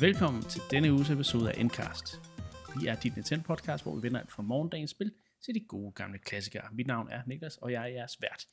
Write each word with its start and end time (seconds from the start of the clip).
Velkommen 0.00 0.42
til 0.42 0.60
denne 0.70 0.92
uges 0.92 1.10
episode 1.10 1.52
af 1.52 1.60
Endcast. 1.60 2.20
Vi 2.80 2.86
er 2.86 2.94
dit 3.00 3.16
Nintendo 3.16 3.44
podcast, 3.46 3.84
hvor 3.84 3.96
vi 3.96 4.02
vender 4.02 4.20
alt 4.20 4.32
fra 4.32 4.42
morgendagens 4.42 4.90
spil 4.90 5.12
til 5.44 5.54
de 5.54 5.60
gode 5.60 5.92
gamle 5.92 6.18
klassikere. 6.18 6.68
Mit 6.72 6.86
navn 6.86 7.08
er 7.08 7.22
Niklas, 7.26 7.56
og 7.56 7.72
jeg 7.72 7.82
er 7.82 7.86
jeres 7.86 8.22
vært. 8.22 8.48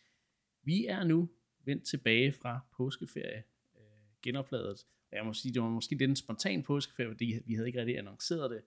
Vi 0.61 0.85
er 0.85 1.03
nu 1.03 1.29
vendt 1.65 1.83
tilbage 1.83 2.31
fra 2.33 2.59
påskeferie, 2.77 3.43
øh, 3.75 3.81
genopladet. 4.21 4.85
Og 5.11 5.17
jeg 5.17 5.25
må 5.25 5.33
sige, 5.33 5.53
det 5.53 5.61
var 5.61 5.69
måske 5.69 5.95
lidt 5.95 6.09
en 6.09 6.15
spontan 6.15 6.63
påskeferie, 6.63 7.09
fordi 7.09 7.39
vi 7.45 7.53
havde 7.53 7.67
ikke 7.67 7.79
rigtig 7.79 7.97
annonceret 7.97 8.51
det. 8.51 8.61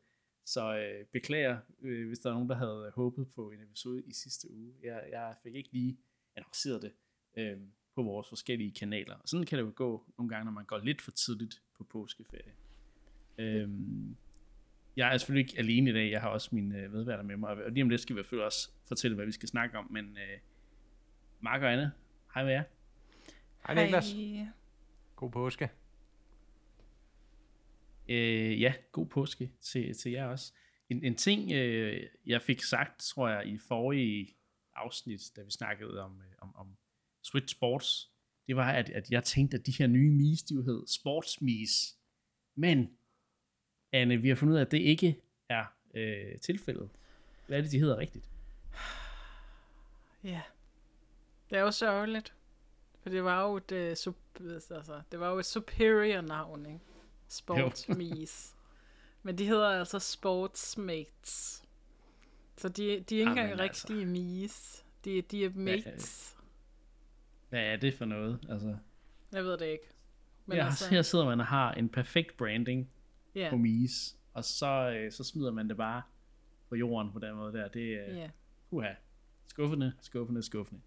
Så 0.44 0.76
øh, 0.76 1.06
beklager, 1.12 1.58
øh, 1.82 2.06
hvis 2.06 2.18
der 2.18 2.30
er 2.30 2.34
nogen, 2.34 2.48
der 2.48 2.56
havde 2.56 2.92
håbet 2.94 3.28
på 3.34 3.50
en 3.50 3.62
episode 3.62 4.02
i 4.06 4.12
sidste 4.12 4.50
uge. 4.50 4.74
Jeg, 4.82 5.02
jeg 5.10 5.34
fik 5.42 5.54
ikke 5.54 5.72
lige 5.72 5.98
annonceret 6.36 6.82
det 6.82 6.92
øh, 7.36 7.58
på 7.94 8.02
vores 8.02 8.28
forskellige 8.28 8.72
kanaler. 8.72 9.14
Og 9.14 9.28
sådan 9.28 9.46
kan 9.46 9.58
det 9.58 9.64
jo 9.64 9.72
gå 9.76 10.12
nogle 10.18 10.28
gange, 10.28 10.44
når 10.44 10.52
man 10.52 10.64
går 10.64 10.78
lidt 10.78 11.02
for 11.02 11.10
tidligt 11.10 11.62
på 11.78 11.84
påskeferie. 11.84 12.65
Øh, 13.38 13.68
jeg 14.96 15.14
er 15.14 15.18
selvfølgelig 15.18 15.48
ikke 15.48 15.58
alene 15.58 15.90
i 15.90 15.92
dag, 15.92 16.10
jeg 16.10 16.20
har 16.20 16.28
også 16.28 16.48
mine 16.52 16.78
øh, 16.78 16.92
medværter 16.92 17.22
med 17.22 17.36
mig, 17.36 17.50
og 17.50 17.70
lige 17.70 17.82
om 17.82 17.88
lidt 17.88 18.00
skal 18.00 18.16
vi 18.16 18.20
selvfølgelig 18.20 18.46
også 18.46 18.70
fortælle, 18.88 19.14
hvad 19.14 19.26
vi 19.26 19.32
skal 19.32 19.48
snakke 19.48 19.78
om, 19.78 19.92
men 19.92 20.04
øh, 20.04 20.38
Mark 21.40 21.62
og 21.62 21.72
Anne, 21.72 21.92
hej 22.34 22.44
med 22.44 22.52
jer. 22.52 22.62
Hej 23.66 23.84
Niklas. 23.84 24.14
God 25.16 25.30
påske. 25.30 25.70
Øh, 28.08 28.60
ja, 28.60 28.74
god 28.92 29.06
påske 29.06 29.50
til, 29.60 29.94
til 29.94 30.12
jer 30.12 30.26
også. 30.26 30.52
En, 30.88 31.04
en 31.04 31.14
ting, 31.14 31.52
øh, 31.52 32.02
jeg 32.26 32.42
fik 32.42 32.62
sagt, 32.62 33.00
tror 33.00 33.28
jeg, 33.28 33.46
i 33.46 33.58
forrige 33.58 34.36
afsnit, 34.74 35.20
da 35.36 35.42
vi 35.42 35.50
snakkede 35.50 36.00
om, 36.00 36.20
øh, 36.20 36.34
om, 36.38 36.56
om 36.56 36.76
Switch 37.24 37.56
Sports, 37.56 38.10
det 38.46 38.56
var, 38.56 38.72
at, 38.72 38.90
at 38.90 39.10
jeg 39.10 39.24
tænkte, 39.24 39.56
at 39.56 39.66
de 39.66 39.72
her 39.78 39.86
nye 39.86 40.10
Mies, 40.10 40.42
de 40.42 40.54
jo 40.54 40.62
hed 40.62 40.86
Sports 40.86 41.40
Mies. 41.40 41.98
Men, 42.54 42.88
Anne, 44.00 44.16
vi 44.16 44.28
har 44.28 44.36
fundet 44.36 44.52
ud 44.54 44.58
af, 44.58 44.64
at 44.64 44.70
det 44.70 44.78
ikke 44.78 45.20
er 45.48 45.64
øh, 45.94 46.38
tilfældet. 46.38 46.90
Hvad 47.46 47.58
er 47.58 47.62
det, 47.62 47.72
de 47.72 47.78
hedder 47.78 47.96
rigtigt? 47.96 48.24
Ja. 50.24 50.40
Det 51.50 51.58
er 51.58 51.62
jo 51.62 51.70
sørgeligt. 51.70 52.34
For 53.02 53.10
det 53.10 53.24
var 53.24 53.42
jo 53.42 53.56
et, 53.56 53.72
uh, 53.72 53.78
sup- 53.78 54.74
altså, 54.74 55.00
det 55.12 55.20
var 55.20 55.30
jo 55.30 55.38
et 55.38 55.46
superior 55.46 56.20
navn, 56.20 56.66
ikke? 56.66 56.80
Sports 57.28 57.88
Mies. 57.98 58.56
Men 59.22 59.38
de 59.38 59.46
hedder 59.46 59.68
altså 59.68 59.98
Sportsmates. 59.98 61.62
Så 62.56 62.68
de, 62.68 62.82
de 62.82 62.90
er 62.90 62.94
ikke 62.98 63.16
Jamen, 63.16 63.28
engang 63.38 63.60
altså. 63.60 63.88
rigtige 63.88 64.06
Mies. 64.06 64.84
De, 65.04 65.22
de 65.22 65.44
er 65.44 65.50
mates. 65.54 66.36
Hvad 67.48 67.60
er 67.60 67.76
det 67.76 67.94
for 67.94 68.04
noget? 68.04 68.46
Altså, 68.50 68.76
Jeg 69.32 69.44
ved 69.44 69.58
det 69.58 69.66
ikke. 69.66 69.84
Men 70.46 70.58
ja, 70.58 70.64
altså, 70.66 70.88
her 70.90 71.02
sidder 71.02 71.24
man 71.24 71.40
og 71.40 71.46
har 71.46 71.72
en 71.72 71.88
perfekt 71.88 72.36
branding 72.36 72.90
ja, 73.36 73.50
på 73.50 73.56
Mies, 73.56 74.16
og 74.32 74.44
så, 74.44 74.90
øh, 74.96 75.12
så 75.12 75.24
smider 75.24 75.50
man 75.52 75.68
det 75.68 75.76
bare 75.76 76.02
på 76.68 76.74
jorden 76.76 77.12
på 77.12 77.18
den 77.18 77.34
måde 77.34 77.52
der. 77.52 77.68
Det 77.68 77.94
er, 77.94 78.14
ja. 78.14 78.30
Uha. 78.70 78.92
Skuffende, 79.48 79.92
skuffende, 80.00 80.42
skuffende. 80.42 80.80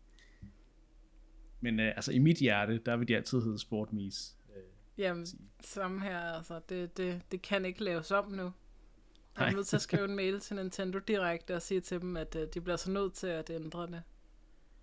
Men 1.62 1.80
øh, 1.80 1.88
altså 1.96 2.12
i 2.12 2.20
mit 2.20 2.38
hjerte, 2.38 2.78
der 2.78 2.98
vil 2.98 3.08
de 3.08 3.16
altid 3.16 3.42
hedde 3.42 3.60
Sport 3.60 3.94
Mies. 3.94 4.38
Øh, 4.56 4.64
Jamen, 4.98 5.28
samme 5.64 6.02
her, 6.02 6.20
altså. 6.20 6.62
Det, 6.70 6.98
det, 6.98 7.22
det 7.32 7.42
kan 7.42 7.66
ikke 7.66 7.84
laves 7.84 8.12
om 8.12 8.32
nu. 8.32 8.52
Jeg 9.38 9.48
er 9.48 9.52
nødt 9.56 9.68
til 9.68 9.76
at 9.76 9.82
skrive 9.82 10.06
en 10.06 10.16
mail 10.22 10.40
til 10.40 10.56
Nintendo 10.56 11.00
direkte 11.00 11.56
og 11.56 11.62
sige 11.62 11.82
til 11.82 12.02
dem, 12.02 12.18
at 12.18 12.36
uh, 12.36 12.42
de 12.54 12.62
bliver 12.62 12.76
så 12.78 12.92
nødt 12.92 13.14
til 13.14 13.28
at 13.28 13.50
ændre 13.50 13.88
det. 13.88 14.04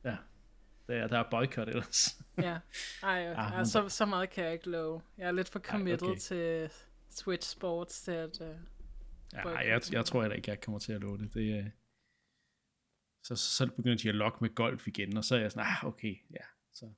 ja, 0.04 0.16
der, 0.88 0.94
er- 0.94 1.06
der 1.08 1.18
er 1.18 1.30
boykot 1.30 1.68
ellers. 1.68 2.20
Ja, 2.38 2.58
ej, 3.02 3.26
Ah, 3.36 3.50
ah, 3.52 3.56
men 3.56 3.66
så, 3.66 3.88
så 3.88 4.06
meget 4.06 4.30
kan 4.30 4.44
jeg 4.44 4.52
ikke 4.52 4.70
love. 4.70 5.00
Jeg 5.18 5.26
er 5.28 5.32
lidt 5.32 5.48
for 5.48 5.58
committed 5.58 6.08
okay. 6.08 6.18
til 6.20 6.70
Switch 7.16 7.50
Sports 7.50 8.02
til 8.02 8.10
at... 8.10 8.40
Uh, 8.40 8.56
ja, 9.32 9.48
jeg, 9.48 9.80
jeg 9.92 10.04
tror 10.04 10.20
heller 10.22 10.36
ikke, 10.36 10.50
jeg 10.50 10.60
kommer 10.60 10.78
til 10.78 10.92
at 10.92 11.00
love 11.00 11.18
det. 11.18 11.34
det 11.34 11.58
øh, 11.58 11.70
så, 13.22 13.36
så, 13.36 13.56
så 13.56 13.66
begynder 13.76 13.96
de 13.96 14.08
at 14.08 14.14
lokke 14.14 14.38
med 14.40 14.54
golf 14.54 14.88
igen, 14.88 15.16
og 15.16 15.24
så 15.24 15.36
er 15.36 15.40
jeg 15.40 15.52
sådan, 15.52 15.66
ah, 15.66 15.84
okay, 15.84 16.16
ja. 16.30 16.44
Så, 16.72 16.92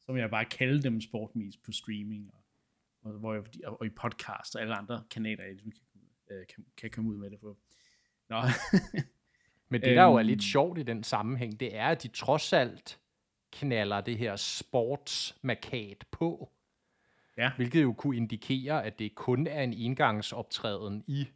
så 0.00 0.12
vil 0.12 0.20
jeg 0.20 0.30
bare 0.30 0.44
kalde 0.44 0.82
dem 0.82 1.00
Sport 1.00 1.36
Mies 1.36 1.56
på 1.56 1.72
streaming, 1.72 2.30
og, 2.34 2.44
og, 3.02 3.18
hvor 3.18 3.34
jeg, 3.34 3.42
og, 3.64 3.80
og 3.80 3.86
i 3.86 3.90
podcast, 3.90 4.54
og 4.56 4.62
alle 4.62 4.74
andre 4.74 5.04
kanaler, 5.10 5.44
jeg 5.44 5.52
ligesom 5.52 5.72
kan, 5.72 6.36
øh, 6.36 6.46
kan, 6.54 6.66
kan 6.76 6.90
komme 6.90 7.10
ud 7.10 7.16
med 7.16 7.30
det 7.30 7.40
på. 7.40 7.58
Nå, 8.28 8.36
Men 9.68 9.80
det, 9.80 9.96
der 9.96 10.04
jo 10.04 10.14
er 10.14 10.18
Øhm. 10.18 10.26
lidt 10.26 10.42
sjovt 10.42 10.78
i 10.78 10.82
den 10.82 11.04
sammenhæng, 11.04 11.60
det 11.60 11.76
er, 11.76 11.88
at 11.88 12.02
de 12.02 12.08
trods 12.08 12.52
alt 12.52 13.00
knaller 13.52 14.00
det 14.00 14.18
her 14.18 14.36
sportsmarkat 14.36 16.04
på. 16.10 16.52
Ja. 17.38 17.50
Hvilket 17.56 17.82
jo 17.82 17.92
kunne 17.92 18.16
indikere, 18.16 18.84
at 18.84 18.98
det 18.98 19.14
kun 19.14 19.46
er 19.46 19.62
en 19.62 19.72
engangsoptræden 19.72 21.04
i 21.06 21.28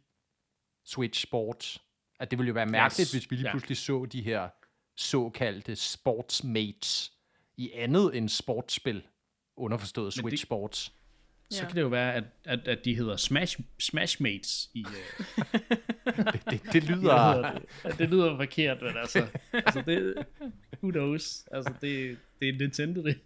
Switch 0.85 1.23
Sports. 1.23 1.81
At 2.19 2.31
det 2.31 2.39
ville 2.39 2.47
jo 2.47 2.53
være 2.53 2.65
mærkeligt, 2.65 3.07
Yes. 3.07 3.11
hvis 3.11 3.31
vi 3.31 3.35
lige 3.35 3.45
Ja. 3.47 3.51
pludselig 3.51 3.77
så 3.77 4.05
de 4.05 4.21
her 4.21 4.49
såkaldte 4.97 5.75
sportsmates 5.75 7.11
i 7.57 7.71
andet 7.71 8.17
end 8.17 8.29
sportsspil. 8.29 9.03
Underforstået 9.57 10.13
Switch 10.13 10.31
det- 10.31 10.39
Sports. 10.39 10.93
så 11.49 11.61
Ja. 11.61 11.67
kan 11.67 11.75
det 11.75 11.81
jo 11.81 11.87
være, 11.87 12.13
at, 12.13 12.23
at, 12.45 12.67
at 12.67 12.85
de 12.85 12.95
hedder 12.95 13.15
Smash, 13.17 13.59
Smashmates 13.79 14.69
i... 14.73 14.85
Øh, 14.87 15.29
Det, 16.33 16.41
det, 16.49 16.73
det 16.73 16.83
lyder... 16.83 17.51
Det? 17.51 17.63
Ja, 17.83 17.89
det 17.89 18.09
lyder 18.09 18.35
forkert, 18.37 18.81
men 18.81 18.97
altså, 18.97 19.27
altså 19.53 19.83
det, 19.85 20.25
who 20.83 20.91
knows? 20.91 21.47
Altså, 21.51 21.73
det, 21.81 22.17
det 22.41 22.49
er 22.49 22.53
Nintendo, 22.53 23.03
det. 23.03 23.19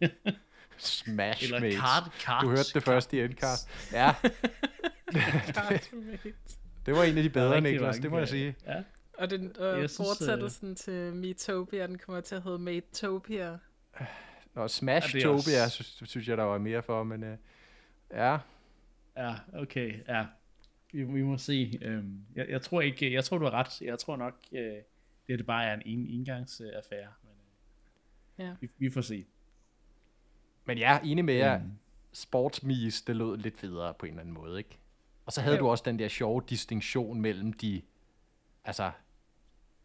Smash 0.82 1.44
Eller 1.44 1.60
Mates. 1.60 1.76
card, 1.80 2.12
cards. 2.20 2.44
Du 2.44 2.50
hørte 2.50 2.70
det 2.74 2.84
først 2.84 3.14
i 3.14 3.20
Endcast. 3.22 3.70
Ja, 3.94 4.16
det 6.86 6.94
var 6.96 7.04
en 7.04 7.18
af 7.18 7.24
de 7.24 7.30
bedre, 7.30 7.62
Niklas, 7.62 7.98
det 8.00 8.12
må 8.12 8.18
jeg 8.18 8.22
øh, 8.24 8.28
sige. 8.30 8.56
Ja, 8.66 8.84
og 9.18 9.30
den 9.30 9.56
Jeg 9.60 9.90
synes, 9.90 9.98
fortsættelsen 9.98 10.76
til 10.76 11.14
Metopia, 11.14 11.88
den 11.88 11.98
kommer 11.98 12.22
til 12.22 12.36
at 12.36 12.44
hedde 12.44 12.60
Matopia. 12.60 13.58
Og 14.56 14.70
Smash 14.80 15.16
Ja, 15.16 15.20
det 15.20 15.26
er 15.26 15.30
Topia, 15.30 15.64
også- 15.64 15.84
synes, 15.84 16.10
synes 16.10 16.28
jeg, 16.28 16.38
der 16.38 16.44
var 16.44 16.58
mere 16.58 16.84
for, 16.84 17.04
men 17.04 17.24
øh, 17.24 17.38
ja, 18.14 18.38
ja, 19.18 19.36
okay, 19.54 20.00
ja. 20.08 20.26
Vi, 20.94 21.04
vi 21.04 21.22
må 21.24 21.38
se. 21.38 21.80
Øhm, 21.82 22.26
jeg, 22.36 22.50
jeg, 22.50 22.62
tror 22.62 22.82
ikke, 22.82 23.14
jeg 23.14 23.24
tror, 23.24 23.38
du 23.38 23.46
har 23.46 23.52
ret. 23.52 23.82
Jeg 23.82 24.00
tror 24.00 24.16
nok, 24.16 24.34
øh, 24.52 24.60
det, 25.28 25.34
er 25.34 25.38
det 25.38 25.46
bare 25.46 25.66
er 25.66 25.74
en 25.74 25.82
en 25.86 26.08
engangsaffære. 26.08 27.08
Men, 27.24 27.32
øh, 28.40 28.46
Ja. 28.48 28.54
vi, 28.62 28.70
vi 28.78 28.90
får 28.90 29.02
se. 29.02 29.26
Men 30.66 30.78
jeg 30.78 30.96
er 30.96 31.00
enig 31.00 31.26
med 31.26 31.34
jer, 31.34 31.58
Mm. 31.60 31.72
sportsmis, 32.14 33.02
det 33.02 33.16
lød 33.16 33.38
lidt 33.38 33.58
federe 33.58 33.94
på 33.94 34.06
en 34.06 34.10
eller 34.12 34.22
anden 34.22 34.34
måde, 34.34 34.58
ikke? 34.58 34.78
Og 35.26 35.32
så 35.34 35.42
havde 35.42 35.56
Jo. 35.56 35.62
du 35.64 35.70
også 35.70 35.84
den 35.86 36.00
der 36.00 36.08
sjove 36.08 36.42
distinktion 36.50 37.22
mellem 37.22 37.54
de, 37.54 37.82
altså, 38.64 38.92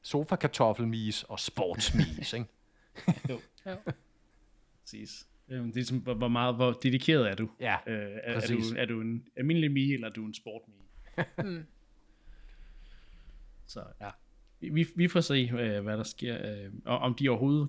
sofa-kartoffelmis 0.02 1.22
og 1.22 1.40
sportsmis, 1.40 2.32
ikke? 2.32 2.46
Jo, 3.30 3.40
Jo. 3.66 3.76
præcis. 4.82 5.26
Øhm, 5.48 5.72
det 5.72 5.80
er 5.80 5.84
som, 5.84 5.98
hvor, 5.98 6.14
hvor 6.14 6.28
meget, 6.28 6.54
hvor 6.54 6.72
dedikeret 6.72 7.30
er 7.30 7.34
du? 7.34 7.50
Ja, 7.60 7.76
Øh, 7.86 7.94
er, 7.98 8.18
er, 8.22 8.40
Præcis. 8.40 8.68
du, 8.68 8.74
er 8.78 8.84
du 8.84 9.00
en 9.00 9.24
almindelig 9.36 9.70
mie, 9.72 9.94
eller 9.94 10.08
er 10.08 10.12
du 10.12 10.24
en 10.26 10.34
sport 10.34 10.62
mie? 10.68 11.24
Mm. 11.44 11.66
Så 13.66 13.84
ja, 14.00 14.10
vi, 14.60 14.68
vi, 14.68 14.86
vi 14.96 15.08
får 15.08 15.20
se, 15.20 15.34
øh, 15.34 15.82
hvad 15.82 15.96
der 15.96 16.02
sker. 16.02 16.64
Øh, 16.64 16.72
og 16.84 16.98
om 16.98 17.14
de 17.14 17.28
overhovedet 17.28 17.68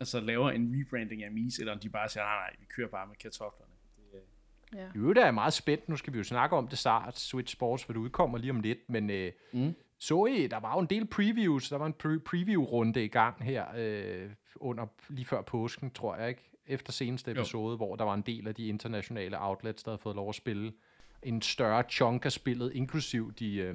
altså, 0.00 0.20
laver 0.20 0.50
en 0.50 0.74
rebranding 0.80 1.24
af 1.24 1.30
Mies, 1.30 1.58
eller 1.58 1.72
om 1.72 1.78
de 1.78 1.88
bare 1.88 2.08
siger, 2.08 2.24
nej, 2.24 2.34
nej, 2.36 2.56
vi 2.60 2.64
kører 2.76 2.88
bare 2.88 3.06
med 3.06 3.16
kartoflerne. 3.16 3.72
Det, 4.12 4.20
Ja. 4.74 4.86
I 4.94 4.98
øvrigt 4.98 5.18
er 5.18 5.24
jeg 5.24 5.34
meget 5.34 5.52
spændt. 5.52 5.88
Nu 5.88 5.96
skal 5.96 6.12
vi 6.12 6.18
jo 6.18 6.24
snakke 6.24 6.56
om 6.56 6.68
det 6.68 6.78
snart, 6.78 7.18
Switch 7.18 7.52
Sports, 7.52 7.84
for 7.84 7.92
det 7.92 8.00
udkommer 8.00 8.38
lige 8.38 8.50
om 8.50 8.60
lidt. 8.60 8.78
Men 8.88 9.10
øh, 9.10 9.32
Mm. 9.52 9.74
så 9.98 10.26
I, 10.26 10.46
der 10.46 10.60
var 10.60 10.74
jo 10.74 10.80
en 10.80 10.86
del 10.86 11.06
previews. 11.06 11.68
Der 11.68 11.76
var 11.76 11.86
en 11.86 11.94
pre- 12.04 12.18
preview-runde 12.24 13.04
i 13.04 13.08
gang 13.08 13.44
her 13.44 13.66
øh, 13.76 14.30
under 14.56 14.86
lige 15.08 15.24
før 15.24 15.42
påsken, 15.42 15.90
tror 15.90 16.16
jeg 16.16 16.28
ikke. 16.28 16.50
Efter 16.66 16.92
seneste 16.92 17.30
Jo. 17.30 17.40
episode, 17.40 17.76
hvor 17.76 17.96
der 17.96 18.04
var 18.04 18.14
en 18.14 18.22
del 18.22 18.48
af 18.48 18.54
de 18.54 18.66
internationale 18.66 19.42
outlets, 19.42 19.82
der 19.82 19.90
havde 19.90 20.02
fået 20.02 20.16
lov 20.16 20.28
at 20.28 20.34
spille 20.34 20.72
en 21.22 21.42
større 21.42 21.82
chunk 21.90 22.24
af 22.24 22.32
spillet, 22.32 22.72
inklusiv 22.72 23.32
de, 23.32 23.54
øh, 23.56 23.74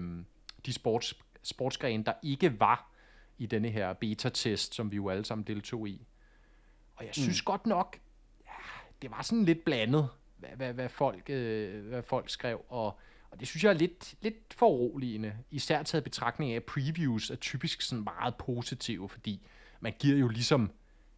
de 0.66 0.74
sports, 0.74 1.14
sportsgrene, 1.44 2.04
der 2.04 2.14
ikke 2.24 2.60
var 2.60 2.92
i 3.38 3.46
denne 3.46 3.70
her 3.70 3.94
beta-test, 3.94 4.76
som 4.76 4.92
vi 4.92 4.96
jo 4.96 5.10
alle 5.10 5.26
sammen 5.26 5.48
deltog 5.48 5.88
i. 5.88 6.08
Og 6.96 7.06
jeg 7.06 7.14
synes 7.14 7.42
mm. 7.42 7.46
godt 7.46 7.66
nok, 7.66 7.98
ja, 8.46 8.52
det 9.02 9.12
var 9.12 9.22
sådan 9.22 9.46
lidt 9.46 9.66
blandet, 9.66 10.10
hvad, 10.38 10.50
hvad, 10.50 10.74
hvad, 10.74 10.90
folk, 10.90 11.30
øh, 11.30 11.86
hvad 11.88 12.04
folk 12.04 12.30
skrev, 12.30 12.66
og, 12.70 13.00
og 13.32 13.40
det 13.40 13.48
synes 13.48 13.64
jeg 13.64 13.70
er 13.70 13.74
lidt, 13.74 14.16
lidt 14.22 14.54
foruroligende, 14.54 15.34
især 15.52 15.84
taget 15.84 16.04
betragtning 16.04 16.52
af, 16.52 16.56
at 16.56 16.64
previews 16.64 17.30
er 17.30 17.36
typisk 17.36 17.82
sådan 17.82 18.04
meget 18.04 18.36
positive, 18.36 19.10
fordi 19.10 19.48
man 19.80 19.94
giver 20.00 20.18
jo 20.18 20.28
ligesom, 20.28 20.72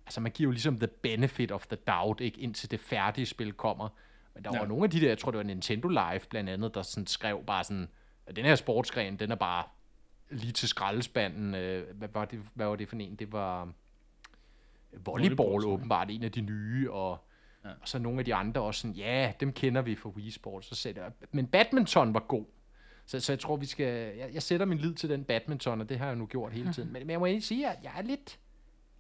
altså 0.06 0.22
man 0.22 0.32
giver 0.32 0.48
jo 0.48 0.52
ligesom 0.52 0.78
the 0.80 0.88
benefit 0.88 1.52
of 1.52 1.68
the 1.68 1.76
doubt, 1.88 2.22
ikke, 2.22 2.40
indtil 2.40 2.72
det 2.72 2.80
færdige 2.80 3.26
spil 3.26 3.54
kommer. 3.54 3.90
Men 4.34 4.44
der 4.44 4.50
Ja. 4.54 4.60
var 4.60 4.68
nogle 4.68 4.84
af 4.84 4.90
de 4.90 5.02
der, 5.02 5.08
jeg 5.08 5.18
tror 5.18 5.32
det 5.32 5.38
var 5.38 5.44
Nintendo 5.44 5.88
Live 5.88 6.20
blandt 6.30 6.50
andet, 6.50 6.76
der 6.76 6.82
sådan 6.82 7.08
skrev 7.08 7.44
bare 7.46 7.64
sådan, 7.64 7.90
at 8.26 8.36
den 8.36 8.46
her 8.46 8.56
sportsgren, 8.56 9.20
den 9.20 9.32
er 9.32 9.36
bare 9.36 9.64
lige 10.30 10.52
til 10.52 10.70
skraldespanden. 10.70 11.56
Øh, 11.56 11.96
hvad, 11.98 12.08
var 12.14 12.26
det, 12.26 12.40
hvad 12.54 12.66
var 12.68 12.76
det 12.76 12.90
for 12.90 12.96
en? 12.96 13.16
Det 13.16 13.32
var 13.32 13.72
volleyball, 15.06 15.66
åbenbart 15.66 16.12
en 16.12 16.24
af 16.24 16.32
de 16.32 16.42
nye, 16.42 16.92
og 16.92 17.28
Ja. 17.68 17.72
Og 17.82 17.88
så 17.88 18.00
nogle 18.00 18.20
af 18.20 18.26
de 18.26 18.36
andre 18.36 18.62
også 18.62 18.82
sådan, 18.82 18.96
ja, 18.96 19.34
dem 19.40 19.54
kender 19.54 19.82
vi 19.82 19.96
fra 19.96 20.10
Wii 20.10 20.32
Sports. 20.32 20.78
Så 20.78 20.94
jeg, 20.96 21.12
men 21.32 21.48
badminton 21.48 22.14
var 22.14 22.20
god. 22.20 22.46
Så, 23.06 23.20
så 23.20 23.32
jeg 23.32 23.40
tror, 23.40 23.56
vi 23.56 23.66
skal... 23.66 24.18
Jeg, 24.18 24.30
jeg 24.34 24.44
sætter 24.44 24.66
min 24.66 24.78
lid 24.78 24.94
til 24.94 25.10
den 25.10 25.24
badminton, 25.24 25.82
og 25.82 25.90
det 25.90 26.00
har 26.00 26.08
jeg 26.08 26.16
nu 26.16 26.26
gjort 26.26 26.54
hele 26.54 26.74
tiden. 26.74 26.92
Men, 26.94 27.02
men 27.02 27.10
jeg 27.10 27.20
må 27.20 27.26
ikke 27.26 27.42
sige, 27.42 27.70
at 27.70 27.78
jeg 27.84 27.92
er 27.98 28.02
lidt, 28.02 28.40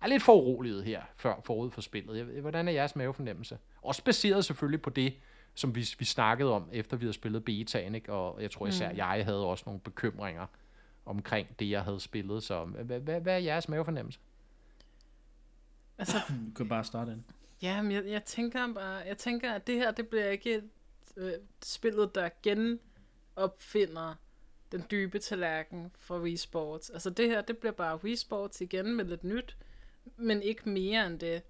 jeg 0.02 0.08
er 0.08 0.10
lidt 0.10 0.24
for 0.24 0.34
uroliget 0.34 0.84
her, 0.84 1.02
før 1.16 1.42
forud 1.44 1.72
for 1.72 1.82
spillet. 1.82 2.18
Jeg, 2.18 2.42
hvordan 2.42 2.68
er 2.68 2.72
jeres 2.72 2.96
mavefornemmelse? 2.96 3.58
Også 3.82 4.04
baseret 4.04 4.46
selvfølgelig 4.46 4.82
på 4.82 4.90
det, 4.90 5.14
som 5.56 5.76
vi, 5.76 5.88
vi 6.00 6.06
snakkede 6.06 6.52
om, 6.52 6.70
efter 6.72 6.98
vi 6.98 7.06
havde 7.06 7.14
spillet 7.14 7.46
betaen, 7.46 7.96
ikke? 7.96 8.14
og 8.14 8.42
jeg 8.42 8.52
tror 8.52 8.68
især, 8.68 8.92
mm. 8.92 8.98
jeg 8.98 9.26
havde 9.26 9.46
også 9.46 9.64
nogle 9.66 9.80
bekymringer 9.80 10.46
omkring 11.06 11.60
det, 11.60 11.70
jeg 11.70 11.82
havde 11.82 12.00
spillet. 12.00 12.44
Så 12.44 12.66
hvad, 12.66 13.00
hvad, 13.00 13.22
hvad 13.22 13.34
er 13.34 13.38
jeres 13.38 13.70
mavefornemmelse? 13.70 14.20
Altså, 15.98 16.18
du 16.48 16.54
kan 16.56 16.70
bare 16.70 16.84
starte 16.84 17.12
ind. 17.12 17.24
Ja, 17.62 17.82
men 17.82 17.92
jeg, 17.92 18.06
jeg, 18.06 18.24
tænker 18.24 18.74
bare, 18.74 18.96
jeg 18.96 19.18
tænker, 19.18 19.54
at 19.54 19.68
det 19.68 19.76
her, 19.76 19.92
det 19.92 20.08
bliver 20.08 20.30
ikke 20.30 20.64
øh, 21.18 21.34
spillet, 21.64 22.16
der 22.16 22.30
genopfinder 22.44 24.16
den 24.72 24.84
dybe 24.92 25.20
tallerken 25.20 25.92
fra 26.00 26.20
Wii 26.20 26.38
Sports. 26.38 26.90
Altså 26.90 27.10
det 27.10 27.30
her, 27.30 27.42
det 27.42 27.58
bliver 27.58 27.74
bare 27.74 28.04
Wii 28.04 28.16
Sports 28.16 28.62
igen 28.62 28.96
med 28.96 29.06
lidt 29.06 29.24
nyt, 29.24 29.58
men 30.18 30.42
ikke 30.42 30.70
mere 30.70 31.08
end 31.08 31.20
det. 31.20 31.42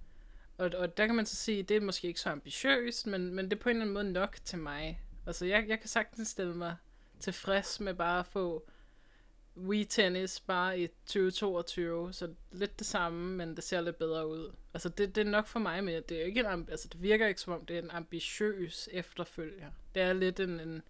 Og, 0.58 0.72
og 0.78 0.98
der 0.98 1.06
kan 1.06 1.16
man 1.16 1.26
så 1.26 1.36
sige, 1.36 1.64
det 1.64 1.78
er 1.78 1.82
måske 1.82 2.08
ikke 2.08 2.20
så 2.20 2.30
ambitiøst, 2.30 3.08
men, 3.08 3.34
men 3.34 3.46
det 3.46 3.54
er 3.54 3.62
på 3.62 3.70
en 3.70 3.76
eller 3.76 3.84
anden 3.84 3.94
måde 3.94 4.12
nok 4.12 4.38
til 4.44 4.60
mig. 4.60 5.02
Altså 5.26 5.46
jeg, 5.46 5.66
jeg 5.68 5.80
kan 5.80 5.90
sagtens 5.90 6.28
stille 6.28 6.56
mig 6.56 6.76
tilfreds 7.20 7.80
med 7.80 7.94
bare 7.94 8.20
at 8.20 8.26
få 8.26 8.68
Wii 9.58 9.86
Tennis 9.86 10.40
bare 10.40 10.80
i 10.80 10.88
2022, 10.88 12.14
så 12.14 12.34
lidt 12.52 12.80
det 12.80 12.88
samme, 12.88 13.36
men 13.38 13.56
det 13.56 13.64
ser 13.64 13.82
lidt 13.82 13.98
bedre 13.98 14.28
ud. 14.28 14.56
Altså 14.74 14.90
det, 14.90 15.16
det 15.16 15.28
er 15.28 15.32
nok 15.32 15.48
for 15.48 15.60
mig 15.60 15.84
med, 15.84 16.02
det 16.02 16.22
er 16.22 16.26
ikke 16.26 16.40
en, 16.40 16.68
altså 16.72 16.88
det 16.88 17.02
virker 17.02 17.28
ikke 17.28 17.42
som 17.42 17.54
om 17.54 17.66
det 17.66 17.78
er 17.78 17.82
en 17.82 17.92
ambitiøs 17.92 18.90
efterfølger. 18.92 19.72
Det 19.96 20.04
er 20.04 20.14
lidt 20.14 20.40
en, 20.40 20.60
en, 20.60 20.82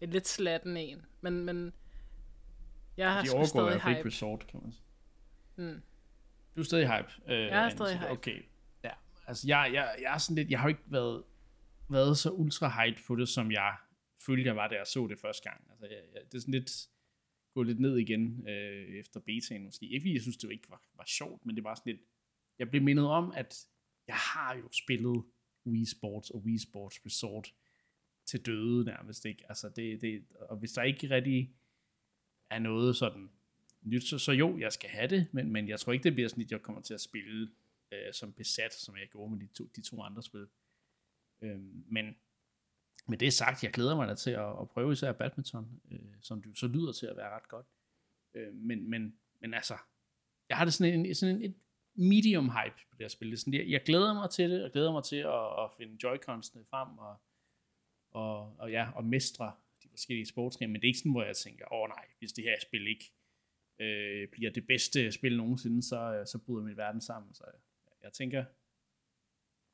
en 0.00 0.10
lidt 0.10 0.28
slatten 0.28 0.76
en, 0.76 1.06
men, 1.20 1.44
men 1.44 1.72
jeg 2.96 3.12
har 3.12 3.22
De 3.22 3.46
stadig 3.46 3.82
hype. 3.82 4.08
Resort, 4.08 4.46
kan 4.46 4.60
man 4.62 4.72
sige. 4.72 4.84
Mm. 5.56 5.82
Du 6.56 6.60
er 6.60 6.64
stadig 6.64 6.86
hype. 6.86 7.32
Øh, 7.32 7.46
jeg 7.46 7.64
er 7.64 7.68
stadig 7.68 7.98
hype. 7.98 8.10
Okay. 8.10 8.42
Ja, 8.84 8.90
altså 9.26 9.48
jeg, 9.48 9.70
jeg, 9.74 9.96
jeg 10.02 10.14
er 10.14 10.18
sådan 10.18 10.36
lidt, 10.36 10.50
jeg 10.50 10.58
har 10.58 10.66
jo 10.66 10.68
ikke 10.68 10.82
været, 10.86 11.22
været 11.88 12.18
så 12.18 12.30
ultra 12.30 12.84
hype 12.84 13.00
på 13.06 13.16
det, 13.16 13.28
som 13.28 13.52
jeg 13.52 13.76
følte, 14.26 14.48
jeg 14.48 14.56
var, 14.56 14.68
da 14.68 14.74
jeg 14.74 14.86
så 14.86 15.06
det 15.06 15.18
første 15.18 15.50
gang. 15.50 15.64
Altså 15.70 15.86
jeg, 15.86 15.98
jeg, 16.14 16.22
det 16.32 16.34
er 16.34 16.40
sådan 16.40 16.54
lidt, 16.54 16.70
gå 17.54 17.62
lidt 17.62 17.80
ned 17.80 17.96
igen 17.96 18.48
øh, 18.48 18.88
efter 18.88 19.20
betaen 19.20 19.64
måske. 19.64 19.86
Ikke 19.86 20.00
fordi 20.00 20.14
jeg 20.14 20.22
synes, 20.22 20.36
det 20.36 20.52
ikke 20.52 20.70
var, 20.70 20.82
var 20.94 21.04
sjovt, 21.06 21.46
men 21.46 21.56
det 21.56 21.64
var 21.64 21.74
sådan 21.74 21.92
lidt, 21.92 22.02
jeg 22.58 22.70
blev 22.70 22.82
mindet 22.82 23.06
om, 23.06 23.32
at 23.36 23.66
jeg 24.06 24.16
har 24.16 24.56
jo 24.56 24.68
spillet 24.72 25.24
Wii 25.66 25.84
Sports 25.84 26.30
og 26.30 26.40
Wii 26.40 26.58
Sports 26.58 27.06
Resort 27.06 27.54
til 28.24 28.46
døde 28.46 28.84
nærmest, 28.84 29.24
ikke? 29.24 29.44
Altså 29.48 29.68
det, 29.68 30.00
det, 30.00 30.24
og 30.40 30.56
hvis 30.56 30.72
der 30.72 30.82
ikke 30.82 31.10
rigtig 31.10 31.54
er 32.50 32.58
noget 32.58 32.96
sådan 32.96 33.30
nyt, 33.82 34.02
så, 34.02 34.18
så 34.18 34.32
jo, 34.32 34.58
jeg 34.58 34.72
skal 34.72 34.90
have 34.90 35.08
det, 35.08 35.26
men, 35.32 35.50
men 35.50 35.68
jeg 35.68 35.80
tror 35.80 35.92
ikke, 35.92 36.02
det 36.02 36.14
bliver 36.14 36.28
sådan, 36.28 36.44
at 36.44 36.50
jeg 36.50 36.62
kommer 36.62 36.82
til 36.82 36.94
at 36.94 37.00
spille 37.00 37.50
øh, 37.92 38.12
som 38.12 38.32
besat, 38.32 38.74
som 38.74 38.96
jeg 38.96 39.08
gjorde 39.08 39.30
med 39.30 39.40
de 39.40 39.46
to, 39.46 39.64
de 39.76 39.82
to 39.82 40.02
andre 40.02 40.22
spil. 40.22 40.46
Øhm, 41.42 41.84
men 41.88 42.16
med 43.06 43.18
det 43.18 43.32
sagt, 43.32 43.64
jeg 43.64 43.72
glæder 43.72 43.96
mig 43.96 44.08
da 44.08 44.14
til 44.14 44.30
at, 44.30 44.60
at 44.60 44.68
prøve 44.68 44.92
især 44.92 45.12
badminton, 45.12 45.80
øh, 45.90 45.98
som 46.20 46.42
du 46.42 46.54
så 46.54 46.66
lyder 46.66 46.92
til 46.92 47.06
at 47.06 47.16
være 47.16 47.30
ret 47.30 47.48
godt. 47.48 47.66
Øh, 48.34 48.54
men, 48.54 48.90
men, 48.90 49.16
men 49.40 49.54
altså, 49.54 49.76
jeg 50.48 50.56
har 50.56 50.64
det 50.64 50.74
sådan 50.74 51.06
en, 51.06 51.14
sådan 51.14 51.36
en 51.36 51.42
et 51.42 51.54
medium 51.94 52.50
hype 52.50 52.76
på 52.90 52.96
det 52.96 53.04
her 53.04 53.08
spil. 53.08 53.30
Det 53.30 53.38
sådan, 53.38 53.54
jeg, 53.54 53.68
jeg 53.68 53.82
glæder 53.82 54.14
mig 54.14 54.30
til 54.30 54.50
det, 54.50 54.64
og 54.64 54.72
glæder 54.72 54.92
mig 54.92 55.04
til 55.04 55.16
at, 55.16 55.64
at 55.64 55.70
finde 55.76 55.98
joyconsene 56.02 56.64
frem, 56.70 56.98
og, 56.98 57.16
og, 58.10 58.56
og 58.58 58.70
ja, 58.70 58.90
og 58.94 59.04
mestre 59.04 59.52
de 59.82 59.88
forskellige 59.88 60.26
sportsgrene, 60.26 60.72
men 60.72 60.80
det 60.80 60.86
er 60.86 60.90
ikke 60.90 60.98
sådan, 60.98 61.12
hvor 61.12 61.24
jeg 61.24 61.36
tænker, 61.36 61.72
åh 61.72 61.80
oh, 61.80 61.88
nej, 61.88 62.04
hvis 62.18 62.32
det 62.32 62.44
her 62.44 62.56
spil 62.62 62.86
ikke 62.86 63.12
øh, 63.78 64.28
bliver 64.28 64.50
det 64.50 64.66
bedste 64.66 65.12
spil 65.12 65.36
nogensinde, 65.36 65.82
så, 65.82 66.22
så 66.26 66.38
bryder 66.38 66.64
min 66.64 66.76
verden 66.76 67.00
sammen. 67.00 67.34
Så 67.34 67.44
jeg, 67.46 67.60
jeg 68.02 68.12
tænker, 68.12 68.44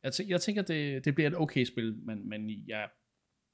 jeg, 0.02 0.12
tæ, 0.12 0.24
jeg 0.28 0.40
tænker 0.40 0.62
det, 0.62 1.04
det 1.04 1.14
bliver 1.14 1.30
et 1.30 1.36
okay 1.36 1.64
spil, 1.64 1.94
men, 1.94 2.28
men 2.28 2.68
jeg 2.68 2.88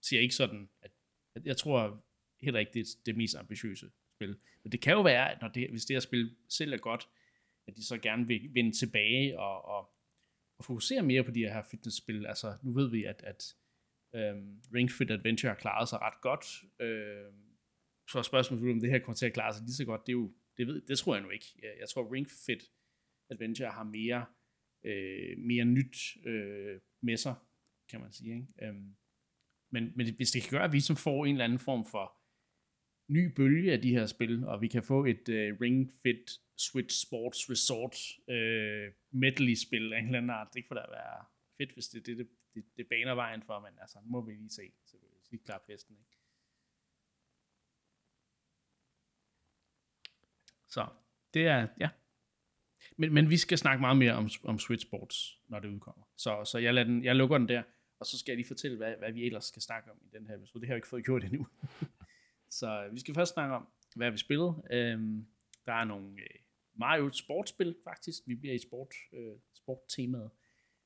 siger 0.04 0.20
ikke 0.20 0.34
sådan, 0.34 0.68
at, 0.82 0.90
at 1.36 1.46
jeg 1.46 1.56
tror 1.56 2.04
heller 2.40 2.60
ikke, 2.60 2.72
det 2.72 2.80
er 2.80 2.96
det 3.06 3.16
mest 3.16 3.36
ambitiøse 3.36 3.90
spil. 4.16 4.38
Men 4.62 4.72
det 4.72 4.80
kan 4.80 4.92
jo 4.92 5.02
være, 5.02 5.32
at 5.32 5.40
når 5.40 5.48
det, 5.48 5.70
hvis 5.70 5.84
det 5.84 5.94
her 5.94 6.00
spil 6.00 6.36
selv 6.48 6.72
er 6.72 6.76
godt, 6.76 7.08
at 7.66 7.76
de 7.76 7.84
så 7.84 7.98
gerne 7.98 8.26
vil 8.26 8.54
vende 8.54 8.72
tilbage 8.72 9.38
og, 9.38 9.64
og, 9.64 9.94
og 10.58 10.64
fokusere 10.64 11.02
mere 11.02 11.24
på 11.24 11.30
de 11.30 11.40
her 11.40 11.62
fitnessspil. 11.70 12.26
Altså, 12.26 12.56
nu 12.62 12.72
ved 12.72 12.90
vi, 12.90 13.04
at, 13.04 13.22
at 13.22 13.54
øhm, 14.14 14.62
Ring 14.74 14.90
Fit 14.90 15.10
Adventure 15.10 15.50
har 15.50 15.58
klaret 15.58 15.88
sig 15.88 15.98
ret 16.02 16.20
godt. 16.20 16.46
Øhm, 16.80 17.44
så 18.10 18.18
er 18.18 18.22
spørgsmålet, 18.22 18.72
om 18.72 18.80
det 18.80 18.90
her 18.90 18.98
kommer 18.98 19.16
til 19.16 19.26
at 19.26 19.32
klare 19.32 19.54
sig 19.54 19.62
lige 19.62 19.74
så 19.74 19.84
godt, 19.84 20.06
det, 20.06 20.12
er 20.12 20.16
jo, 20.16 20.32
det, 20.56 20.66
ved, 20.66 20.80
det 20.80 20.98
tror 20.98 21.14
jeg 21.14 21.22
nu 21.22 21.30
ikke. 21.30 21.46
Jeg, 21.62 21.72
jeg 21.80 21.88
tror, 21.88 22.12
Ring 22.12 22.26
Fit 22.46 22.70
Adventure 23.30 23.70
har 23.70 23.84
mere, 23.84 24.26
øh, 24.84 25.38
mere 25.38 25.64
nyt 25.64 25.96
øh, 26.24 26.80
med 27.00 27.16
sig, 27.16 27.34
kan 27.90 28.00
man 28.00 28.12
sige. 28.12 28.34
Ikke? 28.34 28.46
Øhm, 28.62 28.96
men, 29.74 29.92
men 29.96 30.14
hvis 30.16 30.30
det 30.30 30.42
kan 30.42 30.50
gøre, 30.50 30.64
at 30.64 30.72
vi 30.72 30.80
som 30.80 30.96
får 30.96 31.26
en 31.26 31.34
eller 31.34 31.44
anden 31.44 31.58
form 31.58 31.84
for 31.94 32.06
ny 33.08 33.24
bølge 33.36 33.72
af 33.72 33.80
de 33.82 33.90
her 33.90 34.06
spil, 34.06 34.44
og 34.44 34.60
vi 34.60 34.68
kan 34.68 34.82
få 34.82 35.04
et 35.04 35.28
øh, 35.28 35.54
uh, 35.54 35.60
Ring 35.60 35.92
Fit 36.02 36.26
Switch 36.58 37.06
Sports 37.06 37.50
Resort 37.50 37.96
uh, 38.34 38.86
medley-spil 39.22 39.92
af 39.92 39.98
en 39.98 40.04
eller 40.04 40.18
anden 40.18 40.30
art, 40.30 40.48
det 40.54 40.68
kunne 40.68 40.80
da 40.80 40.86
være 40.90 41.24
fedt, 41.58 41.72
hvis 41.72 41.88
det, 41.88 42.06
det, 42.06 42.18
det, 42.18 42.28
det, 42.54 42.64
det 42.76 42.86
baner 42.88 43.14
vejen 43.14 43.42
for, 43.42 43.60
men 43.60 43.78
altså, 43.80 43.98
nu 44.04 44.10
må 44.10 44.20
vi 44.20 44.32
lige 44.32 44.50
se, 44.50 44.72
så 44.84 44.96
vi 44.96 45.06
lige 45.30 45.44
klare 45.44 45.60
festen, 45.66 45.96
ikke? 45.98 46.10
Så, 50.68 50.86
det 51.34 51.46
er, 51.46 51.68
ja. 51.80 51.88
Men, 52.96 53.14
men 53.14 53.30
vi 53.30 53.36
skal 53.36 53.58
snakke 53.58 53.80
meget 53.80 53.96
mere 53.96 54.12
om, 54.12 54.28
om 54.44 54.58
Switch 54.58 54.86
Sports, 54.86 55.40
når 55.48 55.60
det 55.60 55.68
udkommer. 55.68 56.04
Så, 56.16 56.44
så 56.44 56.58
jeg, 56.58 56.74
lader 56.74 56.86
den, 56.86 57.04
jeg 57.04 57.16
lukker 57.16 57.38
den 57.38 57.48
der 57.48 57.62
og 58.04 58.08
så 58.08 58.18
skal 58.18 58.32
jeg 58.32 58.36
lige 58.36 58.46
fortælle, 58.46 58.76
hvad, 58.76 58.94
hvad 58.98 59.12
vi 59.12 59.24
ellers 59.26 59.44
skal 59.44 59.62
snakke 59.62 59.90
om 59.90 59.96
i 60.02 60.08
den 60.16 60.26
her 60.26 60.36
episode. 60.36 60.60
Det 60.60 60.68
har 60.68 60.74
jeg 60.74 60.78
ikke 60.78 60.88
fået 60.88 61.04
gjort 61.04 61.24
endnu. 61.24 61.46
så 62.58 62.84
øh, 62.84 62.94
vi 62.94 63.00
skal 63.00 63.14
først 63.14 63.32
snakke 63.32 63.54
om, 63.54 63.68
hvad 63.96 64.10
vi 64.10 64.16
spillet. 64.16 64.62
Øhm, 64.70 65.26
der 65.66 65.72
er 65.72 65.84
nogle 65.84 66.08
øh, 66.08 66.38
Mario 66.74 67.10
sportspil, 67.12 67.76
faktisk. 67.84 68.22
Vi 68.26 68.34
bliver 68.34 68.54
i 68.54 68.58
sport, 68.58 68.94
øh, 69.12 69.36
sporttemaet. 69.54 70.30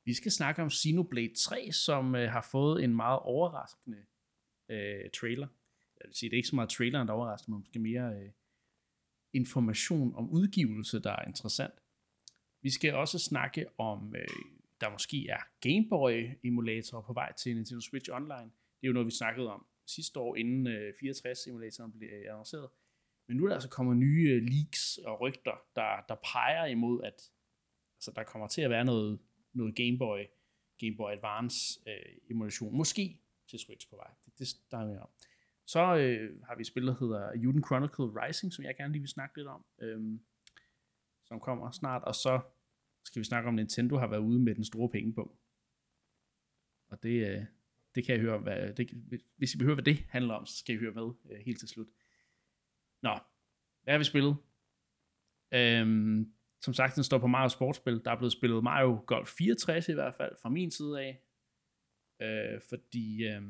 Vi 0.05 0.15
skal 0.15 0.33
snakke 0.33 0.63
om 0.63 0.71
Xenoblade 0.71 1.35
3, 1.35 1.73
som 1.73 2.15
øh, 2.15 2.31
har 2.31 2.49
fået 2.53 2.85
en 2.85 2.97
meget 2.97 3.19
overraskende 3.19 4.05
øh, 4.69 5.11
trailer. 5.11 5.49
Jeg 6.01 6.09
vil 6.09 6.15
sige, 6.15 6.31
det 6.31 6.35
er 6.35 6.39
ikke 6.39 6.49
så 6.49 6.55
meget 6.55 6.71
traileren, 6.71 7.09
der 7.09 7.15
overrasker, 7.15 7.51
men 7.51 7.59
måske 7.59 7.79
mere 7.79 8.15
øh, 8.15 8.31
information 9.33 10.15
om 10.15 10.31
udgivelse, 10.31 11.01
der 11.01 11.13
er 11.13 11.25
interessant. 11.27 11.75
Vi 12.63 12.71
skal 12.71 12.95
også 12.95 13.19
snakke 13.19 13.67
om 13.79 14.15
øh, 14.17 14.58
der 14.81 14.91
måske 14.91 15.27
er 15.29 15.41
Game 15.61 15.89
Boy 15.89 16.31
emulatorer 16.45 17.03
på 17.03 17.13
vej 17.13 17.33
til 17.33 17.55
Nintendo 17.55 17.81
Switch 17.81 18.11
Online. 18.13 18.51
Det 18.81 18.85
er 18.85 18.89
jo 18.89 18.93
noget, 18.93 19.07
vi 19.07 19.11
snakkede 19.11 19.53
om 19.53 19.67
sidste 19.87 20.21
år, 20.21 20.37
inden 20.37 20.67
øh, 20.67 20.95
64-emulatoren 21.03 21.99
blev 21.99 22.09
øh, 22.13 22.25
annonceret. 22.31 22.69
Men 23.29 23.37
nu 23.37 23.45
er 23.45 23.49
der 23.49 23.55
altså 23.55 23.69
kommet 23.69 23.97
nye 23.97 24.31
øh, 24.31 24.43
leaks 24.43 24.99
og 24.99 25.21
rygter, 25.21 25.57
der, 25.77 26.05
der 26.09 26.15
peger 26.15 26.67
imod, 26.67 27.03
at 27.03 27.31
altså, 27.97 28.13
der 28.17 28.23
kommer 28.23 28.49
til 28.49 28.63
at 28.63 28.71
være 28.71 28.85
noget, 28.85 29.19
noget 29.53 29.77
Game 29.77 29.99
Boy, 29.99 30.19
Game 30.81 30.97
Boy 30.97 31.11
Advance 31.13 31.81
øh, 31.87 32.17
emulation, 32.31 32.77
måske 32.77 33.21
til 33.51 33.59
Switch 33.59 33.91
på 33.91 33.97
vej. 33.97 34.11
Det, 34.25 34.39
det 34.39 34.49
der 34.71 34.79
er 34.79 35.01
om. 35.01 35.09
Så 35.67 35.97
øh, 35.97 36.43
har 36.43 36.57
vi 36.57 36.65
spillet, 36.65 36.93
der 36.93 37.07
hedder 37.07 37.37
Juden 37.37 37.65
Chronicle 37.65 38.05
Rising, 38.05 38.53
som 38.53 38.65
jeg 38.65 38.77
gerne 38.77 38.93
lige 38.93 39.01
vil 39.01 39.09
snakke 39.09 39.37
lidt 39.37 39.49
om, 39.49 39.65
øh, 39.79 40.19
som 41.25 41.41
kommer 41.41 41.71
snart. 41.71 42.05
Og 42.05 42.15
så 42.15 42.41
skal 43.09 43.21
vi 43.21 43.25
snakke 43.25 43.49
om, 43.49 43.55
Nintendo 43.55 43.97
har 43.97 44.07
været 44.07 44.21
ude 44.21 44.41
med 44.41 44.55
den 44.55 44.65
store 44.65 44.89
penge 44.89 45.13
på. 45.13 45.39
Og 46.89 47.03
det, 47.03 47.29
øh, 47.29 47.45
det 47.95 48.07
kan 48.07 48.15
jeg 48.15 48.21
høre, 48.21 48.39
hvad, 48.39 48.75
det, 48.75 48.91
hvis 49.37 49.55
I 49.55 49.59
vil 49.59 49.65
høre, 49.65 49.75
hvad 49.75 49.85
det 49.85 50.05
handler 50.09 50.35
om, 50.35 50.47
så 50.47 50.59
skal 50.59 50.75
I 50.75 50.79
høre 50.79 50.95
med 50.95 51.11
øh, 51.31 51.39
helt 51.39 51.59
til 51.59 51.69
slut. 51.69 51.87
Nå, 53.03 53.19
hvad 53.83 53.95
har 53.95 53.99
vi 53.99 54.05
spillet? 54.05 54.37
Øhm, 55.53 56.33
som 56.61 56.75
sagt, 56.75 56.97
den 56.97 57.05
står 57.05 57.19
på 57.19 57.27
Mario 57.27 57.49
Sportspil. 57.49 58.05
Der 58.05 58.11
er 58.11 58.17
blevet 58.17 58.33
spillet 58.33 58.65
Mario 58.65 59.05
Golf 59.07 59.29
64 59.29 59.89
i 59.89 59.93
hvert 59.93 60.15
fald, 60.15 60.37
fra 60.43 60.49
min 60.49 60.71
side 60.71 61.01
af. 61.01 61.23
Øh, 62.23 62.61
fordi 62.69 63.25
øh, 63.25 63.43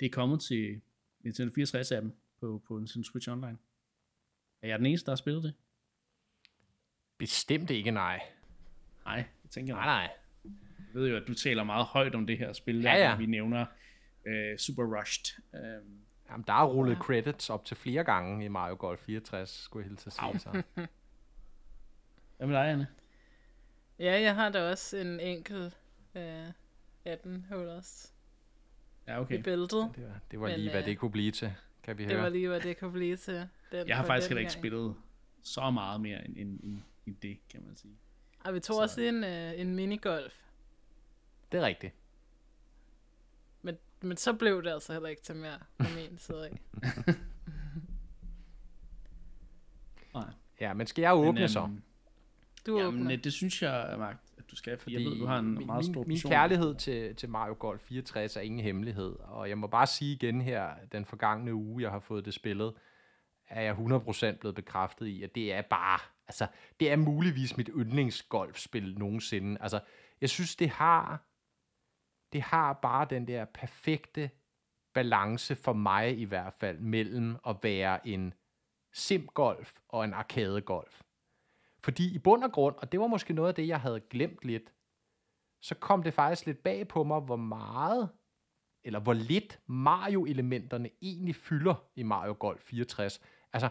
det 0.00 0.06
er 0.06 0.10
kommet 0.10 0.40
til 0.40 0.80
Nintendo 1.20 1.52
64-appen 1.60 2.10
på, 2.40 2.62
på 2.66 2.78
Nintendo 2.78 3.04
Switch 3.04 3.28
Online. 3.28 3.58
Er 4.62 4.68
jeg 4.68 4.78
den 4.78 4.86
eneste, 4.86 5.06
der 5.06 5.12
har 5.12 5.16
spillet 5.16 5.42
det? 5.42 5.54
Bestemt 7.18 7.70
ikke, 7.70 7.90
nej. 7.90 8.20
Nej, 9.16 9.24
jeg 9.44 9.50
tænker 9.50 9.74
nej. 9.74 9.84
Nej, 9.84 10.10
Jeg 10.78 11.00
ved 11.00 11.08
jo, 11.10 11.16
at 11.16 11.22
du 11.28 11.34
taler 11.34 11.64
meget 11.64 11.86
højt 11.86 12.14
om 12.14 12.26
det 12.26 12.38
her 12.38 12.52
spil, 12.52 12.82
ja, 12.82 12.94
ja. 12.94 13.10
når 13.10 13.16
vi 13.16 13.26
nævner 13.26 13.66
uh, 14.26 14.56
Super 14.58 14.98
Rushed. 14.98 15.42
Um, 15.52 15.98
Jamen, 16.30 16.44
der 16.46 16.52
er 16.52 16.64
rullet 16.66 16.94
ja. 16.94 16.98
credits 17.00 17.50
op 17.50 17.64
til 17.64 17.76
flere 17.76 18.04
gange 18.04 18.44
i 18.44 18.48
Mario 18.48 18.76
Golf 18.78 19.00
64, 19.00 19.50
skulle 19.50 19.84
jeg 19.84 19.88
hilse 19.90 20.06
at 20.06 20.12
sige. 20.12 20.38
Så. 20.38 20.62
Hvad 22.36 22.46
med 22.46 22.56
dig, 22.56 22.68
Anne? 22.70 22.86
Ja, 23.98 24.20
jeg 24.20 24.34
har 24.34 24.48
da 24.48 24.70
også 24.70 24.96
en 24.96 25.20
enkelt 25.20 25.76
uh, 26.14 26.22
18 27.04 27.46
hullers 27.50 28.14
Ja, 29.08 29.20
okay. 29.20 29.38
i 29.38 29.42
bæltet. 29.42 29.90
Det 29.96 30.04
var, 30.08 30.20
det 30.30 30.40
var 30.40 30.48
Men, 30.48 30.58
lige, 30.60 30.70
hvad 30.70 30.80
øh, 30.80 30.86
det 30.86 30.98
kunne 30.98 31.10
blive 31.10 31.30
til, 31.32 31.52
kan 31.82 31.98
vi 31.98 32.02
Det 32.04 32.12
høre. 32.12 32.22
var 32.22 32.28
lige, 32.28 32.48
hvad 32.48 32.60
det 32.60 32.78
kunne 32.78 32.92
blive 32.92 33.16
til. 33.16 33.34
Den, 33.72 33.88
Jeg 33.88 33.96
har 33.96 34.04
faktisk 34.04 34.28
heller 34.30 34.40
ikke 34.40 34.52
gang. 34.52 34.60
spillet 34.60 34.94
så 35.42 35.70
meget 35.70 36.00
mere 36.00 36.24
end, 36.24 36.36
end, 36.36 36.60
end, 36.62 36.78
end 37.06 37.16
det, 37.22 37.38
kan 37.50 37.62
man 37.66 37.76
sige. 37.76 37.98
Og 38.44 38.54
vi 38.54 38.60
tog 38.60 38.74
Så- 38.76 38.82
også 38.82 39.00
en, 39.00 39.24
øh, 39.24 39.60
en 39.60 39.74
minigolf. 39.76 40.34
Det 41.52 41.60
er 41.60 41.66
rigtigt. 41.66 41.94
Men, 43.62 43.76
men 44.00 44.16
så 44.16 44.32
blev 44.32 44.62
det 44.62 44.70
altså 44.70 44.92
heller 44.92 45.08
ikke 45.08 45.22
til 45.22 45.36
mere 45.36 45.58
fra 45.80 45.86
min 46.00 46.18
side 46.18 46.44
af. 46.46 46.58
Nej. 50.14 50.24
Ja, 50.60 50.72
men 50.74 50.86
skal 50.86 51.02
jeg 51.02 51.14
åbne 51.14 51.40
Men, 51.40 51.48
så? 51.48 51.60
øhm, 51.62 51.82
Du 52.66 52.78
Jamen, 52.78 53.00
åbner. 53.00 53.12
øh, 53.12 53.24
det 53.24 53.32
synes 53.32 53.62
jeg, 53.62 53.94
Mark, 53.98 54.16
at 54.38 54.50
du 54.50 54.56
skal, 54.56 54.78
fordi 54.78 54.94
jeg 54.94 55.10
ved, 55.10 55.18
du 55.18 55.26
har 55.26 55.38
en 55.38 55.54
min, 55.54 55.66
meget 55.66 55.84
stor 55.84 56.04
min, 56.04 56.18
kærlighed 56.18 56.74
til, 56.74 57.16
til 57.16 57.28
Mario 57.28 57.56
Golf 57.58 57.80
64 57.82 58.36
er 58.36 58.40
ingen 58.40 58.60
hemmelighed, 58.60 59.16
og 59.18 59.48
jeg 59.48 59.58
må 59.58 59.66
bare 59.66 59.86
sige 59.86 60.12
igen 60.14 60.40
her, 60.40 60.70
den 60.92 61.04
forgangne 61.04 61.54
uge, 61.54 61.82
jeg 61.82 61.90
har 61.90 61.98
fået 61.98 62.24
det 62.24 62.34
spillet, 62.34 62.74
er 63.48 63.60
jeg 63.62 63.74
100% 63.74 64.36
blevet 64.38 64.54
bekræftet 64.54 65.06
i, 65.06 65.22
at 65.22 65.34
det 65.34 65.52
er 65.52 65.62
bare, 65.62 65.98
altså, 66.28 66.46
det 66.80 66.90
er 66.90 66.96
muligvis 66.96 67.56
mit 67.56 67.70
yndlingsgolfspil 67.74 68.98
nogensinde. 68.98 69.60
Altså, 69.60 69.80
jeg 70.20 70.30
synes, 70.30 70.56
det 70.56 70.70
har, 70.70 71.26
det 72.32 72.42
har 72.42 72.72
bare 72.72 73.06
den 73.10 73.26
der 73.26 73.44
perfekte 73.44 74.30
balance 74.94 75.56
for 75.56 75.72
mig 75.72 76.18
i 76.18 76.24
hvert 76.24 76.54
fald, 76.54 76.78
mellem 76.78 77.36
at 77.46 77.56
være 77.62 78.08
en 78.08 78.34
simgolf 78.92 79.72
og 79.88 80.04
en 80.04 80.14
arkadegolf. 80.14 81.02
Fordi 81.84 82.14
i 82.14 82.18
bund 82.18 82.44
og 82.44 82.52
grund, 82.52 82.76
og 82.76 82.92
det 82.92 83.00
var 83.00 83.06
måske 83.06 83.32
noget 83.32 83.48
af 83.48 83.54
det, 83.54 83.68
jeg 83.68 83.80
havde 83.80 84.00
glemt 84.00 84.44
lidt, 84.44 84.72
så 85.60 85.74
kom 85.74 86.02
det 86.02 86.14
faktisk 86.14 86.46
lidt 86.46 86.62
bag 86.62 86.88
på 86.88 87.04
mig, 87.04 87.20
hvor 87.20 87.36
meget, 87.36 88.08
eller 88.84 89.00
hvor 89.00 89.12
lidt 89.12 89.60
Mario-elementerne 89.66 90.90
egentlig 91.02 91.36
fylder 91.36 91.74
i 91.96 92.02
Mario 92.02 92.36
Golf 92.38 92.62
64. 92.62 93.20
Altså, 93.52 93.68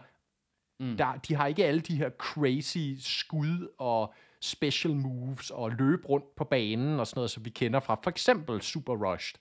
mm. 0.82 0.96
der, 0.96 1.14
de 1.28 1.34
har 1.34 1.46
ikke 1.46 1.64
alle 1.64 1.80
de 1.80 1.96
her 1.96 2.10
crazy 2.10 2.94
skud 2.98 3.68
og 3.78 4.14
special 4.40 4.96
moves 4.96 5.50
og 5.50 5.70
løb 5.70 6.08
rundt 6.08 6.34
på 6.36 6.44
banen 6.44 7.00
og 7.00 7.06
sådan 7.06 7.18
noget, 7.18 7.30
som 7.30 7.44
vi 7.44 7.50
kender 7.50 7.80
fra 7.80 8.00
for 8.02 8.10
eksempel 8.10 8.62
Super 8.62 8.94
Rushed. 8.94 9.38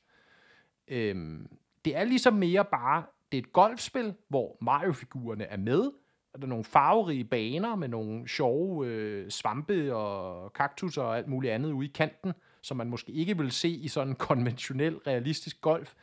Øhm, 0.87 1.47
det 1.85 1.97
er 1.97 2.03
ligesom 2.03 2.33
mere 2.33 2.65
bare, 2.65 3.03
det 3.31 3.37
er 3.37 3.41
et 3.41 3.53
golfspil, 3.53 4.13
hvor 4.27 4.57
Mario-figurerne 4.61 5.43
er 5.43 5.57
med, 5.57 5.91
og 6.33 6.41
der 6.41 6.45
er 6.45 6.49
nogle 6.49 6.63
farverige 6.63 7.23
baner 7.23 7.75
med 7.75 7.87
nogle 7.87 8.27
sjove 8.27 8.87
øh, 8.87 9.29
svampe 9.29 9.95
og 9.95 10.53
kaktus 10.53 10.97
og 10.97 11.17
alt 11.17 11.27
muligt 11.27 11.53
andet 11.53 11.71
ude 11.71 11.87
i 11.87 11.91
kanten, 11.95 12.33
som 12.61 12.77
man 12.77 12.89
måske 12.89 13.11
ikke 13.11 13.37
vil 13.37 13.51
se 13.51 13.69
i 13.69 13.87
sådan 13.87 14.07
en 14.07 14.15
konventionel, 14.15 14.95
realistisk 14.95 15.61
golf. 15.61 15.93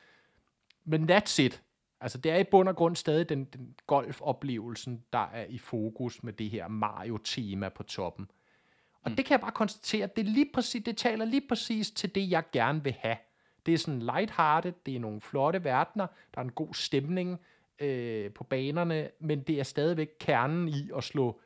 Men 0.85 1.11
that's 1.11 1.43
it. 1.43 1.63
Altså, 2.01 2.19
det 2.19 2.33
er 2.33 2.37
i 2.37 2.45
bund 2.45 2.69
og 2.69 2.77
grund 2.77 2.97
stadig 2.97 3.29
den, 3.29 3.45
den 3.45 3.75
golfoplevelsen, 3.87 5.05
der 5.13 5.31
er 5.33 5.45
i 5.45 5.59
fokus 5.59 6.23
med 6.23 6.33
det 6.33 6.51
her 6.51 6.69
Mario-tema 6.69 7.69
på 7.69 7.83
toppen. 7.83 8.31
Og 9.03 9.11
mm. 9.11 9.17
det 9.17 9.25
kan 9.25 9.33
jeg 9.33 9.41
bare 9.41 9.53
konstatere, 9.53 10.05
at 10.05 10.17
det, 10.17 10.25
lige 10.25 10.51
præcis, 10.55 10.85
det 10.85 10.97
taler 10.97 11.25
lige 11.25 11.49
præcis 11.49 11.91
til 11.91 12.15
det, 12.15 12.31
jeg 12.31 12.45
gerne 12.53 12.85
vil 12.85 12.93
have. 12.99 13.17
Det 13.67 13.75
er 13.75 13.79
sådan 13.79 14.03
lighthearted, 14.03 14.73
det 14.87 14.97
er 14.97 15.01
nogle 15.01 15.21
flotte 15.21 15.65
verdener, 15.65 16.07
der 16.35 16.41
er 16.41 16.45
en 16.45 16.53
god 16.53 16.75
stemning 16.75 17.41
øh, 17.79 18.31
på 18.33 18.45
banerne, 18.45 19.11
men 19.21 19.43
det 19.43 19.59
er 19.59 19.63
stadigvæk 19.63 20.09
kernen 20.21 20.69
i 20.69 20.91
at 20.97 21.05
slå 21.05 21.41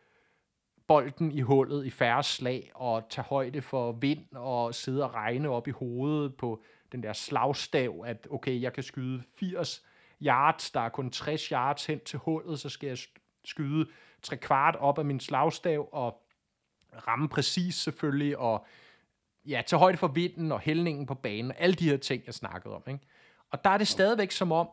bolden 0.87 1.33
i 1.33 1.41
hullet 1.41 1.87
i 1.87 1.91
færre 1.91 2.23
slag 2.23 2.71
og 2.75 3.03
tage 3.11 3.25
højde 3.25 3.63
for 3.63 3.93
vind 3.93 4.27
og 4.33 4.75
sidde 4.75 5.05
og 5.05 5.15
regne 5.15 5.49
op 5.49 5.69
i 5.69 5.71
hovedet 5.71 6.37
på 6.37 6.63
den 6.93 7.03
der 7.03 7.13
slagstav, 7.13 8.05
at 8.07 8.29
okay, 8.31 8.63
jeg 8.63 8.73
kan 8.73 8.83
skyde 8.83 9.23
80 9.37 9.85
yards, 10.23 10.71
der 10.71 10.81
er 10.81 10.89
kun 10.89 11.11
60 11.11 11.43
yards 11.47 11.87
hen 11.87 12.01
til 12.05 12.19
hullet, 12.19 12.61
så 12.61 12.69
skal 12.69 12.87
jeg 12.87 12.99
skyde 13.45 13.87
tre 14.23 14.37
kvart 14.37 14.77
op 14.77 14.99
af 14.99 15.05
min 15.05 15.21
slagstav 15.21 15.89
og 15.93 16.23
ramme 17.07 17.29
præcis 17.29 17.75
selvfølgelig, 17.75 18.39
og 18.39 18.67
ja, 19.45 19.63
tage 19.67 19.81
højde 19.81 19.99
for 19.99 20.09
vinden 20.09 20.53
og 20.53 20.61
hældningen 20.61 21.07
på 21.07 21.15
banen, 21.15 21.51
og 21.51 21.61
alle 21.61 21.75
de 21.75 21.91
her 21.91 21.97
ting, 21.97 22.23
jeg 22.27 22.35
snakkede 22.35 22.75
om. 22.75 22.83
Ikke? 22.89 23.01
Og 23.51 23.65
der 23.65 23.71
er 23.71 23.79
det 23.79 23.89
stadigvæk 23.89 24.31
som 24.31 24.53
om, 24.53 24.69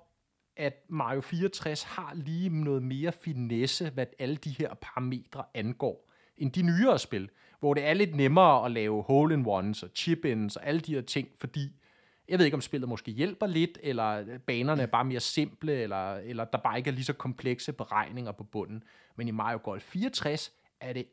at 0.58 0.86
Mario 0.89 1.22
64 1.22 1.84
har 1.84 2.13
lige 2.13 2.63
noget 2.63 2.84
mere 2.84 3.12
finesse, 3.12 3.89
hvad 3.89 4.06
alle 4.20 4.36
de 4.36 4.50
her 4.50 4.74
parametre 4.74 5.44
angår, 5.53 6.10
end 6.38 6.51
de 6.51 6.62
nyere 6.62 7.00
spil, 7.00 7.29
hvor 7.60 7.74
det 7.74 7.86
er 7.86 7.94
lidt 7.94 8.15
nemmere 8.15 8.65
at 8.65 8.72
lave 8.72 9.03
hole-in-ones 9.03 9.84
og 9.84 9.89
chip-ins 9.96 10.56
og 10.56 10.65
alle 10.65 10.82
de 10.82 10.94
her 10.94 11.01
ting, 11.01 11.27
fordi 11.38 11.78
jeg 12.29 12.39
ved 12.39 12.45
ikke, 12.45 12.55
om 12.55 12.62
spillet 12.62 12.89
måske 12.89 13.12
hjælper 13.12 13.48
lidt, 13.48 13.77
eller 13.83 14.38
banerne 14.48 14.81
er 14.81 14.88
bare 14.88 15.05
mere 15.05 15.19
simple, 15.19 15.74
eller, 15.74 16.13
eller 16.15 16.45
der 16.45 16.57
bare 16.57 16.77
ikke 16.77 16.89
er 16.89 16.93
lige 16.93 17.05
så 17.05 17.13
komplekse 17.13 17.74
beregninger 17.74 18.31
på 18.31 18.43
bunden. 18.43 18.83
Men 19.15 19.27
i 19.27 19.31
Mario 19.31 19.59
Golf 19.63 19.83
64 19.83 20.51
er 20.81 20.93
det 20.93 21.05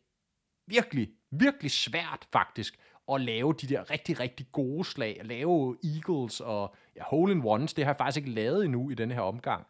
virkelig, 0.67 1.09
virkelig 1.31 1.71
svært 1.71 2.29
faktisk 2.33 2.79
at 3.13 3.21
lave 3.21 3.55
de 3.61 3.67
der 3.67 3.91
rigtig, 3.91 4.21
rigtig 4.21 4.47
gode 4.53 4.85
slag, 4.85 5.17
at 5.21 5.27
lave 5.27 5.77
eagles 5.85 6.41
og 6.41 6.75
ja, 6.97 7.03
hole-in-ones, 7.05 7.75
det 7.75 7.85
har 7.85 7.93
jeg 7.93 7.99
faktisk 7.99 8.17
ikke 8.17 8.31
lavet 8.31 8.65
endnu 8.65 8.91
i 8.91 8.95
denne 8.95 9.15
her 9.15 9.21
omgang. 9.21 9.67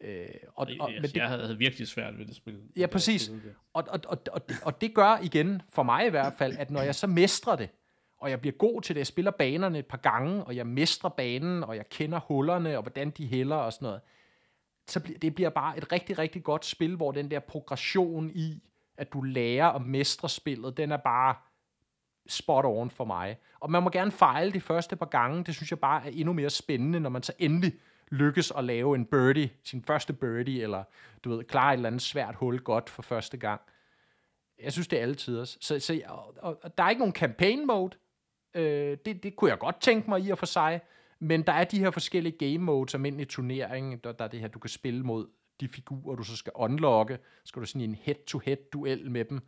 Øh, 0.00 0.26
og, 0.54 0.68
og, 0.80 0.90
men 0.92 1.02
det, 1.02 1.16
jeg 1.16 1.28
havde 1.28 1.58
virkelig 1.58 1.88
svært 1.88 2.18
ved 2.18 2.26
det 2.26 2.36
spil. 2.36 2.60
Ja, 2.76 2.86
præcis. 2.86 3.30
Og, 3.72 3.84
og, 3.88 4.00
og, 4.06 4.18
og, 4.32 4.42
og 4.62 4.80
det 4.80 4.94
gør 4.94 5.18
igen, 5.22 5.62
for 5.72 5.82
mig 5.82 6.06
i 6.06 6.10
hvert 6.10 6.32
fald, 6.38 6.56
at 6.58 6.70
når 6.70 6.82
jeg 6.82 6.94
så 6.94 7.06
mestrer 7.06 7.56
det, 7.56 7.68
og 8.20 8.30
jeg 8.30 8.40
bliver 8.40 8.56
god 8.56 8.82
til 8.82 8.94
det, 8.94 8.98
jeg 8.98 9.06
spiller 9.06 9.30
banerne 9.30 9.78
et 9.78 9.86
par 9.86 9.96
gange, 9.96 10.44
og 10.44 10.56
jeg 10.56 10.66
mestrer 10.66 11.10
banen, 11.10 11.64
og 11.64 11.76
jeg 11.76 11.88
kender 11.88 12.20
hullerne, 12.20 12.76
og 12.76 12.82
hvordan 12.82 13.10
de 13.10 13.26
hælder 13.26 13.56
og 13.56 13.72
sådan 13.72 13.86
noget, 13.86 14.00
så 14.88 15.00
det 15.22 15.34
bliver 15.34 15.50
bare 15.50 15.78
et 15.78 15.92
rigtig, 15.92 16.18
rigtig 16.18 16.42
godt 16.42 16.64
spil, 16.64 16.96
hvor 16.96 17.12
den 17.12 17.30
der 17.30 17.40
progression 17.40 18.30
i, 18.34 18.62
at 18.96 19.12
du 19.12 19.20
lærer 19.20 19.66
at 19.66 19.82
mestre 19.82 20.28
spillet, 20.28 20.76
den 20.76 20.92
er 20.92 20.96
bare 20.96 21.34
spot 22.26 22.64
on 22.64 22.90
for 22.90 23.04
mig. 23.04 23.38
Og 23.60 23.70
man 23.70 23.82
må 23.82 23.90
gerne 23.90 24.10
fejle 24.10 24.52
de 24.52 24.60
første 24.60 24.96
par 24.96 25.06
gange, 25.06 25.44
det 25.44 25.54
synes 25.54 25.70
jeg 25.70 25.78
bare 25.78 26.06
er 26.06 26.10
endnu 26.14 26.32
mere 26.32 26.50
spændende, 26.50 27.00
når 27.00 27.10
man 27.10 27.22
så 27.22 27.32
endelig 27.38 27.72
lykkes 28.10 28.50
at 28.50 28.64
lave 28.64 28.94
en 28.94 29.04
birdie, 29.06 29.50
sin 29.64 29.82
første 29.82 30.12
birdie, 30.12 30.62
eller 30.62 30.84
du 31.24 31.30
ved, 31.30 31.44
klare 31.44 31.72
et 31.72 31.76
eller 31.76 31.88
andet 31.88 32.02
svært 32.02 32.34
hul 32.34 32.58
godt 32.58 32.90
for 32.90 33.02
første 33.02 33.36
gang. 33.36 33.60
Jeg 34.62 34.72
synes, 34.72 34.88
det 34.88 34.98
er 34.98 35.02
altid 35.02 35.38
også. 35.38 35.58
Så, 35.60 35.78
så, 35.78 36.00
og, 36.08 36.34
og, 36.38 36.58
og 36.62 36.78
der 36.78 36.84
er 36.84 36.90
ikke 36.90 36.98
nogen 37.00 37.14
campaign 37.14 37.66
mode. 37.66 37.96
Øh, 38.54 38.98
det, 39.04 39.22
det 39.22 39.36
kunne 39.36 39.50
jeg 39.50 39.58
godt 39.58 39.80
tænke 39.80 40.10
mig 40.10 40.20
i 40.24 40.30
og 40.30 40.38
for 40.38 40.46
sig. 40.46 40.80
Men 41.18 41.42
der 41.42 41.52
er 41.52 41.64
de 41.64 41.78
her 41.78 41.90
forskellige 41.90 42.38
game 42.38 42.58
modes, 42.58 42.94
almindelig 42.94 43.28
turnering. 43.28 44.04
Der, 44.04 44.12
der 44.12 44.24
er 44.24 44.28
det 44.28 44.40
her, 44.40 44.48
du 44.48 44.58
kan 44.58 44.70
spille 44.70 45.02
mod 45.02 45.26
de 45.60 45.68
figurer, 45.68 46.16
du 46.16 46.22
så 46.22 46.36
skal 46.36 46.52
unlocke. 46.54 47.18
Skal 47.44 47.62
du 47.62 47.66
sådan 47.66 47.80
i 47.80 47.84
en 47.84 47.94
head-to-head 47.94 48.70
duel 48.72 49.10
med 49.10 49.24
dem. 49.24 49.40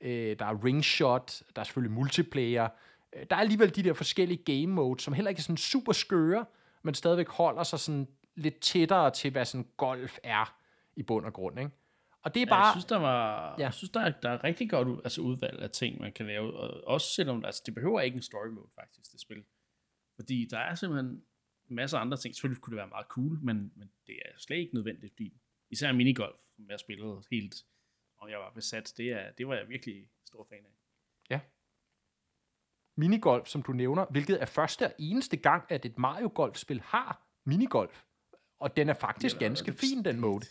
Øh, 0.00 0.38
der 0.38 0.46
er 0.46 0.64
ring 0.64 0.84
shot, 0.84 1.42
der 1.56 1.60
er 1.60 1.64
selvfølgelig 1.64 1.94
multiplayer. 1.94 2.68
Øh, 3.12 3.26
der 3.30 3.36
er 3.36 3.40
alligevel 3.40 3.76
de 3.76 3.82
der 3.82 3.92
forskellige 3.92 4.44
game 4.44 4.74
modes, 4.74 5.02
som 5.02 5.14
heller 5.14 5.28
ikke 5.28 5.40
er 5.40 5.42
sådan 5.42 5.56
super 5.56 5.92
skøre, 5.92 6.44
men 6.82 6.94
stadigvæk 6.94 7.28
holder 7.28 7.62
sig 7.62 7.78
sådan 7.78 8.08
lidt 8.34 8.60
tættere 8.60 9.10
til, 9.10 9.30
hvad 9.30 9.44
sådan 9.44 9.66
golf 9.76 10.18
er 10.22 10.54
i 10.96 11.02
bund 11.02 11.26
og 11.26 11.32
grund, 11.32 11.58
ikke? 11.58 11.70
Og 12.22 12.34
det 12.34 12.42
er 12.42 12.46
bare... 12.46 12.58
Ja, 12.60 12.64
jeg 12.64 12.72
synes, 12.74 12.84
der 12.84 12.96
var, 12.96 13.50
Ja. 13.58 13.64
jeg 13.64 13.74
synes, 13.74 13.90
der 13.90 14.00
er, 14.00 14.10
der 14.10 14.30
er 14.30 14.44
rigtig 14.44 14.70
godt 14.70 15.00
altså 15.04 15.20
udvalg 15.20 15.58
af 15.62 15.70
ting, 15.70 16.00
man 16.00 16.12
kan 16.12 16.26
lave. 16.26 16.56
Og 16.56 16.84
også 16.86 17.06
selvom, 17.14 17.44
altså 17.44 17.62
det 17.66 17.74
behøver 17.74 18.00
ikke 18.00 18.16
en 18.16 18.22
story 18.22 18.46
mode 18.48 18.70
faktisk, 18.74 19.12
det 19.12 19.20
spil. 19.20 19.44
Fordi 20.16 20.46
der 20.50 20.58
er 20.58 20.74
simpelthen 20.74 21.22
masser 21.70 21.98
af 21.98 22.00
andre 22.02 22.16
ting. 22.16 22.34
Selvfølgelig 22.34 22.62
kunne 22.62 22.72
det 22.72 22.78
være 22.78 22.88
meget 22.88 23.06
cool, 23.06 23.38
men, 23.42 23.72
men 23.76 23.90
det 24.06 24.14
er 24.24 24.30
slet 24.38 24.56
ikke 24.56 24.74
nødvendigt, 24.74 25.12
fordi 25.12 25.32
især 25.70 25.92
minigolf, 25.92 26.40
som 26.56 26.70
jeg 26.70 26.80
spillede 26.80 27.22
helt, 27.30 27.54
og 28.18 28.30
jeg 28.30 28.38
var 28.38 28.50
besat, 28.54 28.92
det, 28.96 29.06
er, 29.12 29.30
det 29.32 29.48
var 29.48 29.54
jeg 29.54 29.68
virkelig 29.68 30.08
stor 30.26 30.46
fan 30.50 30.58
af. 30.64 31.40
minigolf, 32.96 33.46
som 33.48 33.62
du 33.62 33.72
nævner, 33.72 34.06
hvilket 34.10 34.42
er 34.42 34.46
første 34.46 34.86
og 34.86 34.92
eneste 34.98 35.36
gang, 35.36 35.64
at 35.68 35.84
et 35.84 35.98
Mario 35.98 36.30
Golf-spil 36.34 36.80
har 36.80 37.26
minigolf. 37.44 38.02
Og 38.58 38.76
den 38.76 38.88
er 38.88 38.94
faktisk 38.94 39.36
Eller- 39.36 39.48
ganske 39.48 39.72
fin, 39.72 40.04
den 40.04 40.20
mode. 40.20 40.46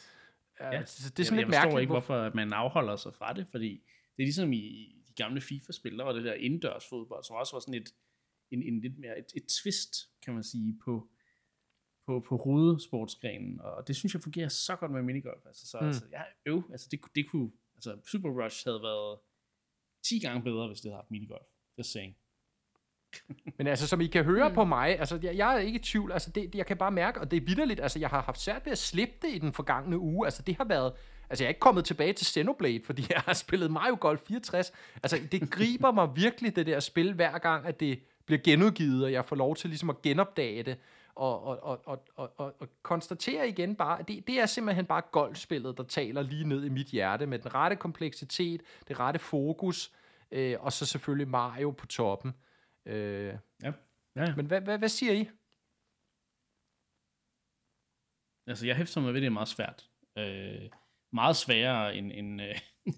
Ja, 0.60 0.70
Ja, 0.76 0.86
så 0.86 1.10
det 1.10 1.20
er 1.20 1.24
jeg, 1.24 1.26
sådan 1.26 1.40
jeg 1.40 1.46
lidt 1.46 1.56
mærkeligt. 1.56 1.82
ikke, 1.82 1.92
hvor- 1.92 2.00
hvorfor 2.00 2.36
man 2.36 2.54
afholder 2.54 2.96
sig 2.96 3.14
fra 3.14 3.34
det, 3.34 3.48
fordi 3.52 3.70
det 4.18 4.24
er 4.24 4.28
ligesom 4.32 4.54
i 4.54 4.94
de 5.08 5.14
gamle 5.14 5.42
FIFA-spil, 5.42 5.98
der 5.98 6.04
var 6.04 6.12
det 6.14 6.24
der 6.24 6.34
indendørs 6.34 6.86
fodbold, 6.90 7.24
som 7.24 7.36
også 7.36 7.56
var 7.56 7.60
sådan 7.60 7.74
et, 7.74 7.90
en, 8.52 8.64
en 8.64 8.82
lidt 8.82 8.98
mere, 9.00 9.20
et, 9.20 9.26
et 9.36 9.46
twist, 9.62 9.94
kan 10.24 10.34
man 10.34 10.44
sige, 10.44 10.80
på, 10.86 11.10
på, 12.06 12.20
på 12.30 12.38
hovedsportsgrenen, 12.38 13.62
og 13.62 13.88
det 13.88 13.96
synes 13.96 14.14
jeg 14.14 14.22
fungerer 14.22 14.48
så 14.50 14.76
godt 14.76 14.92
med 14.92 15.02
minigolf. 15.02 15.46
Altså, 15.46 15.68
så, 15.68 15.78
Mm. 15.82 15.88
altså, 15.88 16.06
ja, 16.12 16.22
øv, 16.46 16.64
altså 16.72 16.88
det, 16.92 17.00
det 17.16 17.30
kunne, 17.30 17.52
altså 17.76 18.00
Super 18.12 18.30
Rush 18.44 18.68
havde 18.68 18.82
været 18.82 19.20
10 20.04 20.20
gange 20.20 20.44
bedre, 20.44 20.68
hvis 20.68 20.80
det 20.82 20.92
havde 20.92 20.98
haft 21.02 21.12
minigolf. 21.12 21.46
Just 21.78 21.92
saying. 21.92 22.18
Men 23.58 23.68
altså, 23.68 23.88
som 23.88 24.02
I 24.02 24.08
kan 24.08 24.24
høre 24.24 24.50
mm. 24.50 24.56
på 24.56 24.64
mig, 24.64 25.00
altså, 25.00 25.20
jeg, 25.24 25.38
jeg 25.38 25.56
er 25.56 25.60
ikke 25.60 25.80
i 25.80 25.84
tvivl, 25.84 26.12
altså, 26.12 26.30
det, 26.30 26.44
det, 26.44 26.56
jeg 26.56 26.66
kan 26.66 26.78
bare 26.78 26.92
mærke, 26.92 27.22
og 27.22 27.32
det 27.32 27.38
er 27.38 27.46
vidderligt, 27.46 27.80
altså, 27.80 28.00
jeg 28.00 28.10
har 28.10 28.22
haft 28.22 28.42
svært 28.42 28.66
ved 28.66 28.72
at 28.72 28.78
slippe 28.78 29.14
det 29.22 29.36
i 29.36 29.38
den 29.38 29.54
forgangne 29.54 29.98
uge, 30.00 30.28
altså, 30.28 30.42
det 30.42 30.58
har 30.58 30.66
været, 30.66 30.94
altså, 31.30 31.44
jeg 31.44 31.48
er 31.48 31.50
ikke 31.50 31.60
kommet 31.60 31.86
tilbage 31.86 32.14
til 32.14 32.26
Xenoblade, 32.28 32.82
fordi 32.86 33.06
jeg 33.10 33.22
har 33.26 33.34
spillet 33.34 33.72
Mario 33.72 33.98
Golf 34.00 34.22
64, 34.28 34.72
altså, 35.04 35.20
det 35.32 35.52
griber 35.52 35.92
mig 35.92 36.10
virkelig, 36.16 36.56
det 36.56 36.66
der 36.66 36.80
spil, 36.80 37.14
hver 37.14 37.38
gang, 37.38 37.66
at 37.66 37.80
det 37.80 38.00
bliver 38.26 38.40
genudgivet, 38.44 39.04
og 39.04 39.12
jeg 39.12 39.26
får 39.26 39.36
lov 39.36 39.56
til 39.56 39.70
ligesom 39.70 39.90
at 39.90 40.02
genopdage 40.02 40.64
det, 40.64 40.78
og, 41.16 41.44
og, 41.44 41.64
og, 41.64 41.82
og, 41.86 42.04
og, 42.16 42.32
og, 42.38 42.56
og 42.60 42.68
konstatere 42.82 43.50
igen 43.50 43.76
bare, 43.76 44.00
at 44.00 44.08
det, 44.08 44.28
det 44.28 44.40
er 44.40 44.46
simpelthen 44.46 44.86
bare 44.86 45.02
golfspillet, 45.12 45.78
der 45.78 45.84
taler 45.84 46.22
lige 46.22 46.48
ned 46.48 46.64
i 46.64 46.70
mit 46.70 46.88
hjerte, 46.88 47.26
med 47.26 47.40
den 47.40 47.56
rette 47.56 47.76
kompleksitet, 47.76 48.62
det 48.88 49.00
rette 49.00 49.20
fokus, 49.20 49.92
øh, 50.32 50.56
og 50.60 50.74
så 50.74 50.86
selvfølgelig 50.86 51.28
Mario 51.28 51.72
på 51.72 51.86
toppen. 51.86 52.34
Øh, 52.88 53.38
Ja. 53.63 53.74
ja, 54.15 54.24
ja. 54.24 54.36
men 54.36 54.46
hvad, 54.46 54.62
hvad, 54.62 54.77
hvad 54.77 54.89
siger 54.89 55.13
I? 55.13 55.29
Altså, 58.48 58.65
jeg 58.65 58.75
hæfter 58.75 59.01
mig 59.01 59.13
ved, 59.13 59.22
det 59.22 59.27
er 59.27 59.32
meget 59.32 59.48
svært. 59.48 59.89
Øh, 60.17 60.70
meget 61.13 61.36
sværere 61.36 61.96
end, 61.96 62.12
end, 62.12 62.41
øh, 62.41 62.60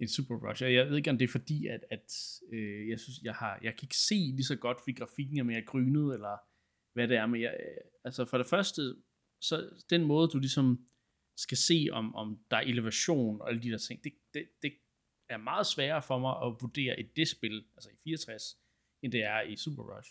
end 0.00 0.08
Super 0.08 0.48
Rush. 0.48 0.62
Jeg 0.62 0.88
ved 0.88 0.96
ikke, 0.96 1.10
om 1.10 1.18
det 1.18 1.24
er 1.24 1.32
fordi, 1.32 1.66
at, 1.66 1.84
at 1.90 2.12
øh, 2.52 2.88
jeg 2.88 3.00
synes, 3.00 3.18
jeg 3.22 3.34
har, 3.34 3.58
jeg 3.62 3.76
kan 3.76 3.84
ikke 3.86 3.96
se 3.96 4.14
lige 4.14 4.44
så 4.44 4.56
godt, 4.56 4.78
fordi 4.80 4.92
grafikken 4.92 5.38
er 5.38 5.42
mere 5.42 5.62
grynet, 5.62 6.14
eller 6.14 6.36
hvad 6.92 7.08
det 7.08 7.16
er. 7.16 7.26
Men 7.26 7.40
jeg, 7.40 7.56
øh, 7.60 7.90
altså, 8.04 8.24
for 8.24 8.38
det 8.38 8.46
første, 8.46 8.96
så 9.40 9.84
den 9.90 10.04
måde, 10.04 10.28
du 10.28 10.38
ligesom 10.38 10.86
skal 11.36 11.56
se, 11.56 11.88
om, 11.92 12.14
om 12.14 12.44
der 12.50 12.56
er 12.56 12.60
elevation 12.60 13.40
og 13.40 13.48
alle 13.48 13.62
de 13.62 13.70
der 13.70 13.78
ting, 13.78 14.04
det, 14.04 14.12
det, 14.34 14.48
det 14.62 14.72
er 15.28 15.36
meget 15.36 15.66
sværere 15.66 16.02
for 16.02 16.18
mig 16.18 16.34
at 16.46 16.56
vurdere 16.60 17.00
i 17.00 17.02
det 17.02 17.28
spil, 17.28 17.64
altså 17.76 17.90
i 17.90 17.96
64, 18.04 18.58
end 19.02 19.12
det 19.12 19.24
er 19.24 19.40
i 19.40 19.56
Super 19.56 19.82
Rush. 19.96 20.10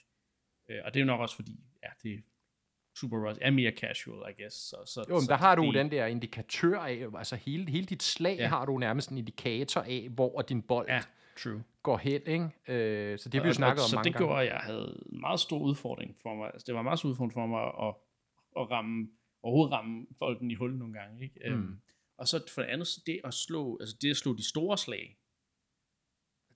Øh, 0.70 0.78
og 0.86 0.94
det 0.94 1.00
er 1.00 1.04
jo 1.04 1.08
nok 1.08 1.20
også 1.22 1.36
fordi, 1.36 1.60
ja, 1.84 1.90
det 2.04 2.24
Super 3.00 3.28
Rush 3.30 3.40
er 3.44 3.52
mere 3.52 3.72
casual, 3.72 4.32
I 4.32 4.42
guess. 4.42 4.56
Så, 4.56 4.76
så, 4.86 5.06
Jo, 5.10 5.14
men 5.16 5.22
så 5.24 5.32
der 5.32 5.38
har 5.38 5.56
du 5.56 5.66
det, 5.66 5.74
den 5.74 5.92
der 5.92 6.06
indikatør 6.06 6.80
af, 6.80 7.06
altså 7.18 7.36
hele, 7.36 7.72
hele 7.72 7.86
dit 7.86 8.04
slag 8.04 8.38
Ja. 8.38 8.48
har 8.48 8.66
du 8.66 8.78
nærmest 8.78 9.10
en 9.12 9.18
indikator 9.18 9.82
af, 9.82 10.08
hvor 10.10 10.42
din 10.42 10.62
bold 10.62 10.88
Ja, 10.90 11.02
true. 11.44 11.64
går 11.84 11.98
hen, 11.98 12.22
ikke? 12.28 12.50
Øh, 12.68 13.20
så 13.20 13.30
det 13.30 13.34
har 13.34 13.42
vi 13.44 13.48
jo 13.48 13.50
Og- 13.50 13.56
snakket 13.56 13.84
om 13.84 13.90
så 13.90 13.96
mange 13.96 14.04
det 14.06 14.14
gange. 14.14 14.28
gjorde, 14.28 14.42
at 14.42 14.48
jeg 14.48 14.58
havde 14.60 15.04
en 15.12 15.20
meget 15.22 15.40
stor 15.40 15.60
udfordring 15.60 16.16
for 16.22 16.36
mig. 16.36 16.48
Altså, 16.54 16.66
det 16.66 16.74
var 16.74 16.80
en 16.80 16.84
meget 16.84 17.00
stor 17.00 17.10
udfordring 17.10 17.34
for 17.34 17.46
mig 17.46 17.64
at, 17.88 17.96
at 18.62 18.72
ramme, 18.72 19.08
overhovedet 19.44 19.72
ramme 19.74 20.08
bolden 20.20 20.52
i 20.52 20.56
hul 20.56 20.78
nogle 20.78 20.94
gange. 21.00 21.24
Ikke? 21.24 21.40
Mm. 21.46 21.54
Øhm, 21.54 21.82
og 22.18 22.28
så 22.28 22.52
for 22.56 22.62
det 22.62 22.70
andet, 22.70 22.88
så 22.88 23.02
det 23.06 23.20
at 23.24 23.34
slå, 23.34 23.78
altså 23.80 23.96
det 24.02 24.10
at 24.10 24.18
slå 24.18 24.36
de 24.36 24.50
store 24.50 24.78
slag, 24.78 25.18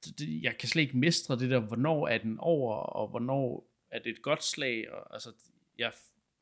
det, 0.05 0.43
jeg 0.43 0.57
kan 0.57 0.69
slet 0.69 0.81
ikke 0.81 0.97
mestre 0.97 1.39
det 1.39 1.49
der, 1.49 1.59
hvornår 1.59 2.07
er 2.07 2.17
den 2.17 2.39
over, 2.39 2.75
og 2.75 3.07
hvornår 3.07 3.71
er 3.91 3.99
det 3.99 4.09
et 4.09 4.21
godt 4.21 4.43
slag, 4.43 4.91
og 4.91 5.13
altså, 5.13 5.33
jeg, 5.77 5.93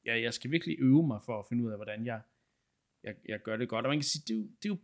jeg, 0.05 0.21
jeg 0.21 0.33
skal 0.33 0.51
virkelig 0.51 0.75
øve 0.79 1.07
mig 1.07 1.19
for 1.25 1.39
at 1.39 1.45
finde 1.49 1.63
ud 1.63 1.71
af, 1.71 1.77
hvordan 1.77 2.05
jeg, 2.05 2.21
jeg, 3.03 3.15
jeg 3.25 3.41
gør 3.41 3.57
det 3.57 3.69
godt. 3.69 3.85
Og 3.85 3.89
man 3.89 3.97
kan 3.97 4.03
sige, 4.03 4.23
det 4.27 4.33
er, 4.33 4.37
jo, 4.37 4.43
det 4.43 4.65
er 4.65 4.69
jo, 4.69 4.77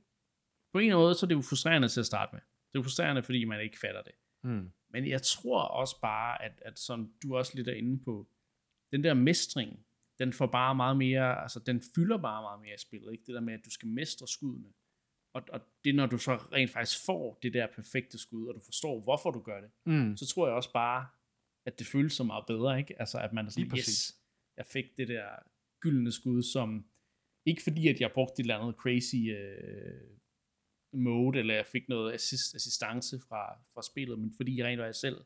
på 0.74 0.80
en 0.80 0.94
måde, 0.94 1.16
så 1.16 1.26
er 1.26 1.28
det 1.28 1.36
jo 1.36 1.42
frustrerende 1.42 1.88
til 1.88 2.00
at 2.00 2.06
starte 2.06 2.30
med. 2.36 2.42
Det 2.42 2.76
er 2.76 2.80
jo 2.80 2.84
frustrerende, 2.84 3.24
fordi 3.24 3.46
man 3.46 3.62
ikke 3.62 3.80
fatter 3.80 4.02
det. 4.02 4.14
Mm. 4.44 4.72
Men 4.90 5.08
jeg 5.08 5.22
tror 5.22 5.62
også 5.62 6.02
bare, 6.02 6.44
at, 6.44 6.62
at 6.66 6.80
som 6.80 7.14
du 7.24 7.38
også 7.38 7.52
lidt 7.56 7.68
er 7.68 7.74
inde 7.74 8.04
på, 8.04 8.28
den 8.92 9.04
der 9.04 9.14
mestring, 9.14 9.86
den 10.20 10.34
får 10.34 10.48
bare 10.48 10.76
meget 10.76 10.98
mere, 10.98 11.42
altså 11.42 11.60
den 11.60 11.82
fylder 11.96 12.18
bare 12.18 12.42
meget 12.42 12.62
mere 12.62 12.74
i 12.74 12.78
spillet, 12.78 13.12
ikke? 13.12 13.24
Det 13.28 13.36
der 13.36 13.42
med, 13.42 13.54
at 13.54 13.66
du 13.66 13.70
skal 13.70 13.88
mestre 13.88 14.28
skuddene. 14.28 14.74
Og, 15.36 15.42
og 15.50 15.62
det 15.84 15.96
når 15.96 16.06
du 16.06 16.18
så 16.18 16.36
rent 16.36 16.72
faktisk 16.72 17.06
får 17.06 17.40
det 17.44 17.54
der 17.54 17.68
perfekte 17.76 18.18
skud, 18.18 18.48
og 18.48 18.56
du 18.56 18.60
forstår, 18.60 19.02
hvorfor 19.02 19.32
du 19.32 19.40
gør 19.42 19.62
det, 19.62 19.72
Mm. 19.86 20.18
så 20.18 20.26
tror 20.28 20.48
jeg 20.48 20.56
også 20.56 20.72
bare, 20.74 21.08
at 21.66 21.80
det 21.80 21.88
føles 21.88 22.14
så 22.14 22.24
meget 22.24 22.46
bedre, 22.48 22.80
ikke? 22.80 23.00
Altså, 23.00 23.18
at 23.20 23.34
man 23.34 23.46
er 23.46 23.50
sådan, 23.50 23.72
yes, 23.78 24.22
jeg 24.58 24.66
fik 24.66 24.98
det 24.98 25.08
der 25.08 25.30
gyldne 25.80 26.12
skud, 26.12 26.44
som, 26.44 26.86
ikke 27.46 27.64
fordi, 27.64 27.88
at 27.88 28.02
jeg 28.02 28.12
brugte 28.12 28.34
et 28.40 28.44
eller 28.44 28.58
andet 28.58 28.76
crazy 28.76 29.16
øh, 29.16 30.02
mode, 30.94 31.40
eller 31.40 31.56
jeg 31.56 31.66
fik 31.66 31.90
noget 31.90 32.14
assist, 32.14 32.56
assistance 32.56 33.20
fra, 33.20 33.60
fra 33.74 33.82
spillet, 33.82 34.20
men 34.20 34.34
fordi 34.38 34.58
jeg 34.58 34.66
rent 34.66 34.80
faktisk 34.82 35.00
selv 35.00 35.26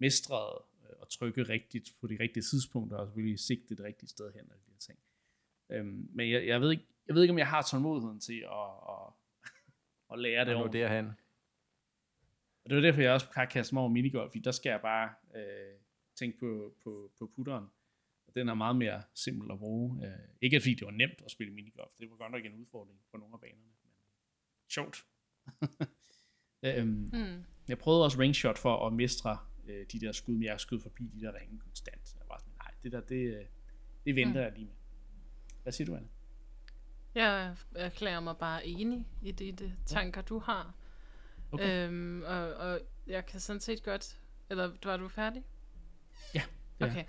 mestrede 0.00 0.64
øh, 0.82 1.06
trykke 1.10 1.42
rigtigt 1.42 1.94
på 2.00 2.06
de 2.06 2.16
rigtige 2.20 2.42
tidspunkter, 2.42 2.96
og 2.96 3.06
selvfølgelig 3.06 3.38
sigte 3.38 3.76
det 3.76 3.84
rigtige 3.84 4.08
sted 4.08 4.32
hen, 4.32 4.50
og 4.50 4.56
de 4.66 4.70
her 4.70 4.78
ting. 4.78 4.98
Øhm, 5.70 6.08
men 6.14 6.30
jeg, 6.30 6.46
jeg, 6.46 6.60
ved 6.60 6.70
ikke, 6.70 6.86
jeg 7.06 7.14
ved 7.14 7.22
ikke, 7.22 7.32
om 7.32 7.38
jeg 7.38 7.48
har 7.48 7.62
tålmodigheden 7.62 8.20
til 8.20 8.38
at, 8.38 8.70
at, 8.88 9.12
at 10.12 10.18
lære 10.18 10.44
det 10.44 10.54
ordentligt. 10.54 10.82
derhen. 10.82 11.06
Og 12.64 12.70
det 12.70 12.76
var 12.76 12.82
derfor, 12.82 13.00
jeg 13.00 13.12
også 13.12 13.26
har 13.34 13.44
kastet 13.44 13.72
mig 13.72 13.80
over 13.80 13.90
minigolf, 13.90 14.30
fordi 14.30 14.40
der 14.40 14.50
skal 14.50 14.70
jeg 14.70 14.80
bare 14.80 15.10
øh, 15.36 15.74
tænke 16.18 16.38
på, 16.38 16.74
på, 16.84 17.12
på 17.18 17.30
putteren. 17.36 17.64
Og 18.26 18.34
den 18.34 18.48
er 18.48 18.54
meget 18.54 18.76
mere 18.76 19.02
simpel 19.14 19.50
at 19.52 19.58
bruge. 19.58 20.06
Øh, 20.06 20.12
ikke 20.40 20.60
fordi 20.60 20.74
det 20.74 20.84
var 20.84 20.90
nemt 20.90 21.22
at 21.24 21.30
spille 21.30 21.52
minigolf, 21.52 21.92
det 22.00 22.10
var 22.10 22.16
godt 22.16 22.32
nok 22.32 22.44
en 22.44 22.54
udfordring 22.60 22.98
på 23.10 23.16
nogle 23.16 23.34
af 23.34 23.40
banerne. 23.40 23.62
Men 23.82 23.92
sjovt. 24.70 25.04
øhm, 26.62 27.10
Mm. 27.12 27.44
jeg 27.68 27.78
prøvede 27.78 28.04
også 28.04 28.18
ring 28.18 28.34
shot 28.34 28.58
for 28.58 28.86
at 28.86 28.92
mestre 28.92 29.38
øh, 29.66 29.86
de 29.92 30.00
der 30.00 30.12
skud, 30.12 30.34
men 30.34 30.42
jeg 30.42 30.60
skød 30.60 30.80
forbi 30.80 31.04
de 31.14 31.20
der 31.20 31.34
ringe 31.40 31.58
konstant. 31.58 32.14
Jeg 32.18 32.28
var 32.28 32.38
sådan, 32.38 32.52
nej, 32.58 32.74
det 32.82 32.92
der, 32.92 33.00
det, 33.00 33.36
øh, 33.38 33.44
det 34.04 34.16
venter 34.16 34.32
Mm. 34.40 34.44
jeg 34.44 34.52
lige 34.52 34.66
med. 34.66 34.74
Hvad 35.62 35.72
siger 35.72 35.86
du, 35.86 35.94
Anna? 35.96 36.08
Jeg 37.14 37.56
erklærer 37.74 38.20
mig 38.20 38.36
bare 38.36 38.66
enig 38.66 39.06
i 39.22 39.32
de, 39.32 39.52
de 39.52 39.76
tanker, 39.86 40.22
du 40.22 40.38
har. 40.38 40.74
Okay. 41.52 41.88
Øhm, 41.88 42.22
og, 42.22 42.54
og 42.54 42.80
jeg 43.06 43.26
kan 43.26 43.40
sådan 43.40 43.60
set 43.60 43.82
godt... 43.82 44.18
Eller 44.50 44.70
var 44.84 44.96
du 44.96 45.08
færdig? 45.08 45.44
Ja, 46.34 46.42
det 46.78 46.86
er 46.86 46.90
Okay. 46.90 47.04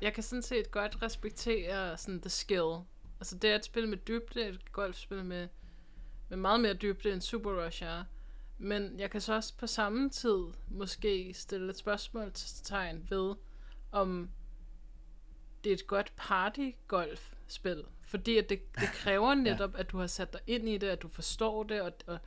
Jeg 0.00 0.14
kan 0.14 0.22
sådan 0.22 0.42
set 0.42 0.70
godt 0.70 1.02
respektere 1.02 1.98
sådan 1.98 2.20
the 2.20 2.30
skill. 2.30 2.76
Altså 3.20 3.38
det 3.38 3.50
er 3.50 3.54
et 3.54 3.64
spil 3.64 3.88
med 3.88 3.98
dybde, 3.98 4.48
et 4.48 4.72
golfspil 4.72 5.24
med, 5.24 5.48
med 6.28 6.36
meget 6.36 6.60
mere 6.60 6.74
dybde 6.74 7.12
end 7.12 7.20
Super 7.20 7.64
Rush 7.64 7.82
er. 7.82 8.04
Men 8.58 9.00
jeg 9.00 9.10
kan 9.10 9.20
så 9.20 9.34
også 9.34 9.56
på 9.56 9.66
samme 9.66 10.10
tid 10.10 10.38
måske 10.68 11.34
stille 11.34 11.70
et 11.70 11.76
spørgsmålstegn 11.76 13.06
ved, 13.10 13.34
om 13.92 14.30
det 15.64 15.70
er 15.70 15.74
et 15.74 15.86
godt 15.86 16.12
party-golf-spil. 16.16 17.84
Fordi 18.12 18.38
at 18.38 18.48
det, 18.48 18.74
det 18.74 18.88
kræver 18.88 19.34
netop, 19.34 19.74
at 19.76 19.90
du 19.90 19.98
har 19.98 20.06
sat 20.06 20.32
dig 20.32 20.40
ind 20.46 20.68
i 20.68 20.78
det, 20.78 20.88
at 20.88 21.02
du 21.02 21.08
forstår 21.08 21.62
det, 21.62 21.80
og, 21.80 21.92
og, 22.06 22.18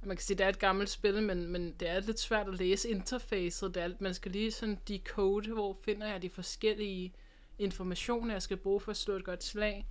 og 0.00 0.08
man 0.08 0.16
kan 0.16 0.24
sige, 0.24 0.34
at 0.34 0.38
det 0.38 0.44
er 0.44 0.48
et 0.48 0.58
gammelt 0.58 0.90
spil, 0.90 1.22
men, 1.22 1.46
men 1.48 1.72
det 1.72 1.88
er 1.88 2.00
lidt 2.00 2.20
svært 2.20 2.48
at 2.48 2.58
læse 2.58 2.88
interfacet. 2.88 3.74
Det 3.74 3.82
er, 3.82 3.90
man 4.00 4.14
skal 4.14 4.32
lige 4.32 4.52
sådan 4.52 4.78
decode, 4.88 5.52
hvor 5.52 5.78
finder 5.84 6.06
jeg 6.06 6.22
de 6.22 6.30
forskellige 6.30 7.12
informationer, 7.58 8.34
jeg 8.34 8.42
skal 8.42 8.56
bruge 8.56 8.80
for 8.80 8.90
at 8.90 8.96
slå 8.96 9.14
et 9.14 9.24
godt 9.24 9.44
slag. 9.44 9.86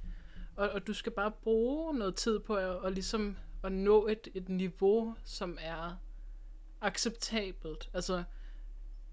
Og, 0.55 0.69
og 0.69 0.87
du 0.87 0.93
skal 0.93 1.11
bare 1.11 1.31
bruge 1.31 1.97
noget 1.97 2.15
tid 2.15 2.39
på 2.39 2.55
at, 2.55 2.67
og 2.67 2.91
ligesom 2.91 3.37
at 3.63 3.71
nå 3.71 4.07
et, 4.07 4.27
et 4.33 4.49
niveau, 4.49 5.15
som 5.23 5.57
er 5.61 6.01
acceptabelt. 6.81 7.89
Altså, 7.93 8.23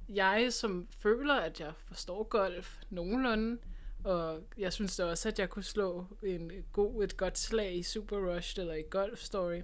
jeg 0.09 0.53
som 0.53 0.89
føler, 0.99 1.35
at 1.35 1.61
jeg 1.61 1.73
forstår 1.77 2.23
golf 2.23 2.83
nogenlunde, 2.91 3.59
og 4.05 4.43
jeg 4.59 4.73
synes 4.73 4.97
da 4.97 5.05
også, 5.05 5.29
at 5.29 5.39
jeg 5.39 5.51
kunne 5.51 5.63
slå 5.63 6.07
en 6.23 6.53
god, 6.73 7.05
et 7.05 7.17
godt 7.17 7.39
slag 7.39 7.75
i 7.75 7.83
Super 7.83 8.17
Rush 8.17 8.61
eller 8.61 8.75
i 8.75 8.83
Golf 8.91 9.19
Story. 9.19 9.63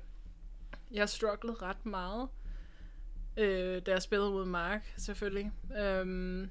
Jeg 0.90 1.08
strugglede 1.08 1.56
ret 1.62 1.86
meget, 1.86 2.28
øh, 3.36 3.82
da 3.86 3.90
jeg 3.90 4.02
spillede 4.02 4.30
mod 4.30 4.44
Mark, 4.44 4.94
selvfølgelig. 4.96 5.52
Øhm, 5.78 6.50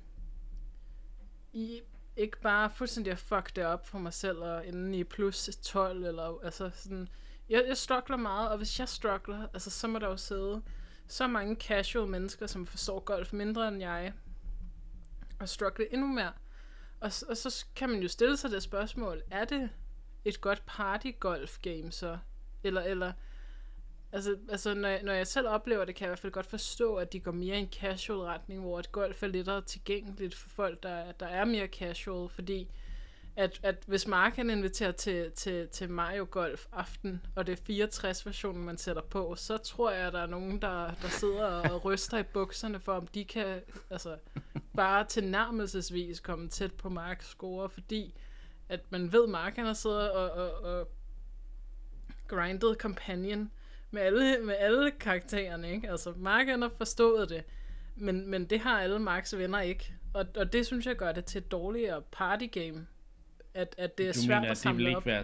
I 1.54 1.82
ikke 2.16 2.42
bare 2.42 2.70
fuldstændig 2.70 3.14
at 3.14 3.20
fuck 3.20 3.56
det 3.56 3.66
op 3.66 3.88
for 3.88 4.00
mig 4.00 4.14
selv, 4.14 4.38
og 4.38 4.66
inden 4.66 4.94
i 4.94 5.04
plus 5.04 5.50
12, 5.62 6.04
eller 6.04 6.40
altså 6.44 6.72
sådan... 6.74 7.08
Jeg, 7.50 7.66
jeg 7.68 7.78
struggler 7.78 8.18
meget, 8.18 8.50
og 8.50 8.58
hvis 8.58 8.80
jeg 8.80 8.90
struggler, 8.90 9.48
altså 9.54 9.70
så 9.70 9.88
må 9.88 10.00
der 10.00 10.08
jo 10.08 10.18
sidde 10.18 10.62
så 11.08 11.28
mange 11.28 11.56
casual 11.56 12.08
mennesker, 12.08 12.48
som 12.48 12.66
forstår 12.66 13.00
golf 13.00 13.34
mindre 13.34 13.68
end 13.68 13.80
jeg, 13.80 14.14
og 15.40 15.50
struggle 15.50 15.94
endnu 15.94 16.08
mere. 16.08 16.32
Og, 17.06 17.12
og 17.30 17.38
så 17.38 17.66
kan 17.76 17.90
man 17.90 18.02
jo 18.02 18.08
stille 18.08 18.38
sig 18.38 18.52
det 18.52 18.64
spørgsmål, 18.64 19.22
er 19.32 19.46
det 19.46 19.70
et 20.26 20.42
godt 20.42 20.64
party 20.66 21.12
golf 21.20 21.58
game 21.62 21.92
så? 21.92 22.18
Eller, 22.64 22.82
eller 22.82 23.14
altså, 24.12 24.38
altså 24.50 24.74
når, 24.74 24.90
jeg, 24.90 25.04
når 25.04 25.14
jeg 25.14 25.28
selv 25.28 25.48
oplever 25.48 25.86
det, 25.86 25.96
kan 25.96 26.06
jeg 26.06 26.10
i 26.10 26.12
hvert 26.12 26.20
fald 26.20 26.34
godt 26.34 26.46
forstå, 26.46 26.96
at 26.96 27.14
de 27.14 27.20
går 27.20 27.32
mere 27.32 27.56
i 27.56 27.60
en 27.60 27.72
casual 27.72 28.20
retning, 28.20 28.62
hvor 28.62 28.80
et 28.80 28.92
golf 28.92 29.24
er 29.24 29.28
lettere 29.28 29.62
tilgængeligt 29.62 30.36
for 30.36 30.50
folk, 30.50 30.84
der, 30.84 31.12
der 31.12 31.26
er 31.26 31.46
mere 31.46 31.68
casual, 31.68 32.30
fordi 32.30 32.70
at, 33.36 33.60
at 33.64 33.84
hvis 33.88 34.08
Mark 34.08 34.36
han 34.36 34.50
inviterer 34.50 34.92
til, 34.92 35.32
til, 35.32 35.68
til 35.68 35.90
Mario 35.90 36.28
Golf 36.32 36.66
aften, 36.72 37.22
og 37.36 37.48
det 37.48 37.70
er 37.70 37.86
64-versionen, 37.88 38.66
man 38.66 38.78
sætter 38.78 39.02
på, 39.02 39.36
så 39.36 39.58
tror 39.58 39.92
jeg, 39.92 40.08
at 40.08 40.14
der 40.14 40.20
er 40.20 40.28
nogen, 40.28 40.62
der, 40.62 40.94
der 41.02 41.08
sidder 41.08 41.70
og 41.70 41.86
ryster 41.86 42.18
i 42.18 42.24
bukserne 42.24 42.80
for, 42.80 42.94
om 42.94 43.08
de 43.08 43.26
kan 43.26 43.62
altså, 43.90 44.18
bare 44.76 45.06
tilnærmelsesvis 45.06 46.20
komme 46.20 46.48
tæt 46.48 46.74
på 46.74 46.90
Marks 46.90 47.28
score, 47.28 47.70
fordi 47.70 48.14
at 48.70 48.80
man 48.90 49.12
ved, 49.12 49.28
Mark 49.28 49.56
han 49.56 49.66
har 49.66 49.74
siddet 49.74 50.12
og, 50.12 50.32
og, 50.32 50.64
og 50.64 50.88
grindet 52.28 52.78
companion 52.80 53.52
med 53.92 54.02
alle, 54.02 54.40
med 54.46 54.56
alle 54.60 54.92
karaktererne, 54.92 55.72
ikke? 55.72 55.92
Altså, 55.92 56.14
Mark 56.18 56.48
han 56.48 56.62
har 56.62 56.72
forstået 56.78 57.30
det, 57.30 57.44
men, 57.96 58.30
men 58.30 58.46
det 58.46 58.60
har 58.60 58.82
alle 58.82 59.00
Marks 59.00 59.38
venner 59.38 59.62
ikke. 59.62 59.94
Og, 60.14 60.26
og 60.38 60.54
det 60.54 60.66
synes 60.66 60.86
jeg 60.86 60.96
gør 60.96 61.12
det 61.12 61.26
til 61.26 61.40
et 61.40 61.52
dårligere 61.52 62.02
partygame. 62.12 62.88
At, 63.56 63.76
at 63.78 63.98
det 63.98 64.08
er 64.08 64.14
du 64.14 64.20
svært 64.20 64.42
mener, 64.42 64.52
at 64.52 64.58
at 64.58 64.64
det 64.64 64.78
vil 64.78 64.86
samle 64.86 64.88
ikke 64.88 64.98
op. 64.98 65.06
være, 65.06 65.24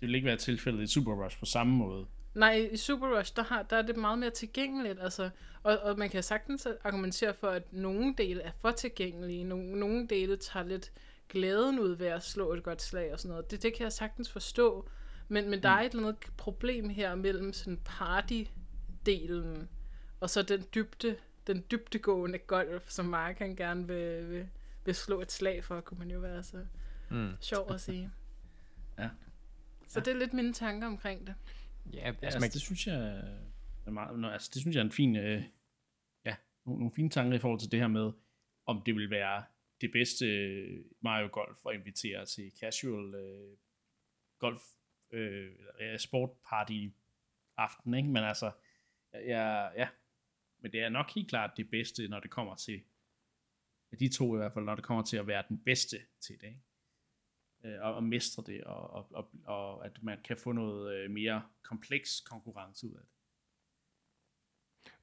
det 0.00 0.08
vil 0.08 0.14
ikke 0.14 0.26
være 0.26 0.36
tilfældet 0.36 0.82
i 0.82 0.86
Super 0.86 1.24
Rush 1.24 1.38
på 1.38 1.44
samme 1.44 1.74
måde? 1.76 2.06
Nej, 2.34 2.68
i 2.72 2.76
Super 2.76 3.18
Rush, 3.18 3.36
der, 3.36 3.42
har, 3.42 3.62
der 3.62 3.76
er 3.76 3.82
det 3.82 3.96
meget 3.96 4.18
mere 4.18 4.30
tilgængeligt, 4.30 5.00
altså, 5.00 5.30
og, 5.62 5.78
og 5.78 5.98
man 5.98 6.10
kan 6.10 6.22
sagtens 6.22 6.68
argumentere 6.84 7.34
for, 7.34 7.48
at 7.48 7.72
nogle 7.72 8.14
dele 8.18 8.42
er 8.42 8.50
for 8.60 8.70
tilgængelige, 8.70 9.44
nogle, 9.44 9.80
nogle 9.80 10.06
dele 10.06 10.36
tager 10.36 10.66
lidt 10.66 10.92
glæden 11.28 11.78
ud 11.78 11.96
ved 11.96 12.06
at 12.06 12.22
slå 12.22 12.52
et 12.52 12.62
godt 12.62 12.82
slag 12.82 13.12
og 13.12 13.20
sådan 13.20 13.30
noget. 13.30 13.50
Det, 13.50 13.62
det 13.62 13.74
kan 13.74 13.84
jeg 13.84 13.92
sagtens 13.92 14.32
forstå, 14.32 14.88
men, 15.28 15.50
men 15.50 15.62
der 15.62 15.68
er 15.68 15.80
et 15.80 15.92
eller 15.92 16.06
andet 16.06 16.22
problem 16.36 16.88
her 16.88 17.14
mellem 17.14 17.52
sådan 17.52 17.80
party-delen, 17.88 19.66
og 20.20 20.30
så 20.30 20.42
den 20.42 20.64
dybde, 20.74 21.16
den 21.46 21.64
dybdegående 21.70 22.38
golf, 22.38 22.90
som 22.90 23.04
Mark 23.04 23.38
han 23.38 23.56
gerne 23.56 23.86
vil, 23.86 24.30
vil, 24.30 24.48
vil 24.84 24.94
slå 24.94 25.20
et 25.20 25.32
slag 25.32 25.64
for, 25.64 25.80
kunne 25.80 25.98
man 25.98 26.10
jo 26.10 26.18
være 26.18 26.42
så 26.42 26.58
mm. 27.10 27.32
sjov 27.40 27.72
at 27.72 27.80
sige. 27.80 28.10
Ja. 28.98 29.08
Så 29.88 30.00
det 30.00 30.08
er 30.08 30.18
lidt 30.18 30.32
mine 30.32 30.52
tanker 30.52 30.86
omkring 30.86 31.26
det. 31.26 31.34
Ja, 31.92 32.06
altså, 32.06 32.24
altså 32.24 32.40
man... 32.40 32.50
det 32.50 32.60
synes 32.60 32.86
jeg 32.86 33.22
er 33.86 33.90
meget, 33.90 34.32
altså, 34.32 34.50
det 34.54 34.60
synes 34.60 34.76
jeg 34.76 34.80
er 34.80 34.84
en 34.84 34.92
fin, 34.92 35.16
øh, 35.16 35.42
ja, 36.24 36.36
nogle, 36.64 36.78
nogle 36.78 36.94
fine 36.94 37.10
tanker 37.10 37.36
i 37.36 37.38
forhold 37.38 37.60
til 37.60 37.70
det 37.70 37.80
her 37.80 37.88
med, 37.88 38.12
om 38.66 38.82
det 38.86 38.94
vil 38.94 39.10
være 39.10 39.44
det 39.80 39.92
bedste 39.92 40.26
Mario 41.00 41.28
Golf 41.32 41.66
at 41.66 41.74
invitere 41.74 42.26
til 42.26 42.52
casual 42.60 43.14
øh, 43.14 43.56
golf 44.38 44.62
øh, 45.12 45.98
sport 45.98 46.30
party 46.48 46.88
aften, 47.56 47.94
ikke? 47.94 48.08
Men 48.08 48.24
altså, 48.24 48.52
ja, 49.12 49.68
ja, 49.80 49.88
men 50.58 50.72
det 50.72 50.80
er 50.80 50.88
nok 50.88 51.10
helt 51.14 51.28
klart 51.28 51.56
det 51.56 51.70
bedste, 51.70 52.08
når 52.08 52.20
det 52.20 52.30
kommer 52.30 52.54
til, 52.54 52.82
de 53.98 54.08
to 54.08 54.34
i 54.34 54.36
hvert 54.36 54.52
fald, 54.52 54.64
når 54.64 54.74
det 54.74 54.84
kommer 54.84 55.04
til 55.04 55.16
at 55.16 55.26
være 55.26 55.44
den 55.48 55.58
bedste 55.58 55.96
til 56.20 56.40
det, 56.40 56.46
ikke? 56.46 56.60
Øh, 57.66 57.74
og, 57.80 57.94
og 57.94 58.04
mestre 58.04 58.42
det, 58.46 58.64
og, 58.64 58.90
og, 58.90 59.06
og, 59.10 59.28
og 59.44 59.86
at 59.86 60.02
man 60.02 60.18
kan 60.24 60.36
få 60.36 60.52
noget 60.52 60.94
øh, 60.94 61.10
mere 61.10 61.42
kompleks 61.62 62.20
konkurrence 62.20 62.86
ud 62.86 62.92
af 62.92 63.00
det. 63.00 63.10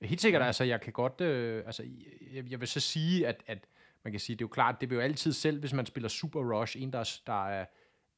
Helt 0.10 0.21
sikkert, 0.21 0.41
altså 0.41 0.63
jeg 0.63 0.82
kan 0.82 0.93
godt, 0.93 1.21
øh, 1.21 1.65
altså 1.65 1.84
jeg, 2.32 2.52
jeg 2.52 2.60
vil 2.60 2.67
så 2.67 2.80
sige, 2.80 3.28
at, 3.28 3.43
at 3.47 3.67
man 4.04 4.13
kan 4.13 4.19
sige, 4.19 4.36
det 4.36 4.41
er 4.41 4.45
jo 4.45 4.54
klart, 4.54 4.82
det 4.82 4.89
vil 4.89 4.95
jo 4.95 5.02
altid 5.02 5.34
selv, 5.34 5.60
hvis 5.60 5.73
man 5.73 5.86
spiller 5.86 6.10
Super 6.10 6.60
Rush, 6.60 6.82
en 6.82 6.93
der, 6.93 7.19
der 7.28 7.47
er, 7.47 7.65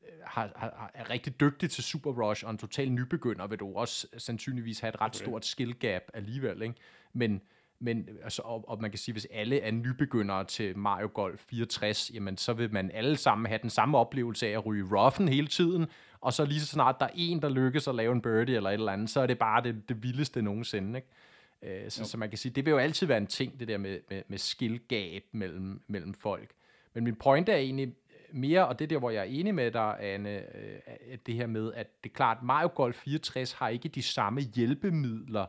øh, 0.04 0.10
har, 0.24 0.52
har, 0.56 0.92
er 0.94 1.10
rigtig 1.10 1.40
dygtig 1.40 1.72
til 1.72 1.84
Super 1.84 2.12
Rush, 2.12 2.46
og 2.46 2.52
en 2.52 2.58
total 2.58 2.92
nybegynder, 2.92 3.48
vil 3.48 3.60
du 3.60 3.76
også 3.76 4.08
sandsynligvis 4.18 4.80
have 4.80 4.90
et 4.90 5.02
ret 5.02 5.16
stort 5.16 5.46
skill 5.46 5.74
gap 5.80 6.04
alligevel, 6.14 6.62
ikke? 6.62 6.76
Men, 7.14 7.42
men 7.80 8.10
altså, 8.24 8.42
og, 8.42 8.70
og 8.70 8.82
man 8.82 8.92
kan 8.92 8.98
sige, 8.98 9.14
hvis 9.14 9.28
alle 9.32 9.60
er 9.60 9.72
nybegyndere 9.72 10.44
til 10.44 10.78
Mario 10.78 11.10
Golf 11.14 11.42
64, 11.50 12.12
jamen 12.14 12.38
så 12.38 12.54
vil 12.54 12.74
man 12.74 12.92
alle 12.94 13.18
sammen 13.18 13.46
have 13.46 13.60
den 13.62 13.70
samme 13.70 13.98
oplevelse 13.98 14.48
af 14.48 14.52
at 14.52 14.66
ryge 14.66 14.86
roughen 14.98 15.28
hele 15.28 15.48
tiden, 15.48 15.88
og 16.22 16.34
så 16.34 16.46
lige 16.46 16.60
så 16.60 16.66
snart 16.66 16.96
der 17.00 17.06
er 17.06 17.12
en, 17.16 17.42
der 17.42 17.50
lykkes 17.50 17.88
at 17.88 17.96
lave 17.96 18.12
en 18.14 18.22
birdie 18.22 18.56
eller 18.56 18.70
et 18.70 18.74
eller 18.74 18.92
andet, 18.92 19.10
så 19.10 19.20
er 19.20 19.28
det 19.28 19.40
bare 19.40 19.64
det, 19.64 19.90
det 19.90 20.04
vildeste 20.04 20.42
nogensinde, 20.42 20.98
ikke? 21.00 21.84
Øh, 21.84 21.92
så, 21.92 22.06
så 22.06 22.18
man 22.18 22.30
kan 22.30 22.38
sige, 22.38 22.52
det 22.52 22.66
vil 22.66 22.72
jo 22.72 22.78
altid 22.78 23.08
være 23.08 23.18
en 23.18 23.28
ting, 23.28 23.60
det 23.60 23.68
der 23.68 23.78
med, 23.78 24.00
med, 24.10 24.22
med 24.28 24.38
skill 24.38 24.80
gap 24.88 25.24
mellem, 25.32 25.82
mellem 25.88 26.14
folk. 26.14 26.52
Men 26.94 27.04
min 27.04 27.16
pointe 27.16 27.52
er 27.52 27.58
egentlig 27.58 27.94
mere, 28.32 28.68
og 28.68 28.80
det 28.80 28.86
er 28.86 28.90
der, 28.90 29.00
hvor 29.00 29.10
jeg 29.10 29.20
er 29.20 29.24
enig 29.24 29.56
med 29.56 29.72
dig, 29.72 29.98
Anne, 30.00 30.30
øh, 30.30 31.18
det 31.26 31.36
her 31.36 31.48
med, 31.48 31.74
at 31.74 32.04
det 32.04 32.10
er 32.10 32.14
klart, 32.14 32.44
Mario 32.44 32.70
Golf 32.76 32.96
64 32.96 33.52
har 33.52 33.70
ikke 33.70 33.90
de 33.90 34.04
samme 34.04 34.42
hjælpemidler 34.42 35.46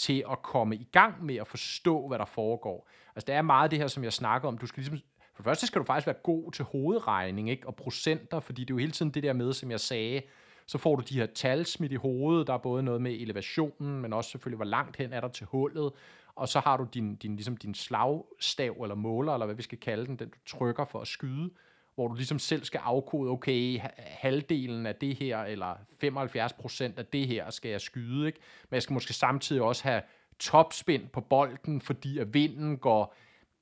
til 0.00 0.24
at 0.30 0.42
komme 0.42 0.76
i 0.76 0.88
gang 0.92 1.24
med 1.24 1.36
at 1.36 1.46
forstå, 1.46 2.08
hvad 2.08 2.18
der 2.18 2.24
foregår. 2.24 2.88
Altså, 3.16 3.26
det 3.26 3.34
er 3.34 3.42
meget 3.42 3.70
det 3.70 3.78
her, 3.78 3.86
som 3.86 4.04
jeg 4.04 4.12
snakker 4.12 4.48
om. 4.48 4.58
Du 4.58 4.66
skal 4.66 4.80
ligesom, 4.80 4.98
for 5.34 5.42
det 5.42 5.44
første 5.44 5.66
skal 5.66 5.78
du 5.78 5.84
faktisk 5.84 6.06
være 6.06 6.16
god 6.22 6.52
til 6.52 6.64
hovedregning, 6.64 7.50
ikke? 7.50 7.66
og 7.66 7.76
procenter, 7.76 8.40
fordi 8.40 8.60
det 8.60 8.70
er 8.70 8.74
jo 8.74 8.78
hele 8.78 8.92
tiden 8.92 9.10
det 9.10 9.22
der 9.22 9.32
med, 9.32 9.52
som 9.52 9.70
jeg 9.70 9.80
sagde, 9.80 10.22
så 10.66 10.78
får 10.78 10.96
du 10.96 11.02
de 11.08 11.14
her 11.14 11.26
tal 11.26 11.66
smidt 11.66 11.92
i 11.92 11.94
hovedet. 11.94 12.46
Der 12.46 12.52
er 12.52 12.58
både 12.58 12.82
noget 12.82 13.02
med 13.02 13.12
elevationen, 13.12 14.00
men 14.02 14.12
også 14.12 14.30
selvfølgelig, 14.30 14.56
hvor 14.56 14.64
langt 14.64 14.96
hen 14.96 15.12
er 15.12 15.20
der 15.20 15.28
til 15.28 15.46
hullet. 15.46 15.92
Og 16.34 16.48
så 16.48 16.60
har 16.60 16.76
du 16.76 16.86
din, 16.94 17.16
din, 17.16 17.36
ligesom 17.36 17.56
din 17.56 17.74
slagstav 17.74 18.76
eller 18.82 18.94
måler, 18.94 19.32
eller 19.32 19.46
hvad 19.46 19.56
vi 19.56 19.62
skal 19.62 19.78
kalde 19.78 20.06
den, 20.06 20.16
den 20.16 20.28
du 20.28 20.38
trykker 20.46 20.84
for 20.84 21.00
at 21.00 21.06
skyde, 21.06 21.50
hvor 21.94 22.08
du 22.08 22.14
ligesom 22.14 22.38
selv 22.38 22.64
skal 22.64 22.80
afkode, 22.84 23.30
okay, 23.30 23.80
halvdelen 23.96 24.86
af 24.86 24.94
det 24.94 25.16
her, 25.16 25.38
eller 25.38 25.74
75% 26.04 26.98
af 26.98 27.06
det 27.06 27.26
her 27.26 27.50
skal 27.50 27.70
jeg 27.70 27.80
skyde, 27.80 28.26
ikke? 28.26 28.38
Men 28.70 28.74
jeg 28.74 28.82
skal 28.82 28.94
måske 28.94 29.12
samtidig 29.12 29.62
også 29.62 29.82
have 29.82 30.02
topspind 30.38 31.08
på 31.08 31.20
bolden, 31.20 31.80
fordi 31.80 32.18
at 32.18 32.34
vinden 32.34 32.76
går 32.76 33.14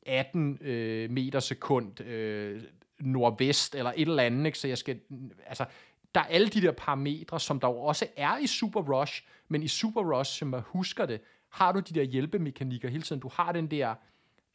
18 0.07 0.59
øh, 0.61 1.11
meter 1.11 1.41
sekund 1.41 2.01
øh, 2.01 2.63
nordvest, 3.01 3.75
eller 3.75 3.93
et 3.97 4.09
eller 4.09 4.23
andet, 4.23 4.47
ikke? 4.47 4.59
Så 4.59 4.69
jeg 4.69 4.79
skal, 4.79 5.01
altså, 5.47 5.65
der 6.15 6.21
er 6.21 6.25
alle 6.25 6.49
de 6.49 6.61
der 6.61 6.73
parametre, 6.73 7.41
som 7.41 7.61
der 7.61 7.69
jo 7.69 7.79
også 7.79 8.07
er 8.17 8.39
i 8.39 8.47
Super 8.47 8.81
Rush, 8.81 9.23
men 9.49 9.63
i 9.63 9.69
Super 9.69 10.19
Rush, 10.19 10.39
som 10.39 10.49
man 10.49 10.63
husker 10.67 11.07
det, 11.07 11.21
har 11.49 11.73
du 11.73 11.81
de 11.81 11.95
der 11.95 12.03
hjælpemekanikker 12.03 12.89
hele 12.89 13.03
tiden. 13.03 13.21
Du 13.21 13.31
har 13.33 13.53
den 13.53 13.71
der 13.71 13.95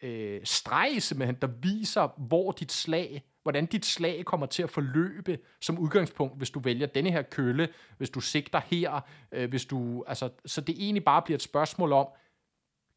øh, 0.01 0.41
streg 0.43 1.01
simpelthen, 1.01 1.35
der 1.41 1.47
viser, 1.47 2.07
hvor 2.17 2.51
dit 2.51 2.71
slag, 2.71 3.23
hvordan 3.43 3.65
dit 3.65 3.85
slag 3.85 4.25
kommer 4.25 4.45
til 4.45 4.63
at 4.63 4.69
forløbe 4.69 5.39
som 5.61 5.79
udgangspunkt, 5.79 6.37
hvis 6.37 6.49
du 6.49 6.59
vælger 6.59 6.87
denne 6.87 7.11
her 7.11 7.21
kølle, 7.21 7.69
hvis 7.97 8.09
du 8.09 8.19
sigter 8.19 8.61
her, 8.65 9.01
øh, 9.31 9.49
hvis 9.49 9.65
du, 9.65 10.03
altså, 10.07 10.29
så 10.45 10.61
det 10.61 10.75
egentlig 10.79 11.03
bare 11.03 11.21
bliver 11.21 11.35
et 11.35 11.41
spørgsmål 11.41 11.91
om, 11.91 12.07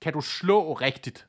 kan 0.00 0.12
du 0.12 0.20
slå 0.20 0.72
rigtigt? 0.72 1.26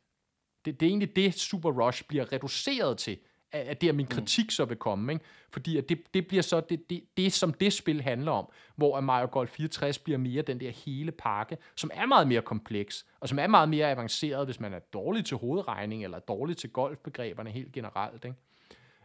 Det, 0.65 0.79
det 0.79 0.85
er 0.85 0.89
egentlig 0.89 1.15
det, 1.15 1.33
Super 1.33 1.71
Rush 1.71 2.03
bliver 2.07 2.33
reduceret 2.33 2.97
til 2.97 3.17
at 3.51 3.81
det 3.81 3.89
er 3.89 3.93
min 3.93 4.05
mm. 4.05 4.15
kritik 4.15 4.51
så 4.51 4.65
vil 4.65 4.77
komme, 4.77 5.13
ikke? 5.13 5.25
fordi 5.49 5.77
at 5.77 5.89
det, 5.89 6.13
det 6.13 6.27
bliver 6.27 6.43
så 6.43 6.59
det, 6.59 6.89
det, 6.89 7.03
det, 7.17 7.33
som 7.33 7.53
det 7.53 7.73
spil 7.73 8.01
handler 8.01 8.31
om, 8.31 8.49
hvor 8.75 8.99
Mario 9.01 9.27
Golf 9.31 9.49
64 9.49 9.99
bliver 9.99 10.17
mere 10.17 10.41
den 10.41 10.59
der 10.59 10.71
hele 10.71 11.11
pakke, 11.11 11.57
som 11.75 11.91
er 11.93 12.05
meget 12.05 12.27
mere 12.27 12.41
kompleks, 12.41 13.05
og 13.19 13.29
som 13.29 13.39
er 13.39 13.47
meget 13.47 13.69
mere 13.69 13.91
avanceret, 13.91 14.47
hvis 14.47 14.59
man 14.59 14.73
er 14.73 14.79
dårlig 14.79 15.25
til 15.25 15.37
hovedregning, 15.37 16.03
eller 16.03 16.19
dårlig 16.19 16.57
til 16.57 16.69
golfbegreberne 16.69 17.49
helt 17.49 17.71
generelt. 17.71 18.25
Ikke? 18.25 18.37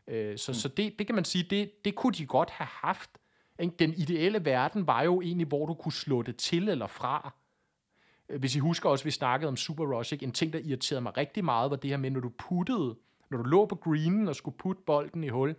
Øh, 0.08 0.38
så, 0.38 0.52
mm. 0.52 0.54
så 0.54 0.68
det, 0.68 0.98
det 0.98 1.06
kan 1.06 1.14
man 1.14 1.24
sige, 1.24 1.44
det, 1.50 1.84
det 1.84 1.94
kunne 1.94 2.12
de 2.12 2.26
godt 2.26 2.50
have 2.50 2.68
haft. 2.70 3.10
Ikke? 3.58 3.74
Den 3.78 3.94
ideelle 3.94 4.44
verden 4.44 4.86
var 4.86 5.02
jo 5.02 5.20
egentlig, 5.20 5.46
hvor 5.46 5.66
du 5.66 5.74
kunne 5.74 5.92
slå 5.92 6.22
det 6.22 6.36
til 6.36 6.68
eller 6.68 6.86
fra. 6.86 7.34
Hvis 8.38 8.56
I 8.56 8.58
husker 8.58 8.88
også, 8.88 9.04
vi 9.04 9.10
snakkede 9.10 9.48
om 9.48 9.56
Super 9.56 9.98
Rush, 9.98 10.12
ikke? 10.12 10.24
en 10.24 10.32
ting, 10.32 10.52
der 10.52 10.58
irriterede 10.58 11.00
mig 11.00 11.16
rigtig 11.16 11.44
meget, 11.44 11.70
var 11.70 11.76
det 11.76 11.90
her 11.90 11.96
med, 11.96 12.10
når 12.10 12.20
du 12.20 12.32
puttede 12.38 12.96
når 13.32 13.38
du 13.38 13.44
lå 13.44 13.66
på 13.66 13.74
greenen 13.74 14.28
og 14.28 14.36
skulle 14.36 14.56
putte 14.56 14.82
bolden 14.86 15.24
i 15.24 15.28
hul, 15.28 15.56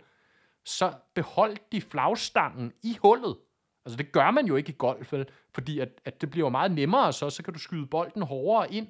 så 0.64 0.92
beholdt 1.14 1.72
de 1.72 1.80
flagstangen 1.80 2.72
i 2.82 2.96
hullet. 3.02 3.36
Altså 3.84 3.96
det 3.96 4.12
gør 4.12 4.30
man 4.30 4.46
jo 4.46 4.56
ikke 4.56 4.72
i 4.72 4.76
golf, 4.78 5.12
vel? 5.12 5.26
fordi 5.54 5.78
at, 5.78 5.88
at 6.04 6.20
det 6.20 6.30
bliver 6.30 6.48
meget 6.48 6.72
nemmere 6.72 7.12
så, 7.12 7.30
så 7.30 7.42
kan 7.42 7.52
du 7.52 7.58
skyde 7.58 7.86
bolden 7.86 8.22
hårdere 8.22 8.72
ind 8.72 8.88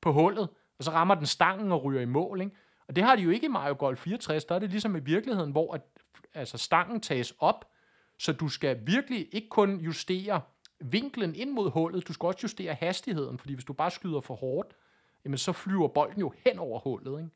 på 0.00 0.12
hullet, 0.12 0.48
og 0.78 0.84
så 0.84 0.90
rammer 0.90 1.14
den 1.14 1.26
stangen 1.26 1.72
og 1.72 1.84
ryger 1.84 2.00
i 2.00 2.04
mål. 2.04 2.40
Ikke? 2.40 2.56
Og 2.88 2.96
det 2.96 3.04
har 3.04 3.16
de 3.16 3.22
jo 3.22 3.30
ikke 3.30 3.46
i 3.46 3.48
Mario 3.48 3.76
Golf 3.78 3.98
64, 3.98 4.44
der 4.44 4.54
er 4.54 4.58
det 4.58 4.70
ligesom 4.70 4.96
i 4.96 5.00
virkeligheden, 5.00 5.50
hvor 5.50 5.74
at, 5.74 5.82
altså 6.34 6.58
stangen 6.58 7.00
tages 7.00 7.34
op, 7.38 7.70
så 8.18 8.32
du 8.32 8.48
skal 8.48 8.86
virkelig 8.86 9.28
ikke 9.32 9.48
kun 9.48 9.80
justere 9.80 10.40
vinklen 10.80 11.34
ind 11.34 11.50
mod 11.50 11.70
hullet, 11.70 12.08
du 12.08 12.12
skal 12.12 12.26
også 12.26 12.40
justere 12.42 12.74
hastigheden, 12.74 13.38
fordi 13.38 13.54
hvis 13.54 13.64
du 13.64 13.72
bare 13.72 13.90
skyder 13.90 14.20
for 14.20 14.34
hårdt, 14.34 14.76
jamen 15.24 15.38
så 15.38 15.52
flyver 15.52 15.88
bolden 15.88 16.20
jo 16.20 16.32
hen 16.44 16.58
over 16.58 16.80
hullet. 16.80 17.18
Ikke? 17.18 17.30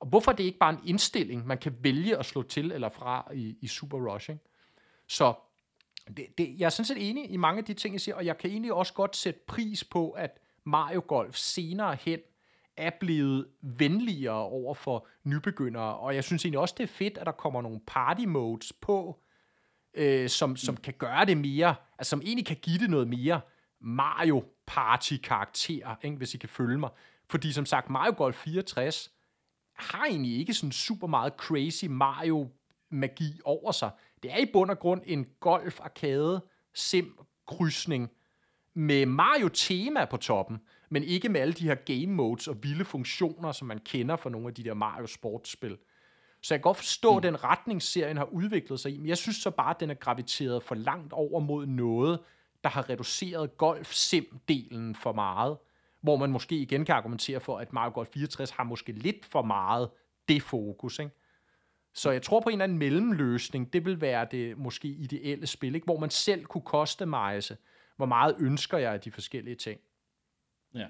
Og 0.00 0.06
hvorfor 0.06 0.32
er 0.32 0.36
det 0.36 0.44
ikke 0.44 0.58
bare 0.58 0.72
en 0.72 0.80
indstilling, 0.86 1.46
man 1.46 1.58
kan 1.58 1.76
vælge 1.80 2.16
at 2.16 2.26
slå 2.26 2.42
til 2.42 2.72
eller 2.72 2.88
fra 2.88 3.30
i, 3.34 3.56
i 3.60 3.66
Super 3.66 4.12
Rushing? 4.12 4.40
Så 5.06 5.34
det, 6.16 6.38
det, 6.38 6.60
jeg 6.60 6.66
er 6.66 6.70
sådan 6.70 6.84
set 6.84 7.10
enig 7.10 7.30
i 7.30 7.36
mange 7.36 7.58
af 7.58 7.64
de 7.64 7.74
ting, 7.74 7.94
jeg 7.94 8.00
siger, 8.00 8.14
og 8.14 8.26
jeg 8.26 8.38
kan 8.38 8.50
egentlig 8.50 8.72
også 8.72 8.94
godt 8.94 9.16
sætte 9.16 9.40
pris 9.46 9.84
på, 9.84 10.10
at 10.10 10.38
Mario 10.64 11.02
Golf 11.06 11.36
senere 11.36 11.94
hen 12.00 12.20
er 12.76 12.90
blevet 13.00 13.46
venligere 13.62 14.42
over 14.42 14.74
for 14.74 15.06
nybegyndere, 15.24 15.96
og 15.96 16.14
jeg 16.14 16.24
synes 16.24 16.44
egentlig 16.44 16.60
også, 16.60 16.74
det 16.78 16.82
er 16.82 16.88
fedt, 16.88 17.18
at 17.18 17.26
der 17.26 17.32
kommer 17.32 17.62
nogle 17.62 17.80
party 17.86 18.24
modes 18.24 18.72
på, 18.72 19.20
øh, 19.94 20.28
som, 20.28 20.56
som 20.56 20.76
kan 20.76 20.94
gøre 20.98 21.24
det 21.24 21.36
mere, 21.36 21.74
altså 21.98 22.10
som 22.10 22.20
egentlig 22.24 22.46
kan 22.46 22.56
give 22.62 22.78
det 22.78 22.90
noget 22.90 23.08
mere 23.08 23.40
Mario 23.80 24.44
Party 24.66 25.16
karakter, 25.22 25.96
ikke, 26.02 26.16
hvis 26.16 26.34
I 26.34 26.38
kan 26.38 26.48
følge 26.48 26.78
mig. 26.78 26.90
Fordi 27.30 27.52
som 27.52 27.66
sagt, 27.66 27.90
Mario 27.90 28.14
Golf 28.16 28.36
64 28.36 29.10
har 29.74 30.04
egentlig 30.04 30.38
ikke 30.38 30.54
sådan 30.54 30.72
super 30.72 31.06
meget 31.06 31.32
crazy 31.32 31.84
Mario-magi 31.84 33.40
over 33.44 33.72
sig. 33.72 33.90
Det 34.22 34.32
er 34.32 34.36
i 34.36 34.46
bund 34.52 34.70
og 34.70 34.78
grund 34.78 35.02
en 35.06 35.26
golf-arcade 35.40 36.40
sim-krydsning 36.74 38.10
med 38.74 39.06
Mario-tema 39.06 40.04
på 40.04 40.16
toppen, 40.16 40.60
men 40.90 41.02
ikke 41.02 41.28
med 41.28 41.40
alle 41.40 41.52
de 41.52 41.64
her 41.64 41.74
game 41.74 42.06
modes 42.06 42.48
og 42.48 42.62
vilde 42.62 42.84
funktioner, 42.84 43.52
som 43.52 43.68
man 43.68 43.78
kender 43.78 44.16
fra 44.16 44.30
nogle 44.30 44.48
af 44.48 44.54
de 44.54 44.64
der 44.64 44.74
Mario-sportsspil. 44.74 45.78
Så 46.42 46.54
jeg 46.54 46.58
kan 46.58 46.62
godt 46.62 46.76
forstå, 46.76 47.14
mm. 47.14 47.22
den 47.22 47.44
retning, 47.44 47.82
serien 47.82 48.16
har 48.16 48.24
udviklet 48.24 48.80
sig 48.80 48.94
i, 48.94 48.98
men 48.98 49.08
jeg 49.08 49.18
synes 49.18 49.36
så 49.36 49.50
bare, 49.50 49.70
at 49.70 49.80
den 49.80 49.90
er 49.90 49.94
graviteret 49.94 50.62
for 50.62 50.74
langt 50.74 51.12
over 51.12 51.40
mod 51.40 51.66
noget, 51.66 52.20
der 52.64 52.70
har 52.70 52.90
reduceret 52.90 53.58
golf-sim-delen 53.58 54.94
for 54.94 55.12
meget 55.12 55.56
hvor 56.00 56.16
man 56.16 56.30
måske 56.30 56.56
igen 56.56 56.84
kan 56.84 56.94
argumentere 56.94 57.40
for, 57.40 57.58
at 57.58 57.72
Mario 57.72 57.90
Golf 57.94 58.08
64 58.08 58.50
har 58.50 58.64
måske 58.64 58.92
lidt 58.92 59.24
for 59.24 59.42
meget 59.42 59.90
det 60.28 60.42
fokus, 60.42 60.98
ikke? 60.98 61.12
Så 61.94 62.10
jeg 62.10 62.22
tror 62.22 62.40
på 62.40 62.48
en 62.48 62.52
eller 62.52 62.64
anden 62.64 62.78
mellemløsning, 62.78 63.72
det 63.72 63.84
vil 63.84 64.00
være 64.00 64.26
det 64.30 64.58
måske 64.58 64.88
ideelle 64.88 65.46
spil, 65.46 65.74
ikke? 65.74 65.84
hvor 65.84 65.98
man 65.98 66.10
selv 66.10 66.44
kunne 66.44 66.62
customize, 66.64 67.56
hvor 67.96 68.06
meget 68.06 68.36
ønsker 68.38 68.78
jeg 68.78 68.92
af 68.92 69.00
de 69.00 69.10
forskellige 69.10 69.56
ting. 69.56 69.80
Ja. 70.74 70.86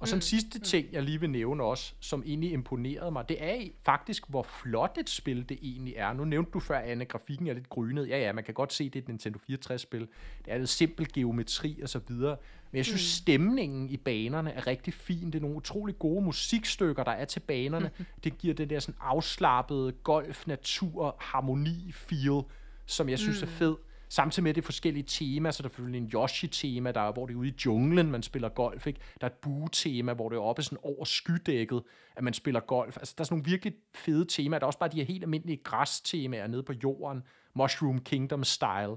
Og 0.00 0.08
så 0.08 0.14
en 0.14 0.22
sidste 0.22 0.58
ting, 0.58 0.92
jeg 0.92 1.02
lige 1.02 1.20
vil 1.20 1.30
nævne 1.30 1.64
også, 1.64 1.94
som 2.00 2.22
egentlig 2.26 2.52
imponerede 2.52 3.10
mig, 3.10 3.28
det 3.28 3.44
er 3.44 3.68
faktisk, 3.82 4.28
hvor 4.28 4.42
flot 4.42 4.98
et 5.00 5.10
spil 5.10 5.48
det 5.48 5.58
egentlig 5.62 5.94
er. 5.96 6.12
Nu 6.12 6.24
nævnte 6.24 6.50
du 6.50 6.60
før, 6.60 6.78
Anne, 6.78 7.04
grafikken 7.04 7.46
er 7.46 7.52
lidt 7.52 7.68
grynet. 7.68 8.08
Ja, 8.08 8.18
ja, 8.18 8.32
man 8.32 8.44
kan 8.44 8.54
godt 8.54 8.72
se, 8.72 8.84
det 8.84 8.96
er 8.96 9.02
et 9.02 9.08
Nintendo 9.08 9.38
64-spil. 9.50 10.00
Det 10.44 10.52
er 10.52 10.58
lidt 10.58 10.68
simpel 10.68 11.12
geometri 11.12 11.80
og 11.82 11.88
så 11.88 12.00
videre. 12.08 12.36
Men 12.70 12.76
jeg 12.76 12.84
synes, 12.84 13.02
mm. 13.02 13.22
stemningen 13.22 13.90
i 13.90 13.96
banerne 13.96 14.50
er 14.52 14.66
rigtig 14.66 14.94
fin. 14.94 15.26
Det 15.26 15.34
er 15.34 15.40
nogle 15.40 15.56
utrolig 15.56 15.98
gode 15.98 16.24
musikstykker, 16.24 17.04
der 17.04 17.12
er 17.12 17.24
til 17.24 17.40
banerne. 17.40 17.90
det 18.24 18.38
giver 18.38 18.54
det 18.54 18.70
der 18.70 18.80
sådan 18.80 19.00
afslappede 19.00 19.92
golf, 19.92 20.46
natur, 20.46 21.16
harmoni, 21.20 21.92
feel, 21.92 22.42
som 22.86 23.08
jeg 23.08 23.18
synes 23.18 23.42
mm. 23.42 23.48
er 23.48 23.52
fed. 23.52 23.76
Samtidig 24.08 24.42
med 24.42 24.54
det 24.54 24.64
forskellige 24.64 25.04
temaer, 25.08 25.52
så 25.52 25.62
der 25.62 25.68
er 25.68 25.72
selvfølgelig 25.72 25.98
en 25.98 26.10
Yoshi-tema, 26.14 26.92
der 26.92 27.00
er, 27.00 27.12
hvor 27.12 27.26
det 27.26 27.34
er 27.34 27.38
ude 27.38 27.48
i 27.48 27.54
junglen, 27.66 28.10
man 28.10 28.22
spiller 28.22 28.48
golf. 28.48 28.86
Ikke? 28.86 29.00
Der 29.20 29.26
er 29.26 29.30
et 29.30 29.36
bue-tema, 29.36 30.12
hvor 30.12 30.28
det 30.28 30.36
er 30.36 30.40
oppe 30.40 30.62
sådan 30.62 30.78
over 30.82 31.04
skydækket, 31.04 31.82
at 32.16 32.24
man 32.24 32.34
spiller 32.34 32.60
golf. 32.60 32.96
Altså, 32.96 33.14
der 33.18 33.22
er 33.22 33.24
sådan 33.24 33.38
nogle 33.38 33.50
virkelig 33.50 33.74
fede 33.94 34.24
temaer. 34.24 34.58
Der 34.58 34.64
er 34.64 34.66
også 34.66 34.78
bare 34.78 34.88
de 34.88 34.96
her 34.96 35.04
helt 35.04 35.24
almindelige 35.24 35.60
græstemaer 35.64 36.46
nede 36.46 36.62
på 36.62 36.72
jorden. 36.82 37.22
Mushroom 37.54 37.98
Kingdom-style. 37.98 38.96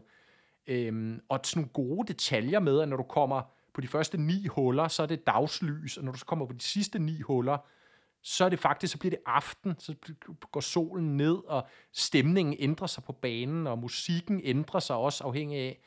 Øhm, 0.68 1.22
og 1.30 1.40
sådan 1.44 1.60
nogle 1.62 1.74
gode 1.74 2.08
detaljer 2.08 2.60
med, 2.60 2.82
at 2.82 2.90
når 2.90 2.98
du 2.98 3.04
kommer 3.04 3.42
på 3.74 3.82
de 3.82 3.88
første 3.88 4.18
ni 4.18 4.48
huller, 4.48 4.88
så 4.88 5.04
er 5.04 5.08
det 5.08 5.28
dagslys, 5.28 5.98
og 5.98 6.04
når 6.04 6.12
du 6.12 6.18
så 6.18 6.26
kommer 6.26 6.46
på 6.46 6.54
de 6.54 6.62
sidste 6.62 7.00
ni 7.00 7.22
huller, 7.22 7.58
så 8.22 8.46
er 8.46 8.50
det 8.50 8.60
faktisk, 8.60 8.92
så 8.92 9.00
bliver 9.00 9.10
det 9.10 9.20
aften, 9.26 9.76
så 9.80 9.96
går 10.52 10.60
solen 10.60 11.18
ned, 11.18 11.38
og 11.48 11.68
stemningen 11.94 12.56
ændrer 12.60 12.88
sig 12.88 13.04
på 13.04 13.12
banen, 13.12 13.68
og 13.68 13.80
musikken 13.80 14.42
ændrer 14.44 14.80
sig 14.80 14.96
også 14.96 15.24
afhængig 15.24 15.58
af, 15.58 15.80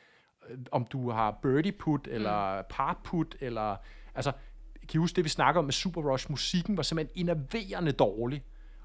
øh, 0.49 0.57
om 0.71 0.85
du 0.85 1.11
har 1.11 1.39
birdie 1.41 1.71
put, 1.71 2.07
eller 2.07 2.57
mm. 2.57 2.65
par 2.69 3.01
put, 3.03 3.35
eller, 3.39 3.75
altså, 4.15 4.31
kan 4.75 4.89
I 4.93 4.97
huske 4.97 5.15
det, 5.15 5.23
vi 5.23 5.29
snakker 5.29 5.59
om 5.59 5.65
med 5.65 5.73
Super 5.73 6.01
Rush? 6.01 6.31
Musikken 6.31 6.77
var 6.77 6.83
simpelthen 6.83 7.17
innerverende 7.19 7.91
dårlig, 7.91 8.43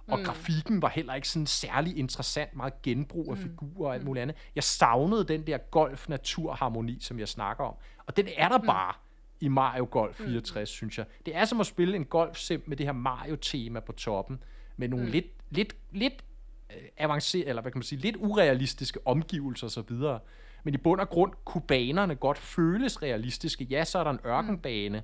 og 0.08 0.18
mm. 0.18 0.24
grafikken 0.24 0.82
var 0.82 0.88
heller 0.88 1.14
ikke 1.14 1.28
sådan 1.28 1.46
særlig 1.46 1.98
interessant, 1.98 2.56
meget 2.56 2.82
genbrug 2.82 3.30
af 3.30 3.36
mm. 3.36 3.42
figurer 3.42 3.88
og 3.88 3.94
alt 3.94 4.04
muligt 4.04 4.22
andet. 4.22 4.36
Jeg 4.54 4.64
savnede 4.64 5.24
den 5.24 5.46
der 5.46 5.58
golf-natur-harmoni, 5.58 7.00
som 7.00 7.18
jeg 7.18 7.28
snakker 7.28 7.64
om, 7.64 7.74
og 8.06 8.16
den 8.16 8.28
er 8.36 8.48
der 8.48 8.58
mm. 8.58 8.66
bare 8.66 8.94
i 9.40 9.48
Mario 9.48 9.88
Golf 9.90 10.16
64, 10.16 10.60
mm. 10.60 10.66
synes 10.66 10.98
jeg. 10.98 11.06
Det 11.26 11.36
er 11.36 11.44
som 11.44 11.60
at 11.60 11.66
spille 11.66 11.96
en 11.96 12.04
golfsim 12.04 12.62
med 12.66 12.76
det 12.76 12.86
her 12.86 12.92
Mario-tema 12.92 13.80
på 13.80 13.92
toppen, 13.92 14.42
med 14.76 14.88
nogle 14.88 15.04
mm. 15.04 15.12
lidt, 15.12 15.26
lidt, 15.50 15.76
lidt 15.90 16.24
øh, 16.70 16.82
avanceret, 16.96 17.48
eller 17.48 17.62
hvad 17.62 17.72
kan 17.72 17.78
man 17.78 17.82
sige, 17.82 18.00
lidt 18.00 18.16
urealistiske 18.18 19.00
omgivelser 19.04 19.82
videre. 19.88 20.20
Men 20.64 20.74
i 20.74 20.76
bund 20.76 21.00
og 21.00 21.08
grund 21.08 21.32
kunne 21.44 21.62
banerne 21.68 22.14
godt 22.14 22.38
føles 22.38 23.02
realistiske. 23.02 23.64
Ja, 23.64 23.84
så 23.84 23.98
er 23.98 24.04
der 24.04 24.10
en 24.10 24.20
ørkenbane, 24.26 25.02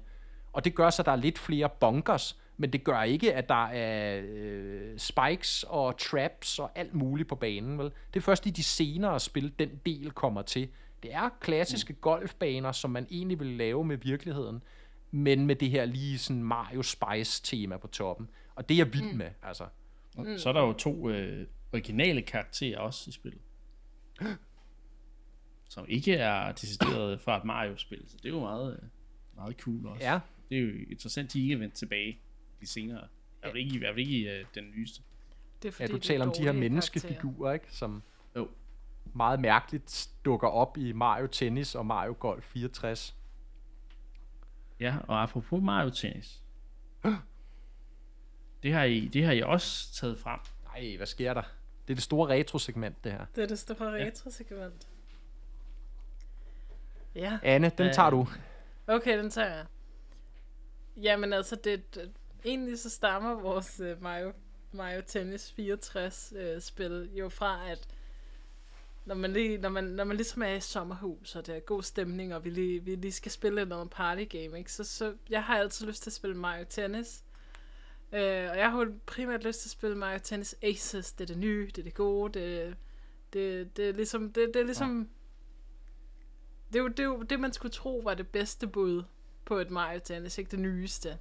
og 0.52 0.64
det 0.64 0.74
gør 0.74 0.90
så, 0.90 1.02
at 1.02 1.06
der 1.06 1.12
er 1.12 1.16
lidt 1.16 1.38
flere 1.38 1.68
bunkers, 1.80 2.38
men 2.56 2.72
det 2.72 2.84
gør 2.84 3.02
ikke, 3.02 3.34
at 3.34 3.48
der 3.48 3.66
er 3.66 4.22
øh, 4.24 4.98
spikes 4.98 5.64
og 5.68 5.98
traps 5.98 6.58
og 6.58 6.70
alt 6.74 6.94
muligt 6.94 7.28
på 7.28 7.34
banen. 7.34 7.78
Vel? 7.78 7.90
Det 8.14 8.20
er 8.20 8.24
først 8.24 8.46
i 8.46 8.50
de 8.50 8.62
senere 8.62 9.20
spil, 9.20 9.52
den 9.58 9.70
del 9.86 10.10
kommer 10.10 10.42
til. 10.42 10.68
Det 11.04 11.14
er 11.14 11.28
klassiske 11.40 11.92
mm. 11.92 11.98
golfbaner, 12.00 12.72
som 12.72 12.90
man 12.90 13.06
egentlig 13.10 13.40
vil 13.40 13.46
lave 13.46 13.84
med 13.84 13.96
virkeligheden, 13.96 14.62
men 15.10 15.46
med 15.46 15.56
det 15.56 15.70
her 15.70 15.84
lige 15.84 16.18
sådan 16.18 16.42
Mario 16.42 16.82
Spice 16.82 17.42
tema 17.42 17.76
på 17.76 17.86
toppen. 17.86 18.28
Og 18.54 18.68
det 18.68 18.74
er 18.74 18.78
jeg 18.78 18.94
vild 18.94 19.12
mm. 19.12 19.18
med, 19.18 19.30
altså. 19.42 19.66
Mm. 20.16 20.38
Så 20.38 20.48
er 20.48 20.52
der 20.52 20.60
jo 20.60 20.72
to 20.72 21.10
øh, 21.10 21.46
originale 21.72 22.22
karakterer 22.22 22.78
også 22.78 23.10
i 23.10 23.12
spillet. 23.12 23.40
som 25.74 25.84
ikke 25.88 26.14
er 26.14 26.52
decideret 26.52 27.20
fra 27.20 27.36
et 27.36 27.44
Mario-spil, 27.44 28.04
så 28.08 28.16
det 28.16 28.28
er 28.28 28.32
jo 28.32 28.40
meget, 28.40 28.72
øh, 28.72 28.88
meget 29.36 29.56
cool 29.60 29.86
også. 29.86 30.04
Ja. 30.04 30.20
Det 30.48 30.58
er 30.58 30.62
jo 30.62 30.72
interessant, 30.90 31.26
at 31.26 31.32
de 31.32 31.42
ikke 31.42 31.54
er 31.54 31.58
vendt 31.58 31.74
tilbage 31.74 32.18
de 32.60 32.66
senere. 32.66 33.08
Jeg 33.42 33.52
vil 33.52 33.60
ikke, 33.60 33.86
jeg 33.86 33.96
vil 33.96 34.14
ikke 34.14 34.40
uh, 34.40 34.46
den 34.54 34.70
nyeste. 34.70 35.02
Det 35.62 35.68
er 35.68 35.72
fordi, 35.72 35.90
ja, 35.90 35.96
du 35.96 35.98
taler 35.98 36.26
om 36.26 36.32
de 36.38 36.42
her 36.42 36.52
menneskefigurer, 36.52 37.52
ikke? 37.52 37.66
Som, 37.70 38.02
jo 38.36 38.48
meget 39.14 39.40
mærkeligt 39.40 40.08
dukker 40.24 40.48
op 40.48 40.76
i 40.76 40.92
Mario 40.92 41.26
Tennis 41.26 41.74
og 41.74 41.86
Mario 41.86 42.16
Golf 42.18 42.44
64. 42.44 43.16
Ja, 44.80 44.96
og 45.08 45.22
apropos 45.22 45.62
Mario 45.62 45.90
Tennis. 45.90 46.42
det 48.62 48.72
har 48.72 48.84
I, 48.84 49.08
det 49.08 49.24
har 49.24 49.32
I 49.32 49.42
også 49.42 49.94
taget 49.94 50.18
frem. 50.18 50.40
Nej, 50.64 50.96
hvad 50.96 51.06
sker 51.06 51.34
der? 51.34 51.42
Det 51.86 51.92
er 51.92 51.94
det 51.94 52.02
store 52.02 52.28
retro-segment, 52.28 53.04
det 53.04 53.12
her. 53.12 53.26
Det 53.36 53.42
er 53.42 53.46
det 53.46 53.58
store 53.58 54.06
retro-segment. 54.06 54.88
Ja. 57.14 57.38
Anne, 57.42 57.68
den 57.78 57.92
tager 57.92 58.10
du. 58.10 58.26
Okay, 58.86 59.18
den 59.18 59.30
tager 59.30 59.54
jeg. 59.54 59.66
Jamen 60.96 61.32
altså, 61.32 61.56
det, 61.56 61.94
det 61.94 62.12
egentlig 62.44 62.78
så 62.78 62.90
stammer 62.90 63.34
vores 63.34 63.80
uh, 63.80 64.02
Mario, 64.02 64.32
Mario 64.72 65.02
Tennis 65.06 65.52
64 65.52 66.32
uh, 66.36 66.62
spil 66.62 67.10
jo 67.14 67.28
fra, 67.28 67.70
at 67.70 67.88
når 69.04 69.14
man, 69.14 69.32
lige, 69.32 69.58
når, 69.58 69.68
man, 69.68 69.84
når 69.84 70.04
man 70.04 70.16
ligesom 70.16 70.42
er 70.42 70.52
i 70.52 70.60
sommerhus, 70.60 71.36
og 71.36 71.46
det 71.46 71.56
er 71.56 71.60
god 71.60 71.82
stemning, 71.82 72.34
og 72.34 72.44
vi 72.44 72.50
lige, 72.50 72.84
vi 72.84 72.94
lige 72.94 73.12
skal 73.12 73.32
spille 73.32 73.64
noget 73.64 73.90
party 73.90 74.24
game, 74.24 74.58
ikke? 74.58 74.72
Så, 74.72 74.84
så 74.84 75.14
jeg 75.30 75.44
har 75.44 75.58
altid 75.58 75.86
lyst 75.86 76.02
til 76.02 76.10
at 76.10 76.14
spille 76.14 76.36
Mario 76.36 76.64
Tennis. 76.68 77.24
Øh, 78.12 78.50
og 78.50 78.58
jeg 78.58 78.70
har 78.70 78.92
primært 79.06 79.44
lyst 79.44 79.60
til 79.60 79.68
at 79.68 79.72
spille 79.72 79.96
Mario 79.96 80.18
Tennis 80.22 80.56
Aces. 80.62 81.12
Det 81.12 81.24
er 81.24 81.26
det 81.26 81.38
nye, 81.38 81.66
det 81.66 81.78
er 81.78 81.82
det 81.82 81.94
gode, 81.94 82.38
det, 82.40 82.76
det, 83.32 83.76
det 83.76 83.88
er 83.88 83.92
ligesom... 83.92 84.32
Det, 84.32 84.50
det 84.54 84.60
er 84.60 84.64
ligesom 84.64 85.00
ja. 85.00 85.06
det, 86.72 86.78
er 86.78 86.82
jo, 86.82 86.88
det 86.88 87.00
er 87.00 87.04
jo 87.04 87.22
det, 87.22 87.40
man 87.40 87.52
skulle 87.52 87.72
tro 87.72 88.00
var 88.04 88.14
det 88.14 88.28
bedste 88.28 88.66
bud 88.66 89.02
på 89.44 89.58
et 89.58 89.70
Mario 89.70 90.00
Tennis, 90.04 90.38
ikke 90.38 90.50
det 90.50 90.58
nyeste. 90.58 91.18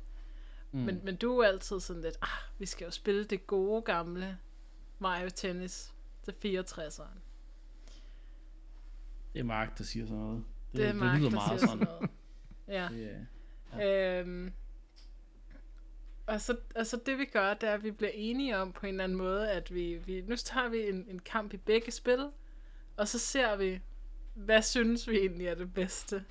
Mm. 0.71 0.79
Men, 0.79 1.01
men 1.03 1.15
du 1.15 1.39
er 1.39 1.47
altid 1.47 1.79
sådan 1.79 2.01
lidt, 2.01 2.17
ah, 2.21 2.59
vi 2.59 2.65
skal 2.65 2.85
jo 2.85 2.91
spille 2.91 3.23
det 3.23 3.47
gode 3.47 3.81
gamle 3.81 4.37
Mario 4.99 5.29
Tennis 5.29 5.93
til 6.23 6.59
64'eren. 6.59 7.22
Det 9.33 9.39
er 9.39 9.43
Mark, 9.43 9.77
der 9.77 9.83
siger 9.83 10.05
sådan 10.05 10.21
noget. 10.23 10.43
Det, 10.71 10.79
det 10.79 10.87
er 10.87 10.93
Mark, 10.93 11.13
det 11.13 11.19
lyder 11.19 11.29
der 11.29 11.35
meget 11.35 11.59
siger 11.59 11.71
sådan 11.71 11.87
noget. 11.87 12.09
ja. 12.67 12.87
Det, 12.95 13.27
ja. 13.79 14.19
Øhm, 14.19 14.53
og 16.27 16.41
så 16.41 16.57
altså 16.75 16.99
det 17.05 17.17
vi 17.17 17.25
gør, 17.25 17.53
det 17.53 17.69
er, 17.69 17.73
at 17.73 17.83
vi 17.83 17.91
bliver 17.91 18.11
enige 18.13 18.57
om 18.57 18.73
på 18.73 18.85
en 18.85 18.89
eller 18.89 19.03
anden 19.03 19.17
måde, 19.17 19.51
at 19.51 19.73
vi, 19.73 19.95
vi 20.05 20.21
nu 20.21 20.35
tager 20.35 20.69
vi 20.69 20.89
en, 20.89 21.05
en 21.09 21.19
kamp 21.19 21.53
i 21.53 21.57
begge 21.57 21.91
spil, 21.91 22.29
og 22.97 23.07
så 23.07 23.19
ser 23.19 23.55
vi, 23.55 23.81
hvad 24.33 24.61
synes 24.61 25.09
vi 25.09 25.17
egentlig 25.17 25.47
er 25.47 25.55
det 25.55 25.73
bedste 25.73 26.23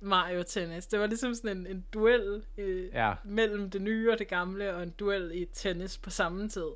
Mario 0.00 0.42
Tennis. 0.42 0.86
Det 0.86 1.00
var 1.00 1.06
ligesom 1.06 1.34
sådan 1.34 1.56
en, 1.56 1.66
en 1.66 1.84
duel 1.92 2.44
øh, 2.58 2.88
ja. 2.92 3.14
mellem 3.24 3.70
det 3.70 3.82
nye 3.82 4.12
og 4.12 4.18
det 4.18 4.28
gamle, 4.28 4.74
og 4.74 4.82
en 4.82 4.90
duel 4.90 5.30
i 5.34 5.44
tennis 5.44 5.98
på 5.98 6.10
samme 6.10 6.48
tid. 6.48 6.70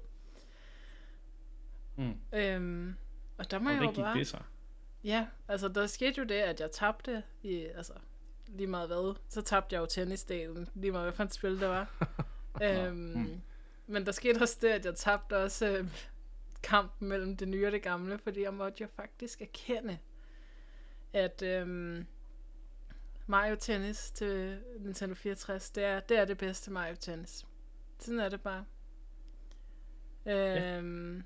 Mm. 1.97 2.15
Øhm, 2.33 2.95
og 3.39 3.51
der 3.51 3.59
må 3.59 3.69
og 3.69 3.75
jeg 3.75 3.83
jo 3.83 3.91
bare... 3.91 4.19
det 4.19 4.27
så? 4.27 4.39
Ja, 5.05 5.27
altså 5.49 5.69
der 5.69 5.87
skete 5.87 6.19
jo 6.19 6.25
det, 6.25 6.35
at 6.35 6.61
jeg 6.61 6.71
tabte 6.71 7.23
i, 7.43 7.65
altså 7.65 7.93
lige 8.47 8.67
meget 8.67 8.89
hvad, 8.89 9.17
så 9.29 9.43
tabte 9.43 9.75
jeg 9.75 9.81
jo 9.81 9.87
tennisdelen, 9.87 10.69
lige 10.75 10.93
meget 10.93 11.05
hvad 11.05 11.13
for 11.13 11.25
et 11.25 11.35
spil 11.35 11.61
det 11.61 11.69
var. 11.69 12.07
øhm, 12.63 12.97
mm. 12.97 13.41
Men 13.87 14.07
der 14.07 14.13
skete 14.13 14.43
også 14.43 14.59
det, 14.61 14.69
at 14.69 14.85
jeg 14.85 14.95
tabte 14.95 15.37
også 15.37 15.67
øh, 15.67 16.07
kampen 16.63 17.09
mellem 17.09 17.37
det 17.37 17.49
nye 17.49 17.67
og 17.67 17.73
det 17.73 17.83
gamle, 17.83 18.19
fordi 18.19 18.43
jeg 18.43 18.55
måtte 18.55 18.83
jo 18.83 18.89
faktisk 18.97 19.43
erkende, 19.43 19.99
at 21.13 21.43
øhm, 21.43 22.07
Mario 23.27 23.57
Tennis 23.57 24.11
til 24.11 24.61
Nintendo 24.79 25.15
64, 25.15 25.71
det 25.71 25.85
er, 25.85 26.01
det 26.01 26.19
er 26.19 26.25
det 26.25 26.39
bedste 26.39 26.71
Mario 26.71 26.97
Tennis. 27.01 27.47
Sådan 27.99 28.21
er 28.21 28.29
det 28.29 28.41
bare. 28.41 28.65
Øhm, 30.27 31.17
ja. 31.17 31.23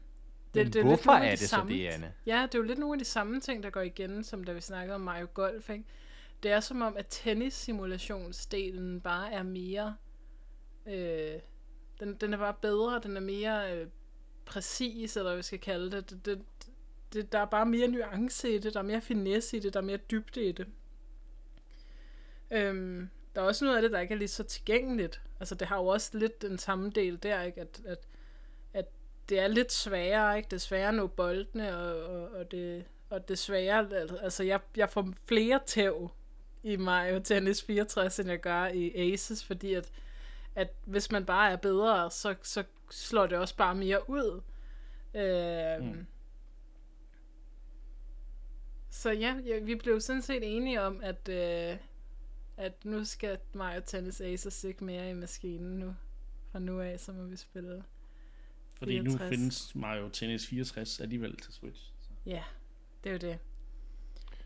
Det, 0.55 0.67
Men 0.67 0.73
det 0.73 0.81
er 0.81 0.85
hvorfor 0.85 1.15
lidt 1.15 1.25
er 1.25 1.31
det 1.31 1.39
de 1.39 1.47
samme, 1.47 1.73
så 1.73 1.77
det, 1.77 1.87
Anne? 1.87 2.15
Ja, 2.27 2.43
det 2.43 2.55
er 2.55 2.59
jo 2.59 2.65
lidt 2.65 2.79
nogle 2.79 2.95
af 2.95 2.99
de 2.99 3.05
samme 3.05 3.41
ting, 3.41 3.63
der 3.63 3.71
går 3.71 3.81
igen, 3.81 4.25
som 4.25 4.45
da 4.45 4.53
vi 4.53 4.61
snakkede 4.61 4.95
om 4.95 5.01
Mario 5.01 5.27
Golf. 5.35 5.71
Ikke? 5.71 5.85
Det 6.43 6.51
er 6.51 6.61
som 6.61 6.83
om, 6.83 6.97
at 6.97 7.07
tennissimulationsdelen 7.11 9.01
bare 9.01 9.33
er 9.33 9.43
mere... 9.43 9.97
Øh, 10.87 11.41
den, 12.01 12.15
den 12.15 12.35
er 12.35 12.39
bare 12.39 12.55
bedre, 12.63 13.01
den 13.03 13.17
er 13.17 13.21
mere 13.21 13.77
øh, 13.77 13.87
præcis, 14.45 15.17
eller 15.17 15.31
hvad 15.31 15.37
vi 15.37 15.43
skal 15.43 15.59
kalde 15.59 15.91
det. 15.91 16.11
Det, 16.11 16.25
det, 16.25 16.45
det. 17.13 17.33
Der 17.33 17.39
er 17.39 17.45
bare 17.45 17.67
mere 17.67 17.89
nuance 17.89 18.55
i 18.55 18.59
det, 18.59 18.75
der 18.75 18.81
er 18.81 18.85
mere 18.85 19.01
finesse 19.01 19.57
i 19.57 19.61
det, 19.61 19.75
der 19.75 19.81
er 19.81 19.85
mere 19.85 19.97
dybde 19.97 20.45
i 20.45 20.53
det. 20.53 20.67
Øhm, 22.51 23.09
der 23.35 23.41
er 23.41 23.47
også 23.47 23.65
noget 23.65 23.77
af 23.77 23.83
det, 23.83 23.93
der 23.93 24.01
ikke 24.01 24.15
er 24.15 24.19
lige 24.19 24.29
så 24.29 24.45
tilgængeligt. 24.45 25.21
Altså, 25.41 25.55
det 25.55 25.69
har 25.69 25.77
jo 25.77 25.87
også 25.87 26.19
lidt 26.19 26.43
den 26.43 26.59
samme 26.59 26.91
del 26.91 27.23
der, 27.23 27.43
ikke? 27.43 27.61
At, 27.61 27.81
at 27.87 27.99
det 29.29 29.39
er 29.39 29.49
lidt 29.49 29.73
sværere, 29.73 30.37
ikke? 30.37 30.47
Det 30.47 30.57
er 30.57 30.61
sværere 30.61 30.89
at 30.89 30.95
nå 30.95 31.07
boldene, 31.07 31.79
og, 31.79 32.03
og, 32.03 32.31
og, 32.31 32.51
det, 32.51 32.85
og 33.11 33.29
det 33.29 33.39
sværere, 33.39 33.89
altså 34.23 34.45
jeg, 34.45 34.61
jeg 34.77 34.91
får 34.91 35.09
flere 35.27 35.61
tæv 35.67 36.11
i 36.63 36.77
Mario 36.77 37.19
Tennis 37.19 37.63
64, 37.63 38.19
end 38.19 38.29
jeg 38.29 38.41
gør 38.41 38.67
i 38.67 39.13
Aces, 39.13 39.45
fordi 39.45 39.75
at, 39.75 39.91
at 40.55 40.69
hvis 40.85 41.11
man 41.11 41.25
bare 41.25 41.51
er 41.51 41.57
bedre, 41.57 42.11
så, 42.11 42.35
så 42.43 42.65
slår 42.91 43.27
det 43.27 43.39
også 43.39 43.57
bare 43.57 43.75
mere 43.75 44.11
ud. 44.11 44.43
Øh, 45.15 45.85
mm. 45.85 46.07
Så 48.91 49.11
ja, 49.11 49.37
ja, 49.47 49.59
vi 49.59 49.75
blev 49.75 50.01
sådan 50.01 50.23
set 50.23 50.57
enige 50.57 50.83
om, 50.83 51.01
at, 51.03 51.29
øh, 51.29 51.77
at 52.57 52.85
nu 52.85 53.05
skal 53.05 53.39
Mario 53.53 53.81
Tennis 53.87 54.21
Aces 54.21 54.65
ikke 54.65 54.85
mere 54.85 55.11
i 55.11 55.13
maskinen 55.13 55.79
nu. 55.79 55.95
Fra 56.53 56.59
nu 56.59 56.81
af, 56.81 57.01
så 57.01 57.13
må 57.13 57.23
vi 57.23 57.37
spille 57.37 57.85
Fordi 58.79 58.93
64. 58.99 59.21
nu 59.23 59.29
findes 59.37 59.75
Mario 59.75 60.09
Tennis 60.09 60.47
64 60.47 61.01
alligevel 61.01 61.37
til 61.37 61.53
Switch. 61.53 61.83
Så. 62.01 62.09
Ja, 62.27 62.43
det 63.05 63.11
er 63.11 63.13
jo 63.13 63.19
det. 63.33 63.39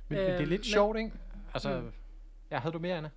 Men, 0.08 0.18
øh, 0.18 0.24
men 0.24 0.26
det 0.26 0.28
er 0.34 0.40
Øhm, 0.40 0.48
lidt 0.48 0.60
men- 0.60 0.64
sjovt, 0.64 0.98
ikke? 0.98 1.12
Altså, 1.54 1.80
Mm. 1.80 1.92
ja, 2.50 2.58
havde 2.58 2.72
du 2.72 2.78
mere, 2.78 2.96
Anna? 2.96 3.10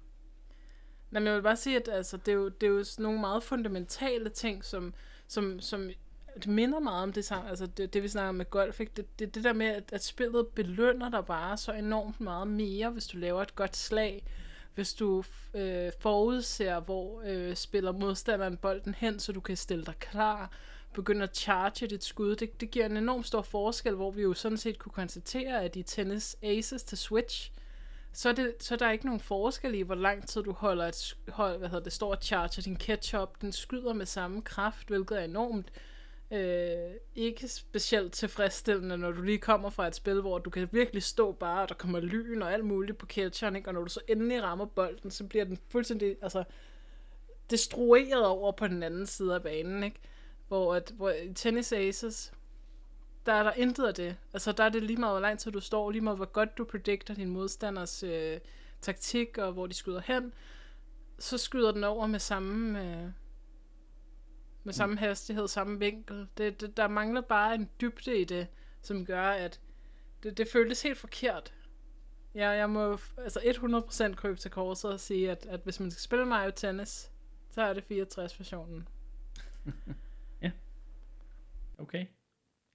Nå, 1.11 1.19
men 1.19 1.27
jeg 1.27 1.35
vil 1.35 1.41
bare 1.41 1.55
sige, 1.57 1.75
at 1.75 1.87
altså, 1.91 2.17
det, 2.17 2.27
er 2.27 2.33
jo, 2.35 2.49
det 2.49 2.67
er 2.67 2.71
jo 2.71 2.85
nogle 2.99 3.19
meget 3.19 3.43
fundamentale 3.43 4.29
ting, 4.29 4.65
som, 4.65 4.93
som, 5.27 5.59
som 5.59 5.89
det 6.35 6.47
minder 6.47 6.79
meget 6.79 7.03
om 7.03 7.13
det, 7.13 7.31
sam- 7.31 7.47
altså 7.49 7.65
det, 7.65 7.93
det 7.93 8.03
vi 8.03 8.07
snakker 8.07 8.29
om 8.29 8.35
med 8.35 8.49
golf. 8.49 8.79
Ikke? 8.79 8.91
Det, 8.95 9.19
det, 9.19 9.35
det 9.35 9.43
der 9.43 9.53
med, 9.53 9.65
at, 9.65 9.93
at 9.93 10.03
spillet 10.03 10.47
belønner 10.47 11.09
dig 11.09 11.25
bare 11.25 11.57
så 11.57 11.73
enormt 11.73 12.21
meget 12.21 12.47
mere, 12.47 12.89
hvis 12.89 13.07
du 13.07 13.17
laver 13.17 13.41
et 13.41 13.55
godt 13.55 13.75
slag. 13.77 14.25
Hvis 14.73 14.93
du 14.93 15.23
øh, 15.53 15.91
forudser, 15.99 16.79
hvor 16.79 17.21
øh, 17.25 17.55
spiller 17.55 17.91
modstanderen 17.91 18.57
bolden 18.57 18.93
hen, 18.93 19.19
så 19.19 19.31
du 19.31 19.39
kan 19.39 19.57
stille 19.57 19.85
dig 19.85 19.95
klar, 19.99 20.51
begynde 20.95 21.23
at 21.23 21.37
charge 21.37 21.87
dit 21.87 22.03
skud. 22.03 22.35
Det, 22.35 22.61
det 22.61 22.71
giver 22.71 22.85
en 22.85 22.97
enorm 22.97 23.23
stor 23.23 23.41
forskel, 23.41 23.95
hvor 23.95 24.11
vi 24.11 24.21
jo 24.21 24.33
sådan 24.33 24.57
set 24.57 24.79
kunne 24.79 24.91
konstatere, 24.91 25.63
at 25.63 25.75
i 25.75 25.83
tennis 25.83 26.37
aces 26.41 26.83
til 26.83 26.97
Switch, 26.97 27.51
så 28.13 28.29
er, 28.29 28.33
det, 28.33 28.53
så 28.59 28.73
er 28.73 28.77
der 28.77 28.91
ikke 28.91 29.05
nogen 29.05 29.19
forskel 29.19 29.75
i, 29.75 29.81
hvor 29.81 29.95
lang 29.95 30.27
tid 30.27 30.43
du 30.43 30.51
holder 30.51 30.87
et, 30.87 31.17
hold, 31.27 31.57
hvad 31.57 31.69
hedder 31.69 31.83
det, 31.83 31.93
står 31.93 32.11
og 32.11 32.17
charger 32.21 32.61
din 32.61 32.75
ketchup. 32.75 33.41
Den 33.41 33.51
skyder 33.51 33.93
med 33.93 34.05
samme 34.05 34.41
kraft, 34.41 34.87
hvilket 34.87 35.19
er 35.19 35.23
enormt 35.23 35.71
øh, 36.31 36.95
ikke 37.15 37.47
specielt 37.47 38.13
tilfredsstillende, 38.13 38.97
når 38.97 39.11
du 39.11 39.21
lige 39.21 39.37
kommer 39.37 39.69
fra 39.69 39.87
et 39.87 39.95
spil, 39.95 40.21
hvor 40.21 40.39
du 40.39 40.49
kan 40.49 40.69
virkelig 40.71 41.03
stå 41.03 41.31
bare, 41.31 41.61
og 41.61 41.69
der 41.69 41.75
kommer 41.75 41.99
lyn 41.99 42.41
og 42.41 42.53
alt 42.53 42.65
muligt 42.65 42.97
på 42.97 43.05
catcheren, 43.05 43.55
ikke? 43.55 43.69
og 43.69 43.73
når 43.73 43.81
du 43.81 43.89
så 43.89 43.99
endelig 44.07 44.43
rammer 44.43 44.65
bolden, 44.65 45.11
så 45.11 45.23
bliver 45.23 45.45
den 45.45 45.57
fuldstændig 45.69 46.15
altså, 46.21 46.43
destrueret 47.49 48.25
over 48.25 48.51
på 48.51 48.67
den 48.67 48.83
anden 48.83 49.05
side 49.05 49.35
af 49.35 49.43
banen. 49.43 49.83
Ikke? 49.83 49.99
Hvor, 50.47 50.75
at, 50.75 50.93
hvor 50.97 51.09
i 51.09 51.33
tennis 51.33 51.71
aces, 51.71 52.33
der 53.25 53.33
er 53.33 53.43
der 53.43 53.51
intet 53.51 53.87
af 53.87 53.93
det. 53.93 54.17
Altså, 54.33 54.51
der 54.51 54.63
er 54.63 54.69
det 54.69 54.83
lige 54.83 54.97
meget, 54.97 55.13
hvor 55.13 55.19
lang 55.19 55.39
tid 55.39 55.51
du 55.51 55.59
står, 55.59 55.91
lige 55.91 56.01
meget, 56.01 56.17
hvor 56.17 56.25
godt 56.25 56.57
du 56.57 56.63
predikter 56.63 57.13
din 57.13 57.29
modstanders 57.29 58.03
øh, 58.03 58.39
taktik, 58.81 59.37
og 59.37 59.51
hvor 59.51 59.67
de 59.67 59.73
skyder 59.73 60.01
hen, 60.05 60.33
så 61.19 61.37
skyder 61.37 61.71
den 61.71 61.83
over 61.83 62.07
med 62.07 62.19
samme, 62.19 62.81
øh, 62.81 63.09
med 64.63 64.73
samme 64.73 64.97
hastighed, 64.97 65.47
samme 65.47 65.79
vinkel. 65.79 66.27
Det, 66.37 66.61
det, 66.61 66.77
der 66.77 66.87
mangler 66.87 67.21
bare 67.21 67.55
en 67.55 67.69
dybde 67.81 68.17
i 68.17 68.23
det, 68.23 68.47
som 68.81 69.05
gør, 69.05 69.29
at 69.29 69.59
det, 70.23 70.37
det 70.37 70.47
føltes 70.51 70.81
helt 70.81 70.97
forkert. 70.97 71.53
Ja, 72.35 72.49
jeg 72.49 72.69
må 72.69 72.97
altså 73.17 73.39
100% 73.39 74.15
krybe 74.15 74.35
til 74.35 74.51
korset 74.51 74.91
og 74.91 74.99
sige, 74.99 75.31
at, 75.31 75.45
at 75.45 75.59
hvis 75.63 75.79
man 75.79 75.91
skal 75.91 76.01
spille 76.01 76.25
Mario 76.25 76.51
Tennis, 76.55 77.11
så 77.49 77.61
er 77.61 77.73
det 77.73 77.83
64-versionen. 77.91 78.87
Okay. 81.79 82.05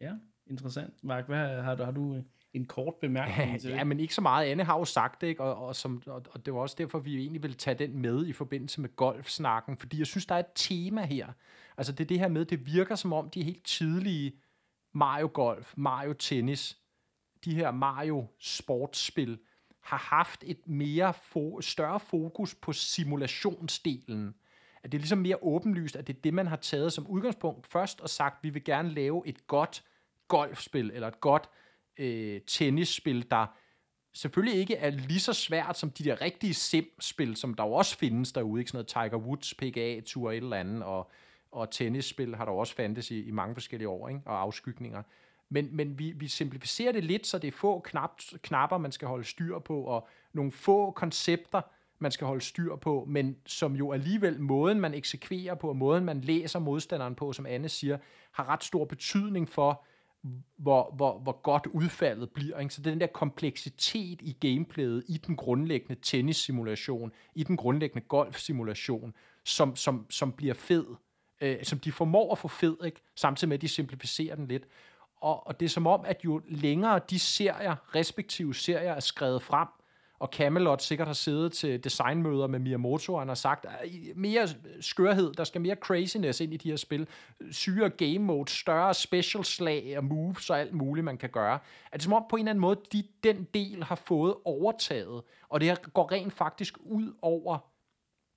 Ja, 0.00 0.12
interessant. 0.46 1.04
Mark, 1.04 1.26
hvad 1.26 1.62
har 1.62 1.74
du, 1.74 1.84
har 1.84 1.90
du 1.92 2.22
en 2.52 2.64
kort 2.64 2.94
bemærkning 3.00 3.60
til 3.60 3.70
ja, 3.70 3.78
det? 3.78 3.86
men 3.86 4.00
ikke 4.00 4.14
så 4.14 4.20
meget. 4.20 4.46
Anne 4.46 4.64
har 4.64 4.78
jo 4.78 4.84
sagt 4.84 5.20
det, 5.20 5.26
ikke? 5.26 5.42
Og, 5.42 5.66
og, 5.66 5.76
som, 5.76 6.02
og, 6.06 6.22
og 6.30 6.46
det 6.46 6.54
var 6.54 6.60
også 6.60 6.76
derfor, 6.78 6.98
vi 6.98 7.16
egentlig 7.16 7.42
ville 7.42 7.56
tage 7.56 7.78
den 7.78 7.98
med 7.98 8.26
i 8.26 8.32
forbindelse 8.32 8.80
med 8.80 8.96
golfsnakken, 8.96 9.76
fordi 9.76 9.98
jeg 9.98 10.06
synes, 10.06 10.26
der 10.26 10.34
er 10.34 10.38
et 10.38 10.52
tema 10.54 11.04
her. 11.04 11.32
Altså 11.76 11.92
det 11.92 12.00
er 12.04 12.08
det 12.08 12.18
her 12.18 12.28
med, 12.28 12.44
det 12.44 12.66
virker 12.66 12.94
som 12.94 13.12
om 13.12 13.30
de 13.30 13.42
helt 13.42 13.64
tidlige 13.64 14.32
Mario 14.94 15.30
Golf, 15.34 15.74
Mario 15.76 16.12
Tennis, 16.12 16.78
de 17.44 17.54
her 17.54 17.70
Mario 17.70 18.26
sportsspil, 18.38 19.38
har 19.82 19.96
haft 19.96 20.44
et 20.46 20.68
mere 20.68 21.10
fo- 21.10 21.60
større 21.60 22.00
fokus 22.00 22.54
på 22.54 22.72
simulationsdelen. 22.72 24.34
At 24.82 24.92
det 24.92 24.98
er 24.98 25.00
ligesom 25.00 25.18
mere 25.18 25.42
åbenlyst, 25.42 25.96
at 25.96 26.06
det 26.06 26.16
er 26.16 26.20
det, 26.20 26.34
man 26.34 26.46
har 26.46 26.56
taget 26.56 26.92
som 26.92 27.06
udgangspunkt 27.06 27.66
først 27.66 28.00
og 28.00 28.10
sagt, 28.10 28.44
vi 28.44 28.50
vil 28.50 28.64
gerne 28.64 28.90
lave 28.90 29.22
et 29.26 29.46
godt 29.46 29.84
golfspil, 30.28 30.90
eller 30.94 31.08
et 31.08 31.20
godt 31.20 31.48
øh, 31.98 32.40
tennisspil, 32.46 33.30
der 33.30 33.46
selvfølgelig 34.12 34.60
ikke 34.60 34.76
er 34.76 34.90
lige 34.90 35.20
så 35.20 35.32
svært 35.32 35.78
som 35.78 35.90
de 35.90 36.04
der 36.04 36.20
rigtige 36.20 36.54
sim-spil, 36.54 37.36
som 37.36 37.54
der 37.54 37.64
jo 37.64 37.72
også 37.72 37.96
findes 37.96 38.32
derude, 38.32 38.60
ikke 38.60 38.70
sådan 38.70 38.76
noget 38.76 39.10
Tiger 39.10 39.22
Woods, 39.22 39.54
PGA 39.54 40.00
Tour, 40.00 40.30
et 40.30 40.36
eller 40.36 40.56
andet, 40.56 40.82
og, 40.82 41.10
og 41.52 41.70
tennisspil 41.70 42.36
har 42.36 42.44
der 42.44 42.52
jo 42.52 42.58
også 42.58 42.74
fandtes 42.74 43.10
i, 43.10 43.22
i 43.22 43.30
mange 43.30 43.54
forskellige 43.54 43.88
år, 43.88 44.08
ikke? 44.08 44.20
og 44.24 44.40
afskygninger. 44.40 45.02
Men, 45.48 45.76
men 45.76 45.98
vi, 45.98 46.12
vi 46.12 46.28
simplificerer 46.28 46.92
det 46.92 47.04
lidt, 47.04 47.26
så 47.26 47.38
det 47.38 47.48
er 47.48 47.52
få 47.52 47.80
knap, 47.80 48.20
knapper, 48.42 48.78
man 48.78 48.92
skal 48.92 49.08
holde 49.08 49.24
styr 49.24 49.58
på, 49.58 49.82
og 49.82 50.08
nogle 50.32 50.52
få 50.52 50.90
koncepter, 50.90 51.60
man 52.00 52.12
skal 52.12 52.26
holde 52.26 52.44
styr 52.44 52.76
på, 52.76 53.04
men 53.08 53.36
som 53.46 53.76
jo 53.76 53.92
alligevel 53.92 54.40
måden, 54.40 54.80
man 54.80 54.94
eksekverer 54.94 55.54
på, 55.54 55.68
og 55.68 55.76
måden, 55.76 56.04
man 56.04 56.20
læser 56.20 56.58
modstanderen 56.58 57.14
på, 57.14 57.32
som 57.32 57.46
Anne 57.46 57.68
siger, 57.68 57.98
har 58.32 58.48
ret 58.48 58.64
stor 58.64 58.84
betydning 58.84 59.48
for, 59.48 59.84
hvor, 60.56 60.94
hvor, 60.96 61.18
hvor 61.18 61.42
godt 61.42 61.66
udfaldet 61.66 62.30
bliver. 62.30 62.58
Ikke? 62.58 62.74
Så 62.74 62.82
den 62.82 63.00
der 63.00 63.06
kompleksitet 63.06 64.22
i 64.22 64.36
gameplayet, 64.40 65.04
i 65.08 65.16
den 65.26 65.36
grundlæggende 65.36 66.00
tennissimulation, 66.02 67.12
i 67.34 67.42
den 67.42 67.56
grundlæggende 67.56 68.06
golfsimulation, 68.08 69.14
som, 69.44 69.76
som, 69.76 70.06
som 70.10 70.32
bliver 70.32 70.54
fed, 70.54 70.86
øh, 71.40 71.64
som 71.64 71.78
de 71.78 71.92
formår 71.92 72.32
at 72.32 72.38
få 72.38 72.48
fed, 72.48 72.76
ikke? 72.84 73.00
samtidig 73.16 73.48
med, 73.48 73.56
at 73.56 73.62
de 73.62 73.68
simplificerer 73.68 74.36
den 74.36 74.48
lidt. 74.48 74.64
Og, 75.16 75.46
og 75.46 75.60
det 75.60 75.66
er 75.66 75.70
som 75.70 75.86
om, 75.86 76.04
at 76.04 76.24
jo 76.24 76.42
længere 76.48 77.00
de 77.10 77.18
serier, 77.18 77.94
respektive 77.94 78.54
serier, 78.54 78.92
er 78.92 79.00
skrevet 79.00 79.42
frem, 79.42 79.68
og 80.20 80.28
Camelot 80.32 80.82
sikkert 80.82 81.08
har 81.08 81.14
siddet 81.14 81.52
til 81.52 81.84
designmøder 81.84 82.46
med 82.46 82.58
Miyamoto, 82.58 83.14
og 83.14 83.20
han 83.20 83.28
har 83.28 83.34
sagt, 83.34 83.66
mere 84.14 84.48
skørhed, 84.80 85.32
der 85.32 85.44
skal 85.44 85.60
mere 85.60 85.74
craziness 85.74 86.40
ind 86.40 86.54
i 86.54 86.56
de 86.56 86.70
her 86.70 86.76
spil, 86.76 87.08
syre 87.50 87.90
game 87.90 88.18
mode, 88.18 88.50
større 88.50 88.94
special 88.94 89.44
slag 89.44 89.94
og 89.96 90.04
moves 90.04 90.50
og 90.50 90.60
alt 90.60 90.72
muligt, 90.72 91.04
man 91.04 91.18
kan 91.18 91.30
gøre. 91.30 91.58
At 91.92 91.92
det 91.92 92.02
som 92.02 92.12
om 92.12 92.24
på 92.30 92.36
en 92.36 92.40
eller 92.40 92.50
anden 92.50 92.60
måde, 92.60 92.80
de, 92.92 93.04
den 93.24 93.44
del 93.54 93.84
har 93.84 93.94
fået 93.94 94.34
overtaget, 94.44 95.22
og 95.48 95.60
det 95.60 95.68
her 95.68 95.76
går 95.94 96.12
rent 96.12 96.32
faktisk 96.32 96.78
ud 96.80 97.12
over 97.22 97.58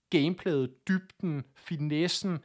gameplayet, 0.09 0.87
dybden, 0.87 1.43
finessen, 1.55 2.39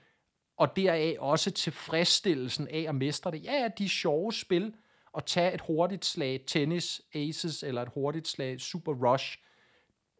og 0.56 0.76
deraf 0.76 1.16
også 1.18 1.50
tilfredsstillelsen 1.50 2.68
af 2.68 2.84
at 2.88 2.94
mestre 2.94 3.30
det. 3.30 3.44
Ja, 3.44 3.52
ja, 3.52 3.68
de 3.78 3.84
er 3.84 3.88
sjove 3.88 4.32
spil, 4.32 4.74
at 5.16 5.24
tage 5.24 5.54
et 5.54 5.60
hurtigt 5.60 6.04
slag 6.04 6.44
tennis, 6.46 7.02
aces, 7.14 7.62
eller 7.62 7.82
et 7.82 7.88
hurtigt 7.94 8.28
slag 8.28 8.60
super 8.60 9.12
rush. 9.12 9.38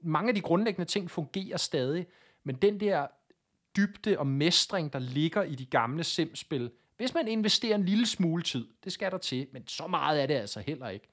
Mange 0.03 0.29
af 0.29 0.35
de 0.35 0.41
grundlæggende 0.41 0.91
ting 0.91 1.11
fungerer 1.11 1.57
stadig, 1.57 2.07
men 2.45 2.57
den 2.57 2.81
der 2.81 3.07
dybde 3.77 4.19
og 4.19 4.27
mestring, 4.27 4.93
der 4.93 4.99
ligger 4.99 5.43
i 5.43 5.55
de 5.55 5.67
gamle 5.67 6.05
simspil, 6.05 6.71
hvis 6.97 7.15
man 7.15 7.29
investerer 7.29 7.75
en 7.75 7.85
lille 7.85 8.07
smule 8.07 8.43
tid, 8.43 8.69
det 8.85 8.93
skal 8.93 9.11
der 9.11 9.19
til, 9.19 9.49
men 9.53 9.67
så 9.67 9.87
meget 9.87 10.23
er 10.23 10.27
det 10.27 10.35
altså 10.35 10.61
heller 10.61 10.89
ikke, 10.89 11.09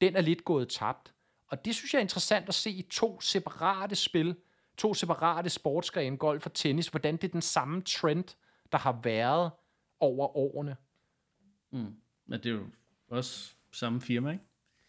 den 0.00 0.16
er 0.16 0.20
lidt 0.20 0.44
gået 0.44 0.68
tabt. 0.68 1.14
Og 1.46 1.64
det 1.64 1.74
synes 1.74 1.92
jeg 1.94 1.98
er 1.98 2.02
interessant 2.02 2.48
at 2.48 2.54
se 2.54 2.70
i 2.70 2.82
to 2.82 3.20
separate 3.20 3.94
spil, 3.94 4.36
to 4.76 4.94
separate 4.94 5.50
sportsgrene, 5.50 6.16
golf 6.16 6.46
og 6.46 6.54
tennis, 6.54 6.88
hvordan 6.88 7.16
det 7.16 7.24
er 7.24 7.32
den 7.32 7.42
samme 7.42 7.82
trend, 7.82 8.36
der 8.72 8.78
har 8.78 9.00
været 9.02 9.50
over 10.00 10.36
årene. 10.36 10.76
Mm. 11.70 11.96
Men 12.26 12.40
det 12.42 12.46
er 12.46 12.54
jo 12.54 12.66
også 13.10 13.54
samme 13.72 14.00
firma, 14.00 14.30
ikke? 14.30 14.44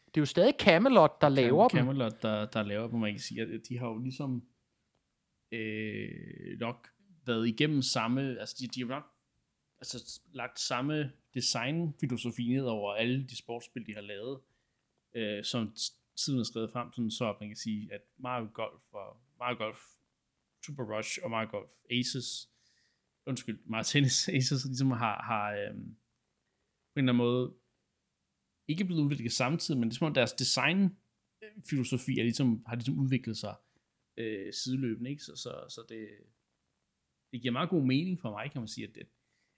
Det 0.05 0.17
er 0.17 0.21
jo 0.21 0.25
stadig 0.25 0.53
Camelot, 0.59 1.21
der 1.21 1.29
laver 1.29 1.67
dem. 1.67 1.77
Camelot, 1.77 2.21
der, 2.21 2.45
der 2.45 2.63
laver 2.63 2.87
dem, 2.87 2.99
man 2.99 3.13
kan 3.13 3.19
sige, 3.19 3.41
at 3.41 3.61
de 3.69 3.77
har 3.77 3.87
jo 3.87 3.97
ligesom 3.97 4.43
øh, 5.51 6.59
nok 6.59 6.87
været 7.25 7.47
igennem 7.47 7.81
samme, 7.81 8.39
altså 8.39 8.55
de, 8.59 8.67
de 8.67 8.79
har 8.81 8.87
nok 8.87 9.03
altså, 9.79 10.21
lagt 10.33 10.59
samme 10.59 11.11
designfilosofi 11.33 12.47
ned 12.47 12.65
over 12.65 12.93
alle 12.93 13.27
de 13.27 13.37
sportsspil, 13.37 13.87
de 13.87 13.93
har 13.93 14.01
lavet, 14.01 14.39
øh, 15.13 15.43
som 15.43 15.75
tiden 16.15 16.39
er 16.39 16.43
skrevet 16.43 16.71
frem, 16.71 16.93
sådan 16.93 17.11
så 17.11 17.29
at 17.29 17.35
man 17.39 17.49
kan 17.49 17.57
sige, 17.57 17.93
at 17.93 18.01
Mario 18.17 18.49
Golf 18.53 18.83
og 18.93 19.17
Mario 19.39 19.57
Golf 19.57 19.79
Super 20.65 20.97
Rush 20.97 21.19
og 21.23 21.31
Mario 21.31 21.49
Golf 21.51 21.71
Aces, 21.91 22.49
undskyld, 23.25 23.59
Mario 23.65 23.83
Tennis 23.83 24.29
Aces, 24.29 24.65
ligesom 24.65 24.91
har, 24.91 25.21
har 25.21 25.51
øh, 25.51 25.73
på 26.93 26.99
en 26.99 27.09
eller 27.09 27.13
anden 27.13 27.15
måde 27.15 27.53
ikke 28.71 28.85
blevet 28.85 29.01
udviklet 29.01 29.31
samtidig, 29.31 29.79
men 29.79 29.89
det 29.89 29.95
er 29.95 29.97
som 29.97 30.07
om 30.07 30.13
deres 30.13 30.33
design 30.33 30.97
filosofi 31.69 32.19
er 32.19 32.23
ligesom, 32.23 32.63
har 32.67 32.75
ligesom 32.75 32.99
udviklet 32.99 33.37
sig 33.37 33.55
øh, 34.17 34.53
sideløbende, 34.53 35.09
ikke? 35.09 35.23
Så, 35.23 35.35
så, 35.35 35.65
så 35.69 35.85
det, 35.89 36.09
det 37.31 37.41
giver 37.41 37.51
meget 37.51 37.69
god 37.69 37.85
mening 37.85 38.21
for 38.21 38.31
mig, 38.31 38.51
kan 38.51 38.61
man 38.61 38.67
sige, 38.67 38.87
at, 38.87 38.97
at, 38.97 39.07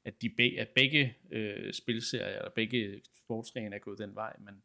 at, 0.05 0.22
de 0.22 0.30
be, 0.30 0.43
at 0.59 0.70
begge 0.76 1.18
øh, 1.32 1.74
spilserier, 1.74 2.38
eller 2.38 2.51
begge 2.55 3.01
sportsgrene 3.14 3.76
er 3.76 3.80
gået 3.80 3.99
den 3.99 4.16
vej, 4.16 4.36
men, 4.39 4.64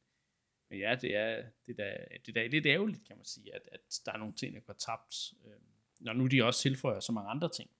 men 0.70 0.78
ja, 0.78 0.96
det 1.00 1.16
er, 1.16 1.50
det 1.66 1.74
er, 1.78 2.18
det 2.26 2.36
er 2.36 2.48
lidt 2.48 2.66
ærgerligt, 2.66 3.06
kan 3.06 3.16
man 3.16 3.24
sige, 3.24 3.54
at, 3.54 3.68
at 3.72 4.00
der 4.06 4.12
er 4.12 4.18
nogle 4.18 4.34
ting, 4.34 4.54
der 4.54 4.60
går 4.60 4.72
tabt, 4.72 5.14
øh, 5.44 5.60
når 6.00 6.12
nu 6.12 6.26
de 6.26 6.44
også 6.44 6.60
tilføjer 6.60 7.00
så 7.00 7.12
mange 7.12 7.30
andre 7.30 7.48
ting. 7.48 7.70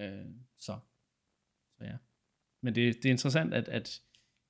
Øh, 0.00 0.34
så, 0.58 0.78
så 1.78 1.84
ja. 1.84 1.96
Men 2.62 2.74
det, 2.74 2.96
det 2.96 3.04
er 3.04 3.10
interessant, 3.10 3.54
at, 3.54 3.68
at 3.68 4.02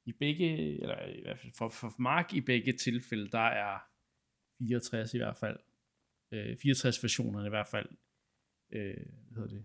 i 0.04 0.12
begge, 0.12 0.80
eller 0.82 1.06
i 1.06 1.20
hvert 1.20 1.38
fald 1.38 1.52
for, 1.52 1.68
for 1.68 1.94
Mark 1.98 2.32
i 2.32 2.40
begge 2.40 2.72
tilfælde, 2.72 3.30
der 3.30 3.38
er 3.38 3.78
64 4.58 5.14
i 5.14 5.18
hvert 5.18 5.36
fald. 5.36 5.58
Øh, 6.32 6.56
64 6.56 7.02
versionerne 7.02 7.46
i 7.46 7.50
hvert 7.50 7.66
fald. 7.66 7.88
Øh, 8.70 9.06
hvad 9.30 9.42
hedder 9.42 9.56
det? 9.56 9.64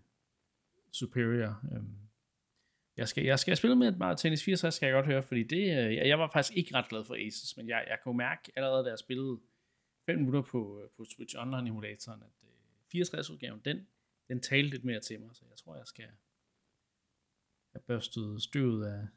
Superior. 0.91 1.61
Øh. 1.73 1.83
Jeg 2.97 3.07
skal, 3.07 3.23
jeg 3.23 3.39
skal 3.39 3.57
spille 3.57 3.75
med 3.75 3.91
meget 3.91 4.17
Tennis 4.17 4.43
64, 4.43 4.75
skal 4.75 4.87
jeg 4.87 4.93
godt 4.93 5.05
høre, 5.05 5.23
fordi 5.23 5.43
det, 5.43 5.61
øh, 5.61 5.95
jeg, 5.95 6.07
jeg 6.07 6.19
var 6.19 6.29
faktisk 6.33 6.57
ikke 6.57 6.75
ret 6.75 6.89
glad 6.89 7.05
for 7.05 7.15
Aces, 7.15 7.57
men 7.57 7.69
jeg, 7.69 7.85
jeg 7.87 7.97
kunne 8.03 8.17
mærke 8.17 8.51
allerede, 8.55 8.83
da 8.83 8.89
jeg 8.89 8.99
spillede 8.99 9.39
5 10.05 10.17
minutter 10.17 10.41
på, 10.41 10.81
øh, 10.81 10.89
på 10.97 11.05
Switch 11.05 11.35
Online 11.37 11.69
emulatoren, 11.69 12.21
at 12.21 12.43
øh, 12.43 13.01
64-udgaven, 13.01 13.61
den, 13.65 13.87
den 14.27 14.41
talte 14.41 14.69
lidt 14.69 14.83
mere 14.83 14.99
til 14.99 15.19
mig, 15.19 15.29
så 15.35 15.45
jeg 15.49 15.57
tror, 15.57 15.75
jeg 15.75 15.87
skal 15.87 16.05
have 17.71 17.81
børstet 17.87 18.41
støvet 18.41 18.85
af, 18.85 19.07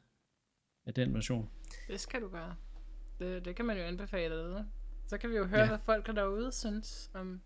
af 0.85 0.93
den 0.93 1.13
version. 1.13 1.49
Det 1.87 1.99
skal 1.99 2.21
du 2.21 2.27
gøre. 2.29 2.55
Det, 3.19 3.45
det 3.45 3.55
kan 3.55 3.65
man 3.65 3.77
jo 3.77 3.83
anbefale 3.83 4.35
det. 4.35 4.65
Så 5.07 5.17
kan 5.17 5.29
vi 5.29 5.35
jo 5.35 5.45
høre, 5.45 5.59
Ja. 5.59 5.63
ja. 5.65 5.69
hvad 5.69 5.79
folk 5.85 6.07
derude 6.07 6.51
synes 6.51 7.11
om... 7.13 7.41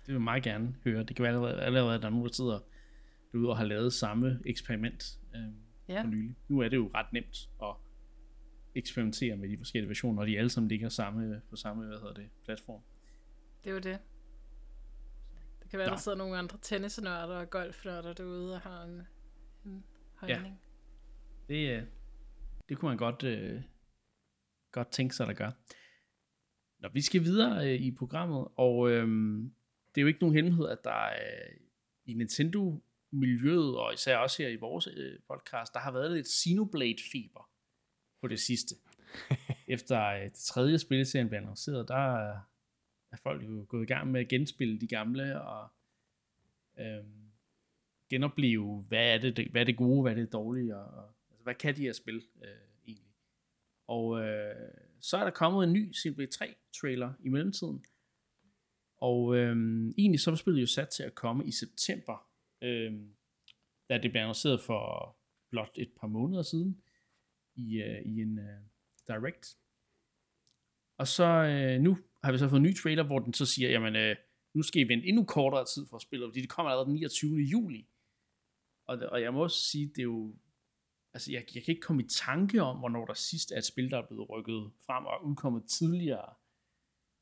Det 0.00 0.08
vil 0.08 0.12
jeg 0.14 0.22
meget 0.22 0.42
gerne 0.42 0.76
høre. 0.84 1.02
Det 1.02 1.16
kan 1.16 1.22
være 1.22 1.32
allerede, 1.32 1.62
allerede 1.62 1.94
at 1.94 2.00
der 2.00 2.06
er 2.06 2.10
nogen, 2.10 2.26
der 2.26 2.32
sidder 2.32 2.60
derude 3.32 3.48
og 3.50 3.56
har 3.56 3.64
lavet 3.64 3.92
samme 3.92 4.40
eksperiment 4.46 5.20
øh, 5.34 5.40
Ja. 5.88 6.02
for 6.02 6.06
nylig. 6.06 6.36
Nu 6.48 6.58
er 6.60 6.68
det 6.68 6.76
jo 6.76 6.90
ret 6.94 7.12
nemt 7.12 7.48
at 7.62 7.74
eksperimentere 8.74 9.36
med 9.36 9.48
de 9.48 9.58
forskellige 9.58 9.88
versioner, 9.88 10.20
og 10.20 10.26
de 10.28 10.38
alle 10.38 10.50
sammen 10.50 10.68
ligger 10.68 10.88
samme, 10.88 11.42
på 11.50 11.56
samme 11.56 11.86
hvad 11.86 11.98
hedder 11.98 12.14
det, 12.14 12.30
platform. 12.44 12.80
Det 13.64 13.70
er 13.70 13.74
jo 13.74 13.80
det. 13.80 13.98
Det 15.62 15.70
kan 15.70 15.78
være, 15.78 15.88
Nå. 15.88 15.94
der 15.94 15.98
sidder 16.00 16.18
nogle 16.18 16.36
andre 16.36 16.58
tennisnørder 16.62 17.36
og 17.36 17.50
golfnørder 17.50 18.12
derude 18.12 18.54
og 18.54 18.60
har 18.60 18.82
en, 18.84 19.02
en 19.64 19.84
holdning. 20.14 20.60
Det, 21.48 21.70
øh, 21.76 21.82
det 22.68 22.78
kunne 22.78 22.88
man 22.88 22.98
godt, 22.98 23.22
øh, 23.22 23.62
godt 24.72 24.90
tænke 24.90 25.14
sig, 25.14 25.26
der 25.26 25.32
gør. 25.32 25.50
Nå, 26.78 26.88
vi 26.92 27.00
skal 27.00 27.24
videre 27.24 27.68
øh, 27.68 27.80
i 27.80 27.90
programmet, 27.90 28.48
og 28.56 28.90
øh, 28.90 29.08
det 29.94 30.00
er 30.00 30.02
jo 30.02 30.06
ikke 30.06 30.20
nogen 30.20 30.34
hemmelighed, 30.34 30.68
at 30.68 30.84
der 30.84 31.04
øh, 31.06 31.56
i 32.04 32.14
Nintendo-miljøet, 32.14 33.78
og 33.78 33.94
især 33.94 34.16
også 34.16 34.42
her 34.42 34.48
i 34.48 34.56
vores 34.56 34.86
øh, 34.86 35.18
podcast, 35.28 35.74
der 35.74 35.80
har 35.80 35.92
været 35.92 36.12
lidt 36.12 36.26
Xenoblade-feber 36.26 37.50
på 38.20 38.28
det 38.28 38.40
sidste. 38.40 38.74
Efter 39.74 40.06
øh, 40.06 40.22
det 40.22 40.32
tredje 40.32 40.78
spil, 40.78 41.06
serien 41.06 41.28
blev 41.28 41.38
annonceret, 41.38 41.88
der 41.88 42.16
er, 42.16 42.40
er 43.12 43.16
folk 43.22 43.42
jo 43.42 43.66
gået 43.68 43.82
i 43.82 43.86
gang 43.86 44.10
med 44.10 44.20
at 44.20 44.28
genspille 44.28 44.80
de 44.80 44.86
gamle, 44.86 45.42
og 45.42 45.68
øh, 46.78 47.04
genopleve, 48.10 48.84
hvad 48.88 49.14
er 49.14 49.18
det, 49.18 49.48
hvad 49.50 49.60
er 49.60 49.64
det 49.64 49.76
gode, 49.76 50.02
hvad 50.02 50.12
er 50.12 50.16
det 50.16 50.32
dårlige, 50.32 50.76
og, 50.76 51.04
og 51.04 51.14
altså, 51.42 51.44
hvad 51.44 51.54
kan 51.54 51.76
de 51.76 51.82
her 51.82 51.92
spil 51.92 52.22
øh, 52.44 52.48
egentlig. 52.86 53.12
Og 53.86 54.20
øh, 54.20 54.54
så 55.00 55.16
er 55.16 55.24
der 55.24 55.30
kommet 55.30 55.64
en 55.64 55.72
ny 55.72 55.94
CB3-trailer 55.94 57.12
i 57.24 57.28
mellemtiden, 57.28 57.84
og 59.00 59.36
øh, 59.36 59.56
egentlig 59.98 60.20
så 60.20 60.30
var 60.30 60.36
spillet 60.36 60.60
jo 60.60 60.66
sat 60.66 60.88
til 60.88 61.02
at 61.02 61.14
komme 61.14 61.46
i 61.46 61.52
september, 61.52 62.28
øh, 62.62 62.92
da 63.88 63.98
det 63.98 64.10
blev 64.10 64.20
annonceret 64.20 64.60
for 64.60 65.16
blot 65.50 65.78
et 65.78 65.92
par 66.00 66.06
måneder 66.06 66.42
siden 66.42 66.82
i, 67.56 67.82
øh, 67.82 68.02
i 68.02 68.20
en 68.20 68.38
øh, 68.38 68.60
direct. 69.08 69.56
Og 70.98 71.08
så 71.08 71.24
øh, 71.24 71.80
nu 71.80 71.98
har 72.24 72.32
vi 72.32 72.38
så 72.38 72.48
fået 72.48 72.60
en 72.60 72.66
ny 72.66 72.76
trailer, 72.76 73.02
hvor 73.04 73.18
den 73.18 73.34
så 73.34 73.46
siger, 73.46 73.70
jamen 73.70 73.96
øh, 73.96 74.16
nu 74.54 74.62
skal 74.62 74.82
I 74.82 74.88
vente 74.88 75.06
endnu 75.06 75.24
kortere 75.24 75.64
tid 75.64 75.86
for 75.90 75.98
spillet, 75.98 76.28
fordi 76.28 76.40
det 76.40 76.48
kommer 76.48 76.70
allerede 76.70 76.86
den 76.86 76.94
29. 76.94 77.36
juli. 77.36 77.88
Og, 78.86 78.98
og 78.98 79.22
jeg 79.22 79.32
må 79.32 79.42
også 79.42 79.70
sige, 79.70 79.86
det 79.86 79.98
er 79.98 80.02
jo, 80.02 80.36
altså 81.14 81.32
jeg, 81.32 81.44
jeg 81.54 81.62
kan 81.62 81.72
ikke 81.72 81.80
komme 81.80 82.02
i 82.02 82.06
tanke 82.06 82.62
om, 82.62 82.78
hvornår 82.78 83.04
der 83.06 83.14
sidst 83.14 83.52
er 83.52 83.58
et 83.58 83.64
spil, 83.64 83.90
der 83.90 83.98
er 83.98 84.06
blevet 84.06 84.30
rykket 84.30 84.72
frem 84.86 85.06
og 85.06 85.24
udkommet 85.24 85.64
tidligere, 85.64 86.34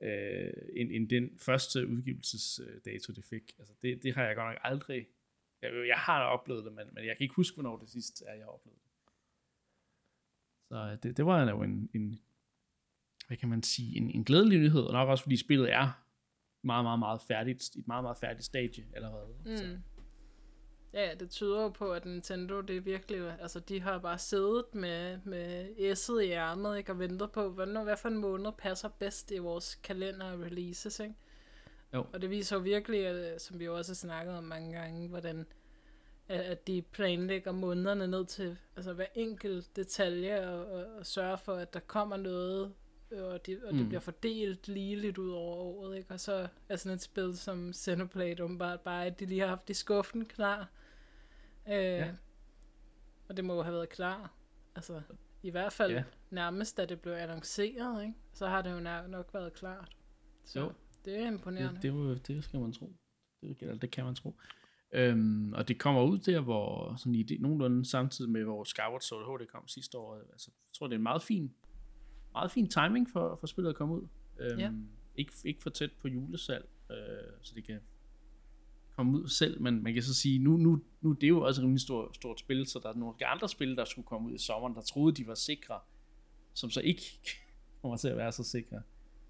øh, 0.02 0.52
end, 0.76 0.90
end 0.92 1.08
den 1.08 1.38
første 1.38 1.88
udgivelsesdato, 1.88 3.12
det 3.12 3.24
fik. 3.24 3.52
Altså 3.58 3.74
det, 3.82 4.02
det 4.02 4.14
har 4.14 4.24
jeg 4.24 4.36
godt 4.36 4.48
nok 4.48 4.60
aldrig, 4.62 5.06
jeg, 5.62 5.70
jeg 5.86 5.96
har 5.96 6.22
oplevet 6.22 6.64
det, 6.64 6.72
men, 6.72 6.86
men 6.92 7.06
jeg 7.06 7.16
kan 7.16 7.24
ikke 7.24 7.34
huske, 7.34 7.54
hvornår 7.54 7.78
det 7.78 7.88
sidst 7.88 8.22
er, 8.26 8.34
jeg 8.34 8.44
har 8.44 8.50
oplevet 8.52 8.78
det. 8.84 8.90
Så 10.68 10.76
øh, 10.76 10.98
det, 11.02 11.16
det 11.16 11.26
var 11.26 11.50
jo 11.50 11.62
en, 11.62 11.90
en, 11.94 12.20
hvad 13.26 13.36
kan 13.36 13.48
man 13.48 13.62
sige, 13.62 13.96
en, 13.96 14.10
en 14.10 14.24
glædelig 14.24 14.58
nyhed, 14.58 14.82
og 14.82 14.92
nok 14.92 15.08
også 15.08 15.24
fordi 15.24 15.36
spillet 15.36 15.72
er 15.72 16.04
meget, 16.62 16.84
meget, 16.84 16.98
meget 16.98 17.22
færdigt, 17.22 17.76
i 17.76 17.78
et 17.78 17.86
meget, 17.86 18.04
meget 18.04 18.18
færdigt 18.18 18.44
stadie 18.44 18.86
allerede. 18.92 19.34
Så, 19.44 19.78
Ja, 20.92 21.14
det 21.20 21.30
tyder 21.30 21.62
jo 21.62 21.68
på, 21.68 21.92
at 21.92 22.04
Nintendo, 22.04 22.60
det 22.60 22.76
er 22.76 22.80
virkelig, 22.80 23.36
altså 23.40 23.60
de 23.60 23.80
har 23.80 23.98
bare 23.98 24.18
siddet 24.18 24.64
med, 24.72 25.18
med 25.24 25.68
S'et 25.92 26.18
i 26.20 26.30
ærmet, 26.30 26.78
ikke, 26.78 26.92
og 26.92 26.98
ventet 26.98 27.32
på, 27.32 27.48
hvornår, 27.48 27.84
hvad 27.84 27.96
for 27.96 28.08
en 28.08 28.16
måned 28.18 28.52
passer 28.58 28.88
bedst 28.88 29.30
i 29.30 29.38
vores 29.38 29.74
kalender 29.74 30.32
og 30.32 30.40
releases, 30.40 31.00
ikke? 31.00 31.14
Jo. 31.94 32.04
Og 32.12 32.22
det 32.22 32.30
viser 32.30 32.56
jo 32.56 32.62
virkelig, 32.62 33.06
at, 33.06 33.42
som 33.42 33.58
vi 33.58 33.64
jo 33.64 33.76
også 33.76 33.90
har 33.92 33.94
snakket 33.94 34.34
om 34.34 34.44
mange 34.44 34.72
gange, 34.72 35.08
hvordan 35.08 35.46
at, 36.28 36.40
at 36.40 36.66
de 36.66 36.82
planlægger 36.82 37.52
månederne 37.52 38.06
ned 38.06 38.26
til 38.26 38.56
altså 38.76 38.92
hver 38.92 39.06
enkelt 39.14 39.76
detalje 39.76 40.48
og, 40.48 40.66
og, 40.66 40.84
og 40.98 41.06
sørger 41.06 41.36
for, 41.36 41.54
at 41.54 41.74
der 41.74 41.80
kommer 41.80 42.16
noget, 42.16 42.72
og, 43.12 43.46
de, 43.46 43.60
og 43.64 43.72
det 43.72 43.80
Mm. 43.82 43.88
bliver 43.88 44.00
fordelt 44.00 44.68
ligeligt 44.68 45.18
ud 45.18 45.30
over 45.30 45.56
året, 45.56 45.96
ikke? 45.96 46.10
Og 46.14 46.20
så 46.20 46.48
er 46.68 46.76
sådan 46.76 46.94
et 46.96 47.02
spil 47.02 47.38
som 47.38 47.72
Xenoblade 47.72 48.42
åbenbart 48.44 48.80
bare, 48.80 49.06
at 49.06 49.20
de 49.20 49.26
lige 49.26 49.40
har 49.40 49.48
haft 49.48 49.70
i 49.70 49.74
skuffen 49.74 50.24
klar. 50.24 50.68
Øh, 51.68 51.74
ja. 51.74 52.12
Og 53.28 53.36
det 53.36 53.44
må 53.44 53.54
jo 53.54 53.62
have 53.62 53.74
været 53.74 53.88
klar. 53.88 54.32
Altså, 54.74 55.02
i 55.42 55.50
hvert 55.50 55.72
fald 55.72 55.92
Ja. 55.92 56.04
nærmest, 56.30 56.76
da 56.76 56.84
det 56.84 57.00
blev 57.00 57.12
annonceret, 57.12 58.02
ikke? 58.02 58.14
Så 58.32 58.46
har 58.46 58.62
det 58.62 58.72
jo 58.72 58.80
nær- 58.80 59.06
nok 59.06 59.34
været 59.34 59.52
klart. 59.52 59.96
Så 60.44 60.60
Jo. 60.60 60.72
det 61.04 61.18
er 61.18 61.26
imponerende. 61.26 61.82
Det, 61.82 61.92
det, 61.92 62.26
det 62.28 62.44
skal 62.44 62.60
man 62.60 62.72
tro. 62.72 62.92
Det, 63.42 63.78
det 63.82 63.90
kan 63.90 64.04
man 64.04 64.14
tro. 64.14 64.34
Øhm, 64.92 65.52
og 65.52 65.68
det 65.68 65.78
kommer 65.78 66.02
ud 66.02 66.18
der, 66.18 66.40
hvor 66.40 66.96
sådan 66.96 67.14
i 67.14 67.22
det, 67.22 67.40
nogenlunde 67.40 67.84
samtidig 67.90 68.30
med, 68.30 68.44
hvor 68.44 68.64
Skyward 68.64 69.00
Sword 69.00 69.40
HD 69.40 69.46
kom 69.46 69.68
sidste 69.68 69.98
år. 69.98 70.14
Altså, 70.32 70.50
jeg 70.50 70.72
tror, 70.78 70.86
det 70.86 70.94
er 70.94 70.98
en 70.98 71.02
meget 71.02 71.22
fin, 71.22 71.54
meget 72.32 72.50
fin 72.50 72.68
timing 72.68 73.10
for, 73.10 73.36
for 73.36 73.46
spillet 73.46 73.70
at 73.70 73.76
komme 73.76 73.94
ud. 73.94 74.06
Øhm, 74.38 74.58
Ja. 74.58 74.72
ikke, 75.16 75.32
ikke 75.44 75.62
for 75.62 75.70
tæt 75.70 75.92
på 75.92 76.08
julesalg, 76.08 76.68
øh, 76.90 76.96
så 77.42 77.52
det 77.54 77.64
kan 77.64 77.80
komme 79.00 79.18
ud 79.18 79.28
selv, 79.28 79.62
men 79.62 79.82
man 79.82 79.94
kan 79.94 80.02
så 80.02 80.14
sige, 80.14 80.38
nu, 80.38 80.56
nu, 80.56 80.80
nu 81.00 81.12
det 81.12 81.24
er 81.24 81.28
jo 81.28 81.40
også 81.42 81.60
et 81.60 81.62
rimelig 81.62 81.80
stort, 81.80 82.16
stort 82.16 82.40
spil, 82.40 82.66
så 82.66 82.78
der 82.82 82.88
er 82.88 82.94
nogle 82.94 83.26
andre 83.26 83.48
spil, 83.48 83.76
der 83.76 83.84
skulle 83.84 84.06
komme 84.06 84.28
ud 84.28 84.34
i 84.34 84.38
sommeren, 84.38 84.74
der 84.74 84.80
troede, 84.80 85.16
de 85.16 85.26
var 85.26 85.34
sikre, 85.34 85.78
som 86.54 86.70
så 86.70 86.80
ikke 86.80 87.02
kommer 87.82 87.96
til 87.96 88.08
at 88.08 88.16
være 88.16 88.32
så 88.32 88.44
sikre. 88.44 88.82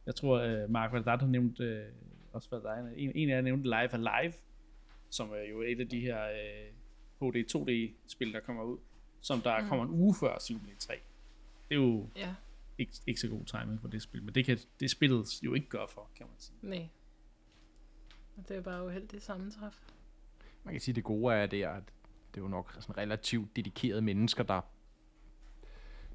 Jeg 0.06 0.14
tror, 0.14 0.62
uh, 0.64 0.70
Mark, 0.70 0.92
der 0.92 1.18
har 1.18 1.26
nævnt, 1.26 1.60
uh, 1.60 1.66
også 2.32 2.48
hvad 2.48 2.60
der 2.60 2.70
er, 2.70 2.88
en, 2.96 3.12
en 3.14 3.30
af 3.30 3.34
jer 3.34 3.40
nævnte 3.40 3.64
Live 3.64 3.92
Alive, 3.94 4.32
som 5.10 5.30
er 5.30 5.50
jo 5.50 5.62
et 5.62 5.80
af 5.80 5.88
de 5.88 6.00
her 6.00 6.18
uh, 7.20 7.28
HD 7.28 7.36
2D-spil, 7.56 8.32
der 8.32 8.40
kommer 8.40 8.62
ud, 8.62 8.78
som 9.20 9.40
der 9.40 9.60
mm. 9.60 9.68
kommer 9.68 9.84
en 9.84 9.90
uge 9.90 10.14
før 10.20 10.38
Xenoblade 10.40 10.78
3. 10.78 10.94
Det 11.68 11.74
er 11.74 11.80
jo 11.80 12.08
Ja, 12.16 12.34
ikke, 12.78 12.92
ikke 13.06 13.20
så 13.20 13.28
god 13.28 13.44
timing 13.44 13.80
for 13.80 13.88
det 13.88 14.02
spil, 14.02 14.22
men 14.22 14.34
det 14.34 14.44
kan 14.44 14.58
det 14.80 14.90
spillet 14.90 15.42
jo 15.42 15.54
ikke 15.54 15.68
gøre 15.68 15.88
for, 15.88 16.10
kan 16.16 16.26
man 16.26 16.36
sige. 16.38 16.56
nej. 16.62 16.88
Og 18.40 18.48
det 18.48 18.56
er 18.56 18.60
bare 18.60 18.86
uheldigt 18.86 19.22
sammentræf. 19.22 19.74
Man 20.64 20.74
kan 20.74 20.80
sige, 20.80 20.92
at 20.92 20.96
det 20.96 21.04
gode 21.04 21.34
er, 21.34 21.46
det 21.46 21.62
er, 21.62 21.70
at 21.70 21.82
det 22.34 22.40
er 22.40 22.42
jo 22.42 22.48
nok 22.48 22.72
sådan 22.80 22.96
relativt 22.98 23.56
dedikerede 23.56 24.02
mennesker, 24.02 24.42
der 24.42 24.60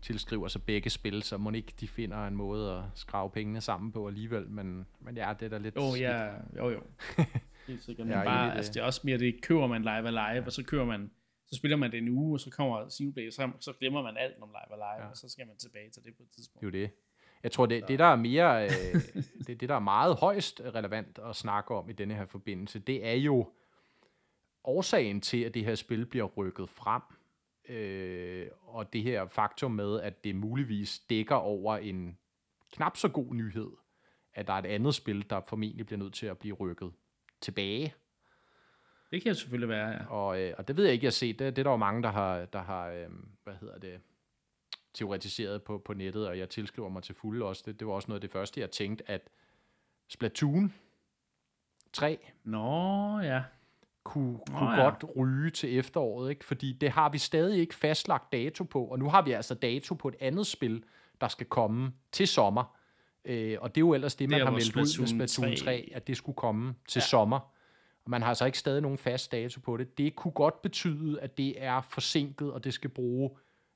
tilskriver 0.02 0.48
sig 0.48 0.64
begge 0.64 0.90
spil, 0.90 1.24
så 1.24 1.38
må 1.38 1.52
ikke 1.52 1.74
de 1.80 1.88
finder 1.88 2.28
en 2.28 2.36
måde 2.36 2.74
at 2.74 2.84
skrave 2.96 3.30
pengene 3.30 3.62
sammen 3.62 3.92
på 3.92 4.08
alligevel, 4.08 4.50
men, 4.50 4.86
men 5.00 5.18
ja, 5.18 5.34
det 5.40 5.46
er 5.46 5.50
da 5.50 5.58
lidt 5.58 5.74
skidt. 5.74 6.02
ja, 6.02 6.34
jo, 6.58 6.70
jo. 6.70 6.82
Helt 7.68 7.84
sikkert. 7.84 8.08
Men 8.08 8.14
Jeg 8.14 8.20
er 8.22 8.26
bare, 8.26 8.48
i 8.48 8.50
det. 8.50 8.58
altså, 8.58 8.72
det 8.74 8.80
er 8.80 8.84
også 8.84 9.02
mere 9.04 9.18
det, 9.18 9.42
køber 9.42 9.68
man 9.68 9.82
live 9.82 10.08
alive, 10.08 10.46
og 10.46 10.52
så 10.52 10.64
køber 10.64 10.86
man, 10.86 11.12
så 11.48 11.56
spiller 11.56 11.78
man 11.78 11.92
det 11.92 11.98
en 11.98 12.10
uge, 12.10 12.36
og 12.36 12.40
så 12.40 12.50
kommer 12.50 12.90
Xenoblade, 12.90 13.32
så, 13.32 13.52
så 13.60 13.74
glemmer 13.80 14.02
man 14.02 14.18
alt 14.18 14.36
om 14.42 14.50
live 14.50 14.74
alive, 14.74 14.96
ja. 14.98 15.04
Ja. 15.04 15.10
og 15.10 15.18
så 15.18 15.30
skal 15.30 15.48
man 15.48 15.58
tilbage 15.58 15.90
til 15.90 16.04
det 16.04 16.16
på 16.18 16.24
et 16.24 16.30
tidspunkt. 16.30 16.62
Det 16.62 16.76
er 16.76 16.80
jo 16.80 16.86
det. 16.86 16.92
Jeg 17.46 17.52
tror, 17.52 17.66
det, 17.66 17.88
det 17.88 18.00
der 18.00 18.06
er 18.06 18.16
mere, 18.16 18.66
øh, 18.66 19.02
det, 19.48 19.62
det 19.62 19.70
der 19.70 19.76
er 19.76 19.80
meget 19.80 20.16
højst 20.16 20.62
relevant 20.76 21.20
at 21.30 21.36
snakke 21.36 21.76
om 21.76 21.90
i 21.90 21.94
denne 21.94 22.14
her 22.14 22.26
forbindelse, 22.26 22.80
det 22.80 23.08
er 23.08 23.14
jo 23.14 23.50
årsagen 24.64 25.22
til, 25.22 25.44
at 25.44 25.54
det 25.54 25.66
her 25.66 25.76
spil 25.76 26.06
bliver 26.06 26.26
rykket 26.26 26.70
frem. 26.70 27.02
Øh, 27.70 28.48
og 28.62 28.94
det 28.94 29.04
her 29.04 29.28
faktum 29.28 29.72
med, 29.72 30.02
at 30.02 30.24
det 30.24 30.36
muligvis 30.36 31.00
dækker 31.00 31.36
over 31.36 31.78
en 31.78 32.18
knap 32.74 32.98
så 32.98 33.08
god 33.08 33.34
nyhed, 33.34 33.70
at 34.34 34.48
der 34.48 34.54
er 34.54 34.58
et 34.58 34.66
andet 34.66 34.96
spil, 34.96 35.30
der 35.30 35.42
formentlig 35.48 35.86
bliver 35.86 36.00
nødt 36.00 36.14
til 36.14 36.26
at 36.26 36.38
blive 36.38 36.56
rykket 36.56 36.94
tilbage. 37.42 37.94
Det 39.12 39.24
kan 39.24 39.36
selvfølgelig 39.36 39.70
være, 39.70 39.90
ja. 39.90 40.06
Og, 40.06 40.42
øh, 40.42 40.54
og 40.58 40.68
det 40.68 40.78
ved 40.78 40.84
jeg 40.84 40.94
ikke, 40.94 41.04
jeg 41.04 41.10
har 41.10 41.12
set. 41.12 41.40
Det, 41.40 41.56
det 41.56 41.62
er 41.62 41.64
der 41.64 41.72
jo 41.72 41.78
mange, 41.78 42.04
der 42.04 42.12
har, 42.12 42.46
der 42.46 42.62
har 42.62 42.90
øh, 42.90 43.10
hvad 43.44 43.56
hedder 43.62 43.78
det, 43.78 44.02
teoretiseret 44.96 45.64
på, 45.64 45.78
på 45.78 45.94
nettet, 45.94 46.28
og 46.28 46.38
jeg 46.38 46.50
tilskriver 46.50 46.90
mig 46.90 47.04
til 47.04 47.16
fulde 47.16 47.46
også. 47.46 47.64
Det, 47.66 47.80
det 47.80 47.88
var 47.88 47.94
også 47.94 48.08
noget 48.08 48.18
af 48.18 48.22
det 48.22 48.32
første, 48.32 48.62
jeg 48.62 48.72
tænkte, 48.72 49.12
at 49.12 49.30
Splatoon 50.08 50.74
3 51.94 52.32
Nå, 52.44 53.20
ja. 53.20 53.44
kunne, 54.04 54.40
kunne 54.48 54.70
oh, 54.70 54.78
ja. 54.78 54.84
godt 54.84 55.06
ryge 55.18 55.50
til 55.52 55.78
efteråret, 55.78 56.30
ikke? 56.30 56.46
fordi 56.46 56.74
det 56.74 56.90
har 56.90 57.10
vi 57.10 57.18
stadig 57.18 57.60
ikke 57.60 57.76
fastlagt 57.76 58.32
dato 58.32 58.64
på, 58.64 58.86
og 58.86 59.00
nu 59.00 59.10
har 59.10 59.22
vi 59.22 59.32
altså 59.32 59.54
dato 59.54 59.96
på 59.96 60.08
et 60.08 60.16
andet 60.20 60.48
spil, 60.48 60.84
der 61.22 61.28
skal 61.28 61.46
komme 61.46 61.94
til 62.12 62.28
sommer. 62.28 62.78
Øh, 63.26 63.58
og 63.62 63.76
det 63.76 63.82
er 63.82 63.86
jo 63.86 63.94
ellers 63.94 64.16
det, 64.16 64.30
man 64.30 64.40
det 64.40 64.48
har 64.48 64.52
meldt 64.52 64.76
ud 64.76 65.18
med 65.18 65.28
Splatoon 65.28 65.56
3. 65.56 65.64
3, 65.64 65.92
at 65.94 66.08
det 66.08 66.18
skulle 66.18 66.36
komme 66.36 66.76
til 66.88 67.00
ja. 67.00 67.06
sommer. 67.06 67.40
Og 68.06 68.12
man 68.12 68.22
har 68.22 68.30
altså 68.30 68.46
ikke 68.46 68.58
stadig 68.58 68.82
nogen 68.82 68.98
fast 68.98 69.32
dato 69.32 69.60
på 69.60 69.78
det. 69.78 69.98
Det 69.98 70.16
kunne 70.16 70.32
godt 70.32 70.62
betyde, 70.62 71.22
at 71.22 71.38
det 71.38 71.64
er 71.64 71.82
forsinket, 71.82 72.54
og 72.54 72.64
det 72.64 72.74
skal 72.74 72.90
bruge 72.90 73.30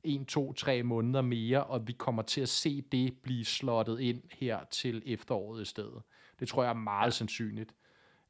1, 0.03 0.27
2, 0.27 0.53
3 0.53 0.83
måneder 0.83 1.21
mere, 1.21 1.63
og 1.63 1.87
vi 1.87 1.93
kommer 1.93 2.21
til 2.21 2.41
at 2.41 2.49
se 2.49 2.81
det 2.81 3.17
blive 3.23 3.45
slottet 3.45 3.99
ind 3.99 4.21
her 4.31 4.59
til 4.71 5.03
efteråret 5.05 5.61
i 5.61 5.65
stedet. 5.65 6.01
Det 6.39 6.47
tror 6.47 6.63
jeg 6.63 6.69
er 6.69 6.73
meget 6.73 7.13
sandsynligt. 7.13 7.75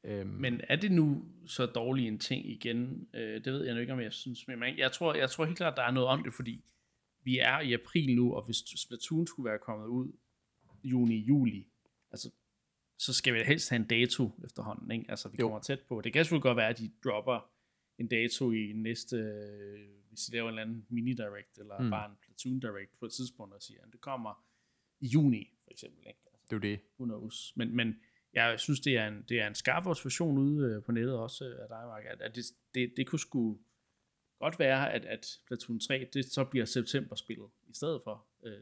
Øhm. 0.04 0.28
Men 0.28 0.60
er 0.68 0.76
det 0.76 0.92
nu 0.92 1.24
så 1.46 1.66
dårlig 1.66 2.08
en 2.08 2.18
ting 2.18 2.50
igen? 2.50 3.08
Øh, 3.14 3.44
det 3.44 3.52
ved 3.52 3.64
jeg 3.64 3.74
nu 3.74 3.80
ikke, 3.80 3.92
om 3.92 4.00
jeg 4.00 4.12
synes. 4.12 4.48
Men 4.48 4.78
jeg 4.78 4.92
tror, 4.92 5.14
jeg 5.14 5.30
tror 5.30 5.44
helt 5.44 5.56
klart, 5.56 5.72
at 5.72 5.76
der 5.76 5.82
er 5.82 5.90
noget 5.90 6.08
om 6.08 6.22
det, 6.22 6.34
fordi 6.34 6.64
vi 7.22 7.38
er 7.38 7.60
i 7.60 7.72
april 7.72 8.16
nu, 8.16 8.34
og 8.34 8.44
hvis 8.44 8.56
Splatoon 8.56 9.26
skulle 9.26 9.50
være 9.50 9.58
kommet 9.58 9.86
ud 9.86 10.12
juni-juli, 10.84 11.68
altså, 12.10 12.30
så 12.98 13.12
skal 13.12 13.34
vi 13.34 13.42
helst 13.46 13.70
have 13.70 13.80
en 13.80 13.86
dato 13.86 14.30
efterhånden. 14.44 14.90
Ikke? 14.90 15.04
Altså, 15.08 15.28
vi 15.28 15.36
jo. 15.40 15.46
kommer 15.46 15.60
tæt 15.60 15.80
på. 15.88 16.00
Det 16.00 16.12
kan 16.12 16.24
selvfølgelig 16.24 16.42
godt 16.42 16.56
være, 16.56 16.68
at 16.68 16.78
de 16.78 16.90
dropper 17.04 17.50
en 18.00 18.06
dato 18.06 18.52
i 18.52 18.72
næste, 18.74 19.16
hvis 20.08 20.20
de 20.20 20.32
laver 20.32 20.48
en 20.48 20.58
eller 20.58 20.62
anden 20.62 20.86
mini-direct, 20.88 21.58
eller 21.58 21.78
mm. 21.78 21.90
bare 21.90 22.10
en 22.10 22.16
Platoon-direct 22.22 22.98
på 22.98 23.06
et 23.06 23.12
tidspunkt, 23.12 23.54
og 23.54 23.62
siger, 23.62 23.80
at 23.82 23.92
det 23.92 24.00
kommer 24.00 24.44
i 25.00 25.06
juni, 25.06 25.52
for 25.64 25.70
eksempel. 25.70 26.06
Ikke? 26.06 26.20
Altså, 26.32 26.46
det 26.50 26.56
er 26.56 26.60
det. 26.60 26.80
Who 26.98 27.04
knows. 27.04 27.52
Men, 27.56 27.76
men 27.76 28.00
jeg 28.32 28.60
synes, 28.60 28.80
det 28.80 28.96
er 28.96 29.08
en, 29.08 29.24
det 29.28 29.40
er 29.40 29.46
en 29.46 29.54
skarp 29.54 29.86
version 29.86 30.38
ude 30.38 30.66
øh, 30.66 30.82
på 30.82 30.92
nettet 30.92 31.16
også 31.16 31.44
af 31.44 31.68
dig, 31.68 31.82
Mark, 31.86 32.04
at, 32.04 32.20
at 32.20 32.34
det, 32.36 32.44
det, 32.74 32.92
det 32.96 33.06
kunne 33.06 33.18
sgu 33.18 33.58
godt 34.38 34.58
være, 34.58 34.92
at, 34.92 35.04
at 35.04 35.38
Platoon 35.46 35.80
3, 35.80 36.08
det 36.12 36.24
så 36.24 36.44
bliver 36.44 36.64
september-spillet, 36.64 37.48
i 37.68 37.74
stedet 37.74 38.00
for 38.04 38.26
øh, 38.44 38.52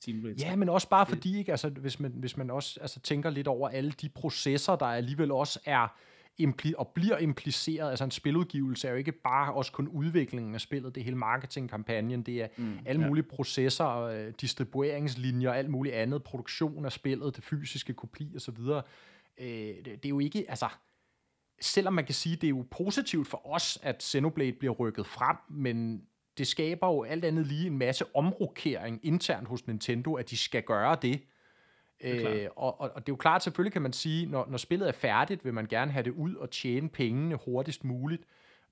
Team 0.00 0.26
Ja, 0.26 0.56
men 0.56 0.68
også 0.68 0.88
bare 0.88 1.06
fordi, 1.06 1.38
ikke, 1.38 1.52
altså, 1.52 1.68
hvis, 1.68 2.00
man, 2.00 2.12
hvis 2.12 2.36
man 2.36 2.50
også 2.50 2.80
altså, 2.80 3.00
tænker 3.00 3.30
lidt 3.30 3.46
over 3.46 3.68
alle 3.68 3.92
de 3.92 4.08
processer, 4.08 4.76
der 4.76 4.86
alligevel 4.86 5.30
også 5.30 5.60
er 5.64 5.98
impli- 6.40 6.74
og 6.78 6.88
bliver 6.88 7.18
impliceret. 7.18 7.90
Altså 7.90 8.04
en 8.04 8.10
spiludgivelse 8.10 8.88
er 8.88 8.92
jo 8.92 8.98
ikke 8.98 9.12
bare 9.12 9.52
også 9.52 9.72
kun 9.72 9.88
udviklingen 9.88 10.54
af 10.54 10.60
spillet, 10.60 10.94
det 10.94 11.00
er 11.00 11.04
hele 11.04 11.16
marketingkampagnen, 11.16 12.22
det 12.22 12.42
er 12.42 12.48
mm, 12.56 12.78
alle 12.86 13.02
ja. 13.02 13.08
mulige 13.08 13.24
processer, 13.24 13.88
øh, 13.88 14.32
distribueringslinjer, 14.40 15.52
alt 15.52 15.70
muligt 15.70 15.94
andet, 15.94 16.22
produktion 16.22 16.84
af 16.84 16.92
spillet, 16.92 17.36
det 17.36 17.44
fysiske 17.44 17.92
kopi 17.92 18.32
osv. 18.36 18.58
Øh, 19.38 19.48
det, 19.48 19.84
det 19.84 20.04
er 20.04 20.08
jo 20.08 20.18
ikke, 20.18 20.44
altså, 20.48 20.68
selvom 21.60 21.92
man 21.94 22.04
kan 22.04 22.14
sige, 22.14 22.36
det 22.36 22.44
er 22.44 22.48
jo 22.48 22.64
positivt 22.70 23.28
for 23.28 23.54
os, 23.54 23.78
at 23.82 24.02
Xenoblade 24.02 24.52
bliver 24.52 24.74
rykket 24.74 25.06
frem, 25.06 25.36
men 25.50 26.02
det 26.38 26.46
skaber 26.46 26.86
jo 26.86 27.02
alt 27.02 27.24
andet 27.24 27.46
lige 27.46 27.66
en 27.66 27.78
masse 27.78 28.04
omrokering 28.16 29.00
internt 29.02 29.48
hos 29.48 29.66
Nintendo, 29.66 30.14
at 30.14 30.30
de 30.30 30.36
skal 30.36 30.62
gøre 30.62 30.96
det. 31.02 31.20
Øh, 32.04 32.48
og, 32.56 32.80
og, 32.80 32.90
og 32.94 33.06
det 33.06 33.08
er 33.08 33.12
jo 33.12 33.16
klart, 33.16 33.42
selvfølgelig 33.42 33.72
kan 33.72 33.82
man 33.82 33.92
sige, 33.92 34.26
når, 34.26 34.46
når 34.50 34.58
spillet 34.58 34.88
er 34.88 34.92
færdigt, 34.92 35.44
vil 35.44 35.54
man 35.54 35.66
gerne 35.66 35.92
have 35.92 36.02
det 36.02 36.10
ud 36.10 36.34
og 36.34 36.50
tjene 36.50 36.88
pengene 36.88 37.38
hurtigst 37.44 37.84
muligt. 37.84 38.22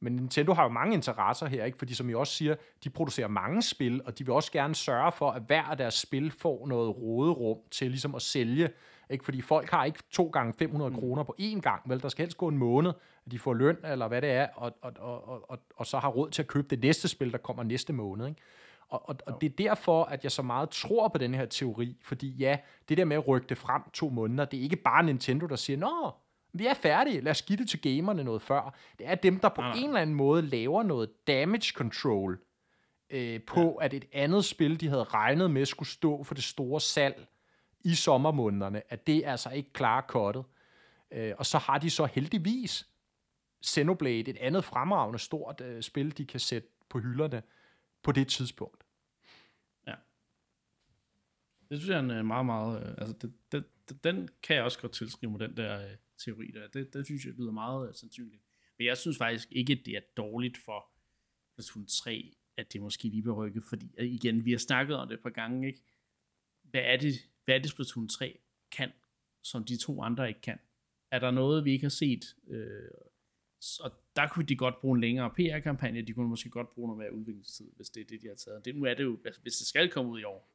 Men 0.00 0.12
Nintendo 0.16 0.52
har 0.52 0.62
jo 0.62 0.68
mange 0.68 0.94
interesser 0.94 1.46
her, 1.46 1.64
ikke? 1.64 1.78
fordi 1.78 1.94
som 1.94 2.10
I 2.10 2.14
også 2.14 2.32
siger, 2.32 2.54
de 2.84 2.90
producerer 2.90 3.28
mange 3.28 3.62
spil, 3.62 4.02
og 4.04 4.18
de 4.18 4.24
vil 4.24 4.34
også 4.34 4.52
gerne 4.52 4.74
sørge 4.74 5.12
for, 5.12 5.30
at 5.30 5.42
hver 5.46 5.62
af 5.62 5.76
deres 5.76 5.94
spil 5.94 6.30
får 6.30 6.66
noget 6.66 6.96
råderum 6.96 7.58
til 7.70 7.90
ligesom 7.90 8.14
at 8.14 8.22
sælge. 8.22 8.70
Ikke? 9.10 9.24
Fordi 9.24 9.40
folk 9.40 9.70
har 9.70 9.84
ikke 9.84 9.98
to 10.10 10.26
gange 10.26 10.52
500 10.52 10.90
mm. 10.90 10.96
kroner 10.96 11.22
på 11.22 11.34
én 11.40 11.60
gang, 11.60 11.82
vel? 11.86 12.02
Der 12.02 12.08
skal 12.08 12.22
helst 12.22 12.36
gå 12.36 12.48
en 12.48 12.58
måned, 12.58 12.92
at 13.26 13.32
de 13.32 13.38
får 13.38 13.54
løn, 13.54 13.76
eller 13.84 14.08
hvad 14.08 14.22
det 14.22 14.30
er, 14.30 14.48
og, 14.54 14.72
og, 14.82 14.92
og, 14.98 15.50
og, 15.50 15.58
og 15.76 15.86
så 15.86 15.98
har 15.98 16.08
råd 16.08 16.30
til 16.30 16.42
at 16.42 16.48
købe 16.48 16.66
det 16.70 16.80
næste 16.82 17.08
spil, 17.08 17.32
der 17.32 17.38
kommer 17.38 17.62
næste 17.62 17.92
måned. 17.92 18.26
Ikke? 18.28 18.40
Og, 18.88 19.08
og, 19.08 19.16
og 19.26 19.40
det 19.40 19.46
er 19.46 19.56
derfor, 19.56 20.04
at 20.04 20.24
jeg 20.24 20.32
så 20.32 20.42
meget 20.42 20.70
tror 20.70 21.08
på 21.08 21.18
den 21.18 21.34
her 21.34 21.46
teori, 21.46 21.96
fordi 22.02 22.28
ja, 22.28 22.58
det 22.88 22.98
der 22.98 23.04
med 23.04 23.16
at 23.16 23.28
rykke 23.28 23.46
det 23.48 23.58
frem 23.58 23.82
to 23.92 24.08
måneder, 24.08 24.44
det 24.44 24.58
er 24.58 24.62
ikke 24.62 24.76
bare 24.76 25.02
Nintendo, 25.02 25.46
der 25.46 25.56
siger, 25.56 25.76
nå, 25.76 26.14
vi 26.52 26.66
er 26.66 26.74
færdige, 26.74 27.20
lad 27.20 27.30
os 27.30 27.42
give 27.42 27.56
det 27.56 27.68
til 27.68 27.80
gamerne 27.80 28.24
noget 28.24 28.42
før. 28.42 28.74
Det 28.98 29.08
er 29.08 29.14
dem, 29.14 29.40
der 29.40 29.48
på 29.48 29.62
ja. 29.62 29.72
en 29.76 29.88
eller 29.88 30.00
anden 30.00 30.16
måde 30.16 30.42
laver 30.42 30.82
noget 30.82 31.26
damage 31.26 31.72
control 31.74 32.40
øh, 33.10 33.42
på, 33.42 33.78
ja. 33.80 33.84
at 33.84 33.94
et 33.94 34.04
andet 34.12 34.44
spil, 34.44 34.80
de 34.80 34.88
havde 34.88 35.04
regnet 35.04 35.50
med, 35.50 35.66
skulle 35.66 35.88
stå 35.88 36.22
for 36.22 36.34
det 36.34 36.44
store 36.44 36.80
salg 36.80 37.26
i 37.80 37.94
sommermånederne, 37.94 38.82
at 38.88 39.06
det 39.06 39.26
er 39.26 39.30
altså 39.30 39.50
ikke 39.50 39.72
klar 39.72 40.00
kottet. 40.00 40.44
Øh, 41.10 41.34
og 41.38 41.46
så 41.46 41.58
har 41.58 41.78
de 41.78 41.90
så 41.90 42.06
heldigvis 42.06 42.88
Xenoblade, 43.66 44.30
et 44.30 44.36
andet 44.40 44.64
fremragende 44.64 45.18
stort 45.18 45.60
øh, 45.60 45.82
spil, 45.82 46.18
de 46.18 46.26
kan 46.26 46.40
sætte 46.40 46.68
på 46.88 46.98
hylderne, 46.98 47.42
på 48.02 48.12
det 48.12 48.28
tidspunkt. 48.28 48.84
Ja. 49.86 49.94
Det 51.70 51.78
synes 51.78 51.88
jeg 51.88 51.96
er 51.96 52.02
en 52.02 52.10
øh, 52.10 52.24
meget, 52.24 52.46
meget... 52.46 52.82
Øh, 52.82 52.94
altså, 52.98 53.14
det, 53.22 53.34
det, 53.52 54.04
den 54.04 54.28
kan 54.42 54.56
jeg 54.56 54.64
også 54.64 54.80
godt 54.80 54.92
tilskrive 54.92 55.30
mig, 55.30 55.40
den 55.40 55.56
der 55.56 55.90
øh, 55.90 55.96
teori 56.18 56.50
der. 56.50 56.68
Det, 56.68 56.94
det 56.94 57.04
synes 57.04 57.24
jeg 57.24 57.34
lyder 57.34 57.52
meget 57.52 57.88
øh, 57.88 57.94
sandsynligt. 57.94 58.42
Men 58.78 58.86
jeg 58.86 58.98
synes 58.98 59.18
faktisk 59.18 59.48
ikke, 59.50 59.72
at 59.72 59.80
det 59.86 59.96
er 59.96 60.00
dårligt 60.16 60.58
for 60.58 60.90
Platoon 61.54 61.86
3, 61.86 62.36
at 62.56 62.72
det 62.72 62.80
måske 62.80 63.08
lige 63.08 63.22
bliver 63.22 63.36
rykket, 63.36 63.64
fordi 63.64 63.90
igen, 63.98 64.44
vi 64.44 64.50
har 64.50 64.58
snakket 64.58 64.96
om 64.96 65.08
det 65.08 65.14
et 65.14 65.22
par 65.22 65.30
gange, 65.30 65.66
ikke? 65.66 65.80
Hvad 66.62 66.80
er 66.80 66.96
det, 66.96 67.14
hvad 67.44 67.54
er 67.54 67.58
det 67.58 67.70
Splatoon 67.70 68.08
3 68.08 68.38
kan, 68.72 68.92
som 69.42 69.64
de 69.64 69.76
to 69.76 70.02
andre 70.02 70.28
ikke 70.28 70.40
kan? 70.40 70.58
Er 71.10 71.18
der 71.18 71.30
noget, 71.30 71.64
vi 71.64 71.72
ikke 71.72 71.84
har 71.84 71.90
set? 71.90 72.36
Øh, 72.48 72.90
og 73.80 73.90
der 74.16 74.28
kunne 74.28 74.46
de 74.46 74.56
godt 74.56 74.80
bruge 74.80 74.96
en 74.96 75.00
længere 75.00 75.30
PR-kampagne, 75.30 76.02
de 76.02 76.12
kunne 76.12 76.28
måske 76.28 76.50
godt 76.50 76.70
bruge 76.70 76.88
noget 76.88 76.98
mere 76.98 77.12
udviklingstid, 77.12 77.70
hvis 77.76 77.90
det 77.90 78.00
er 78.00 78.04
det, 78.04 78.22
de 78.22 78.28
har 78.28 78.34
taget. 78.34 78.64
Det, 78.64 78.76
nu 78.76 78.84
er 78.84 78.94
det 78.94 79.04
jo, 79.04 79.18
altså, 79.24 79.40
hvis 79.42 79.56
det 79.56 79.66
skal 79.66 79.90
komme 79.90 80.10
ud 80.10 80.20
i 80.20 80.24
år, 80.24 80.50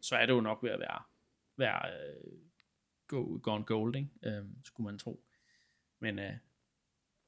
så 0.00 0.16
er 0.16 0.26
det 0.26 0.32
jo 0.32 0.40
nok 0.40 0.62
ved 0.62 0.70
at 0.70 0.80
være, 0.80 1.02
være 1.56 1.80
uh, 2.24 2.38
go, 3.06 3.40
gone 3.42 3.64
gold, 3.64 3.96
ikke? 3.96 4.40
Uh, 4.40 4.48
skulle 4.64 4.84
man 4.84 4.98
tro. 4.98 5.24
Men 5.98 6.18
uh, 6.18 6.24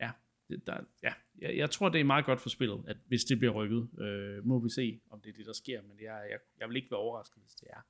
ja, 0.01 0.11
det, 0.49 0.67
der, 0.67 0.85
ja 1.03 1.13
jeg, 1.39 1.57
jeg 1.57 1.71
tror, 1.71 1.89
det 1.89 2.01
er 2.01 2.05
meget 2.05 2.25
godt 2.25 2.41
for 2.41 2.49
spillet, 2.49 2.85
at 2.87 2.97
hvis 3.07 3.25
det 3.25 3.39
bliver 3.39 3.53
rykket, 3.53 3.89
uh, 3.93 4.47
må 4.47 4.59
vi 4.59 4.69
se, 4.69 5.01
om 5.11 5.21
det 5.21 5.31
er 5.31 5.35
det, 5.35 5.47
der 5.47 5.53
sker, 5.53 5.83
men 5.83 6.01
jeg, 6.01 6.27
jeg, 6.31 6.39
jeg 6.61 6.69
vil 6.69 6.77
ikke 6.77 6.91
være 6.91 7.01
overrasket, 7.01 7.43
hvis 7.43 7.55
det 7.55 7.69
er 7.71 7.81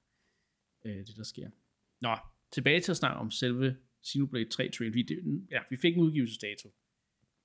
uh, 0.85 1.07
det, 1.07 1.17
der 1.17 1.25
sker. 1.25 1.51
Nå, 2.01 2.17
tilbage 2.51 2.81
til 2.81 2.93
at 2.93 2.97
snakke 2.97 3.17
om 3.17 3.31
selve 3.31 3.77
Xenoblade 4.07 4.49
3 4.49 4.71
trail. 4.71 4.95
Vi, 4.95 5.03
det, 5.03 5.47
ja, 5.51 5.61
vi 5.71 5.77
fik 5.77 5.97
en 5.97 6.03
udgivelsesdato 6.03 6.71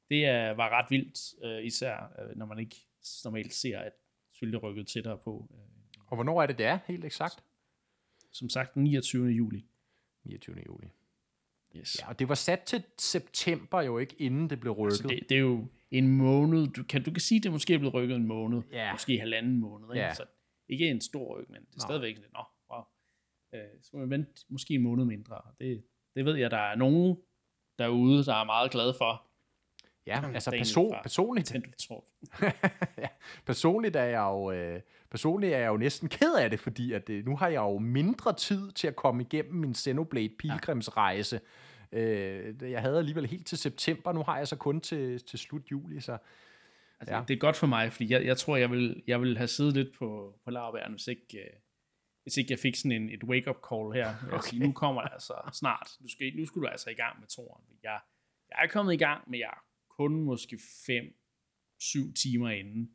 det 0.10 0.26
er, 0.26 0.51
var 0.51 0.70
ret 0.70 0.86
vildt, 0.89 1.43
øh, 1.43 1.66
især 1.66 2.12
øh, 2.20 2.38
når 2.38 2.45
man 2.45 2.60
ikke 2.60 2.76
normalt 3.24 3.53
ser, 3.53 3.80
at 3.80 3.93
selvfølgelig 4.32 4.64
rykket 4.64 4.88
tættere 4.88 5.18
på. 5.18 5.49
Øh. 5.53 5.60
Og 6.08 6.16
hvornår 6.18 6.41
er 6.41 6.45
det, 6.45 6.58
det 6.58 6.66
er, 6.66 6.80
helt 6.88 7.06
eksakt? 7.06 7.43
Som 8.32 8.49
sagt, 8.49 8.76
29. 8.76 9.28
juli. 9.28 9.66
29. 10.24 10.56
juli. 10.68 10.88
Yes. 11.76 11.99
Ja, 12.01 12.10
og 12.10 12.20
det 12.20 12.30
var 12.30 12.36
sat 12.36 12.62
til 12.62 12.84
september 12.97 13.82
jo 13.82 13.97
ikke, 13.97 14.16
inden 14.20 14.49
det 14.49 14.60
blev 14.60 14.74
rykket. 14.74 14.91
Altså 14.91 15.08
det, 15.08 15.30
det 15.30 15.36
er 15.36 15.41
jo 15.41 15.68
en 15.91 16.08
måned. 16.08 16.68
Du 16.68 16.84
kan, 16.84 17.03
du 17.03 17.12
kan 17.12 17.22
sige, 17.22 17.38
at 17.38 17.43
det 17.43 17.51
måske 17.51 17.74
er 17.74 17.78
blevet 17.78 17.93
rykket 17.93 18.16
en 18.16 18.28
måned. 18.28 18.62
Ja. 18.72 18.91
Måske 18.91 19.20
halvanden 19.20 19.60
måned. 19.60 19.88
Ikke? 19.89 20.06
Ja. 20.06 20.14
Så 20.14 20.26
ikke 20.70 20.89
en 20.89 21.01
stor 21.01 21.39
ryk, 21.39 21.49
men 21.49 21.62
det 21.62 21.68
er 21.68 21.76
Nå. 21.76 21.82
stadigvæk 21.88 22.16
sådan, 22.16 22.30
nå, 22.34 22.43
wow. 22.72 22.84
Øh, 23.53 23.82
så 23.82 23.89
må 23.93 24.06
vi 24.06 24.10
vente 24.10 24.32
måske 24.49 24.74
en 24.74 24.82
måned 24.82 25.06
mindre. 25.06 25.41
Det, 25.60 25.84
det 26.16 26.26
ved 26.26 26.36
jeg, 26.36 26.51
der 26.51 26.58
er 26.58 26.76
nogen 26.76 27.18
derude, 27.80 28.26
der 28.26 28.36
er 28.36 28.43
meget 28.43 28.72
glade 28.72 28.93
for. 28.97 29.28
Ja, 30.08 30.22
altså 30.34 30.51
perso- 30.51 31.01
personligt. 31.01 31.56
ja, 33.03 33.08
personligt 33.45 33.95
er 33.95 34.03
jeg 34.03 34.22
jo 34.22 34.51
øh, 34.51 34.82
personligt 35.10 35.53
er 35.53 35.58
jeg 35.58 35.68
jo 35.68 35.78
næsten 35.78 36.10
ked 36.10 36.36
af 36.36 36.49
det, 36.49 36.60
fordi 36.60 36.93
at 36.93 37.10
øh, 37.10 37.26
nu 37.26 37.36
har 37.38 37.47
jeg 37.47 37.60
jo 37.60 37.78
mindre 37.78 38.34
tid 38.34 38.72
til 38.72 38.88
at 38.88 38.95
komme 38.95 39.24
igennem 39.24 39.53
min 39.53 39.76
Xenoblade 39.76 40.30
pilgrimsrejse. 40.39 41.41
Ja. 41.91 41.99
Øh, 41.99 42.72
jeg 42.72 42.82
havde 42.82 42.97
alligevel 42.97 43.26
helt 43.26 43.47
til 43.47 43.58
september, 43.58 44.12
nu 44.12 44.24
har 44.24 44.38
jeg 44.38 44.47
så 44.47 44.56
kun 44.56 44.82
til, 44.82 45.24
til 45.26 45.39
slut 45.39 45.72
juli, 45.72 46.01
så 46.01 46.18
altså, 46.99 47.16
ja. 47.16 47.22
det 47.28 47.34
er 47.34 47.38
godt 47.38 47.56
for 47.56 47.68
mig, 47.68 47.91
fordi 47.91 48.14
jeg, 48.14 48.26
jeg 48.26 48.38
tror, 48.38 48.56
jeg 48.56 48.72
vil, 48.72 49.03
jeg 49.08 49.22
vil 49.22 49.38
have 49.38 49.47
siddet 49.47 49.74
lidt 49.74 49.97
på, 49.99 50.39
på 50.43 50.51
lavbæren, 50.51 50.91
hvis 50.91 51.08
ikke, 51.08 51.38
øh, 51.38 51.53
hvis 52.24 52.38
ikke 52.38 52.51
jeg 52.51 52.60
fik 52.60 52.76
sådan 52.76 52.91
en, 52.91 53.10
et 53.10 53.24
wake-up 53.24 53.58
call 53.70 53.93
her. 53.93 54.16
Okay. 54.28 54.49
Sige, 54.49 54.60
nu 54.68 54.72
kommer 54.72 55.01
det 55.01 55.10
altså 55.14 55.34
snart. 55.53 55.89
Du 56.03 56.08
skal, 56.08 56.36
nu 56.36 56.45
skal 56.45 56.62
du 56.62 56.68
altså 56.68 56.89
i 56.89 56.93
gang 56.93 57.20
med 57.20 57.28
toren. 57.28 57.64
Jeg, 57.84 57.99
jeg 58.49 58.58
er 58.64 58.68
kommet 58.68 58.93
i 58.93 58.97
gang, 58.97 59.30
men 59.30 59.39
jeg 59.39 59.53
kun 59.98 60.24
måske 60.24 60.56
5-7 60.56 62.14
timer 62.14 62.50
inden, 62.50 62.91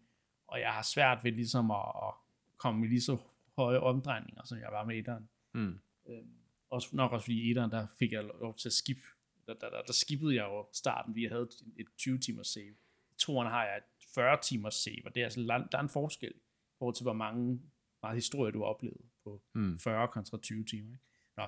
og 0.47 0.61
jeg 0.61 0.73
har 0.73 0.83
svært 0.83 1.25
ved 1.25 1.33
ligesom 1.33 1.71
at, 1.71 1.93
at 2.03 2.15
komme 2.57 2.87
i 2.87 2.89
lige 2.89 3.01
så 3.01 3.17
høje 3.57 3.79
omdrejninger, 3.79 4.45
som 4.45 4.59
jeg 4.59 4.69
var 4.73 4.85
med 4.85 4.99
etteren. 4.99 5.29
Mm. 5.53 5.79
Øhm, 6.09 6.35
også, 6.71 6.89
nok 6.97 7.13
også 7.13 7.25
fordi 7.25 7.51
etteren, 7.51 7.71
der 7.71 7.87
fik 7.99 8.13
jeg 8.13 8.25
lov 8.25 8.57
til 8.57 8.69
at 8.69 8.73
skip. 8.73 8.99
Der, 9.47 9.55
der, 9.55 9.71
der, 9.71 9.83
der 9.83 9.93
skippede 9.93 10.35
jeg 10.35 10.45
jo 10.45 10.67
starten, 10.73 11.15
vi 11.15 11.25
havde 11.25 11.49
et 11.77 11.87
20 11.99 12.19
timers 12.19 12.49
save. 12.49 12.75
I 13.11 13.15
toeren 13.19 13.49
har 13.49 13.65
jeg 13.65 13.77
et 13.77 14.05
40 14.15 14.39
timers 14.43 14.75
save, 14.75 15.07
og 15.07 15.15
det 15.15 15.21
er 15.21 15.25
altså, 15.25 15.41
der 15.73 15.79
er 15.79 15.83
en 15.83 15.89
forskel 15.89 16.31
i 16.31 16.75
forhold 16.79 16.95
til, 16.95 17.05
hvor 17.05 17.13
mange 17.13 17.61
meget 18.03 18.17
historie, 18.17 18.53
du 18.53 18.59
har 18.59 18.67
oplevet 18.67 19.01
på 19.25 19.43
mm. 19.55 19.79
40 19.79 20.09
kontra 20.09 20.39
20 20.39 20.65
timer. 20.65 20.93
Ikke? 20.93 21.05
Nå. 21.37 21.47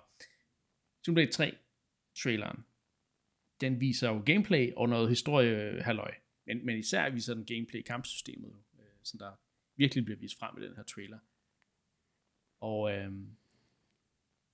Tomb 1.04 1.18
Raider 1.18 1.32
3, 1.32 1.56
traileren 2.22 2.64
den 3.62 3.80
viser 3.80 4.08
jo 4.08 4.22
gameplay 4.26 4.72
og 4.76 4.88
noget 4.88 5.08
historie 5.08 5.82
halløj. 5.82 6.14
Men, 6.46 6.66
men 6.66 6.78
især 6.78 7.10
viser 7.10 7.34
den 7.34 7.44
gameplay 7.44 7.80
i 7.80 7.82
kampsystemet, 7.82 8.52
øh, 8.78 8.84
som 9.02 9.18
der 9.18 9.32
virkelig 9.76 10.04
bliver 10.04 10.18
vist 10.18 10.38
frem 10.38 10.58
i 10.58 10.66
den 10.66 10.76
her 10.76 10.82
trailer. 10.82 11.18
Og 12.60 12.92
øh, 12.92 13.12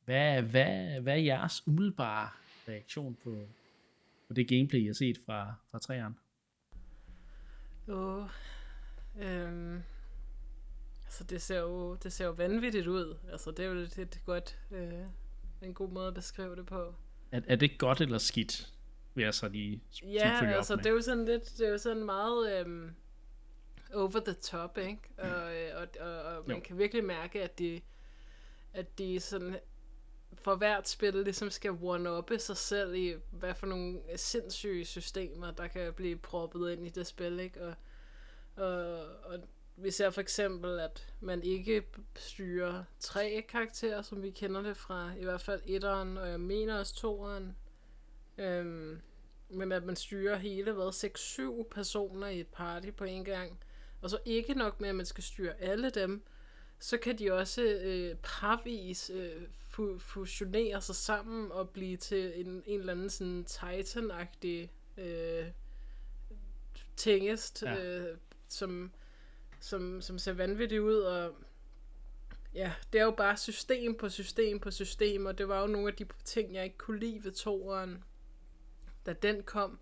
hvad, 0.04 0.42
hvad, 0.42 1.00
hvad 1.00 1.12
er 1.12 1.22
jeres 1.22 1.66
umiddelbare 1.66 2.30
reaktion 2.68 3.14
på, 3.14 3.48
på 4.28 4.34
det 4.34 4.48
gameplay, 4.48 4.80
I 4.80 4.86
har 4.86 4.92
set 4.92 5.18
fra, 5.26 5.54
fra 5.70 5.78
træerne? 5.78 6.14
Åh, 7.88 8.28
øhm, 9.18 9.82
altså 11.04 11.24
det 11.24 11.42
ser, 11.42 11.60
jo, 11.60 11.94
det 11.94 12.12
ser 12.12 12.24
jo 12.24 12.32
vanvittigt 12.32 12.86
ud. 12.86 13.18
Altså 13.32 13.50
det 13.50 13.64
er 13.64 13.68
jo 13.68 13.74
et, 13.74 13.98
et 13.98 14.20
godt, 14.24 14.58
øh, 14.70 15.06
en 15.62 15.74
god 15.74 15.90
måde 15.90 16.08
at 16.08 16.14
beskrive 16.14 16.56
det 16.56 16.66
på. 16.66 16.94
Er, 17.32 17.40
er 17.48 17.56
det 17.56 17.78
godt 17.78 18.00
eller 18.00 18.18
skidt? 18.18 18.77
Vil 19.18 19.24
jeg 19.24 19.34
så 19.34 19.48
lige 19.48 19.82
Ja, 20.02 20.54
altså 20.56 20.76
det 20.76 20.86
er 20.86 20.90
jo 20.90 21.00
sådan 21.00 21.24
lidt, 21.24 21.58
det 21.58 21.66
er 21.66 21.70
jo 21.70 21.78
sådan 21.78 22.04
meget 22.04 22.60
øhm, 22.60 22.94
over 23.94 24.20
the 24.20 24.32
top, 24.32 24.78
ikke? 24.78 24.98
Og, 25.18 25.56
øh, 25.56 25.70
og, 25.76 25.88
og, 26.00 26.22
og 26.22 26.44
man 26.46 26.56
Jo. 26.56 26.62
kan 26.62 26.78
virkelig 26.78 27.04
mærke, 27.04 27.42
at 27.42 27.58
de, 27.58 27.80
at 28.72 28.98
de 28.98 29.20
sådan 29.20 29.58
for 30.34 30.54
hvert 30.56 30.88
spil 30.88 31.14
ligesom 31.14 31.50
skal 31.50 31.70
one-uppe 31.70 32.38
sig 32.38 32.56
selv 32.56 32.94
i, 32.94 33.14
hvad 33.30 33.54
for 33.54 33.66
nogle 33.66 34.00
sindssyge 34.16 34.84
systemer, 34.84 35.50
der 35.50 35.66
kan 35.66 35.92
blive 35.92 36.16
proppet 36.16 36.72
ind 36.72 36.86
i 36.86 36.88
det 36.88 37.06
spil, 37.06 37.40
ikke? 37.40 37.66
Og, 37.66 37.74
og, 38.56 39.06
og 39.24 39.38
vi 39.76 39.90
ser 39.90 40.10
for 40.10 40.20
eksempel, 40.20 40.80
at 40.80 41.14
man 41.20 41.42
ikke 41.42 41.86
styrer 42.16 42.84
tre 43.00 43.44
karakterer, 43.48 44.02
som 44.02 44.22
vi 44.22 44.30
kender 44.30 44.62
det 44.62 44.76
fra 44.76 45.12
i 45.18 45.24
hvert 45.24 45.40
fald 45.40 45.60
etteren, 45.64 46.18
og 46.18 46.28
jeg 46.28 46.40
mener 46.40 46.78
også 46.78 46.94
toeren. 46.94 47.56
Øhm, 48.38 49.00
men 49.50 49.72
at 49.72 49.84
man 49.84 49.96
styrer 49.96 50.36
hele, 50.36 50.72
hvad, 50.72 51.04
6-7 51.64 51.68
personer 51.70 52.26
i 52.26 52.40
et 52.40 52.46
party 52.46 52.90
på 52.90 53.04
en 53.04 53.24
gang. 53.24 53.58
Og 54.02 54.10
så 54.10 54.18
ikke 54.24 54.54
nok 54.54 54.80
med, 54.80 54.88
at 54.88 54.94
man 54.94 55.06
skal 55.06 55.24
styre 55.24 55.60
alle 55.60 55.90
dem, 55.90 56.22
så 56.78 56.96
kan 56.98 57.18
de 57.18 57.32
også 57.32 57.62
øh, 57.62 58.16
parvis 58.22 59.10
øh, 59.14 59.42
fu- 59.70 59.98
fusionere 59.98 60.80
sig 60.80 60.94
sammen 60.94 61.52
og 61.52 61.70
blive 61.70 61.96
til 61.96 62.40
en, 62.40 62.62
en 62.66 62.80
eller 62.80 62.92
anden 62.92 63.10
sådan 63.10 63.46
Titan-agtig 63.48 64.70
øh, 65.00 65.46
tingest, 66.96 67.62
Ja. 67.62 67.84
øh, 67.84 68.16
som, 68.48 68.92
som, 69.60 70.00
som 70.00 70.18
ser 70.18 70.32
vanvittigt 70.32 70.80
ud, 70.80 70.94
og 70.96 71.34
ja, 72.54 72.72
det 72.92 73.00
er 73.00 73.04
jo 73.04 73.10
bare 73.10 73.36
system 73.36 73.94
på 73.94 74.08
system 74.08 74.60
på 74.60 74.70
system, 74.70 75.26
og 75.26 75.38
det 75.38 75.48
var 75.48 75.60
jo 75.60 75.66
nogle 75.66 75.88
af 75.88 75.94
de 75.94 76.06
ting, 76.24 76.54
jeg 76.54 76.64
ikke 76.64 76.78
kunne 76.78 77.00
lide 77.00 77.24
ved 77.24 77.32
toeren, 77.32 78.04
da 79.08 79.12
den 79.12 79.42
kom. 79.42 79.78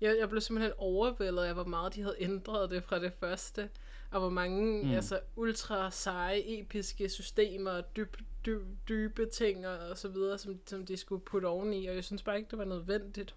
Jeg, 0.00 0.16
jeg 0.20 0.28
blev 0.28 0.40
simpelthen 0.40 0.72
overvældet 0.78 1.42
af, 1.42 1.54
hvor 1.54 1.64
meget 1.64 1.94
de 1.94 2.02
havde 2.02 2.16
ændret 2.18 2.70
det 2.70 2.84
fra 2.84 2.98
det 2.98 3.12
første, 3.12 3.70
og 4.10 4.20
hvor 4.20 4.30
mange 4.30 4.84
Mm. 4.84 4.90
altså, 4.90 5.20
ultra 5.36 5.90
seje, 5.90 6.42
episke 6.60 7.08
systemer, 7.08 7.80
dyb, 7.80 8.16
dyb, 8.46 8.62
dybe 8.88 9.26
ting 9.26 9.66
og, 9.66 9.98
så 9.98 10.08
videre, 10.08 10.38
som, 10.38 10.58
som 10.66 10.86
de 10.86 10.96
skulle 10.96 11.24
putte 11.24 11.46
oveni, 11.46 11.86
og 11.86 11.94
jeg 11.94 12.04
synes 12.04 12.22
bare 12.22 12.36
ikke, 12.36 12.50
det 12.50 12.58
var 12.58 12.64
nødvendigt. 12.64 13.34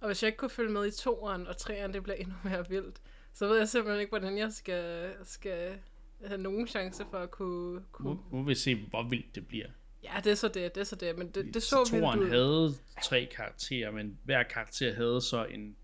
Og 0.00 0.06
hvis 0.06 0.22
jeg 0.22 0.28
ikke 0.28 0.38
kunne 0.38 0.50
følge 0.50 0.72
med 0.72 0.86
i 0.86 0.90
toeren, 0.90 1.46
og 1.46 1.56
treeren, 1.56 1.92
det 1.94 2.02
bliver 2.02 2.16
endnu 2.16 2.34
mere 2.44 2.68
vildt, 2.68 3.00
så 3.32 3.48
ved 3.48 3.56
jeg 3.58 3.68
simpelthen 3.68 4.00
ikke, 4.00 4.10
hvordan 4.10 4.38
jeg 4.38 4.52
skal, 4.52 5.12
skal 5.24 5.78
have 6.24 6.38
nogen 6.40 6.66
chance 6.66 7.04
for 7.10 7.18
at 7.18 7.30
kunne... 7.30 7.82
kunne... 7.92 8.08
Nu, 8.08 8.20
nu 8.32 8.42
vil 8.42 8.48
vi 8.48 8.54
se, 8.54 8.74
hvor 8.90 9.02
vildt 9.08 9.34
det 9.34 9.46
bliver. 9.48 9.66
Ja, 10.04 10.20
det 10.24 10.30
er 10.30 10.34
så 10.34 10.48
det, 10.48 10.74
det 10.74 10.80
er 10.80 10.84
så 10.84 10.96
det, 10.96 11.18
men 11.18 11.28
det, 11.28 11.54
det 11.54 11.62
så 11.62 11.76
vildt 11.76 12.04
Toren 12.04 12.20
ud. 12.20 12.28
havde 12.28 12.74
tre 13.04 13.28
karakterer, 13.36 13.90
men 13.90 14.18
hver 14.24 14.42
karakter 14.42 14.94
havde 14.94 15.20
så 15.20 15.44
en 15.44 15.76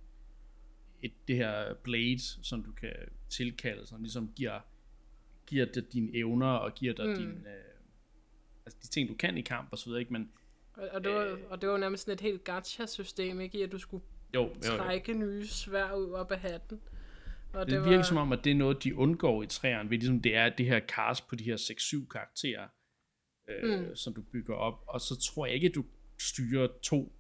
et, 1.03 1.13
det 1.29 1.37
her 1.37 1.75
blade, 1.75 2.19
som 2.43 2.63
du 2.63 2.73
kan 2.73 2.93
tilkalde, 3.31 3.87
som 3.87 4.03
ligesom 4.03 4.33
giver, 4.37 4.61
giver 5.47 5.65
dig 5.65 5.93
dine 5.93 6.17
evner 6.17 6.47
og 6.47 6.75
giver 6.75 6.95
dig 6.95 7.09
mm. 7.09 7.15
din, 7.15 7.29
øh, 7.29 7.75
altså 8.67 8.79
de 8.83 8.89
ting, 8.89 9.09
du 9.09 9.15
kan 9.15 9.39
i 9.39 9.41
kamp 9.41 9.69
og 9.73 9.79
så 9.79 9.87
videre, 9.87 10.01
ikke? 10.01 10.13
Men 10.13 10.31
Og, 10.75 10.89
og, 10.93 11.05
det 11.05 11.13
var, 11.13 11.25
Øh. 11.25 11.39
og 11.51 11.61
det 11.61 11.69
var 11.69 11.77
nærmest 11.77 12.05
sådan 12.05 12.15
et 12.15 12.21
helt 12.21 12.45
gacha-system, 12.45 13.41
ikke? 13.41 13.59
I 13.59 13.63
at 13.63 13.73
du 13.73 13.79
skulle 13.79 14.05
jo, 14.35 14.43
jo, 14.43 14.49
jo. 14.73 14.77
trække 14.77 15.15
nye 15.15 15.47
svær 15.47 15.93
ud 15.93 16.11
op 16.13 16.33
af 16.33 16.39
hatten. 16.39 16.81
Og 17.53 17.67
Det, 17.67 17.75
det 17.75 17.85
virker 17.85 18.03
som 18.03 18.17
om, 18.17 18.33
at 18.33 18.45
det 18.45 18.51
er 18.51 18.55
noget, 18.55 18.85
de 18.85 18.97
undgår 18.97 19.43
i 19.43 19.47
træerne, 19.47 19.91
ved 19.91 19.99
ligesom 19.99 20.23
det 20.23 20.37
er 20.37 20.49
det 20.49 20.67
her 20.67 20.81
cast 20.89 21.29
på 21.29 21.35
de 21.35 21.45
her 21.45 21.57
6-7 21.57 22.07
karakterer, 22.09 22.69
øh, 23.51 23.89
mm. 23.89 23.97
som 23.97 24.15
du 24.15 24.23
bygger 24.23 24.55
op, 24.55 24.85
og 24.87 25.01
så 25.01 25.21
tror 25.21 25.47
jeg 25.47 25.55
ikke, 25.55 25.67
at 25.67 25.75
du 25.75 25.85
styrer 26.19 26.69
to 26.83 27.13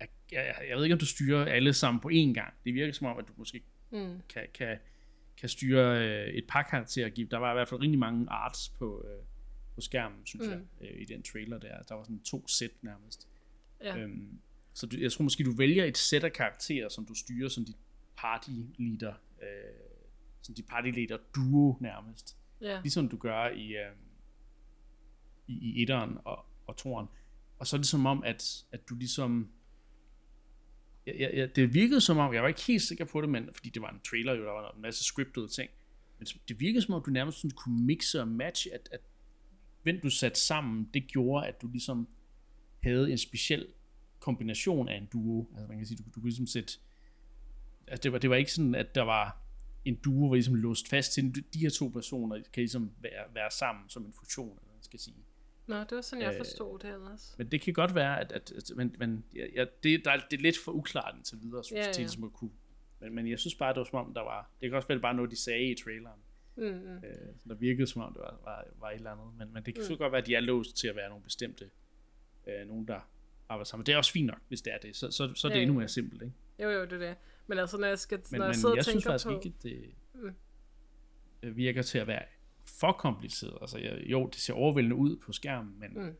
jeg, 0.00 0.08
jeg, 0.32 0.68
jeg 0.68 0.76
ved 0.76 0.84
ikke, 0.84 0.92
om 0.92 0.98
du 0.98 1.06
styrer 1.06 1.44
alle 1.44 1.72
sammen 1.72 2.00
på 2.00 2.08
én 2.08 2.32
gang. 2.32 2.54
Det 2.64 2.74
virker 2.74 2.92
som 2.92 3.06
om, 3.06 3.18
at 3.18 3.24
du 3.28 3.32
måske 3.36 3.62
Mm. 3.90 4.20
kan, 4.28 4.42
kan, 4.54 4.78
kan 5.36 5.48
styre 5.48 6.08
øh, 6.08 6.28
et 6.28 6.44
par 6.48 6.62
karakterer. 6.62 7.08
Give. 7.08 7.28
Der 7.30 7.38
var 7.38 7.52
i 7.52 7.54
hvert 7.54 7.68
fald 7.68 7.80
rigtig 7.80 7.98
mange 7.98 8.26
arts 8.30 8.68
på, 8.68 9.04
øh, 9.08 9.24
på 9.74 9.80
skærmen, 9.80 10.26
synes 10.26 10.46
mm. 10.46 10.52
jeg, 10.52 10.60
øh, 10.80 11.00
i 11.00 11.04
den 11.04 11.22
trailer 11.22 11.58
der. 11.58 11.82
Der 11.82 11.94
var 11.94 12.02
sådan 12.02 12.20
to 12.22 12.48
sæt 12.48 12.70
nærmest. 12.82 13.28
Ja. 13.84 13.96
Øhm, 13.96 14.40
så 14.72 14.86
du, 14.86 14.96
jeg 15.00 15.12
tror 15.12 15.22
måske, 15.22 15.44
du 15.44 15.56
vælger 15.56 15.84
et 15.84 15.98
sæt 15.98 16.24
af 16.24 16.32
karakterer, 16.32 16.88
som 16.88 17.06
du 17.06 17.14
styrer 17.14 17.48
som 17.48 17.64
dit 17.64 17.76
party 18.16 18.50
leader, 18.78 19.14
øh, 19.42 19.48
som 20.42 20.54
dit 20.54 20.66
party 20.66 20.88
leader 20.88 21.18
duo 21.34 21.76
nærmest. 21.80 22.36
ja. 22.60 22.80
Ligesom 22.80 23.08
du 23.08 23.16
gør 23.16 23.48
i, 23.48 23.76
øh, 23.76 23.92
i, 25.46 25.52
i 25.52 25.82
etteren 25.82 26.18
og, 26.24 26.44
og 26.66 26.76
toren. 26.76 27.06
Og 27.58 27.66
så 27.66 27.76
er 27.76 27.78
det 27.78 27.88
som 27.88 28.06
om, 28.06 28.22
at, 28.24 28.64
at 28.72 28.88
du 28.88 28.94
ligesom... 28.94 29.50
Ja, 31.06 31.12
ja, 31.18 31.36
ja, 31.36 31.46
det 31.46 31.74
virkede 31.74 32.00
som 32.00 32.18
om, 32.18 32.34
jeg 32.34 32.42
var 32.42 32.48
ikke 32.48 32.62
helt 32.62 32.82
sikker 32.82 33.04
på 33.04 33.20
det, 33.20 33.28
men 33.28 33.48
fordi 33.52 33.68
det 33.68 33.82
var 33.82 33.90
en 33.90 34.00
trailer, 34.00 34.34
jo, 34.34 34.44
der 34.44 34.50
var 34.50 34.72
en 34.72 34.82
masse 34.82 35.04
scriptede 35.04 35.48
ting. 35.48 35.70
Men 36.18 36.26
det 36.48 36.60
virkede 36.60 36.82
som 36.82 36.94
om, 36.94 37.02
du 37.06 37.10
nærmest 37.10 37.38
sådan 37.38 37.50
kunne 37.50 37.84
mixe 37.84 38.20
og 38.20 38.28
matche, 38.28 38.74
at, 38.74 38.88
at 38.92 39.00
hvem 39.82 40.00
du 40.00 40.10
satte 40.10 40.40
sammen, 40.40 40.90
det 40.94 41.06
gjorde, 41.06 41.46
at 41.46 41.62
du 41.62 41.68
ligesom 41.68 42.08
havde 42.82 43.10
en 43.10 43.18
speciel 43.18 43.66
kombination 44.18 44.88
af 44.88 44.96
en 44.96 45.06
duo. 45.06 45.48
Altså 45.54 45.68
man 45.68 45.76
kan 45.78 45.86
sige, 45.86 45.96
du, 45.96 46.02
du 46.14 46.20
kunne 46.20 46.24
ligesom 46.24 46.46
sætte... 46.46 46.72
Altså 47.86 48.02
det 48.02 48.12
var, 48.12 48.18
det 48.18 48.30
var 48.30 48.36
ikke 48.36 48.52
sådan, 48.52 48.74
at 48.74 48.94
der 48.94 49.02
var 49.02 49.42
en 49.84 49.94
duo, 49.94 50.28
var 50.28 50.34
ligesom 50.34 50.54
låst 50.54 50.88
fast 50.88 51.12
til, 51.12 51.34
de- 51.54 51.58
her 51.58 51.70
to 51.70 51.88
personer 51.88 52.36
kan 52.36 52.60
ligesom 52.60 52.90
være, 53.00 53.34
være 53.34 53.50
sammen 53.50 53.88
som 53.88 54.04
en 54.06 54.12
fusion, 54.12 54.58
eller 54.58 54.72
man 54.74 54.82
skal 54.82 54.98
sige. 54.98 55.16
Nå, 55.66 55.80
det 55.80 55.92
var 55.92 56.00
sådan, 56.00 56.22
jeg 56.22 56.32
Øh, 56.32 56.38
forstod 56.38 56.78
det 56.78 56.90
ellers. 56.94 57.34
Men 57.38 57.50
det 57.50 57.60
kan 57.60 57.74
godt 57.74 57.94
være, 57.94 58.20
at, 58.20 58.32
at, 58.32 58.52
at 58.52 58.70
men, 58.76 58.94
men 58.98 59.24
ja, 59.34 59.46
ja, 59.54 59.64
det, 59.82 60.04
der 60.04 60.10
er, 60.10 60.20
det 60.30 60.36
er 60.38 60.42
lidt 60.42 60.58
for 60.64 60.72
uklart 60.72 61.14
indtil 61.16 61.38
videre, 61.42 61.64
synes, 61.64 61.76
Ja, 61.76 61.80
ja, 61.80 61.86
ja. 61.86 61.92
til 61.92 62.00
ja. 62.00 62.04
ligesom 62.06 62.24
at 62.24 62.32
kunne. 62.32 62.50
Men, 63.00 63.14
men 63.14 63.28
jeg 63.30 63.38
synes 63.38 63.54
bare, 63.54 63.72
det 63.72 63.78
var 63.78 63.84
som 63.84 63.98
om, 63.98 64.14
der 64.14 64.20
var, 64.22 64.50
det 64.60 64.70
kan 64.70 64.76
også 64.76 64.88
være 64.88 65.00
bare 65.00 65.14
noget, 65.14 65.30
de 65.30 65.36
sagde 65.36 65.64
i 65.70 65.74
traileren. 65.84 66.20
Mm, 66.56 66.62
mm. 66.64 66.68
Øh, 66.96 67.34
så 67.38 67.48
der 67.48 67.54
virkede 67.54 67.86
som 67.86 68.02
om, 68.02 68.12
det 68.12 68.20
var, 68.22 68.38
var, 68.44 68.64
var 68.80 68.90
et 68.90 68.94
eller 68.94 69.10
andet. 69.10 69.26
Men, 69.38 69.52
men 69.52 69.62
det 69.64 69.74
kan 69.74 69.84
mm. 69.90 69.96
godt 69.96 70.12
være, 70.12 70.20
at 70.20 70.26
de 70.26 70.34
er 70.34 70.40
låst 70.40 70.76
til 70.76 70.88
at 70.88 70.96
være 70.96 71.08
nogle 71.08 71.24
bestemte, 71.24 71.70
øh, 72.46 72.68
nogen 72.68 72.88
der 72.88 73.00
arbejder 73.48 73.64
sammen. 73.64 73.86
Det 73.86 73.92
er 73.92 73.96
også 73.96 74.12
fint 74.12 74.26
nok, 74.26 74.40
hvis 74.48 74.62
det 74.62 74.72
er 74.74 74.78
det. 74.78 74.96
Så, 74.96 75.10
så, 75.10 75.32
så 75.34 75.46
er 75.48 75.52
det 75.52 75.58
Ja, 75.58 75.62
endnu 75.62 75.74
ja. 75.74 75.78
mere 75.78 75.88
simpelt, 75.88 76.22
ikke? 76.22 76.34
Jo, 76.62 76.70
jo, 76.70 76.84
det 76.84 76.92
er 76.92 76.98
det. 76.98 77.16
Men 77.46 77.58
altså, 77.58 77.78
når 77.78 77.86
jeg, 77.86 77.98
skal, 77.98 78.18
Men, 78.30 78.38
når 78.38 78.44
jeg 78.44 78.48
men 78.48 78.54
sidder 78.54 78.74
jeg 78.74 78.78
og 78.78 78.84
synes 78.84 79.04
tænker 79.04 79.10
faktisk 79.10 79.26
på... 79.26 79.32
ikke, 79.34 79.54
at 79.58 79.62
det 79.62 79.94
Mm. 81.42 81.56
virker 81.56 81.82
til 81.82 81.98
at 81.98 82.06
være 82.06 82.22
for 82.66 82.92
kompliceret. 82.92 83.58
Altså, 83.60 83.78
jeg, 83.78 84.02
jo, 84.06 84.26
det 84.26 84.40
ser 84.40 84.54
overvældende 84.54 84.96
ud 84.96 85.16
på 85.16 85.32
skærmen, 85.32 85.74
men 85.80 85.90
Mm. 86.06 86.14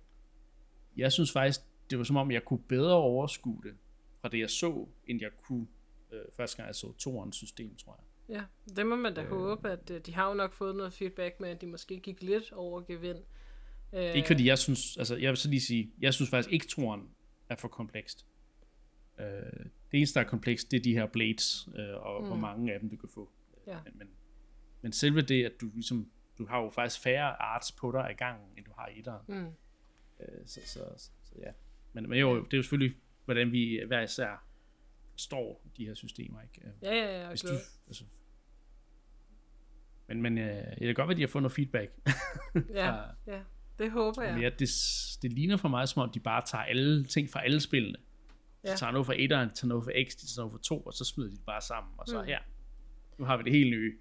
jeg 0.96 1.12
synes 1.12 1.32
faktisk, 1.32 1.60
det 1.90 1.98
var 1.98 2.04
som 2.04 2.16
om, 2.16 2.30
jeg 2.30 2.44
kunne 2.44 2.62
bedre 2.68 2.94
overskue 2.94 3.62
det 3.64 3.74
fra 4.20 4.28
det, 4.28 4.38
jeg 4.38 4.50
så, 4.50 4.86
end 5.06 5.20
jeg 5.22 5.30
kunne 5.42 5.66
øh, 6.12 6.20
første 6.36 6.56
gang, 6.56 6.66
jeg 6.66 6.74
så 6.74 6.92
toerens 6.92 7.36
system, 7.36 7.76
tror 7.76 7.98
jeg. 7.98 8.36
Ja, 8.36 8.72
det 8.76 8.86
må 8.86 8.96
man 8.96 9.14
da 9.14 9.22
Øh. 9.22 9.28
håbe, 9.28 9.70
at 9.70 9.90
øh, 9.90 10.00
de 10.00 10.14
har 10.14 10.28
jo 10.28 10.34
nok 10.34 10.52
fået 10.52 10.76
noget 10.76 10.92
feedback 10.92 11.40
med, 11.40 11.48
at 11.48 11.60
de 11.60 11.66
måske 11.66 12.00
gik 12.00 12.22
lidt 12.22 12.52
over 12.52 12.80
gevind. 12.80 13.18
Øh, 13.92 14.14
Ikke 14.14 14.26
fordi 14.26 14.46
jeg 14.46 14.58
synes, 14.58 14.96
altså 14.96 15.16
jeg 15.16 15.28
vil 15.30 15.36
så 15.36 15.48
lige 15.50 15.60
sige, 15.60 15.92
jeg 16.00 16.14
synes 16.14 16.30
faktisk 16.30 16.52
ikke, 16.52 16.66
toeren 16.68 17.08
er 17.48 17.56
for 17.56 17.68
komplekst. 17.68 18.26
Øh, 19.20 19.26
det 19.92 19.98
eneste, 19.98 20.18
der 20.20 20.24
er 20.26 20.28
komplekst, 20.28 20.70
det 20.70 20.76
er 20.76 20.82
de 20.82 20.92
her 20.92 21.06
blades, 21.06 21.68
øh, 21.76 21.96
og 22.06 22.20
mm. 22.22 22.26
hvor 22.28 22.36
mange 22.36 22.72
af 22.74 22.80
dem 22.80 22.90
du 22.90 22.96
kan 22.96 23.08
få. 23.08 23.30
Ja. 23.66 23.78
Men, 23.84 23.92
men, 23.98 24.08
men 24.82 24.92
selve 24.92 25.22
det, 25.22 25.44
at 25.44 25.52
du 25.60 25.70
ligesom, 25.74 26.10
du 26.38 26.46
har 26.46 26.60
jo 26.62 26.70
faktisk 26.70 27.02
færre 27.02 27.42
arts 27.42 27.72
på 27.72 27.92
dig 27.92 28.08
i 28.10 28.14
gangen, 28.14 28.48
end 28.56 28.64
du 28.64 28.70
har 28.78 28.88
i 28.88 28.98
etteren. 28.98 29.24
Mm. 29.28 29.46
Øh, 30.20 30.46
så, 30.46 30.60
så, 30.66 30.80
så, 30.96 31.10
så 31.22 31.34
ja. 31.38 31.50
Men, 31.92 32.08
men 32.08 32.18
jo, 32.18 32.44
det 32.44 32.52
er 32.52 32.56
jo 32.56 32.62
selvfølgelig, 32.62 32.96
hvordan 33.24 33.52
vi 33.52 33.80
hver 33.86 34.00
især 34.00 34.44
forstår 35.10 35.66
de 35.76 35.86
her 35.86 35.94
systemer, 35.94 36.42
ikke? 36.42 36.66
Øh, 36.66 36.72
Ja, 36.82 36.94
ja, 36.94 37.20
ja. 37.22 37.28
Hvis 37.28 37.40
du, 37.40 37.48
altså, 37.86 38.04
men, 40.08 40.22
men 40.22 40.38
øh, 40.38 40.46
jeg 40.46 40.78
kan 40.80 40.94
godt 40.94 41.08
være, 41.08 41.14
at 41.14 41.16
de 41.16 41.22
har 41.22 41.28
fået 41.28 41.42
noget 41.42 41.52
feedback. 41.52 41.90
Ja, 42.74 42.90
fra- 42.90 43.14
ja, 43.26 43.40
det 43.78 43.90
håber 43.90 44.22
jeg. 44.22 44.40
Ja, 44.40 44.48
det, 44.58 44.68
det 45.22 45.32
ligner 45.32 45.56
for 45.56 45.68
mig, 45.68 45.88
som 45.88 46.02
om 46.02 46.10
de 46.10 46.20
bare 46.20 46.42
tager 46.46 46.64
alle 46.64 47.04
ting 47.04 47.30
fra 47.30 47.44
alle 47.44 47.60
spillene. 47.60 47.98
Ja. 48.64 48.68
Ja. 48.68 48.74
De 48.74 48.78
tager 48.78 48.92
noget 48.92 49.06
fra 49.06 49.14
1'eren, 49.14 49.50
de 49.50 49.54
tager 49.54 49.66
noget 49.66 49.84
fra 49.84 49.92
X, 50.08 50.14
de 50.14 50.26
tager 50.26 50.36
noget 50.46 50.52
fra 50.52 50.58
2, 50.62 50.80
og 50.80 50.92
så 50.94 51.04
smider 51.04 51.30
de 51.30 51.36
det 51.36 51.44
bare 51.46 51.60
sammen, 51.60 51.94
og 51.98 52.06
så 52.08 52.20
Mm. 52.20 52.26
her. 52.26 52.38
Nu 53.18 53.24
har 53.24 53.36
vi 53.36 53.42
det 53.42 53.52
helt 53.52 53.70
nye 53.70 53.98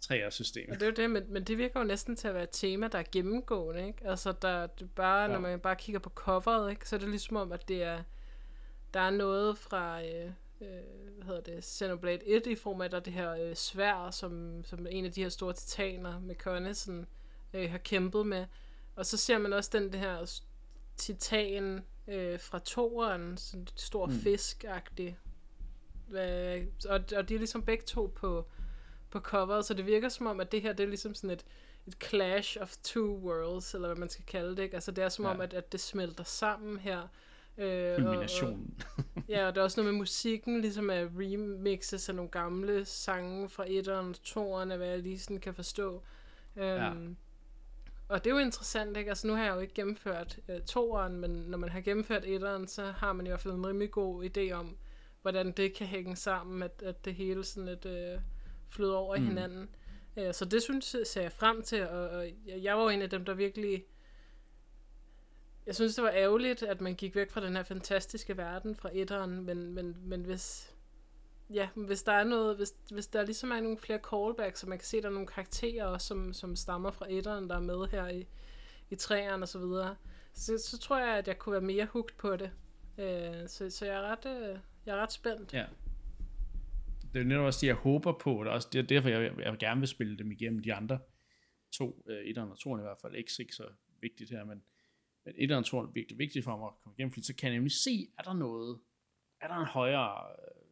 3 0.00 0.30
system. 0.30 0.64
Ja, 0.68 0.74
det 0.74 0.82
er 0.82 0.86
jo 0.86 0.92
det, 0.92 1.10
men, 1.10 1.24
men 1.28 1.44
det 1.44 1.58
virker 1.58 1.80
jo 1.80 1.86
næsten 1.86 2.16
til 2.16 2.28
at 2.28 2.34
være 2.34 2.42
et 2.42 2.48
tema, 2.52 2.88
der 2.88 2.98
er 2.98 3.04
gennemgående, 3.12 3.86
ikke? 3.86 4.08
Altså, 4.08 4.32
der, 4.42 4.66
det 4.66 4.90
bare, 4.94 5.22
Ja. 5.22 5.28
når 5.28 5.38
man 5.40 5.60
bare 5.60 5.76
kigger 5.76 5.98
på 5.98 6.10
coveret, 6.10 6.70
ikke? 6.70 6.88
Så 6.88 6.96
er 6.96 7.00
det 7.00 7.08
ligesom 7.08 7.36
om, 7.36 7.52
at 7.52 7.68
det 7.68 7.82
er, 7.82 8.02
der 8.94 9.00
er 9.00 9.10
noget 9.10 9.58
fra, 9.58 10.02
øh, 10.02 10.30
øh, 10.60 10.68
hvad 11.16 11.24
hedder 11.24 11.40
det, 11.40 11.64
Xenoblade 11.64 12.28
1 12.28 12.46
i 12.46 12.54
form 12.54 12.80
af, 12.80 12.90
der 12.90 12.96
er 12.96 13.02
det 13.02 13.12
her 13.12 13.32
øh, 13.32 13.54
svær, 13.54 14.10
som, 14.10 14.64
som 14.64 14.86
en 14.90 15.04
af 15.04 15.12
de 15.12 15.22
her 15.22 15.28
store 15.28 15.52
titaner 15.52 16.20
med 16.20 16.34
Conne 16.34 16.74
sådan, 16.74 17.06
øh, 17.54 17.70
har 17.70 17.78
kæmpet 17.78 18.26
med. 18.26 18.46
Og 18.96 19.06
så 19.06 19.16
ser 19.16 19.38
man 19.38 19.52
også 19.52 19.70
den 19.72 19.92
det 19.92 20.00
her 20.00 20.40
titan 20.96 21.84
øh, 22.08 22.40
fra 22.40 22.58
toeren, 22.58 23.36
sådan 23.36 23.60
en 23.60 23.68
stor 23.76 24.06
mm. 24.06 24.12
fisk-agtig. 24.12 25.16
Hvad, 26.08 26.60
og, 26.88 27.00
og 27.16 27.28
de 27.28 27.34
er 27.34 27.38
ligesom 27.38 27.62
begge 27.64 27.84
to 27.84 28.12
på, 28.16 28.48
på 29.16 29.22
coveret, 29.22 29.64
så 29.64 29.74
det 29.74 29.86
virker 29.86 30.08
som 30.08 30.26
om, 30.26 30.40
at 30.40 30.52
det 30.52 30.62
her 30.62 30.72
det 30.72 30.84
er 30.84 30.88
ligesom 30.88 31.14
sådan 31.14 31.30
et, 31.30 31.44
et 31.86 31.96
clash 32.04 32.56
of 32.60 32.74
two 32.82 33.18
worlds, 33.18 33.74
eller 33.74 33.88
hvad 33.88 33.96
man 33.96 34.08
skal 34.08 34.24
kalde 34.24 34.56
det. 34.56 34.62
Ikke? 34.62 34.74
Altså 34.74 34.90
det 34.90 35.04
er 35.04 35.08
som 35.08 35.24
Ja. 35.24 35.30
om, 35.30 35.40
at, 35.40 35.54
at 35.54 35.72
det 35.72 35.80
smelter 35.80 36.24
sammen 36.24 36.76
her. 36.78 37.08
Øh, 37.58 37.90
og- 37.90 37.96
Kulminationen. 37.96 38.82
Ja, 39.28 39.46
og 39.46 39.54
der 39.54 39.60
er 39.60 39.64
også 39.64 39.80
noget 39.80 39.92
med 39.94 39.98
musikken, 39.98 40.60
ligesom 40.60 40.90
at 40.90 41.08
remixes 41.18 42.08
af 42.08 42.14
nogle 42.14 42.30
gamle 42.30 42.84
sange 42.84 43.48
fra 43.48 43.64
etteren 43.68 44.08
og 44.10 44.22
toeren, 44.22 44.68
hvad 44.76 44.86
jeg 44.88 44.98
lige 44.98 45.18
sådan 45.18 45.40
kan 45.40 45.54
forstå. 45.54 46.02
Øhm, 46.56 47.16
Og 48.08 48.24
det 48.24 48.30
er 48.30 48.34
jo 48.34 48.40
interessant, 48.40 48.96
ikke? 48.96 49.08
Altså 49.10 49.26
nu 49.26 49.34
har 49.34 49.44
jeg 49.44 49.54
jo 49.54 49.60
ikke 49.60 49.74
gennemført 49.74 50.38
øh, 50.48 50.60
toeren, 50.60 51.16
men 51.20 51.30
når 51.30 51.58
man 51.58 51.68
har 51.68 51.80
gennemført 51.80 52.24
etteren, 52.24 52.68
så 52.68 52.84
har 52.84 53.12
man 53.12 53.26
i 53.26 53.28
hvert 53.28 53.40
fald 53.40 53.54
en 53.54 53.66
rimelig 53.66 53.90
god 53.90 54.24
idé 54.36 54.52
om, 54.52 54.76
hvordan 55.22 55.52
det 55.52 55.74
kan 55.74 55.86
hænge 55.86 56.16
sammen, 56.16 56.62
at, 56.62 56.82
at 56.84 57.04
det 57.04 57.14
hele 57.14 57.44
sådan 57.44 57.66
lidt 57.68 57.86
øh, 57.86 58.18
flyder 58.76 58.96
over 58.96 59.16
mm. 59.16 59.22
i 59.22 59.26
hinanden. 59.26 59.68
Øh, 60.16 60.34
så 60.34 60.44
det 60.44 60.62
synes 60.62 60.96
ser 61.04 61.22
jeg 61.22 61.32
frem 61.32 61.62
til, 61.62 61.88
og, 61.88 62.08
og 62.08 62.28
jeg 62.46 62.76
var 62.76 62.82
jo 62.82 62.88
en 62.88 63.02
af 63.02 63.10
dem, 63.10 63.24
der 63.24 63.34
virkelig 63.34 63.84
jeg 65.66 65.74
synes, 65.74 65.94
det 65.94 66.04
var 66.04 66.10
ærgerligt, 66.10 66.62
at 66.62 66.80
man 66.80 66.94
gik 66.94 67.14
væk 67.14 67.30
fra 67.30 67.40
den 67.40 67.56
her 67.56 67.62
fantastiske 67.62 68.36
verden 68.36 68.74
fra 68.74 68.90
etteren, 68.92 69.44
men, 69.44 69.74
men, 69.74 69.96
men 70.02 70.22
hvis, 70.22 70.74
ja, 71.50 71.68
hvis 71.74 72.02
der 72.02 72.12
er 72.12 72.24
noget, 72.24 72.56
hvis, 72.56 72.74
hvis 72.90 73.06
der 73.06 73.22
ligesom 73.22 73.50
er 73.50 73.60
nogle 73.60 73.78
flere 73.78 73.98
callbacks, 74.10 74.60
så 74.60 74.68
man 74.68 74.78
kan 74.78 74.86
se, 74.86 75.02
der 75.02 75.08
er 75.08 75.12
nogle 75.12 75.26
karakterer, 75.26 75.84
også, 75.84 76.06
som, 76.06 76.32
som 76.32 76.56
stammer 76.56 76.90
fra 76.90 77.06
etteren, 77.08 77.48
der 77.48 77.56
er 77.56 77.60
med 77.60 77.88
her 77.90 78.08
i, 78.08 78.26
i 78.90 78.94
træerne 78.94 79.44
og 79.44 79.48
så 79.48 79.58
videre, 79.58 79.96
så, 80.32 80.58
så 80.58 80.78
tror 80.78 80.98
jeg, 80.98 81.16
at 81.16 81.28
jeg 81.28 81.38
kunne 81.38 81.52
være 81.52 81.60
mere 81.60 81.86
hugt 81.86 82.16
på 82.16 82.36
det. 82.36 82.50
Øh, 82.98 83.48
så, 83.48 83.70
så 83.70 83.86
jeg 83.86 83.94
er 83.94 84.02
ret, 84.02 84.26
øh, 84.26 84.58
jeg 84.86 84.96
er 84.96 85.02
ret 85.02 85.12
spændt. 85.12 85.52
Ja. 85.52 85.64
Det 87.12 87.20
er 87.20 87.24
netop 87.24 87.44
også 87.44 87.60
det, 87.60 87.66
jeg 87.66 87.74
håber 87.74 88.12
på, 88.12 88.38
og 88.38 88.44
det 88.44 88.50
er 88.50 88.54
også 88.54 88.68
det 88.72 88.78
er 88.78 88.82
derfor, 88.82 89.08
jeg, 89.08 89.38
jeg 89.38 89.56
gerne 89.58 89.80
vil 89.80 89.88
spille 89.88 90.18
dem 90.18 90.30
igennem 90.30 90.62
de 90.62 90.74
andre 90.74 90.98
to, 91.72 92.02
øh, 92.06 92.24
etteren 92.24 92.50
og 92.50 92.58
toeren 92.58 92.80
i 92.80 92.82
hvert 92.82 92.98
fald, 93.02 93.14
ikke, 93.14 93.30
ikke 93.38 93.54
så 93.54 93.68
vigtigt 94.00 94.30
her, 94.30 94.44
men, 94.44 94.62
men 95.24 95.34
etteren 95.38 95.58
og 95.58 95.64
toeren 95.64 95.88
er 95.88 95.92
virkelig 95.92 96.18
vigtigt 96.18 96.44
for 96.44 96.56
mig 96.56 96.66
at 96.66 96.74
komme 96.82 96.94
igennem, 96.98 97.12
fordi 97.12 97.26
så 97.26 97.34
kan 97.34 97.48
jeg 97.48 97.56
nemlig 97.56 97.72
se, 97.72 98.08
er 98.18 98.22
der 98.22 98.34
noget, 98.34 98.80
er 99.40 99.48
der 99.48 99.56
en 99.56 99.66
højere, 99.66 100.30
øh, 100.30 100.62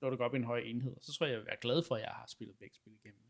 når 0.00 0.10
det 0.10 0.18
går 0.18 0.24
op 0.24 0.34
i 0.34 0.36
en 0.36 0.44
højere 0.44 0.66
enhed, 0.66 0.96
så 1.00 1.12
tror 1.12 1.26
jeg, 1.26 1.32
jeg 1.32 1.38
vil 1.38 1.46
være 1.46 1.60
glad 1.60 1.82
for, 1.88 1.94
at 1.94 2.02
jeg 2.02 2.10
har 2.10 2.26
spillet 2.28 2.56
begge 2.58 2.76
spil 2.76 2.92
igennem. 2.92 3.20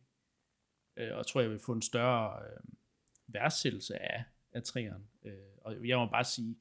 Ikke? 0.96 1.09
Øh, 1.09 1.12
og 1.12 1.18
jeg 1.18 1.26
tror, 1.26 1.40
jeg 1.40 1.50
vil 1.50 1.59
få 1.59 1.72
en 1.72 1.82
større 1.82 2.42
øh, 2.46 2.61
værdsættelse 3.26 4.02
af, 4.02 4.24
af 4.52 4.62
træerne. 4.62 5.05
Øh, 5.24 5.32
og 5.59 5.88
jeg 5.88 5.98
må 5.98 6.07
bare 6.07 6.24
sige, 6.24 6.57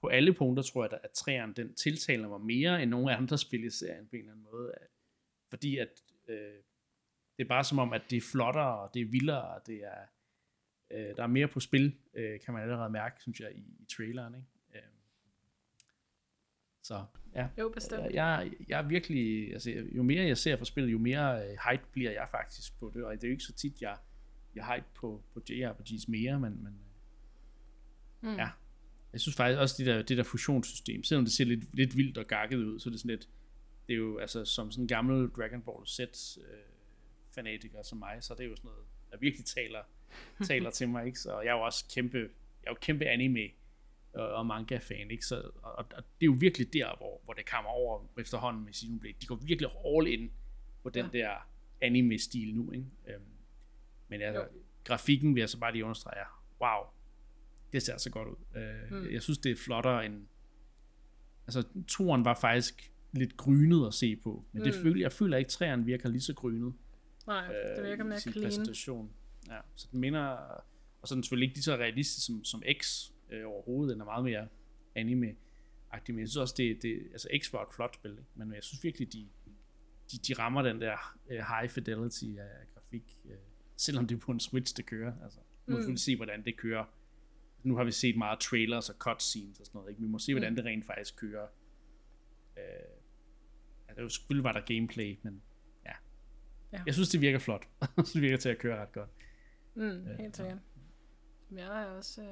på 0.00 0.08
alle 0.08 0.34
punkter 0.34 0.62
tror 0.62 0.84
jeg, 0.84 0.98
at 1.04 1.10
træerne 1.10 1.54
den 1.54 1.74
tiltaler 1.74 2.28
mig 2.28 2.40
mere 2.40 2.82
end 2.82 2.90
nogle 2.90 3.16
andre 3.16 3.38
spil 3.38 3.64
i 3.64 3.70
serien 3.70 4.06
på 4.06 4.16
en 4.16 4.20
eller 4.20 4.32
anden 4.32 4.46
måde. 4.52 4.72
Fordi 5.54 5.78
at 5.78 5.88
øh, 6.28 6.36
det 7.36 7.44
er 7.44 7.48
bare 7.48 7.64
som 7.64 7.78
om, 7.78 7.92
at 7.92 8.02
det 8.10 8.16
er 8.16 8.20
flottere, 8.32 8.78
og 8.78 8.90
det 8.94 9.02
er 9.02 9.06
vildere, 9.06 9.42
og 9.54 9.66
det 9.66 9.84
er, 9.84 10.00
øh, 10.90 11.16
der 11.16 11.22
er 11.22 11.26
mere 11.26 11.48
på 11.48 11.60
spil, 11.60 11.96
øh, 12.14 12.40
kan 12.40 12.54
man 12.54 12.62
allerede 12.62 12.90
mærke, 12.90 13.16
synes 13.22 13.40
jeg, 13.40 13.52
i, 13.54 13.60
i 13.80 13.84
traileren. 13.96 14.34
Ikke? 14.34 14.46
Øh, 14.74 14.82
så 16.82 17.04
ja, 17.34 17.48
Jo, 17.58 17.68
bestemt. 17.68 18.02
jeg, 18.02 18.10
jeg, 18.14 18.52
jeg 18.68 18.78
er 18.78 18.88
virkelig, 18.88 19.52
altså, 19.52 19.70
jo 19.70 20.02
mere 20.02 20.24
jeg 20.26 20.38
ser 20.38 20.56
for 20.56 20.64
spillet, 20.64 20.92
jo 20.92 20.98
mere 20.98 21.48
øh, 21.50 21.56
hype 21.70 21.84
bliver 21.92 22.10
jeg 22.10 22.28
faktisk 22.30 22.78
på 22.78 22.90
det, 22.94 23.04
og 23.04 23.12
det 23.12 23.24
er 23.24 23.28
jo 23.28 23.32
ikke 23.32 23.44
så 23.44 23.52
tit, 23.52 23.82
jeg, 23.82 23.96
jeg 24.54 24.66
hype 24.74 24.86
på, 24.94 25.24
på 25.32 25.40
JRPGs 25.50 26.08
mere, 26.08 26.40
men, 26.40 26.62
men 26.64 26.72
øh, 26.72 26.80
Mm. 28.22 28.36
ja, 28.36 28.48
jeg 29.12 29.20
synes 29.20 29.36
faktisk 29.36 29.58
også, 29.60 29.74
det 29.78 29.86
der, 29.86 30.02
det 30.02 30.16
der 30.16 30.22
fusionssystem, 30.22 31.04
selvom 31.04 31.24
det 31.24 31.32
ser 31.32 31.44
lidt, 31.44 31.74
lidt 31.74 31.96
vildt 31.96 32.18
og 32.18 32.24
gakket 32.26 32.56
ud, 32.56 32.80
så 32.80 32.88
er 32.88 32.90
det 32.90 33.00
sådan 33.00 33.10
lidt, 33.10 33.28
det 33.88 33.94
er 33.94 33.98
jo 33.98 34.18
altså 34.18 34.44
som 34.44 34.70
sådan 34.70 34.84
en 34.84 34.88
gammel 34.88 35.28
Dragon 35.30 35.62
Ball 35.62 35.86
Z 35.86 36.00
øh, 36.00 36.44
fanatiker 37.34 37.82
som 37.82 37.98
mig, 37.98 38.18
så 38.20 38.34
det 38.34 38.40
er 38.44 38.48
jo 38.48 38.56
sådan 38.56 38.68
noget, 38.68 38.84
der 39.10 39.16
virkelig 39.18 39.46
taler, 39.46 39.82
taler 40.50 40.70
til 40.70 40.88
mig, 40.88 41.06
ikke? 41.06 41.18
Så 41.18 41.40
jeg 41.40 41.50
er 41.50 41.54
jo 41.54 41.62
også 41.62 41.84
kæmpe, 41.94 42.18
jeg 42.18 42.66
er 42.66 42.70
jo 42.70 42.76
kæmpe 42.80 43.04
anime 43.04 43.48
og, 44.14 44.28
og 44.28 44.46
manga-fan, 44.46 45.10
ikke? 45.10 45.26
Så, 45.26 45.50
og, 45.62 45.72
og, 45.78 45.84
det 45.90 46.02
er 46.22 46.26
jo 46.26 46.36
virkelig 46.40 46.72
der, 46.72 46.96
hvor, 46.96 47.20
hvor 47.24 47.34
det 47.34 47.46
kommer 47.50 47.70
over 47.70 48.04
efterhånden 48.18 48.64
med 48.64 48.72
Xenoblade. 48.72 49.14
De 49.20 49.26
går 49.26 49.34
virkelig 49.36 49.70
all 49.86 50.06
in 50.20 50.32
på 50.82 50.90
den 50.90 51.06
Ja. 51.12 51.18
der 51.18 51.48
anime-stil 51.80 52.54
nu, 52.54 52.70
ikke? 52.72 52.86
Øhm, 53.06 53.22
men 54.08 54.22
altså, 54.22 54.42
Jo. 54.42 54.48
grafikken 54.84 55.34
vil 55.34 55.40
jeg 55.40 55.48
så 55.48 55.58
bare 55.58 55.72
lige 55.72 55.84
understrege, 55.84 56.24
wow, 56.60 56.84
det 57.72 57.82
ser 57.82 57.96
så 57.96 58.10
godt 58.10 58.28
ud. 58.28 58.60
Øh, 58.60 58.92
Mm. 58.92 59.12
Jeg 59.12 59.22
synes, 59.22 59.38
det 59.38 59.52
er 59.52 59.56
flottere 59.56 60.06
end... 60.06 60.26
Altså, 61.46 61.64
toren 61.88 62.24
var 62.24 62.34
faktisk 62.34 62.92
lidt 63.18 63.36
grynet 63.36 63.86
at 63.86 63.94
se 63.94 64.16
på, 64.16 64.44
men 64.52 64.60
mm. 64.62 64.64
det 64.64 64.74
Mm. 64.76 64.82
føler, 64.82 65.00
jeg 65.00 65.12
føler 65.12 65.36
ikke, 65.36 65.46
at 65.48 65.50
træerne 65.52 65.84
virker 65.84 66.08
lige 66.08 66.20
så 66.20 66.34
grynet 66.34 66.74
Nej, 67.26 67.46
det 67.76 67.84
virker 67.84 68.04
øh, 68.04 68.06
mere 68.08 68.16
i 68.16 68.20
sin 68.20 68.32
clean. 68.32 68.46
præsentation. 68.46 69.10
Ja, 69.48 69.58
så 69.76 69.88
den 69.92 70.00
minder, 70.00 70.20
og 71.00 71.08
så 71.08 71.14
er 71.14 71.16
den 71.16 71.22
selvfølgelig 71.22 71.46
ikke 71.46 71.56
lige 71.56 71.62
så 71.62 71.76
realistisk 71.76 72.26
som, 72.26 72.44
som 72.44 72.62
X 72.82 73.10
øh, 73.30 73.46
overhovedet, 73.46 73.92
den 73.92 74.00
er 74.00 74.04
meget 74.04 74.24
mere 74.24 74.48
anime-agtig, 74.98 76.14
men 76.14 76.18
jeg 76.20 76.28
synes 76.28 76.36
også, 76.36 76.54
det, 76.56 76.82
det 76.82 77.02
altså 77.12 77.28
X 77.42 77.52
var 77.52 77.62
et 77.62 77.74
flot 77.74 77.94
spil, 77.94 78.10
ikke? 78.10 78.24
men 78.34 78.52
jeg 78.54 78.62
synes 78.62 78.84
virkelig, 78.84 79.12
de, 79.12 79.28
de, 80.12 80.18
de 80.18 80.34
rammer 80.34 80.62
den 80.62 80.80
der 80.80 81.16
øh, 81.30 81.36
high 81.38 81.68
fidelity 81.70 82.24
af 82.38 82.48
grafik, 82.74 83.18
øh, 83.24 83.36
selvom 83.76 84.06
det 84.06 84.14
er 84.14 84.18
på 84.20 84.32
en 84.32 84.40
Switch, 84.40 84.76
det 84.76 84.86
kører. 84.86 85.12
Altså, 85.22 85.38
nu 85.38 85.44
vi 85.66 85.72
Mm. 85.72 85.76
selvfølgelig 85.76 86.00
se, 86.00 86.16
hvordan 86.16 86.44
det 86.44 86.56
kører. 86.56 86.84
Nu 87.62 87.76
har 87.76 87.84
vi 87.84 87.90
set 87.92 88.16
meget 88.16 88.40
trailers 88.40 88.90
og 88.90 88.96
cutscenes 88.98 89.60
og 89.60 89.66
sådan 89.66 89.78
noget, 89.78 89.90
ikke? 89.90 90.00
vi 90.02 90.08
må 90.08 90.18
se, 90.18 90.32
hvordan 90.34 90.52
Mm. 90.52 90.56
det 90.56 90.64
rent 90.64 90.86
faktisk 90.86 91.16
kører. 91.16 91.46
Øh, 92.56 92.62
jo 94.02 94.08
selvfølgelig 94.08 94.44
var 94.44 94.52
der 94.52 94.60
gameplay, 94.60 95.18
men 95.22 95.42
ja. 95.86 95.92
Ja. 96.72 96.82
Jeg 96.86 96.94
synes, 96.94 97.08
det 97.08 97.20
virker 97.20 97.38
flot. 97.38 97.68
Jeg 97.80 97.88
synes, 97.94 98.12
det 98.12 98.22
virker 98.22 98.36
til 98.36 98.48
at 98.48 98.58
køre 98.58 98.82
ret 98.82 98.92
godt. 98.92 99.08
Mm, 99.74 99.82
Ja. 100.06 100.16
helt 100.16 100.36
sikkert. 100.36 100.58
Men 101.48 101.58
Jeg 101.58 101.82
er 101.82 101.86
også... 101.86 102.22
Øh, 102.22 102.28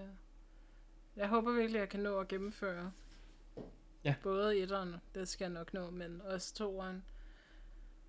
jeg 1.16 1.28
håber 1.28 1.52
virkelig, 1.52 1.76
at 1.76 1.80
jeg 1.80 1.88
kan 1.88 2.00
nå 2.00 2.18
at 2.18 2.28
gennemføre 2.28 2.92
Ja. 4.04 4.14
både 4.22 4.58
etteren, 4.58 4.94
det 5.14 5.28
skal 5.28 5.44
jeg 5.44 5.52
nok 5.52 5.74
nå, 5.74 5.90
men 5.90 6.20
også 6.24 6.54
toeren. 6.54 7.02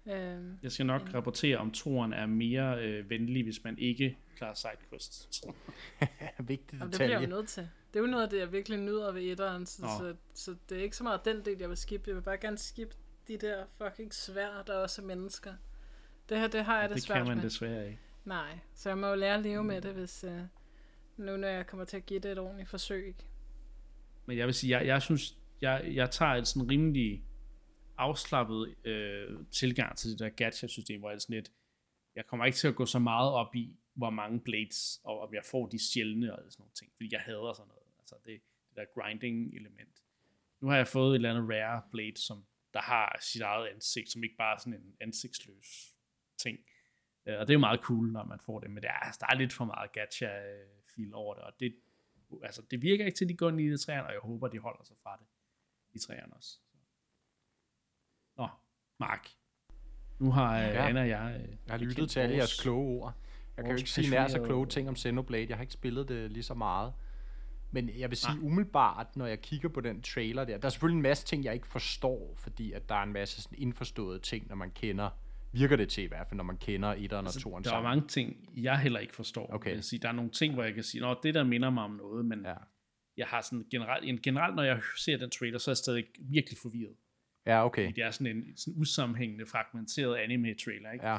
Øhm, 0.05 0.57
Jeg 0.63 0.71
skal 0.71 0.85
nok 0.85 1.01
Ja. 1.01 1.17
rapportere, 1.17 1.57
om 1.57 1.71
toren 1.71 2.13
er 2.13 2.25
mere 2.25 2.83
øh, 2.85 3.09
venlig, 3.09 3.43
hvis 3.43 3.63
man 3.63 3.77
ikke 3.79 4.17
klarer 4.37 4.53
sidequests. 4.53 5.41
Vigtig 6.39 6.81
og 6.81 6.87
det 6.87 6.91
bliver 6.95 7.09
jeg 7.09 7.19
detalje. 7.19 7.19
jo 7.21 7.27
nødt 7.35 7.47
til. 7.49 7.69
Det 7.93 7.99
er 7.99 8.03
jo 8.03 8.09
noget 8.11 8.23
af 8.23 8.29
det, 8.29 8.39
jeg 8.39 8.51
virkelig 8.51 8.79
nyder 8.79 9.11
ved 9.11 9.21
etteren, 9.21 9.65
så, 9.65 9.81
så, 9.81 10.15
så 10.33 10.55
det 10.69 10.77
er 10.77 10.83
ikke 10.83 10.95
så 10.97 11.03
meget 11.03 11.25
den 11.25 11.45
del, 11.45 11.57
jeg 11.59 11.69
vil 11.69 11.77
skippe. 11.77 12.07
Jeg 12.09 12.15
vil 12.15 12.21
bare 12.21 12.37
gerne 12.37 12.57
skippe 12.57 12.95
de 13.27 13.37
der 13.37 13.65
fucking 13.77 14.13
svær, 14.13 14.63
der 14.67 14.73
også 14.73 15.01
er 15.01 15.05
mennesker. 15.05 15.53
Det 16.29 16.39
her, 16.39 16.47
det 16.47 16.65
har 16.65 16.79
jeg 16.79 16.89
det, 16.89 16.95
det 16.95 17.03
svært 17.03 17.17
kan 17.17 17.27
man 17.27 17.37
med. 17.37 17.43
desværre 17.43 17.87
ikke. 17.87 17.99
Nej, 18.25 18.59
så 18.73 18.89
jeg 18.89 18.97
må 18.97 19.07
jo 19.07 19.15
lære 19.15 19.33
at 19.35 19.41
leve 19.41 19.63
med 19.63 19.81
det, 19.81 19.93
hvis 19.93 20.23
øh, 20.23 20.41
nu 21.17 21.37
når 21.37 21.47
jeg 21.47 21.67
kommer 21.67 21.85
til 21.85 21.97
at 21.97 22.05
give 22.05 22.19
det 22.19 22.31
et 22.31 22.39
ordentligt 22.39 22.69
forsøg. 22.69 23.07
ikke? 23.07 23.25
Men 24.25 24.37
jeg 24.37 24.45
vil 24.45 24.53
sige, 24.53 24.77
jeg, 24.77 24.87
jeg 24.87 25.01
synes, 25.01 25.37
jeg, 25.61 25.91
jeg 25.93 26.11
tager 26.11 26.31
et 26.31 26.47
sådan 26.47 26.69
rimelig 26.69 27.23
afslappet 27.97 28.75
øh, 28.85 29.45
tilgang 29.51 29.97
til 29.97 30.11
det 30.11 30.19
der 30.19 30.29
gacha-system, 30.29 30.99
hvor 30.99 31.09
jeg 31.09 31.21
sådan 31.21 31.35
lidt, 31.35 31.51
jeg 32.15 32.25
kommer 32.27 32.45
ikke 32.45 32.55
til 32.55 32.67
at 32.67 32.75
gå 32.75 32.85
så 32.85 32.99
meget 32.99 33.31
op 33.31 33.55
i, 33.55 33.75
hvor 33.93 34.09
mange 34.09 34.39
blades, 34.39 34.99
og 35.03 35.19
om 35.19 35.33
jeg 35.33 35.43
får 35.51 35.67
de 35.67 35.79
sjældne 35.91 36.35
og 36.35 36.39
sådan 36.51 36.61
nogle 36.61 36.73
ting, 36.73 36.91
fordi 36.95 37.09
jeg 37.11 37.19
hader 37.19 37.53
sådan 37.53 37.67
noget. 37.67 37.83
Altså 37.99 38.15
det, 38.25 38.41
det 38.69 38.75
der 38.75 38.85
grinding-element. 38.93 40.03
Nu 40.61 40.67
har 40.67 40.77
jeg 40.77 40.87
fået 40.87 41.11
et 41.11 41.15
eller 41.15 41.29
andet 41.29 41.49
rare 41.49 41.81
blade, 41.91 42.17
som 42.17 42.45
der 42.73 42.81
har 42.81 43.17
sit 43.21 43.41
eget 43.41 43.67
ansigt, 43.67 44.11
som 44.11 44.23
ikke 44.23 44.35
bare 44.35 44.53
er 44.53 44.57
sådan 44.57 44.73
en 44.73 44.95
ansigtsløs 45.01 45.91
ting. 46.37 46.57
Øh, 47.25 47.39
Og 47.39 47.47
det 47.47 47.49
er 47.49 47.55
jo 47.55 47.59
meget 47.59 47.79
cool, 47.79 48.11
når 48.11 48.23
man 48.23 48.39
får 48.39 48.59
det, 48.59 48.69
men 48.71 48.83
det 48.83 48.89
er, 48.89 48.93
altså, 48.93 49.17
der 49.21 49.27
er 49.33 49.37
lidt 49.37 49.53
for 49.53 49.65
meget 49.65 49.89
gacha-feel 49.97 51.13
over 51.13 51.33
det, 51.35 51.43
og 51.43 51.53
det, 51.59 51.75
altså, 52.43 52.61
det 52.71 52.81
virker 52.81 53.05
ikke 53.05 53.17
til, 53.17 53.25
at 53.25 53.29
de 53.29 53.37
går 53.37 53.49
ind 53.49 53.61
i 53.61 53.69
det 53.69 53.79
træerne, 53.81 54.07
og 54.07 54.13
jeg 54.13 54.19
håber, 54.19 54.47
de 54.47 54.59
holder 54.59 54.83
sig 54.83 54.95
fra 55.03 55.17
det 55.19 55.27
i 55.93 55.99
træerne 55.99 56.33
også. 56.33 56.59
Nå, 58.37 58.47
Mark. 58.99 59.29
Nu 60.19 60.31
har 60.31 60.57
ja. 60.57 60.67
Ja. 60.67 60.87
Anna 60.87 61.01
og 61.01 61.09
jeg... 61.09 61.41
øh, 61.43 61.49
Jeg 61.49 61.73
har 61.73 61.77
lyttet 61.77 62.09
til 62.09 62.19
alle 62.19 62.35
jeres 62.35 62.61
kloge 62.61 63.01
ord. 63.03 63.13
Jeg 63.57 63.65
kan 63.65 63.71
jo 63.71 63.77
ikke 63.77 63.89
sige 63.89 64.09
nær 64.09 64.27
så 64.27 64.43
kloge 64.43 64.67
ting 64.67 64.89
om 64.89 64.95
Xenoblade. 64.95 65.45
Jeg 65.49 65.57
har 65.57 65.61
ikke 65.61 65.73
spillet 65.73 66.07
det 66.07 66.31
lige 66.31 66.43
så 66.43 66.53
meget. 66.53 66.93
Men 67.73 67.89
jeg 67.99 68.09
vil 68.09 68.17
sige 68.17 68.35
Nej. 68.35 68.45
umiddelbart, 68.45 69.15
når 69.15 69.25
jeg 69.25 69.41
kigger 69.41 69.69
på 69.69 69.81
den 69.81 70.01
trailer 70.01 70.45
der, 70.45 70.57
der 70.57 70.65
er 70.65 70.69
selvfølgelig 70.69 70.97
en 70.97 71.01
masse 71.03 71.25
ting, 71.25 71.43
jeg 71.43 71.53
ikke 71.53 71.67
forstår, 71.67 72.35
fordi 72.37 72.71
at 72.71 72.89
der 72.89 72.95
er 72.95 73.03
en 73.03 73.13
masse 73.13 73.41
sådan 73.41 73.59
indforståede 73.59 74.19
ting, 74.19 74.47
når 74.47 74.55
man 74.55 74.71
kender, 74.71 75.09
virker 75.51 75.75
det 75.75 75.89
til 75.89 76.03
i 76.03 76.07
hvert 76.07 76.27
fald, 76.27 76.37
når 76.37 76.43
man 76.43 76.57
kender 76.57 76.89
etteren 76.97 77.27
og 77.27 77.33
toeren 77.33 77.59
Altså, 77.59 77.69
Der 77.69 77.75
er 77.75 77.81
sammen. 77.81 77.97
mange 77.97 78.07
ting, 78.07 78.49
jeg 78.55 78.79
heller 78.79 78.99
ikke 78.99 79.15
forstår. 79.15 79.53
Okay. 79.53 79.69
Jeg 79.69 79.75
vil 79.75 79.83
sige, 79.83 79.99
der 79.99 80.07
er 80.07 80.11
nogle 80.11 80.31
ting, 80.31 80.53
hvor 80.53 80.63
jeg 80.63 80.73
kan 80.73 80.83
sige, 80.83 81.01
Nå, 81.01 81.15
det 81.23 81.33
der 81.33 81.43
minder 81.43 81.69
mig 81.69 81.83
om 81.83 81.91
noget, 81.91 82.25
men. 82.25 82.41
Ja. 82.45 82.53
jeg 83.17 83.27
har 83.27 83.41
sådan 83.41 83.65
generelt, 83.71 84.05
en, 84.09 84.21
generelt, 84.21 84.55
når 84.55 84.63
jeg 84.63 84.81
ser 84.97 85.17
den 85.17 85.29
trailer, 85.29 85.57
så 85.59 85.71
er 85.71 85.73
jeg 85.73 85.77
stadig 85.77 86.05
virkelig 86.19 86.57
forvirret. 86.61 86.95
Ja, 87.45 87.65
okay. 87.65 87.85
Fordi 87.85 87.95
det 87.95 88.03
er 88.03 88.11
sådan 88.11 88.37
en 88.37 88.57
sådan 88.57 88.73
usammenhængende, 88.77 89.45
fragmenteret 89.45 90.15
anime-trailer, 90.15 90.91
ikke? 90.91 91.07
Ja. 91.07 91.17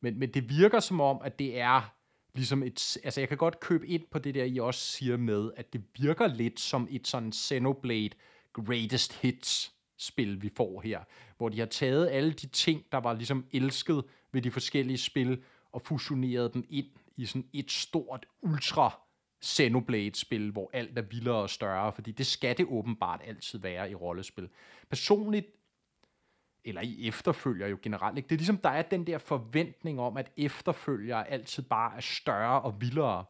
Men, 0.00 0.18
men 0.18 0.30
det 0.34 0.48
virker 0.48 0.80
som 0.80 1.00
om, 1.00 1.20
at 1.24 1.38
det 1.38 1.58
er 1.60 1.94
ligesom 2.36 2.62
et... 2.62 2.98
Altså, 3.04 3.20
jeg 3.20 3.28
kan 3.28 3.38
godt 3.38 3.60
købe 3.60 3.88
ind 3.88 4.02
på 4.10 4.18
det 4.18 4.34
der, 4.34 4.44
I 4.44 4.58
også 4.58 4.80
siger 4.80 5.16
med, 5.16 5.50
at 5.56 5.72
det 5.72 5.82
virker 5.98 6.26
lidt 6.26 6.60
som 6.60 6.88
et 6.90 7.06
sådan 7.06 7.32
Xenoblade 7.32 8.10
Greatest 8.52 9.20
Hits 9.20 9.72
spil, 9.96 10.42
vi 10.42 10.50
får 10.56 10.80
her. 10.80 11.00
Hvor 11.36 11.48
de 11.48 11.58
har 11.58 11.66
taget 11.66 12.08
alle 12.08 12.32
de 12.32 12.46
ting, 12.46 12.84
der 12.92 12.98
var 12.98 13.12
ligesom 13.12 13.44
elsket 13.52 14.04
ved 14.32 14.42
de 14.42 14.50
forskellige 14.50 14.98
spil, 14.98 15.42
og 15.72 15.82
fusioneret 15.82 16.54
dem 16.54 16.66
ind 16.70 16.86
i 17.16 17.26
sådan 17.26 17.48
et 17.52 17.70
stort, 17.70 18.26
ultra 18.42 19.00
Xenoblade-spil, 19.44 20.50
hvor 20.50 20.70
alt 20.72 20.98
er 20.98 21.02
vildere 21.02 21.36
og 21.36 21.50
større, 21.50 21.92
fordi 21.92 22.12
det 22.12 22.26
skal 22.26 22.58
det 22.58 22.66
åbenbart 22.68 23.20
altid 23.24 23.58
være 23.58 23.90
i 23.90 23.94
rollespil. 23.94 24.48
Personligt, 24.90 25.46
eller 26.66 26.80
i 26.82 27.08
efterfølger 27.08 27.66
jo 27.66 27.78
generelt, 27.82 28.16
ikke? 28.16 28.28
det 28.28 28.34
er 28.34 28.38
ligesom, 28.38 28.58
der 28.58 28.68
er 28.68 28.82
den 28.82 29.06
der 29.06 29.18
forventning 29.18 30.00
om, 30.00 30.16
at 30.16 30.32
efterfølger 30.36 31.16
altid 31.16 31.62
bare 31.62 31.96
er 31.96 32.00
større 32.00 32.62
og 32.62 32.80
vildere. 32.80 33.24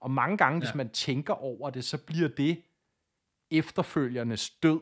Og 0.00 0.10
mange 0.10 0.36
gange, 0.36 0.54
ja. 0.54 0.60
hvis 0.60 0.74
man 0.74 0.90
tænker 0.90 1.34
over 1.34 1.70
det, 1.70 1.84
så 1.84 1.98
bliver 1.98 2.28
det 2.28 2.62
efterfølgernes 3.50 4.50
død. 4.50 4.80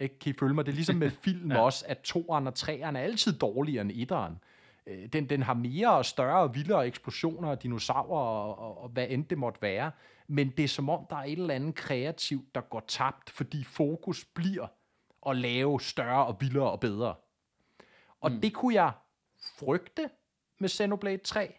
Ikke? 0.00 0.18
Kan 0.18 0.34
I 0.34 0.38
følge 0.38 0.54
mig? 0.54 0.66
Det 0.66 0.72
er 0.72 0.76
ligesom 0.76 0.96
med 0.96 1.10
film 1.24 1.52
ja. 1.52 1.60
også, 1.60 1.84
at 1.88 2.00
toeren 2.00 2.46
og 2.46 2.54
treeren 2.54 2.96
er 2.96 3.00
altid 3.00 3.32
dårligere 3.32 3.82
end 3.82 3.90
etteren. 3.94 4.38
Øh, 4.86 5.06
den, 5.12 5.28
den 5.28 5.42
har 5.42 5.54
mere 5.54 5.92
og 5.92 6.04
større 6.04 6.40
og 6.40 6.54
vildere 6.54 6.86
eksplosioner 6.86 7.48
og 7.48 7.62
dinosaurer 7.62 8.22
og, 8.22 8.58
og, 8.58 8.82
og 8.82 8.88
hvad 8.88 9.06
end 9.10 9.24
det 9.24 9.38
måtte 9.38 9.62
være. 9.62 9.90
Men 10.26 10.50
det 10.50 10.64
er 10.64 10.68
som 10.68 10.88
om, 10.88 11.06
der 11.10 11.16
er 11.16 11.24
et 11.24 11.38
eller 11.38 11.54
andet 11.54 11.74
kreativt, 11.74 12.54
der 12.54 12.60
går 12.60 12.84
tabt, 12.88 13.30
fordi 13.30 13.64
fokus 13.64 14.24
bliver 14.24 14.66
at 15.26 15.36
lave 15.36 15.80
større 15.80 16.26
og 16.26 16.36
vildere 16.40 16.70
og 16.70 16.80
bedre. 16.80 17.14
Og 18.22 18.32
mm. 18.32 18.40
det 18.40 18.52
kunne 18.52 18.74
jeg 18.74 18.92
frygte 19.58 20.10
med 20.60 20.68
Xenoblade 20.68 21.18
3. 21.18 21.54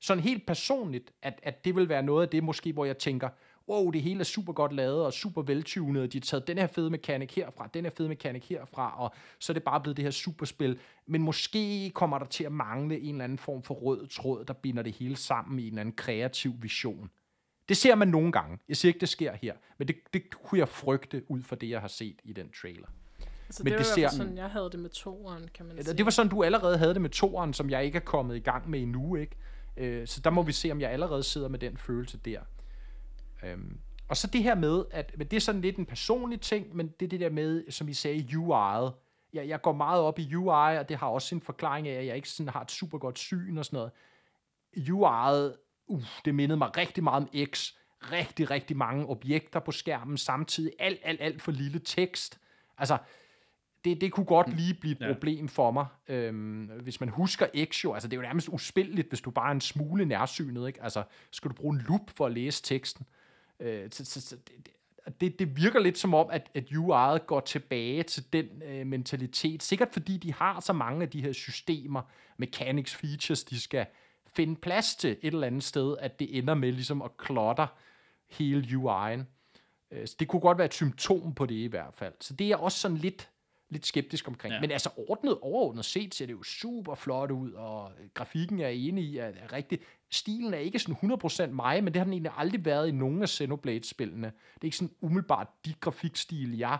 Sådan 0.00 0.22
helt 0.22 0.46
personligt, 0.46 1.12
at, 1.22 1.40
at 1.42 1.64
det 1.64 1.76
vil 1.76 1.88
være 1.88 2.02
noget 2.02 2.22
af 2.22 2.28
det 2.28 2.44
måske, 2.44 2.72
hvor 2.72 2.84
jeg 2.84 2.98
tænker, 2.98 3.28
wow, 3.68 3.90
det 3.90 4.02
hele 4.02 4.20
er 4.20 4.24
super 4.24 4.52
godt 4.52 4.72
lavet 4.72 5.04
og 5.04 5.12
super 5.12 5.42
veltunet, 5.42 6.02
og 6.02 6.12
de 6.12 6.18
har 6.18 6.24
taget 6.24 6.46
den 6.46 6.58
her 6.58 6.66
fede 6.66 6.90
mekanik 6.90 7.36
herfra, 7.36 7.68
den 7.74 7.84
her 7.84 7.90
fede 7.90 8.08
mekanik 8.08 8.48
herfra, 8.48 9.02
og 9.02 9.14
så 9.38 9.52
er 9.52 9.54
det 9.54 9.62
bare 9.62 9.80
blevet 9.80 9.96
det 9.96 10.04
her 10.04 10.10
superspil. 10.10 10.78
Men 11.06 11.22
måske 11.22 11.90
kommer 11.94 12.18
der 12.18 12.26
til 12.26 12.44
at 12.44 12.52
mangle 12.52 13.00
en 13.00 13.14
eller 13.14 13.24
anden 13.24 13.38
form 13.38 13.62
for 13.62 13.74
rød 13.74 14.06
tråd, 14.06 14.44
der 14.44 14.54
binder 14.54 14.82
det 14.82 14.92
hele 14.92 15.16
sammen 15.16 15.58
i 15.58 15.62
en 15.62 15.68
eller 15.68 15.80
anden 15.80 15.94
kreativ 15.94 16.52
vision. 16.60 17.10
Det 17.68 17.76
ser 17.76 17.94
man 17.94 18.08
nogle 18.08 18.32
gange. 18.32 18.58
Jeg 18.68 18.76
siger 18.76 18.90
ikke, 18.90 19.00
det 19.00 19.08
sker 19.08 19.32
her, 19.32 19.54
men 19.78 19.88
det, 19.88 19.96
det 20.12 20.22
kunne 20.30 20.58
jeg 20.58 20.68
frygte 20.68 21.22
ud 21.28 21.42
fra 21.42 21.56
det, 21.56 21.70
jeg 21.70 21.80
har 21.80 21.88
set 21.88 22.20
i 22.24 22.32
den 22.32 22.50
trailer. 22.60 22.88
Altså, 23.50 23.64
men 23.64 23.72
det, 23.72 23.78
var 23.78 23.84
ser, 23.84 24.08
sådan, 24.08 24.36
jeg 24.36 24.50
havde 24.50 24.70
det 24.72 24.80
med 24.80 24.90
toeren, 24.90 25.48
kan 25.54 25.66
man 25.66 25.84
sige. 25.84 25.96
Det 25.96 26.04
var 26.04 26.10
sådan, 26.10 26.30
du 26.30 26.42
allerede 26.42 26.78
havde 26.78 26.94
det 26.94 27.02
med 27.02 27.10
toeren, 27.10 27.54
som 27.54 27.70
jeg 27.70 27.84
ikke 27.84 27.96
er 27.96 28.02
kommet 28.02 28.36
i 28.36 28.38
gang 28.38 28.70
med 28.70 28.80
endnu, 28.80 29.16
ikke? 29.16 29.36
Øh, 29.76 30.06
så 30.06 30.20
der 30.20 30.30
må 30.30 30.42
vi 30.42 30.52
se, 30.52 30.70
om 30.70 30.80
jeg 30.80 30.90
allerede 30.90 31.22
sidder 31.22 31.48
med 31.48 31.58
den 31.58 31.76
følelse 31.76 32.18
der. 32.18 32.40
Øhm, 33.44 33.78
og 34.08 34.16
så 34.16 34.26
det 34.26 34.42
her 34.42 34.54
med, 34.54 34.84
at 34.90 35.12
men 35.18 35.26
det 35.26 35.36
er 35.36 35.40
sådan 35.40 35.60
lidt 35.60 35.76
en 35.76 35.86
personlig 35.86 36.40
ting, 36.40 36.76
men 36.76 36.88
det 37.00 37.06
er 37.06 37.08
det 37.10 37.20
der 37.20 37.30
med, 37.30 37.70
som 37.70 37.88
I 37.88 37.94
sagde, 37.94 38.20
UI'et. 38.20 38.92
Jeg, 39.32 39.48
jeg 39.48 39.62
går 39.62 39.72
meget 39.72 40.00
op 40.00 40.18
i 40.18 40.34
UI, 40.34 40.78
og 40.78 40.88
det 40.88 40.96
har 40.96 41.06
også 41.06 41.34
en 41.34 41.40
forklaring 41.40 41.88
af, 41.88 42.00
at 42.00 42.06
jeg 42.06 42.16
ikke 42.16 42.28
sådan 42.28 42.52
har 42.52 42.62
et 42.62 42.70
super 42.70 42.98
godt 42.98 43.18
syn 43.18 43.58
og 43.58 43.64
sådan 43.64 43.76
noget. 43.76 43.92
UI'et, 44.76 45.56
uh, 45.86 46.02
det 46.24 46.34
mindede 46.34 46.56
mig 46.56 46.76
rigtig 46.76 47.04
meget 47.04 47.22
om 47.22 47.46
X. 47.54 47.72
Rigtig, 48.12 48.50
rigtig 48.50 48.76
mange 48.76 49.06
objekter 49.06 49.60
på 49.60 49.72
skærmen 49.72 50.18
samtidig. 50.18 50.72
Alt, 50.78 51.00
alt, 51.04 51.20
alt 51.20 51.42
for 51.42 51.52
lille 51.52 51.78
tekst. 51.78 52.38
Altså, 52.78 52.98
det, 53.84 54.00
det 54.00 54.12
kunne 54.12 54.26
godt 54.26 54.48
mm. 54.48 54.54
lige 54.54 54.74
blive 54.74 54.92
et 54.92 55.00
ja. 55.00 55.12
problem 55.12 55.48
for 55.48 55.70
mig. 55.70 55.86
Øhm, 56.08 56.70
hvis 56.82 57.00
man 57.00 57.08
husker 57.08 57.46
X 57.64 57.84
jo, 57.84 57.92
altså 57.92 58.08
det 58.08 58.16
er 58.16 58.18
jo 58.18 58.22
nærmest 58.22 58.48
uspilligt, 58.48 59.08
hvis 59.08 59.20
du 59.20 59.30
bare 59.30 59.48
er 59.48 59.52
en 59.52 59.60
smule 59.60 60.04
nærsynet, 60.04 60.66
ikke? 60.66 60.82
Altså, 60.82 61.02
skal 61.30 61.48
du 61.48 61.54
bruge 61.54 61.76
en 61.76 61.82
lup 61.88 62.10
for 62.16 62.26
at 62.26 62.32
læse 62.32 62.62
teksten? 62.62 63.06
Øh, 63.60 63.88
så, 63.90 64.04
så, 64.04 64.20
så 64.20 64.36
det, 64.36 65.20
det, 65.20 65.38
det 65.38 65.56
virker 65.56 65.80
lidt 65.80 65.98
som 65.98 66.14
om, 66.14 66.26
at, 66.30 66.50
at 66.54 66.64
UI'et 66.64 67.26
går 67.26 67.40
tilbage 67.40 68.02
til 68.02 68.32
den 68.32 68.62
øh, 68.62 68.86
mentalitet. 68.86 69.62
Sikkert 69.62 69.88
fordi 69.92 70.16
de 70.16 70.32
har 70.32 70.60
så 70.60 70.72
mange 70.72 71.02
af 71.02 71.10
de 71.10 71.22
her 71.22 71.32
systemer, 71.32 72.02
mechanics, 72.36 72.94
features, 72.94 73.44
de 73.44 73.60
skal 73.60 73.86
finde 74.26 74.56
plads 74.56 74.94
til 74.94 75.10
et 75.10 75.34
eller 75.34 75.46
andet 75.46 75.64
sted, 75.64 75.96
at 76.00 76.20
det 76.20 76.38
ender 76.38 76.54
med 76.54 76.72
ligesom 76.72 77.02
at 77.02 77.16
klotter 77.16 77.66
hele 78.28 78.62
UI'en. 78.62 79.20
Øh, 79.90 80.06
så 80.06 80.16
det 80.18 80.28
kunne 80.28 80.40
godt 80.40 80.58
være 80.58 80.64
et 80.64 80.74
symptom 80.74 81.34
på 81.34 81.46
det 81.46 81.54
i 81.54 81.66
hvert 81.66 81.94
fald. 81.94 82.14
Så 82.20 82.34
det 82.34 82.50
er 82.50 82.56
også 82.56 82.78
sådan 82.78 82.96
lidt 82.96 83.29
lidt 83.70 83.86
skeptisk 83.86 84.28
omkring. 84.28 84.54
Ja. 84.54 84.60
Men 84.60 84.70
altså 84.70 84.90
ordnet, 84.96 85.38
overordnet 85.42 85.84
set 85.84 86.14
ser 86.14 86.26
det 86.26 86.32
jo 86.32 86.42
super 86.42 86.94
flot 86.94 87.30
ud, 87.30 87.52
og 87.52 87.92
grafikken 88.14 88.60
er 88.60 88.68
enig 88.68 89.04
i, 89.04 89.18
at 89.18 89.34
er 89.38 89.52
rigtig. 89.52 89.80
Stilen 90.10 90.54
er 90.54 90.58
ikke 90.58 90.78
sådan 90.78 91.12
100% 91.24 91.46
mig, 91.46 91.84
men 91.84 91.94
det 91.94 92.00
har 92.00 92.04
den 92.04 92.12
egentlig 92.12 92.32
aldrig 92.36 92.64
været 92.64 92.88
i 92.88 92.92
nogen 92.92 93.22
af 93.22 93.28
Xenoblade-spillene. 93.28 94.26
Det 94.54 94.60
er 94.60 94.64
ikke 94.64 94.76
sådan 94.76 94.94
umiddelbart 95.00 95.48
de 95.66 95.74
grafikstil, 95.80 96.58
jeg 96.58 96.78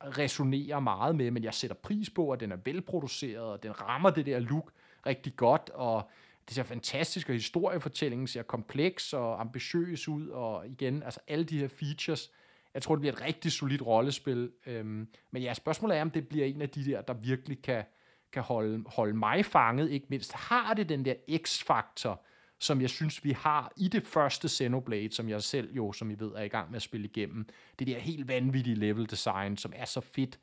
resonerer 0.00 0.80
meget 0.80 1.16
med, 1.16 1.30
men 1.30 1.44
jeg 1.44 1.54
sætter 1.54 1.76
pris 1.76 2.10
på, 2.10 2.30
at 2.30 2.40
den 2.40 2.52
er 2.52 2.58
velproduceret, 2.64 3.44
og 3.44 3.62
den 3.62 3.80
rammer 3.80 4.10
det 4.10 4.26
der 4.26 4.38
look 4.38 4.72
rigtig 5.06 5.36
godt, 5.36 5.70
og 5.74 6.10
det 6.48 6.54
ser 6.54 6.62
fantastisk, 6.62 7.28
og 7.28 7.34
historiefortællingen 7.34 8.26
ser 8.26 8.42
kompleks 8.42 9.12
og 9.12 9.40
ambitiøs 9.40 10.08
ud, 10.08 10.28
og 10.28 10.68
igen, 10.68 11.02
altså 11.02 11.20
alle 11.26 11.44
de 11.44 11.58
her 11.58 11.68
features, 11.68 12.30
jeg 12.74 12.82
tror, 12.82 12.94
det 12.94 13.00
bliver 13.00 13.12
et 13.12 13.22
rigtig 13.22 13.52
solidt 13.52 13.86
rollespil. 13.86 14.52
Øhm, 14.66 15.08
men 15.30 15.42
ja, 15.42 15.54
spørgsmålet 15.54 15.96
er, 15.96 16.02
om 16.02 16.10
det 16.10 16.28
bliver 16.28 16.46
en 16.46 16.62
af 16.62 16.68
de 16.68 16.84
der, 16.84 17.00
der 17.00 17.14
virkelig 17.14 17.62
kan, 17.62 17.84
kan 18.32 18.42
holde, 18.42 18.84
holde 18.86 19.16
mig 19.16 19.44
fanget. 19.44 19.90
Ikke 19.90 20.06
mindst 20.08 20.32
har 20.32 20.74
det 20.74 20.88
den 20.88 21.04
der 21.04 21.14
X-faktor, 21.36 22.24
som 22.58 22.80
jeg 22.80 22.90
synes, 22.90 23.24
vi 23.24 23.32
har 23.32 23.72
i 23.76 23.88
det 23.88 24.06
første 24.06 24.48
Xenoblade, 24.48 25.12
som 25.12 25.28
jeg 25.28 25.42
selv 25.42 25.72
jo, 25.72 25.92
som 25.92 26.10
I 26.10 26.14
ved, 26.18 26.32
er 26.32 26.42
i 26.42 26.48
gang 26.48 26.70
med 26.70 26.76
at 26.76 26.82
spille 26.82 27.06
igennem. 27.06 27.46
Det 27.78 27.86
der 27.86 27.98
helt 27.98 28.28
vanvittige 28.28 28.76
level 28.76 29.10
design, 29.10 29.56
som 29.56 29.72
er 29.76 29.84
så 29.84 30.00
fedt. 30.00 30.38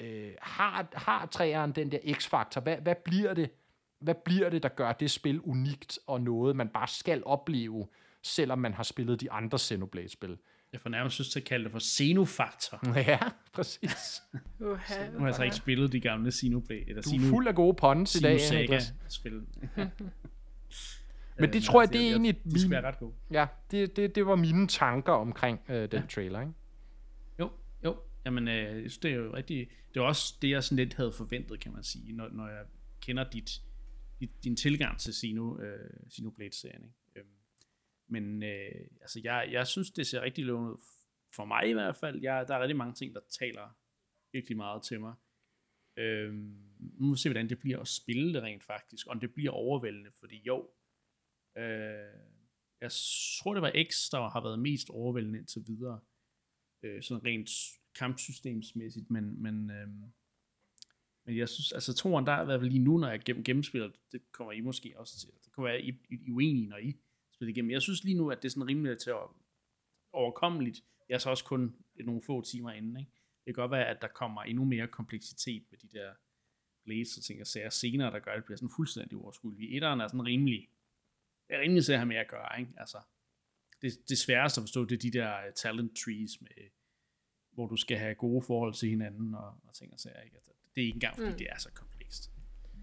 Øh, 0.00 0.32
har, 0.42 0.88
har 0.92 1.26
træeren 1.26 1.72
den 1.72 1.92
der 1.92 1.98
X-faktor? 2.12 2.60
Hvad, 2.60 2.76
hvad 2.76 2.94
bliver 3.04 3.34
det? 3.34 3.50
Hvad 4.00 4.14
bliver 4.14 4.50
det, 4.50 4.62
der 4.62 4.68
gør 4.68 4.92
det 4.92 5.10
spil 5.10 5.40
unikt 5.40 5.98
og 6.06 6.20
noget, 6.20 6.56
man 6.56 6.68
bare 6.68 6.88
skal 6.88 7.22
opleve, 7.26 7.86
selvom 8.22 8.58
man 8.58 8.74
har 8.74 8.82
spillet 8.82 9.20
de 9.20 9.30
andre 9.30 9.58
Xenoblade-spil? 9.58 10.38
Jeg 10.76 10.80
får 10.80 10.90
nærmest 10.90 11.18
lyst 11.18 11.32
til 11.32 11.40
at 11.40 11.44
kalde 11.44 11.64
det 11.64 11.72
for 11.72 11.80
Xenofaktor. 11.82 12.80
Ja, 13.10 13.18
præcis. 13.52 14.22
uh, 14.60 14.66
nu 14.68 14.74
har 15.18 15.26
jeg 15.26 15.34
så 15.34 15.42
ikke 15.42 15.56
spillet 15.56 15.92
de 15.92 16.00
gamle 16.00 16.32
Xenoblade. 16.32 16.88
Eller 16.88 17.02
du 17.02 17.10
er 17.10 17.18
Xeno, 17.18 17.30
fuld 17.30 17.48
af 17.48 17.54
gode 17.54 17.76
puns 17.76 18.16
i 18.16 18.20
dag, 18.20 18.40
Niklas. 18.52 18.94
spil. 19.08 19.32
Men 21.38 21.52
det 21.52 21.62
tror 21.62 21.82
jeg, 21.82 21.92
det 21.92 22.00
er 22.00 22.10
egentlig... 22.10 22.44
Det 22.44 22.60
skal 22.60 22.70
være 22.70 22.88
ret 22.88 22.98
gode. 22.98 23.12
Ja, 23.30 23.46
det, 23.70 23.96
det, 23.96 24.14
det 24.14 24.26
var 24.26 24.36
mine 24.36 24.68
tanker 24.68 25.12
omkring 25.12 25.60
øh, 25.68 25.90
den 25.90 26.00
ja. 26.00 26.06
trailer, 26.06 26.40
ikke? 26.40 26.52
Jo, 27.38 27.50
jo. 27.84 27.96
Jamen, 28.24 28.48
øh, 28.48 28.90
det 29.02 29.04
er 29.04 29.14
jo 29.14 29.34
rigtig... 29.36 29.68
Det 29.94 30.00
er 30.00 30.04
også 30.04 30.34
det, 30.42 30.50
jeg 30.50 30.64
sådan 30.64 30.76
lidt 30.76 30.94
havde 30.94 31.12
forventet, 31.12 31.60
kan 31.60 31.72
man 31.72 31.82
sige, 31.82 32.12
når, 32.12 32.28
når 32.32 32.48
jeg 32.48 32.62
kender 33.00 33.24
dit, 33.30 33.62
dit, 34.20 34.30
din 34.44 34.56
tilgang 34.56 34.98
til 34.98 35.14
Xeno, 35.14 35.58
øh, 35.58 35.90
Xenoblade-serien, 36.12 36.82
ikke? 36.82 36.94
Men 38.08 38.42
øh, 38.42 38.88
altså, 39.00 39.20
jeg, 39.24 39.48
jeg 39.50 39.66
synes, 39.66 39.90
det 39.90 40.06
ser 40.06 40.20
rigtig 40.20 40.44
lovende 40.44 40.72
ud. 40.72 40.78
For 41.34 41.44
mig 41.44 41.68
i 41.68 41.72
hvert 41.72 41.96
fald. 41.96 42.22
Jeg, 42.22 42.48
der 42.48 42.54
er 42.54 42.60
rigtig 42.60 42.76
mange 42.76 42.94
ting, 42.94 43.14
der 43.14 43.20
taler 43.38 43.76
virkelig 44.32 44.56
meget 44.56 44.82
til 44.82 45.00
mig. 45.00 45.14
Øh, 45.96 46.34
nu 46.78 47.06
må 47.06 47.12
vi 47.12 47.18
se, 47.18 47.28
hvordan 47.28 47.48
det 47.48 47.58
bliver 47.58 47.80
at 47.80 47.88
spille 47.88 48.34
det 48.34 48.42
rent 48.42 48.64
faktisk. 48.64 49.06
Om 49.10 49.20
det 49.20 49.34
bliver 49.34 49.50
overvældende, 49.50 50.10
fordi 50.20 50.42
jo, 50.46 50.70
øh, 51.58 52.20
jeg 52.80 52.90
tror, 53.38 53.54
det 53.54 53.62
var 53.62 53.84
X, 53.90 54.10
der 54.10 54.28
har 54.28 54.42
været 54.42 54.58
mest 54.58 54.90
overvældende 54.90 55.38
indtil 55.38 55.62
videre. 55.66 56.00
Øh, 56.82 57.02
sådan 57.02 57.24
rent 57.24 57.50
kampsystemsmæssigt, 57.94 59.10
men, 59.10 59.42
men, 59.42 59.70
øh, 59.70 59.88
men 61.26 61.36
jeg 61.36 61.48
synes, 61.48 61.72
altså 61.72 61.94
toren, 61.94 62.26
der 62.26 62.32
er 62.32 62.42
i 62.42 62.44
hvert 62.44 62.60
fald 62.60 62.70
lige 62.70 62.84
nu, 62.84 62.98
når 62.98 63.08
jeg 63.08 63.20
gennem, 63.20 63.44
gennemspiller, 63.44 63.90
det 64.12 64.32
kommer 64.32 64.52
I 64.52 64.60
måske 64.60 64.94
også 64.96 65.20
til. 65.20 65.30
Det 65.44 65.54
kan 65.54 65.64
være, 65.64 65.82
I, 65.82 65.88
I, 65.88 66.18
I 66.26 66.30
uenige, 66.30 66.68
når 66.68 66.76
I 66.76 66.96
spille 67.36 67.52
igennem. 67.52 67.70
Jeg 67.70 67.82
synes 67.82 68.04
lige 68.04 68.16
nu, 68.16 68.30
at 68.30 68.42
det 68.42 68.48
er 68.48 68.50
sådan 68.50 68.68
rimelig 68.68 68.98
til 68.98 69.10
at 69.10 69.16
overkommeligt. 70.12 70.84
Jeg 71.08 71.14
er 71.14 71.18
så 71.18 71.30
også 71.30 71.44
kun 71.44 71.76
nogle 72.04 72.22
få 72.22 72.42
timer 72.42 72.72
inden. 72.72 72.96
Ikke? 72.96 73.10
Det 73.44 73.54
kan 73.54 73.62
godt 73.62 73.70
være, 73.70 73.86
at 73.86 74.02
der 74.02 74.08
kommer 74.08 74.42
endnu 74.42 74.64
mere 74.64 74.88
kompleksitet 74.88 75.62
med 75.70 75.78
de 75.78 75.88
der 75.88 76.12
blades 76.84 77.16
og 77.16 77.22
ting 77.22 77.40
og 77.40 77.46
sager 77.46 77.70
senere, 77.70 78.10
der 78.10 78.18
gør, 78.18 78.30
at 78.30 78.36
det 78.36 78.44
bliver 78.44 78.56
sådan 78.56 78.76
fuldstændig 78.76 79.16
uoverskueligt. 79.16 79.74
Etteren 79.76 80.00
er 80.00 80.08
sådan 80.08 80.26
rimelig, 80.26 80.68
det 81.48 81.56
er 81.56 81.60
rimelig 81.60 81.84
til 81.84 81.92
at 81.92 81.98
have 81.98 82.06
med 82.06 82.16
at 82.16 82.28
gøre. 82.28 82.60
Ikke? 82.60 82.72
Altså, 82.76 82.98
det, 83.82 83.92
det 84.08 84.18
sværeste 84.18 84.60
at 84.60 84.62
forstå, 84.62 84.84
det 84.84 84.94
er 84.94 85.10
de 85.10 85.18
der 85.18 85.50
talent 85.56 85.96
trees, 86.04 86.40
med, 86.40 86.50
hvor 87.52 87.66
du 87.66 87.76
skal 87.76 87.98
have 87.98 88.14
gode 88.14 88.42
forhold 88.46 88.74
til 88.74 88.88
hinanden 88.88 89.34
og, 89.34 89.60
og 89.64 89.74
ting 89.74 89.92
og 89.92 90.00
sager. 90.00 90.20
Ikke? 90.20 90.36
Altså, 90.36 90.50
det 90.74 90.80
er 90.80 90.86
ikke 90.86 90.96
engang, 90.96 91.16
fordi 91.16 91.30
mm. 91.30 91.38
det 91.38 91.46
er 91.50 91.58
så 91.58 91.72
komplekst. 91.74 92.30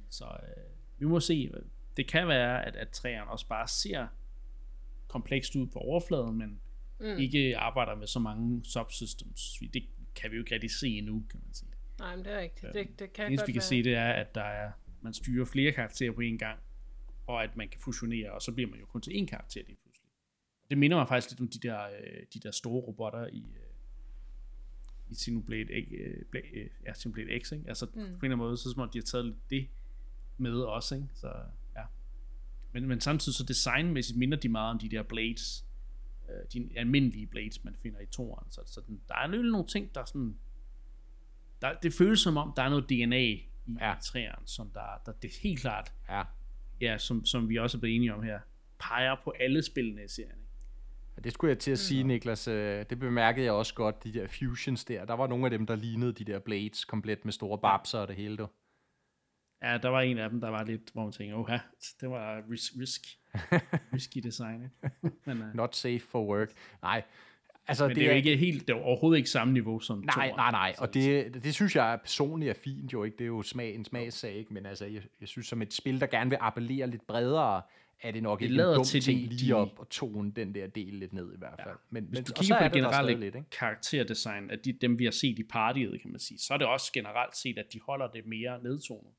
Så 0.09 0.25
øh, 0.25 0.99
vi 0.99 1.05
må 1.05 1.19
se. 1.19 1.51
Det 1.97 2.07
kan 2.07 2.27
være, 2.27 2.65
at, 2.65 2.75
at 2.75 2.89
træerne 2.89 3.31
også 3.31 3.47
bare 3.47 3.67
ser 3.67 4.07
komplekst 5.13 5.55
ud 5.55 5.67
på 5.67 5.79
overfladen, 5.79 6.37
men 6.37 6.59
mm. 6.99 7.17
ikke 7.17 7.57
arbejder 7.57 7.95
med 7.95 8.07
så 8.07 8.19
mange 8.19 8.65
subsystems. 8.65 9.59
Det 9.73 9.83
kan 10.15 10.31
vi 10.31 10.35
jo 10.35 10.41
ikke 10.41 10.53
rigtig 10.53 10.71
se 10.71 10.87
endnu, 10.87 11.23
kan 11.29 11.39
man 11.45 11.53
sige. 11.53 11.69
Nej, 11.99 12.15
men 12.15 12.25
det 12.25 12.33
er 12.33 12.39
rigtigt. 12.39 12.73
Det, 12.73 12.87
det, 12.87 12.99
det 12.99 13.13
kan 13.13 13.25
det 13.25 13.31
eneste, 13.31 13.47
vi 13.47 13.53
kan 13.53 13.59
være. 13.59 13.67
se, 13.67 13.83
det 13.83 13.95
er, 13.95 14.09
at 14.09 14.35
der 14.35 14.43
er, 14.43 14.71
man 15.01 15.13
styrer 15.13 15.45
flere 15.45 15.71
karakterer 15.71 16.11
på 16.11 16.21
én 16.21 16.37
gang, 16.37 16.59
og 17.27 17.43
at 17.43 17.57
man 17.57 17.69
kan 17.69 17.79
fusionere, 17.79 18.31
og 18.31 18.41
så 18.41 18.51
bliver 18.51 18.69
man 18.69 18.79
jo 18.79 18.85
kun 18.85 19.01
til 19.01 19.11
én 19.11 19.25
karakter 19.25 19.61
lige 19.67 19.77
pludselig. 19.83 20.09
Det 20.69 20.77
minder 20.77 20.97
mig 20.97 21.07
faktisk 21.07 21.31
lidt 21.31 21.41
om 21.41 21.47
de 21.47 21.67
der, 21.67 21.83
øh, 21.83 22.23
de 22.33 22.39
der 22.39 22.51
store 22.51 22.81
robotter 22.81 23.27
i, 23.27 23.45
øh, 23.55 23.73
i 25.09 25.15
Xenoblade, 25.15 25.73
øh, 25.73 26.23
øh, 26.33 26.69
ja, 26.85 26.93
Xenoblade 26.93 27.39
X, 27.39 27.51
ikke? 27.51 27.65
Altså 27.67 27.85
mm. 27.85 27.91
på 27.93 27.99
en 27.99 28.05
eller 28.05 28.23
anden 28.23 28.37
måde, 28.37 28.57
så 28.57 28.61
er 28.61 28.69
det 28.69 28.75
som 28.75 28.81
om 28.81 28.89
de 28.89 28.97
har 28.97 29.03
taget 29.03 29.25
lidt 29.25 29.49
det 29.49 29.67
med 30.37 30.53
også, 30.53 30.95
ikke? 30.95 31.07
Så. 31.13 31.33
Men, 32.73 32.87
men 32.87 33.01
samtidig 33.01 33.35
så 33.35 33.43
designmæssigt 33.43 34.17
minder 34.19 34.37
de 34.37 34.49
meget 34.49 34.69
om 34.71 34.79
de 34.79 34.89
der 34.89 35.03
blades, 35.03 35.65
øh, 36.29 36.35
de 36.53 36.69
almindelige 36.79 37.27
blades, 37.27 37.63
man 37.63 37.75
finder 37.83 37.99
i 37.99 38.05
toren. 38.05 38.51
Så, 38.51 38.61
så 38.65 38.81
den, 38.87 39.01
der 39.07 39.15
er 39.15 39.27
nødt 39.27 39.51
nogle 39.51 39.67
ting, 39.67 39.95
der 39.95 40.01
er 40.01 40.05
sådan, 40.05 40.37
der, 41.61 41.73
det 41.73 41.93
føles 41.93 42.19
som 42.19 42.37
om, 42.37 42.53
der 42.55 42.63
er 42.63 42.69
noget 42.69 42.89
DNA 42.89 43.19
i 43.21 43.49
Ja. 43.79 43.89
ja. 43.89 43.95
træerne, 44.03 44.47
som 44.47 44.69
der, 44.73 45.01
der 45.05 45.11
det 45.11 45.27
er 45.35 45.39
helt 45.43 45.59
klart, 45.59 45.93
Ja. 46.09 46.23
ja, 46.81 46.97
som, 46.97 47.25
som 47.25 47.49
vi 47.49 47.57
også 47.57 47.77
er 47.77 47.79
blevet 47.79 47.95
enige 47.95 48.13
om 48.13 48.23
her, 48.23 48.39
peger 48.79 49.15
på 49.23 49.33
alle 49.39 49.63
spillene 49.63 50.03
i 50.03 50.07
serien. 50.07 50.39
Og 51.17 51.23
Det 51.23 51.33
skulle 51.33 51.49
jeg 51.49 51.59
til 51.59 51.71
at 51.71 51.79
sige, 51.79 52.03
Niklas. 52.03 52.47
øh, 52.47 52.85
Det 52.89 52.99
bemærkede 52.99 53.45
jeg 53.45 53.53
også 53.53 53.73
godt, 53.73 54.03
de 54.03 54.13
der 54.13 54.27
fusions 54.27 54.85
der. 54.85 55.05
Der 55.05 55.13
var 55.13 55.27
nogle 55.27 55.45
af 55.45 55.51
dem, 55.51 55.65
der 55.65 55.75
lignede 55.75 56.13
de 56.13 56.23
der 56.23 56.39
blades, 56.39 56.85
komplet 56.85 57.25
med 57.25 57.33
store 57.33 57.57
babser 57.59 57.99
og 57.99 58.07
det 58.07 58.15
hele. 58.15 58.37
Du. 58.37 58.47
Ja, 59.63 59.77
der 59.77 59.89
var 59.89 60.01
en 60.01 60.17
af 60.17 60.29
dem, 60.29 60.41
der 60.41 60.49
var 60.49 60.63
lidt, 60.63 60.81
hvor 60.93 61.03
man 61.03 61.11
tænker, 61.11 61.35
oha, 61.35 61.57
det 62.01 62.09
var 62.09 62.41
risk, 62.51 62.73
risk 62.79 63.01
risky 63.93 64.17
design. 64.23 64.63
Ikke? 64.63 65.15
Men, 65.25 65.41
uh, 65.41 65.55
Not 65.55 65.75
safe 65.75 65.99
for 65.99 66.25
work. 66.25 66.51
Nej, 66.81 67.03
altså 67.67 67.87
men 67.87 67.95
det, 67.95 68.03
er 68.03 68.07
jo 68.09 68.15
ikke 68.15 68.37
helt, 68.37 68.67
det 68.67 68.73
er 68.75 68.81
overhovedet 68.81 69.17
ikke 69.17 69.29
samme 69.29 69.53
niveau 69.53 69.79
som 69.79 70.03
Nej, 70.15 70.31
nej, 70.35 70.51
nej, 70.51 70.75
og 70.77 70.93
det, 70.93 71.33
det 71.43 71.53
synes 71.53 71.75
jeg 71.75 71.99
personligt 72.03 72.49
er 72.49 72.53
fint 72.63 72.93
jo 72.93 73.03
ikke, 73.03 73.17
det 73.17 73.23
er 73.23 73.27
jo 73.27 73.41
smag, 73.41 73.75
en 73.75 73.85
smagssag, 73.85 74.33
ikke? 74.35 74.53
men 74.53 74.65
altså, 74.65 74.85
jeg, 74.85 75.01
jeg 75.21 75.27
synes 75.27 75.47
som 75.47 75.61
et 75.61 75.73
spil, 75.73 75.99
der 76.01 76.07
gerne 76.07 76.29
vil 76.29 76.37
appellere 76.41 76.87
lidt 76.87 77.07
bredere, 77.07 77.61
er 78.01 78.11
det 78.11 78.23
nok 78.23 78.39
Det 78.39 78.45
ikke 78.45 78.55
en 78.61 78.75
dum 78.75 78.83
til, 78.83 79.01
ting 79.01 79.19
de- 79.31 79.35
lige 79.35 79.55
op 79.55 79.79
og 79.79 79.89
tone 79.89 80.31
den 80.31 80.55
der 80.55 80.67
del 80.67 80.93
lidt 80.93 81.13
ned 81.13 81.33
i 81.33 81.37
hvert 81.37 81.59
fald. 81.63 81.75
Men, 81.89 82.03
Hvis 82.03 82.17
men, 82.17 82.23
du 82.23 82.33
kigger 82.33 82.57
på 82.57 82.63
det 82.63 82.71
generelle 82.73 83.15
lidt, 83.19 83.35
ikke? 83.35 83.49
karakterdesign 83.49 84.49
af 84.49 84.59
de, 84.59 84.73
dem, 84.73 84.99
vi 84.99 85.03
har 85.03 85.11
set 85.11 85.39
i 85.39 85.43
partiet, 85.43 86.01
kan 86.01 86.11
man 86.11 86.19
sige, 86.19 86.39
så 86.39 86.53
er 86.53 86.57
det 86.57 86.67
også 86.67 86.91
generelt 86.93 87.35
set, 87.37 87.57
at 87.57 87.65
de 87.73 87.79
holder 87.85 88.07
det 88.07 88.25
mere 88.25 88.63
nedtonet. 88.63 89.11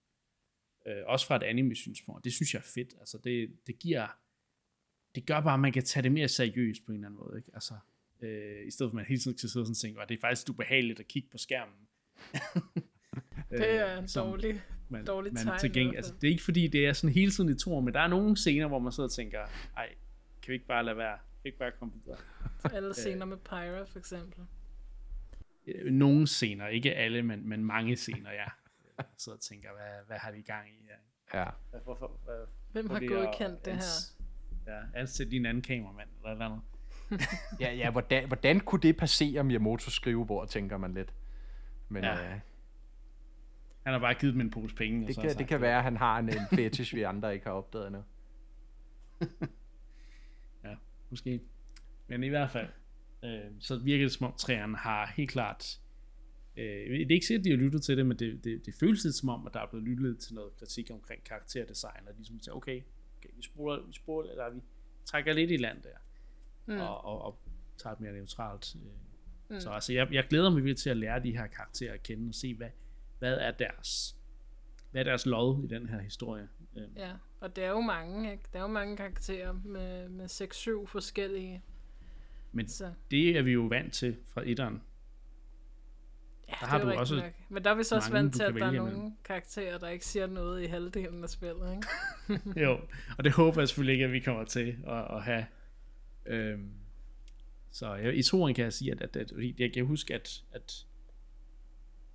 Øh, 0.86 1.02
også 1.06 1.26
fra 1.26 1.36
et 1.36 1.42
anime-synspunkt. 1.42 2.24
Det 2.24 2.32
synes 2.32 2.54
jeg 2.54 2.60
er 2.60 2.70
fedt. 2.74 2.94
Altså, 3.00 3.18
det, 3.24 3.50
det 3.66 3.78
giver... 3.78 4.06
Det 5.14 5.26
gør 5.26 5.40
bare, 5.40 5.54
at 5.54 5.60
man 5.60 5.72
kan 5.72 5.84
tage 5.84 6.02
det 6.02 6.12
mere 6.12 6.28
seriøst 6.28 6.86
på 6.86 6.92
en 6.92 6.96
eller 6.96 7.08
anden 7.08 7.20
måde. 7.20 7.38
Ikke? 7.38 7.50
Altså, 7.54 7.74
øh, 8.20 8.66
I 8.66 8.70
stedet 8.70 8.90
for, 8.90 8.94
at 8.94 8.94
man 8.94 9.04
hele 9.04 9.20
tiden 9.20 9.38
skal 9.38 9.50
sidde 9.50 9.62
og 9.62 9.66
sådan 9.66 9.74
tænke, 9.74 10.02
at 10.02 10.08
det 10.08 10.16
er 10.16 10.20
faktisk 10.20 10.50
ubehageligt 10.50 11.00
at 11.00 11.08
kigge 11.08 11.28
på 11.30 11.38
skærmen. 11.38 11.88
Det 13.50 13.70
er 13.70 13.98
en 13.98 14.08
som 14.08 14.26
dårlig, 14.26 14.62
man, 14.88 15.04
dårlig 15.04 15.32
man 15.32 15.44
tegn 15.44 15.60
til 15.60 15.72
gengæld, 15.72 15.90
hvert 15.90 15.96
altså, 15.96 16.14
det 16.20 16.26
er 16.26 16.30
ikke 16.30 16.42
fordi, 16.42 16.68
det 16.68 16.86
er 16.86 16.92
sådan 16.92 17.14
hele 17.14 17.30
tiden 17.30 17.50
i 17.50 17.58
to, 17.58 17.80
men 17.80 17.94
der 17.94 18.00
er 18.00 18.08
nogle 18.08 18.36
scener, 18.36 18.68
hvor 18.68 18.78
man 18.78 18.92
sidder 18.92 19.08
og 19.08 19.12
tænker, 19.12 19.40
ej, 19.76 19.88
kan 20.42 20.48
vi 20.48 20.54
ikke 20.54 20.66
bare 20.66 20.84
lade 20.84 20.96
være? 20.96 21.16
Kan 21.16 21.40
vi 21.42 21.48
ikke 21.48 21.58
bare 21.58 21.72
komme 21.78 21.94
videre? 22.04 22.18
Alle 22.76 22.94
scener 22.94 23.26
med 23.26 23.36
Pyra, 23.36 23.84
for 23.84 23.98
eksempel. 23.98 24.44
Øh, 25.66 25.92
nogle 25.92 26.26
scener, 26.26 26.68
ikke 26.68 26.94
alle, 26.94 27.22
men, 27.22 27.48
men 27.48 27.64
mange 27.64 27.96
scener, 27.96 28.30
ja. 28.30 28.46
Sidder 29.18 29.36
og 29.38 29.42
tænker, 29.42 29.68
hvad, 29.72 30.06
hvad 30.06 30.16
har 30.16 30.30
de 30.30 30.38
i 30.38 30.42
gang 30.42 30.68
i 30.68 30.82
her? 30.82 31.40
Ja. 31.40 31.50
Hvorfor, 31.84 32.20
hvad, 32.24 32.46
Hvem 32.72 32.90
har 32.90 32.98
det 33.00 33.08
godkendt 33.08 33.64
det 33.64 33.72
her? 33.72 33.80
ans- 33.80 34.14
Ja, 34.66 34.80
ansæt 35.00 35.28
en 35.32 35.46
anden 35.46 35.62
kameramand, 35.62 36.08
eller 36.16 36.28
et 36.28 36.32
eller 36.32 36.44
andet. 36.46 36.60
Ja, 37.60 37.72
ja 37.74 37.90
hvordan, 37.90 38.26
hvordan 38.26 38.60
kunne 38.60 38.80
det 38.80 38.96
passere 38.96 39.40
Miyamoto's 39.42 39.90
skrivebord, 39.90 40.48
tænker 40.48 40.76
man 40.76 40.94
lidt. 40.94 41.14
Men 41.88 42.04
Ja. 42.04 42.24
øh, 42.34 42.40
Han 43.82 43.92
har 43.92 43.98
bare 43.98 44.14
givet 44.14 44.32
dem 44.34 44.40
en 44.40 44.50
pose 44.50 44.74
penge. 44.74 45.02
og 45.04 45.06
det, 45.06 45.14
så 45.14 45.20
kan, 45.20 45.30
det 45.38 45.48
kan 45.48 45.60
være, 45.60 45.76
at 45.78 45.82
han 45.84 45.96
har 45.96 46.18
en, 46.18 46.28
en 46.28 46.46
fetish, 46.54 46.94
vi 46.94 47.02
andre 47.02 47.34
ikke 47.34 47.46
har 47.46 47.52
opdaget 47.52 47.86
endnu. 47.86 48.02
Ja, 50.64 50.76
måske. 51.10 51.40
Men 52.06 52.22
i 52.24 52.28
hvert 52.28 52.50
fald, 52.50 52.68
øh, 53.24 53.40
så 53.60 53.78
virker 53.78 54.04
det 54.04 54.12
som 54.12 54.26
om 54.26 54.34
træerne 54.38 54.76
har 54.76 55.06
helt 55.16 55.30
klart, 55.30 55.80
øh, 56.56 56.98
det 56.98 57.10
er 57.10 57.14
ikke 57.14 57.26
sikkert, 57.26 57.40
at 57.40 57.44
de 57.44 57.50
har 57.50 57.56
lyttet 57.56 57.82
til 57.82 57.96
det, 57.96 58.06
men 58.06 58.18
det, 58.18 58.44
det, 58.44 58.66
det 58.66 58.74
føles 58.74 59.04
lidt 59.04 59.14
som 59.14 59.28
om, 59.28 59.46
at 59.46 59.54
der 59.54 59.60
er 59.60 59.66
blevet 59.66 59.88
lyttet 59.88 60.18
til 60.18 60.34
noget 60.34 60.56
kritik 60.56 60.90
omkring 60.90 61.24
karakterdesign, 61.24 62.08
og 62.08 62.14
ligesom 62.16 62.40
siger, 62.40 62.54
okay, 62.54 62.82
okay 63.18 63.28
vi 63.36 63.42
spoler, 63.42 63.86
vi 63.86 63.92
spoler, 63.92 64.30
eller 64.30 64.50
vi 64.50 64.60
trækker 65.04 65.32
lidt 65.32 65.50
i 65.50 65.56
land 65.56 65.82
der, 65.82 65.98
mm. 66.66 66.80
og, 66.80 67.04
og, 67.04 67.22
og 67.22 67.38
tager 67.78 67.94
et 67.94 68.00
mere 68.00 68.12
neutralt. 68.12 68.76
Øh. 68.76 68.90
Mm. 69.50 69.60
Så 69.60 69.70
altså, 69.70 69.92
jeg, 69.92 70.08
jeg 70.12 70.24
glæder 70.24 70.50
mig 70.50 70.56
virkelig 70.56 70.76
til 70.76 70.90
at 70.90 70.96
lære 70.96 71.22
de 71.22 71.36
her 71.36 71.46
karakterer 71.46 71.94
at 71.94 72.02
kende, 72.02 72.28
og 72.28 72.34
se, 72.34 72.54
hvad, 72.54 72.70
hvad 73.18 73.38
er 73.38 73.50
deres 73.50 74.16
hvad 74.94 75.02
er 75.02 75.04
deres 75.04 75.26
lod 75.26 75.64
i 75.64 75.66
den 75.66 75.88
her 75.88 76.00
historie. 76.00 76.48
Øh, 76.76 76.82
Ja, 76.96 77.12
og 77.40 77.56
det 77.56 77.64
er 77.64 77.70
jo 77.70 77.80
mange, 77.80 78.32
ikke? 78.32 78.44
Der 78.52 78.58
er 78.58 78.62
jo 78.62 78.68
mange 78.68 78.96
karakterer 78.96 79.52
med, 79.64 80.08
med 80.08 80.24
6-7 80.82 80.86
forskellige. 80.86 81.62
Men 82.52 82.68
Så, 82.68 82.92
det 83.10 83.38
er 83.38 83.42
vi 83.42 83.52
jo 83.52 83.60
vant 83.60 83.92
til 83.92 84.16
fra 84.26 84.42
etteren. 84.46 84.82
Ja, 86.60 86.66
Der 86.66 86.66
har 86.66 86.78
du 86.78 86.90
også 86.90 87.16
nok. 87.16 87.32
Men 87.48 87.64
der 87.64 87.70
er 87.70 87.74
vi 87.74 87.82
så 87.82 87.96
også 87.96 88.12
vant 88.12 88.34
til, 88.34 88.42
at 88.42 88.54
der 88.54 88.66
er 88.66 88.70
nogle 88.70 88.92
imellem. 88.92 89.16
karakterer, 89.24 89.78
der 89.78 89.88
ikke 89.88 90.06
siger 90.06 90.26
noget 90.26 90.62
i 90.62 90.66
halvdelen 90.66 91.22
af 91.22 91.30
spillet, 91.30 91.72
ikke? 91.72 92.60
Jo, 92.64 92.78
og 93.18 93.24
det 93.24 93.32
håber 93.32 93.60
jeg 93.60 93.68
selvfølgelig 93.68 93.92
ikke, 93.92 94.04
at 94.04 94.12
vi 94.12 94.20
kommer 94.20 94.44
til 94.44 94.76
at, 94.86 95.16
at 95.16 95.22
have. 95.22 95.46
Øhm, 96.26 96.70
så 97.70 97.94
jeg, 97.94 98.16
i 98.16 98.22
toren 98.22 98.54
kan 98.54 98.64
jeg 98.64 98.72
sige, 98.72 98.92
at, 98.92 99.02
at, 99.02 99.16
at, 99.16 99.32
jeg 99.58 99.72
kan 99.72 99.86
huske, 99.86 100.14
at, 100.14 100.42
at 100.52 100.86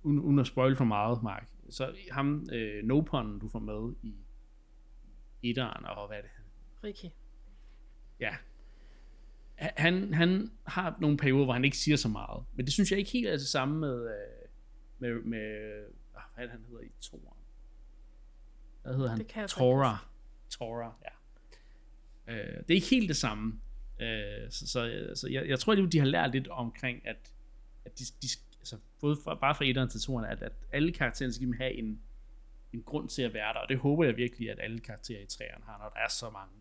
uden, 0.02 0.18
uden 0.18 0.38
at 0.38 0.46
spoil 0.46 0.76
for 0.76 0.84
meget, 0.84 1.22
Mark, 1.22 1.48
så 1.70 1.94
ham, 2.10 2.48
øh, 2.52 2.84
Nopon, 2.84 3.38
du 3.38 3.48
får 3.48 3.58
med 3.58 3.94
i 4.02 4.14
etteren, 5.42 5.84
og 5.86 6.06
hvad 6.06 6.16
er 6.16 6.22
det? 6.22 6.30
Riki. 6.84 7.10
Ja. 8.20 8.36
Han, 9.56 10.14
han 10.14 10.50
har 10.66 10.96
nogle 11.00 11.16
perioder, 11.16 11.44
hvor 11.44 11.52
han 11.52 11.64
ikke 11.64 11.76
siger 11.76 11.96
så 11.96 12.08
meget, 12.08 12.44
men 12.54 12.66
det 12.66 12.72
synes 12.72 12.90
jeg 12.90 12.98
ikke 12.98 13.10
helt 13.10 13.26
er 13.26 13.32
det 13.32 13.46
samme 13.46 13.78
med, 13.78 14.06
øh, 14.06 14.29
med, 15.00 15.22
med 15.22 15.84
ah, 16.16 16.22
hvad 16.34 16.44
er 16.44 16.48
det, 16.48 16.50
han 16.50 16.64
hedder 16.68 16.80
i 16.80 16.92
toren? 17.00 17.36
Hvad 18.82 18.94
hedder 18.94 19.10
han? 19.10 19.18
Det 19.18 19.50
Tora. 19.50 20.06
Tora, 20.50 20.94
ja. 21.04 21.12
Øh, 22.32 22.56
det 22.56 22.70
er 22.70 22.74
ikke 22.74 22.86
helt 22.86 23.08
det 23.08 23.16
samme. 23.16 23.60
Øh, 24.00 24.50
så 24.50 24.68
så, 24.68 25.10
så 25.14 25.28
jeg, 25.28 25.48
jeg 25.48 25.58
tror, 25.58 25.72
at 25.72 25.92
de 25.92 25.98
har 25.98 26.06
lært 26.06 26.32
lidt 26.32 26.48
omkring, 26.48 27.06
at, 27.06 27.34
at 27.84 27.98
de, 27.98 28.04
de 28.22 28.28
altså, 28.60 28.78
både 29.00 29.16
fra, 29.24 29.34
bare 29.34 29.54
fra 29.54 29.64
etteren 29.64 29.88
til 29.88 30.00
toeren, 30.00 30.24
at, 30.30 30.42
at 30.42 30.52
alle 30.72 30.92
karaktererne 30.92 31.32
skal 31.32 31.54
have 31.54 31.72
en, 31.72 32.00
en 32.72 32.82
grund 32.82 33.08
til 33.08 33.22
at 33.22 33.34
være 33.34 33.54
der, 33.54 33.60
og 33.60 33.68
det 33.68 33.78
håber 33.78 34.04
jeg 34.04 34.16
virkelig, 34.16 34.50
at 34.50 34.58
alle 34.60 34.78
karakterer 34.78 35.22
i 35.22 35.26
træerne 35.26 35.64
har, 35.64 35.78
når 35.78 35.88
der 35.88 36.00
er 36.00 36.08
så 36.08 36.30
mange. 36.30 36.54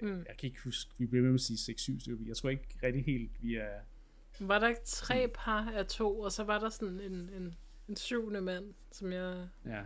Mm. 0.00 0.24
Jeg 0.28 0.36
kan 0.36 0.46
ikke 0.46 0.60
huske, 0.64 0.90
vi 0.98 1.06
bliver 1.06 1.22
ved 1.22 1.30
med 1.30 1.34
at 1.34 1.58
sige 1.58 1.74
6-7 1.74 2.00
stykker. 2.00 2.24
Jeg 2.26 2.36
tror 2.36 2.50
ikke 2.50 2.66
rigtig 2.82 3.04
helt, 3.04 3.42
vi 3.42 3.54
er... 3.54 3.80
Var 4.40 4.58
der 4.58 4.68
ikke 4.68 4.80
tre 4.84 5.28
par 5.34 5.70
af 5.70 5.86
to, 5.86 6.20
og 6.20 6.32
så 6.32 6.44
var 6.44 6.58
der 6.58 6.68
sådan 6.68 7.00
en, 7.00 7.12
en, 7.30 7.54
en 7.88 7.96
syvende 7.96 8.40
mand, 8.40 8.74
som 8.92 9.12
jeg... 9.12 9.48
Ja. 9.66 9.82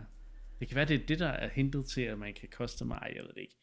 Det 0.59 0.67
kan 0.67 0.75
være, 0.75 0.85
det 0.85 1.01
er 1.01 1.05
det, 1.05 1.19
der 1.19 1.27
er 1.27 1.49
hintet 1.49 1.85
til, 1.85 2.01
at 2.01 2.19
man 2.19 2.33
kan 2.33 2.49
customize, 2.49 2.99
jeg 3.15 3.23
ved 3.23 3.33
det 3.33 3.41
ikke. 3.41 3.55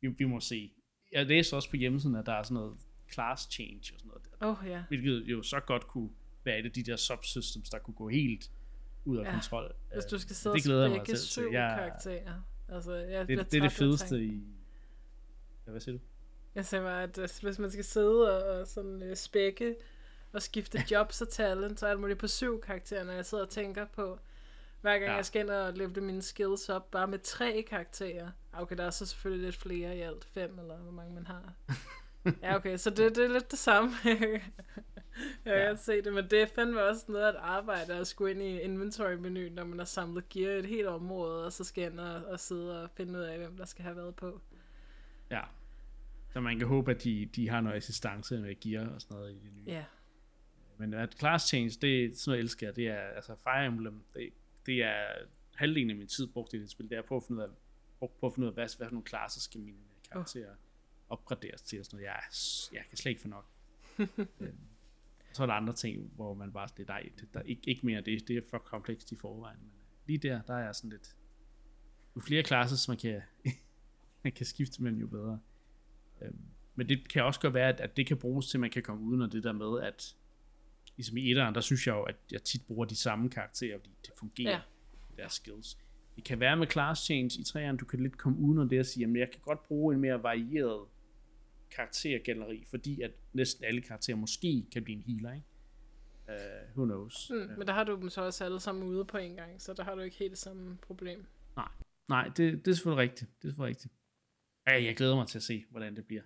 Vi, 0.00 0.08
vi 0.08 0.24
må 0.24 0.40
se. 0.40 0.72
Jeg 1.12 1.26
læser 1.26 1.56
også 1.56 1.70
på 1.70 1.76
hjemmesiden, 1.76 2.16
at 2.16 2.26
der 2.26 2.32
er 2.32 2.42
sådan 2.42 2.54
noget 2.54 2.76
class 3.12 3.48
change 3.52 3.80
og 3.94 4.00
sådan 4.00 4.08
noget 4.08 4.22
der, 4.40 4.46
oh, 4.46 4.68
ja, 4.70 4.84
hvilket 4.88 5.22
jo 5.26 5.42
så 5.42 5.60
godt 5.60 5.86
kunne 5.88 6.10
være 6.44 6.58
et 6.58 6.64
af 6.64 6.72
de 6.72 6.82
der 6.82 6.96
subsystems, 6.96 7.70
der 7.70 7.78
kunne 7.78 7.94
gå 7.94 8.08
helt 8.08 8.50
ud 9.04 9.16
af 9.18 9.24
Ja. 9.24 9.30
kontrol. 9.32 9.74
hvis 9.92 10.04
du 10.04 10.14
Øh, 10.16 10.20
skal 10.20 10.36
sidde 10.36 10.54
det 10.56 10.62
glæder 10.64 10.84
og 10.84 10.90
mig 10.90 11.00
spække 11.06 11.18
syv 11.20 11.48
Jeg- 11.52 11.74
karakterer. 11.78 12.42
Altså, 12.68 12.94
jeg 12.94 13.28
det, 13.28 13.50
det 13.52 13.58
er 13.58 13.62
det 13.62 13.72
fedeste 13.72 14.24
i... 14.24 14.42
Ja, 15.66 15.70
hvad 15.70 15.80
siger 15.80 15.98
du? 15.98 16.00
Jeg 16.54 16.66
sagde 16.66 16.84
bare, 16.84 17.02
at 17.02 17.18
øh, 17.18 17.28
hvis 17.42 17.58
man 17.58 17.70
skal 17.70 17.84
sidde 17.84 18.44
og, 18.44 18.60
og 18.60 18.66
sådan 18.66 19.02
øh, 19.02 19.16
spække 19.16 19.76
og 20.32 20.42
skifte 20.42 20.84
jobs 20.90 21.22
og 21.22 21.28
talent, 21.28 21.80
så 21.80 21.86
er 21.86 21.90
alt 21.90 22.00
muligt 22.00 22.18
på 22.18 22.26
syv 22.28 22.60
karakterer, 22.60 23.04
når 23.04 23.12
jeg 23.12 23.26
sidder 23.26 23.44
og 23.44 23.50
tænker 23.50 23.84
på, 23.84 24.18
hver 24.80 24.92
gang 24.92 25.04
Ja. 25.10 25.14
jeg 25.14 25.26
skal 25.26 25.40
ind 25.40 25.50
og 25.50 25.72
levele 25.72 26.00
mine 26.00 26.22
skills 26.22 26.68
op, 26.68 26.90
bare 26.90 27.06
med 27.08 27.18
tre 27.18 27.64
karakterer. 27.68 28.30
Ah, 28.52 28.62
Okay, 28.62 28.76
der 28.76 28.84
er 28.84 28.90
så 28.90 29.06
selvfølgelig 29.06 29.44
lidt 29.44 29.56
flere 29.56 29.96
i 29.96 30.00
alt, 30.00 30.24
fem 30.24 30.58
eller 30.58 30.76
hvor 30.76 30.92
mange 30.92 31.14
man 31.14 31.26
har. 31.26 31.52
Ja, 32.42 32.56
okay, 32.56 32.76
så 32.76 32.90
det, 32.90 33.16
det 33.16 33.24
er 33.24 33.28
lidt 33.28 33.50
det 33.50 33.58
samme. 33.58 33.90
jeg 34.04 34.18
kan 34.18 34.40
Ja. 35.46 35.74
se 35.76 36.02
det, 36.02 36.12
men 36.14 36.30
det 36.30 36.42
er 36.42 36.46
fandme 36.54 36.82
også 36.84 37.04
noget 37.08 37.24
at 37.28 37.34
arbejde 37.36 38.00
og 38.00 38.06
skulle 38.06 38.30
ind 38.30 38.42
i 38.42 38.60
inventory-menuen, 38.60 39.52
når 39.52 39.64
man 39.64 39.78
har 39.78 39.84
samlet 39.86 40.28
gear 40.28 40.52
i 40.52 40.58
et 40.58 40.66
helt 40.66 40.86
område, 40.86 41.46
og 41.46 41.52
så 41.52 41.64
skal 41.64 41.84
ind 41.92 42.00
og, 42.00 42.24
og 42.24 42.40
sidde 42.40 42.82
og 42.82 42.90
finde 42.96 43.18
ud 43.18 43.24
af, 43.24 43.38
hvem 43.38 43.56
der 43.56 43.64
skal 43.64 43.82
have 43.84 43.96
været 43.96 44.16
på. 44.16 44.40
Ja. 45.30 45.40
Så 46.32 46.40
man 46.40 46.58
kan 46.58 46.68
håbe, 46.68 46.90
at 46.90 47.04
de, 47.04 47.28
de 47.36 47.48
har 47.48 47.60
noget 47.60 47.76
assistance 47.76 48.38
med 48.38 48.60
gear 48.60 48.88
og 48.88 49.00
sådan 49.00 49.16
noget 49.16 49.30
i 49.32 49.34
det 49.34 49.52
nye. 49.56 49.64
Ja, 49.66 49.84
Men 50.78 50.94
at 50.94 51.14
class 51.18 51.48
change, 51.48 51.70
det 51.80 52.04
er 52.04 52.08
sådan 52.14 52.30
noget, 52.30 52.38
jeg 52.38 52.42
elsker. 52.42 52.72
Det 52.72 52.88
er, 52.88 53.00
altså 53.00 53.34
Fire 53.34 53.66
Emblem, 53.66 54.04
det, 54.14 54.30
det 54.66 54.82
er 54.82 55.04
halvdelen 55.54 55.90
af 55.90 55.96
min 55.96 56.06
tid 56.06 56.26
brugt 56.26 56.54
i 56.54 56.60
det 56.60 56.70
spil. 56.70 56.90
Det 56.90 56.98
er 56.98 57.02
på 57.02 57.16
at 57.16 57.22
finde 57.22 57.42
ud 57.42 57.48
af, 57.48 58.08
på 58.20 58.26
at 58.26 58.34
finde 58.34 58.46
ud 58.46 58.48
af 58.48 58.54
hvad, 58.54 58.76
hvad 58.76 58.86
for 58.86 58.92
nogle 58.92 59.04
klasser 59.04 59.40
skal 59.40 59.60
mine 59.60 59.78
karakterer 60.12 60.50
oh. 60.50 60.56
opgraderes 61.08 61.62
til 61.62 61.78
og 61.78 61.84
sådan 61.84 61.96
noget. 61.96 62.06
Jeg, 62.06 62.14
er 62.14 62.68
jeg 62.72 62.84
kan 62.88 62.98
slet 62.98 63.10
ikke 63.10 63.22
få 63.22 63.28
nok. 63.28 63.46
øhm, 64.40 64.58
så 65.32 65.42
er 65.42 65.46
der 65.46 65.54
andre 65.54 65.72
ting, 65.72 66.10
hvor 66.14 66.34
man 66.34 66.52
bare 66.52 66.68
lidt, 66.76 66.88
nej, 66.88 67.10
det, 67.20 67.34
der, 67.34 67.40
ikke, 67.40 67.62
ikke 67.66 67.86
mere 67.86 68.00
det, 68.00 68.28
det 68.28 68.36
er 68.36 68.40
for 68.50 68.58
komplekst 68.58 69.12
i 69.12 69.16
forvejen. 69.16 69.58
Men 69.60 69.72
lige 70.06 70.18
der, 70.18 70.42
der 70.42 70.54
er 70.54 70.72
sådan 70.72 70.90
lidt, 70.90 71.16
jo 72.16 72.20
flere 72.20 72.42
classes 72.42 72.88
man 72.88 72.96
kan, 72.96 73.22
man 74.24 74.32
kan 74.32 74.46
skifte 74.46 74.82
mellem, 74.82 75.00
jo 75.00 75.06
bedre. 75.06 75.40
Øhm, 76.20 76.38
men 76.74 76.88
det 76.88 77.08
kan 77.08 77.24
også 77.24 77.40
godt 77.40 77.54
være, 77.54 77.68
at, 77.68 77.80
at 77.80 77.96
det 77.96 78.06
kan 78.06 78.16
bruges 78.16 78.48
til, 78.48 78.56
at 78.56 78.60
man 78.60 78.70
kan 78.70 78.82
komme 78.82 79.04
uden 79.04 79.22
af 79.22 79.30
det 79.30 79.44
der 79.44 79.52
med, 79.52 79.80
at 79.82 80.16
ligesom 80.96 81.16
i 81.16 81.30
etteren, 81.30 81.54
der 81.54 81.60
synes 81.60 81.86
jeg 81.86 81.92
jo, 81.92 82.02
at 82.02 82.16
jeg 82.32 82.42
tit 82.42 82.66
bruger 82.66 82.84
de 82.84 82.96
samme 82.96 83.30
karakterer, 83.30 83.78
fordi 83.78 83.94
det 84.02 84.12
fungerer, 84.18 84.50
ja. 84.50 84.60
deres 85.22 85.32
skills. 85.32 85.78
Det 86.16 86.24
kan 86.24 86.40
være 86.40 86.56
med 86.56 86.66
class 86.66 87.00
change 87.00 87.40
i 87.40 87.44
træerne, 87.44 87.78
du 87.78 87.84
kan 87.84 88.00
lidt 88.02 88.18
komme 88.18 88.38
uden 88.38 88.58
af 88.58 88.68
det 88.68 88.80
og 88.80 88.86
sige, 88.86 89.06
at 89.06 89.16
jeg 89.16 89.30
kan 89.30 89.40
godt 89.42 89.62
bruge 89.62 89.94
en 89.94 90.00
mere 90.00 90.22
varieret 90.22 90.86
karaktergalleri, 91.70 92.64
fordi 92.70 93.00
at 93.00 93.10
næsten 93.32 93.64
alle 93.64 93.80
karakterer 93.80 94.16
måske 94.16 94.66
kan 94.72 94.84
blive 94.84 94.96
en 94.96 95.02
healer, 95.02 95.32
ikke? 95.32 95.46
Uh, 96.28 96.76
who 96.76 96.84
knows? 96.84 97.30
Mm, 97.30 97.36
uh, 97.36 97.58
men 97.58 97.66
der 97.66 97.72
har 97.72 97.84
du 97.84 97.96
dem 97.96 98.10
så 98.10 98.22
også 98.22 98.44
alle 98.44 98.60
sammen 98.60 98.84
ude 98.84 99.04
på 99.04 99.18
en 99.18 99.36
gang, 99.36 99.62
så 99.62 99.72
der 99.72 99.84
har 99.84 99.94
du 99.94 100.00
ikke 100.00 100.16
helt 100.16 100.30
det 100.30 100.38
samme 100.38 100.78
problem. 100.82 101.26
Nej, 101.56 101.68
nej 102.08 102.24
det, 102.28 102.64
det 102.64 102.68
er 102.70 102.74
selvfølgelig 102.74 103.02
rigtigt. 103.02 103.30
Det 103.42 103.48
er 103.48 103.50
selvfølgelig 103.50 103.76
rigtigt. 103.76 103.94
Ja, 104.66 104.84
jeg 104.84 104.96
glæder 104.96 105.16
mig 105.16 105.26
til 105.26 105.38
at 105.38 105.42
se, 105.42 105.64
hvordan 105.70 105.96
det 105.96 106.06
bliver. 106.06 106.22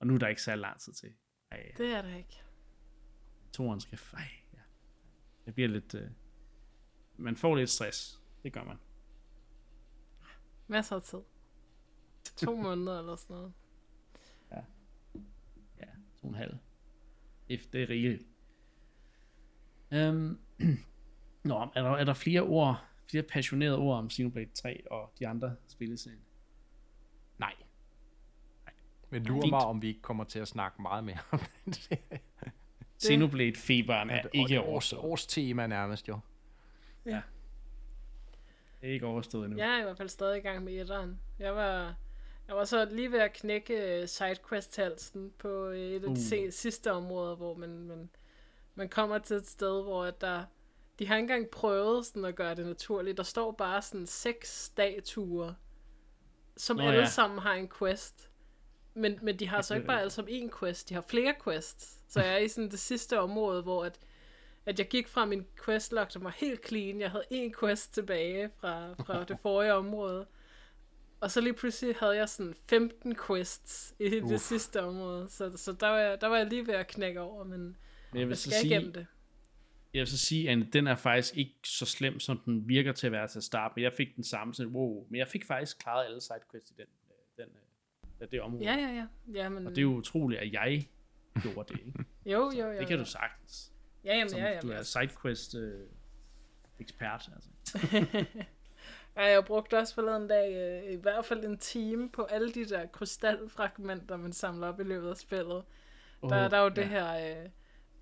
Og 0.00 0.06
nu 0.06 0.14
er 0.14 0.18
der 0.18 0.28
ikke 0.28 0.42
særlig 0.42 0.60
lang 0.60 0.80
tid 0.80 0.92
til. 0.92 1.12
Ej, 1.50 1.72
det 1.76 1.86
er 1.86 2.02
der 2.02 2.16
ikke. 2.16 2.42
Toren 3.52 3.80
skal... 3.80 3.98
Ej, 4.12 4.28
ja. 4.52 4.58
Det 5.46 5.54
bliver 5.54 5.68
lidt... 5.68 5.94
Uh, 5.94 6.00
man 7.16 7.36
får 7.36 7.56
lidt 7.56 7.70
stress. 7.70 8.22
Det 8.42 8.52
gør 8.52 8.64
man. 8.64 8.76
Masser 10.66 10.96
af 10.96 11.02
tid. 11.02 11.18
To 12.36 12.56
måneder 12.62 12.98
eller 12.98 13.16
sådan 13.16 13.36
noget. 13.36 13.52
Ja. 14.50 14.60
Ja, 15.78 15.86
to 16.20 16.22
og 16.22 16.28
en 16.28 16.34
halv. 16.34 16.56
If 17.48 17.66
det 17.66 17.82
er 17.82 17.88
rigeligt. 17.88 18.22
Um, 19.92 20.40
Nå, 21.44 21.70
er 21.74 21.82
der, 21.82 21.90
er 21.90 22.04
der 22.04 22.14
flere 22.14 22.42
ord, 22.42 22.84
flere 23.10 23.22
passionerede 23.22 23.78
ord 23.78 23.98
om 23.98 24.10
Xenoblade 24.10 24.50
3 24.54 24.82
og 24.90 25.12
de 25.18 25.28
andre 25.28 25.56
spilleserien? 25.68 26.20
Nej. 27.38 27.54
Nej. 28.64 28.74
Men 29.10 29.22
lurer 29.22 29.46
mig, 29.46 29.60
om 29.60 29.82
vi 29.82 29.88
ikke 29.88 30.02
kommer 30.02 30.24
til 30.24 30.38
at 30.38 30.48
snakke 30.48 30.82
meget 30.82 31.04
mere 31.04 31.18
om 31.30 31.38
det. 31.66 31.98
Xenoblade-feberen 33.02 34.10
er 34.10 34.22
ikke 34.32 34.60
overstået. 34.60 35.02
Års 35.04 35.26
tema 35.26 35.66
nærmest 35.66 36.08
jo. 36.08 36.18
Ja. 37.06 37.20
Det 38.80 38.88
er 38.88 38.92
ikke 38.92 39.06
overstået 39.06 39.44
endnu. 39.44 39.58
Jeg 39.58 39.74
er 39.74 39.80
i 39.80 39.82
hvert 39.82 39.96
fald 39.96 40.08
stadig 40.08 40.38
i 40.38 40.40
gang 40.40 40.64
med 40.64 40.80
etteren. 40.80 41.20
Jeg 41.38 41.54
var, 41.54 41.94
jeg 42.48 42.56
var 42.56 42.64
så 42.64 42.88
lige 42.90 43.12
ved 43.12 43.18
at 43.18 43.32
knække 43.32 44.00
øh, 44.00 44.08
sidequest-halsen 44.08 45.32
på 45.38 45.68
øh, 45.68 45.78
et 45.78 46.04
af 46.04 46.14
de 46.14 46.46
uh. 46.46 46.52
sidste 46.52 46.92
områder, 46.92 47.36
hvor 47.36 47.54
man, 47.54 47.70
man, 47.70 48.10
man 48.74 48.88
kommer 48.88 49.18
til 49.18 49.36
et 49.36 49.46
sted, 49.46 49.82
hvor 49.82 50.10
der... 50.10 50.44
De 50.98 51.06
har 51.06 51.16
ikke 51.16 51.22
engang 51.22 51.48
prøvet 51.50 52.06
sådan 52.06 52.24
at 52.24 52.34
gøre 52.34 52.54
det 52.54 52.66
naturligt. 52.66 53.16
Der 53.16 53.22
står 53.22 53.52
bare 53.52 53.82
sådan 53.82 54.06
seks 54.06 54.64
statuer, 54.64 55.54
som 56.56 56.76
Nå, 56.76 56.82
alle 56.82 56.98
ja. 56.98 57.06
sammen 57.06 57.38
har 57.38 57.54
en 57.54 57.68
quest. 57.78 58.30
Men, 58.98 59.18
men 59.22 59.38
de 59.38 59.48
har 59.48 59.62
så 59.62 59.74
ikke 59.74 59.86
bare 59.86 60.00
alle 60.00 60.10
sammen 60.10 60.34
en 60.34 60.50
quest, 60.60 60.88
de 60.88 60.94
har 60.94 61.04
flere 61.08 61.34
quests. 61.44 61.98
Så 62.08 62.20
jeg 62.20 62.32
er 62.34 62.38
i 62.38 62.48
sådan 62.48 62.70
det 62.70 62.78
sidste 62.78 63.20
område, 63.20 63.62
hvor 63.62 63.84
at 63.84 63.98
at 64.68 64.78
jeg 64.78 64.88
gik 64.88 65.08
fra 65.08 65.24
min 65.24 65.46
questlog, 65.64 66.06
som 66.08 66.24
var 66.24 66.36
helt 66.38 66.68
clean. 66.68 67.00
Jeg 67.00 67.10
havde 67.10 67.24
en 67.30 67.54
quest 67.60 67.94
tilbage 67.94 68.50
fra, 68.60 68.92
fra 68.92 69.24
det 69.24 69.38
forrige 69.42 69.74
område. 69.74 70.26
Og 71.20 71.30
så 71.30 71.40
lige 71.40 71.52
pludselig 71.52 71.96
havde 72.00 72.16
jeg 72.16 72.28
sådan 72.28 72.54
15 72.70 73.16
quests 73.26 73.94
i 73.98 74.10
det 74.10 74.40
sidste 74.40 74.82
område. 74.82 75.28
Så, 75.28 75.56
så 75.56 75.72
der, 75.72 75.88
var 75.88 75.98
jeg, 75.98 76.20
der 76.20 76.26
var 76.26 76.36
jeg 76.36 76.46
lige 76.46 76.66
ved 76.66 76.74
at 76.74 76.86
knække 76.86 77.20
over, 77.20 77.44
men, 77.44 77.60
men 77.60 77.76
jeg, 78.14 78.20
vil 78.20 78.28
jeg 78.28 78.38
skal 78.38 78.52
sige, 78.52 78.66
igennem 78.66 78.92
det. 78.92 79.06
Jeg 79.94 80.00
vil 80.00 80.06
så 80.06 80.18
sige, 80.18 80.50
at 80.50 80.58
den 80.72 80.86
er 80.86 80.94
faktisk 80.94 81.36
ikke 81.36 81.58
så 81.64 81.86
slem, 81.86 82.20
som 82.20 82.38
den 82.38 82.68
virker 82.68 82.92
til 82.92 83.06
at 83.06 83.12
være 83.12 83.28
til 83.28 83.38
at 83.38 83.44
starte 83.44 83.72
Men 83.76 83.84
Jeg 83.84 83.92
fik 83.92 84.16
den 84.16 84.24
samme, 84.24 84.54
sådan, 84.54 84.72
wow. 84.72 85.06
Men 85.10 85.18
jeg 85.18 85.28
fik 85.28 85.44
faktisk 85.44 85.78
klaret 85.78 86.04
alle 86.04 86.20
sidequests 86.20 86.70
i 86.70 86.74
den, 86.76 86.86
den, 87.36 87.48
den, 88.18 88.28
det 88.30 88.40
område. 88.40 88.64
Ja, 88.64 88.74
ja, 88.74 88.88
ja. 88.88 89.06
ja 89.34 89.48
men... 89.48 89.66
Og 89.66 89.70
det 89.70 89.78
er 89.78 89.82
jo 89.82 89.94
utroligt, 89.94 90.40
at 90.40 90.52
jeg 90.52 90.88
gjorde 91.42 91.72
det, 91.72 91.80
ikke? 91.86 92.04
jo, 92.32 92.50
jo, 92.58 92.66
jo. 92.66 92.78
Det 92.78 92.88
kan 92.88 92.98
du 92.98 93.04
sagtens. 93.04 93.72
Ja, 94.04 94.16
jamen, 94.16 94.28
som, 94.28 94.38
ja, 94.38 94.46
jamen, 94.46 94.62
du 94.62 94.72
er 94.72 94.82
sidequest 94.82 95.54
øh, 95.54 95.86
ekspert, 96.80 97.30
altså. 97.34 97.78
ja, 99.16 99.24
jeg 99.24 99.44
brugte 99.44 99.78
også 99.78 99.94
forleden 99.94 100.28
dag 100.28 100.54
øh, 100.54 100.92
i 100.92 100.96
hvert 100.96 101.24
fald 101.24 101.44
en 101.44 101.58
time 101.58 102.10
på 102.10 102.22
alle 102.22 102.52
de 102.52 102.64
der 102.64 102.86
krystalfragmenter, 102.86 104.16
man 104.16 104.32
samler 104.32 104.68
op 104.68 104.80
i 104.80 104.84
løbet 104.84 105.10
af 105.10 105.16
spillet. 105.16 105.64
Oh, 106.22 106.30
der, 106.30 106.48
der 106.48 106.56
er 106.56 106.62
jo 106.62 106.68
ja. 106.68 106.74
det 106.74 106.84
her 106.84 107.40
øh, 107.42 107.48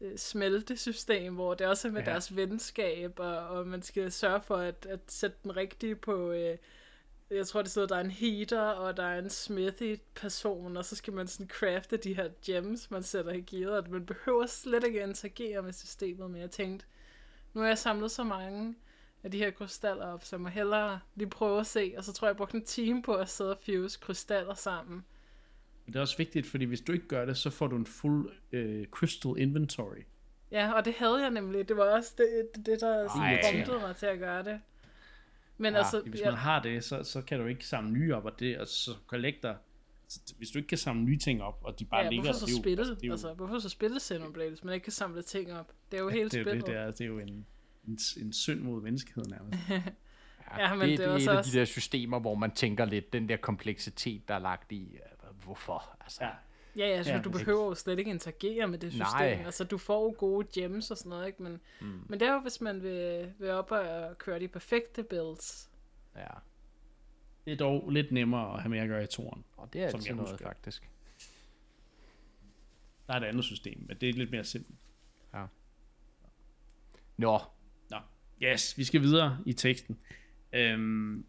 øh, 0.00 0.16
smeltesystem, 0.16 1.34
hvor 1.34 1.54
det 1.54 1.66
også 1.66 1.88
er 1.88 1.92
med 1.92 2.02
ja. 2.02 2.10
deres 2.10 2.36
venskab, 2.36 3.20
og, 3.20 3.36
og 3.36 3.66
man 3.66 3.82
skal 3.82 4.12
sørge 4.12 4.40
for 4.40 4.56
at, 4.56 4.86
at 4.86 5.00
sætte 5.06 5.36
den 5.42 5.56
rigtige 5.56 5.96
på... 5.96 6.32
Øh, 6.32 6.56
jeg 7.30 7.46
tror, 7.46 7.62
det 7.62 7.70
sidder, 7.70 7.88
der 7.88 7.96
er 7.96 8.00
en 8.00 8.10
heater, 8.10 8.60
og 8.60 8.96
der 8.96 9.02
er 9.02 9.18
en 9.18 9.30
smithy-person, 9.30 10.76
og 10.76 10.84
så 10.84 10.96
skal 10.96 11.12
man 11.12 11.26
sådan 11.26 11.48
crafte 11.48 11.96
de 11.96 12.14
her 12.14 12.28
gems, 12.46 12.90
man 12.90 13.02
sætter 13.02 13.32
i 13.32 13.40
gearet, 13.40 13.78
og 13.78 13.90
man 13.90 14.06
behøver 14.06 14.46
slet 14.46 14.84
ikke 14.84 15.02
interagere 15.02 15.62
med 15.62 15.72
systemet, 15.72 16.30
men 16.30 16.40
jeg 16.40 16.50
tænkte, 16.50 16.86
nu 17.54 17.60
har 17.60 17.68
jeg 17.68 17.78
samlet 17.78 18.10
så 18.10 18.24
mange 18.24 18.74
af 19.22 19.30
de 19.30 19.38
her 19.38 19.50
krystaller 19.50 20.06
op, 20.06 20.24
så 20.24 20.36
jeg 20.36 20.40
må 20.40 20.48
hellere 20.48 21.00
lige 21.14 21.30
prøve 21.30 21.60
at 21.60 21.66
se, 21.66 21.94
og 21.96 22.04
så 22.04 22.12
tror 22.12 22.26
jeg, 22.26 22.30
jeg 22.30 22.36
brugte 22.36 22.56
en 22.56 22.64
time 22.64 23.02
på 23.02 23.14
at 23.14 23.28
sidde 23.28 23.50
og 23.50 23.58
fuse 23.66 23.98
krystaller 24.00 24.54
sammen. 24.54 25.04
Det 25.86 25.96
er 25.96 26.00
også 26.00 26.16
vigtigt, 26.16 26.46
fordi 26.46 26.64
hvis 26.64 26.80
du 26.80 26.92
ikke 26.92 27.08
gør 27.08 27.24
det, 27.24 27.36
så 27.36 27.50
får 27.50 27.66
du 27.66 27.76
en 27.76 27.86
fuld 27.86 28.32
øh, 28.52 28.86
crystal 28.86 29.34
inventory. 29.38 30.02
Ja, 30.50 30.72
og 30.72 30.84
det 30.84 30.94
havde 30.94 31.22
jeg 31.22 31.30
nemlig. 31.30 31.68
Det 31.68 31.76
var 31.76 31.84
også 31.84 32.14
det, 32.16 32.66
det 32.66 32.80
der 32.80 33.08
promptede 33.08 33.78
mig 33.78 33.96
til 33.96 34.06
at 34.06 34.18
gøre 34.18 34.42
det. 34.44 34.60
Men 35.58 35.72
ja, 35.72 35.78
altså, 35.78 36.00
hvis 36.00 36.20
man 36.24 36.32
ja. 36.32 36.36
har 36.36 36.62
det, 36.62 36.84
så, 36.84 37.02
så 37.02 37.22
kan 37.22 37.40
du 37.40 37.46
ikke 37.46 37.66
samle 37.66 37.92
nye 37.92 38.14
op, 38.14 38.24
og 38.24 38.40
det, 38.40 38.58
og 38.58 38.68
så 38.68 38.90
collector, 39.06 39.56
hvis 40.36 40.50
du 40.50 40.58
ikke 40.58 40.68
kan 40.68 40.78
samle 40.78 41.04
nye 41.04 41.18
ting 41.18 41.42
op, 41.42 41.58
og 41.62 41.78
de 41.78 41.84
bare 41.84 42.04
ja, 42.04 42.10
ligger 42.10 42.24
hvorfor 42.24 42.38
så 42.38 42.46
det 42.46 42.54
spille? 42.54 42.78
Altså, 42.78 42.94
det 42.94 43.02
er 43.02 43.06
jo, 43.06 43.12
altså, 43.12 43.34
hvorfor 43.34 43.58
så 43.58 43.68
spille 43.68 44.00
Xenoblade, 44.00 44.48
hvis 44.48 44.64
man 44.64 44.74
ikke 44.74 44.84
kan 44.84 44.92
samle 44.92 45.22
ting 45.22 45.52
op? 45.52 45.72
Det 45.90 45.98
er 45.98 46.02
jo 46.02 46.08
helt 46.08 46.32
det, 46.32 46.42
spillet. 46.42 46.66
Det, 46.66 46.74
det, 46.74 46.80
er, 46.80 46.90
det 46.90 47.00
er 47.00 47.06
jo 47.06 47.18
en, 47.18 47.46
en, 47.86 47.98
en 48.16 48.32
synd 48.32 48.60
mod 48.60 48.82
menneskeheden 48.82 49.30
nærmest. 49.30 49.58
ja, 50.58 50.74
men 50.74 50.88
det, 50.88 50.98
det, 50.98 50.98
det 50.98 51.26
er 51.26 51.32
et 51.32 51.38
af 51.38 51.44
de 51.44 51.52
der 51.52 51.64
systemer, 51.64 52.18
hvor 52.18 52.34
man 52.34 52.50
tænker 52.50 52.84
lidt, 52.84 53.12
den 53.12 53.28
der 53.28 53.36
kompleksitet, 53.36 54.28
der 54.28 54.34
er 54.34 54.38
lagt 54.38 54.72
i, 54.72 54.98
hvorfor? 55.44 55.96
Altså, 56.00 56.24
ja. 56.24 56.30
Ja, 56.76 56.88
ja, 56.88 57.02
så 57.02 57.10
ja, 57.10 57.20
du 57.20 57.30
behøver 57.30 57.64
jo 57.64 57.74
slet 57.74 57.98
ikke 57.98 58.10
interagere 58.10 58.68
med 58.68 58.78
det 58.78 58.92
system. 58.92 59.06
Nej. 59.12 59.42
Altså, 59.44 59.64
du 59.64 59.78
får 59.78 60.02
jo 60.02 60.14
gode 60.18 60.46
gems 60.54 60.90
og 60.90 60.96
sådan 60.96 61.10
noget, 61.10 61.26
ikke? 61.26 61.42
Men, 61.42 61.60
mm. 61.80 62.00
men 62.08 62.20
det 62.20 62.28
er 62.28 62.32
jo, 62.32 62.40
hvis 62.40 62.60
man 62.60 62.82
vil, 62.82 63.32
vil 63.38 63.50
op 63.50 63.70
og 63.70 64.18
køre 64.18 64.40
de 64.40 64.48
perfekte 64.48 65.02
builds. 65.02 65.70
Ja. 66.16 66.26
Det 67.44 67.52
er 67.52 67.56
dog 67.56 67.90
lidt 67.90 68.12
nemmere 68.12 68.54
at 68.54 68.60
have 68.60 68.70
med 68.70 68.78
at 68.78 68.88
gøre 68.88 69.04
i 69.04 69.06
toren. 69.06 69.44
Og 69.56 69.72
det 69.72 69.82
er 69.82 69.90
som 69.90 70.00
jeg 70.06 70.14
noget, 70.14 70.30
husker. 70.30 70.46
faktisk. 70.46 70.90
Der 73.06 73.14
er 73.14 73.20
et 73.20 73.24
andet 73.24 73.44
system, 73.44 73.84
men 73.88 73.96
det 74.00 74.08
er 74.08 74.12
lidt 74.12 74.30
mere 74.30 74.44
simpelt. 74.44 74.78
Ja. 75.34 75.46
Nå. 77.16 77.38
Nå. 77.90 77.96
Yes, 78.42 78.78
vi 78.78 78.84
skal 78.84 79.00
videre 79.00 79.38
i 79.46 79.52
teksten. 79.52 79.98
Øhm, 80.52 81.26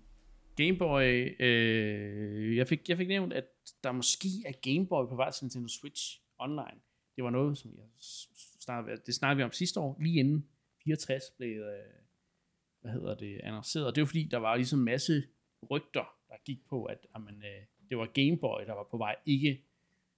Gameboy, 0.57 1.35
øh, 1.39 2.57
jeg, 2.57 2.67
fik, 2.67 2.89
jeg 2.89 2.97
fik 2.97 3.07
nævnt, 3.07 3.33
at 3.33 3.45
der 3.83 3.91
måske 3.91 4.27
er 4.45 4.51
Gameboy 4.51 5.07
på 5.09 5.15
vej 5.15 5.31
til 5.31 5.45
Nintendo 5.45 5.67
Switch 5.67 6.21
online. 6.37 6.79
Det 7.15 7.23
var 7.23 7.29
noget, 7.29 7.57
som 7.57 7.71
jeg 7.77 7.85
snakkede, 8.59 9.01
det 9.05 9.15
snakkede 9.15 9.37
vi 9.37 9.43
om 9.43 9.51
sidste 9.51 9.79
år, 9.79 9.97
lige 10.01 10.19
inden 10.19 10.47
64 10.83 11.23
blev, 11.37 11.61
øh, 11.61 11.93
hvad 12.81 12.91
hedder 12.91 13.15
det, 13.15 13.39
annonceret. 13.43 13.85
Og 13.85 13.95
det 13.95 14.01
var 14.01 14.05
fordi, 14.05 14.23
der 14.23 14.37
var 14.37 14.55
ligesom 14.55 14.79
en 14.79 14.85
masse 14.85 15.23
rygter, 15.71 16.15
der 16.29 16.35
gik 16.45 16.65
på, 16.69 16.85
at 16.85 17.07
amen, 17.13 17.35
øh, 17.35 17.65
det 17.89 17.97
var 17.97 18.05
Gameboy, 18.05 18.65
der 18.65 18.73
var 18.73 18.87
på 18.91 18.97
vej, 18.97 19.15
ikke 19.25 19.63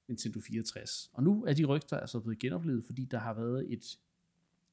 Nintendo 0.08 0.40
64. 0.40 1.10
Og 1.14 1.24
nu 1.24 1.46
er 1.46 1.54
de 1.54 1.66
rygter 1.66 1.98
altså 1.98 2.20
blevet 2.20 2.40
genoplevet, 2.40 2.86
fordi 2.86 3.06
der 3.06 3.20
har 3.20 3.34
været 3.34 3.74
et, 3.74 4.00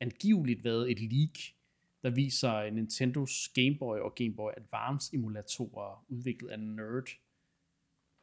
angiveligt 0.00 0.64
været 0.64 0.90
et 0.90 1.00
leak, 1.00 1.38
der 2.02 2.10
viser 2.10 2.70
Nintendos 2.70 3.48
Game 3.54 3.78
Boy 3.78 3.98
og 3.98 4.14
Game 4.14 4.34
Boy 4.34 4.50
Advance 4.56 5.14
emulatorer 5.14 6.04
udviklet 6.08 6.50
af 6.50 6.58
Nerd, 6.60 7.08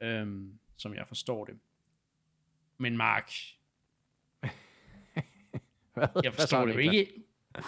øhm, 0.02 0.60
som 0.78 0.94
jeg 0.94 1.08
forstår 1.08 1.46
det. 1.46 1.60
Men 2.78 2.98
Mark, 2.98 3.32
jeg 6.24 6.34
forstår 6.34 6.66
det 6.66 6.74
jo 6.74 6.80
ikke 6.80 7.24
100%, 7.58 7.64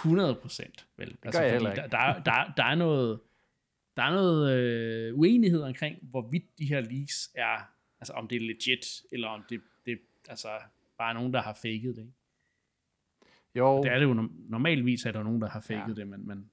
vel? 0.97 1.09
Det 1.09 1.17
altså, 1.23 1.41
jeg 1.41 1.61
fordi 1.61 1.75
der, 1.75 1.87
der, 1.87 2.23
der, 2.23 2.53
der 2.57 2.63
er 2.63 2.75
noget, 2.75 3.19
der 3.97 4.03
er 4.03 4.11
noget 4.11 4.57
øh, 4.57 5.19
uenighed 5.19 5.61
omkring, 5.61 5.97
hvorvidt 6.01 6.59
de 6.59 6.65
her 6.65 6.81
leaks 6.81 7.31
er, 7.35 7.57
altså 7.99 8.13
om 8.13 8.27
det 8.27 8.35
er 8.35 8.39
legit, 8.39 8.85
eller 9.11 9.27
om 9.27 9.43
det, 9.49 9.61
det 9.85 9.99
altså 10.29 10.49
bare 10.97 11.13
nogen, 11.13 11.33
der 11.33 11.41
har 11.41 11.53
faked 11.53 11.93
det, 11.93 12.01
ikke? 12.01 12.13
Jo. 13.55 13.83
Det 13.83 13.91
er 13.91 13.99
det 13.99 14.05
jo, 14.05 14.29
normalvis 14.49 15.05
er 15.05 15.11
der 15.11 15.23
nogen, 15.23 15.41
der 15.41 15.49
har 15.49 15.59
faked 15.59 15.87
ja. 15.87 15.93
det, 15.93 16.07
men, 16.07 16.27
men... 16.27 16.49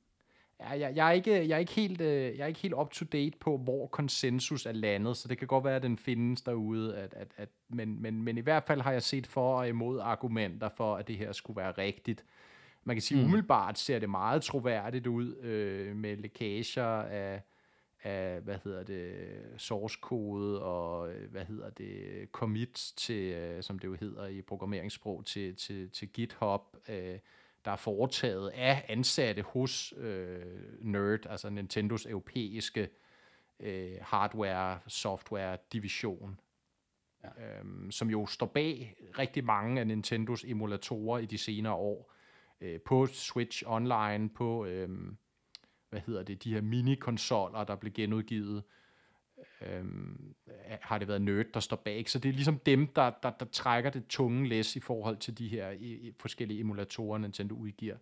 Ja, 0.60 0.70
jeg, 0.70 0.96
jeg, 0.96 1.08
er 1.08 1.12
ikke, 1.12 1.48
jeg, 1.48 1.54
er 1.54 1.58
ikke 1.58 1.72
helt, 1.72 2.00
øh, 2.00 2.08
jeg 2.08 2.38
er 2.38 2.46
ikke 2.46 2.60
helt 2.60 2.74
up 2.74 2.90
to 2.90 3.04
date 3.12 3.38
på, 3.40 3.56
hvor 3.58 3.86
konsensus 3.86 4.66
er 4.66 4.72
landet, 4.72 5.16
så 5.16 5.28
det 5.28 5.38
kan 5.38 5.48
godt 5.48 5.64
være, 5.64 5.76
at 5.76 5.82
den 5.82 5.98
findes 5.98 6.42
derude. 6.42 6.96
At, 6.96 7.14
at, 7.14 7.28
at, 7.36 7.48
men, 7.68 8.02
men, 8.02 8.22
men 8.22 8.38
i 8.38 8.40
hvert 8.40 8.64
fald 8.66 8.80
har 8.80 8.92
jeg 8.92 9.02
set 9.02 9.26
for 9.26 9.58
og 9.58 9.68
imod 9.68 10.00
argumenter 10.00 10.68
for, 10.76 10.96
at 10.96 11.08
det 11.08 11.16
her 11.16 11.32
skulle 11.32 11.56
være 11.56 11.72
rigtigt. 11.72 12.24
Man 12.84 12.96
kan 12.96 13.02
sige, 13.02 13.20
mm. 13.20 13.26
umiddelbart 13.26 13.78
ser 13.78 13.98
det 13.98 14.10
meget 14.10 14.42
troværdigt 14.42 15.06
ud 15.06 15.36
øh, 15.36 15.96
med 15.96 16.16
lækager 16.16 17.02
af, 17.02 17.42
af, 18.04 18.40
hvad 18.40 18.58
hedder 18.64 18.82
det, 18.82 19.16
source 19.56 19.98
kode 20.00 20.62
og, 20.62 21.12
hvad 21.30 21.44
hedder 21.44 21.70
det, 21.70 22.28
commits 22.32 22.92
til, 22.92 23.32
øh, 23.32 23.62
som 23.62 23.78
det 23.78 23.88
jo 23.88 23.96
hedder 24.00 24.26
i 24.26 24.42
programmeringssprog, 24.42 25.26
til, 25.26 25.56
til, 25.56 25.90
til 25.90 26.08
GitHub, 26.08 26.76
øh, 26.88 27.18
der 27.64 27.70
er 27.70 27.76
foretaget 27.76 28.48
af 28.48 28.84
ansatte 28.88 29.42
hos 29.42 29.94
øh, 29.96 30.42
NERD, 30.80 31.26
altså 31.26 31.50
Nintendos 31.50 32.06
europæiske 32.06 32.88
øh, 33.60 33.96
hardware-software-division, 34.00 36.40
ja. 37.24 37.58
øhm, 37.58 37.90
som 37.90 38.10
jo 38.10 38.26
står 38.26 38.46
bag 38.46 38.96
rigtig 39.18 39.44
mange 39.44 39.80
af 39.80 39.86
Nintendos 39.86 40.44
emulatorer 40.44 41.18
i 41.18 41.26
de 41.26 41.38
senere 41.38 41.74
år, 41.74 42.12
øh, 42.60 42.80
på 42.80 43.06
Switch 43.06 43.62
Online, 43.66 44.28
på, 44.28 44.64
øh, 44.64 44.88
hvad 45.92 46.00
hedder 46.06 46.22
det, 46.22 46.44
de 46.44 46.54
her 46.54 46.60
mini-konsoller, 46.60 47.64
der 47.64 47.76
blev 47.76 47.92
genudgivet, 47.92 48.62
øhm, 49.66 50.34
har 50.80 50.98
det 50.98 51.08
været 51.08 51.22
Nerd, 51.22 51.46
der 51.54 51.60
står 51.60 51.76
bag. 51.76 52.10
Så 52.10 52.18
det 52.18 52.28
er 52.28 52.32
ligesom 52.32 52.58
dem, 52.58 52.86
der, 52.86 53.10
der, 53.22 53.30
der 53.30 53.46
trækker 53.46 53.90
det 53.90 54.06
tunge 54.06 54.48
læs 54.48 54.76
i 54.76 54.80
forhold 54.80 55.16
til 55.16 55.38
de 55.38 55.48
her 55.48 55.70
i, 55.70 55.92
i 55.92 56.12
forskellige 56.20 56.60
emulatorer, 56.60 57.18
Nintendo 57.18 57.54
udgiver. 57.54 57.96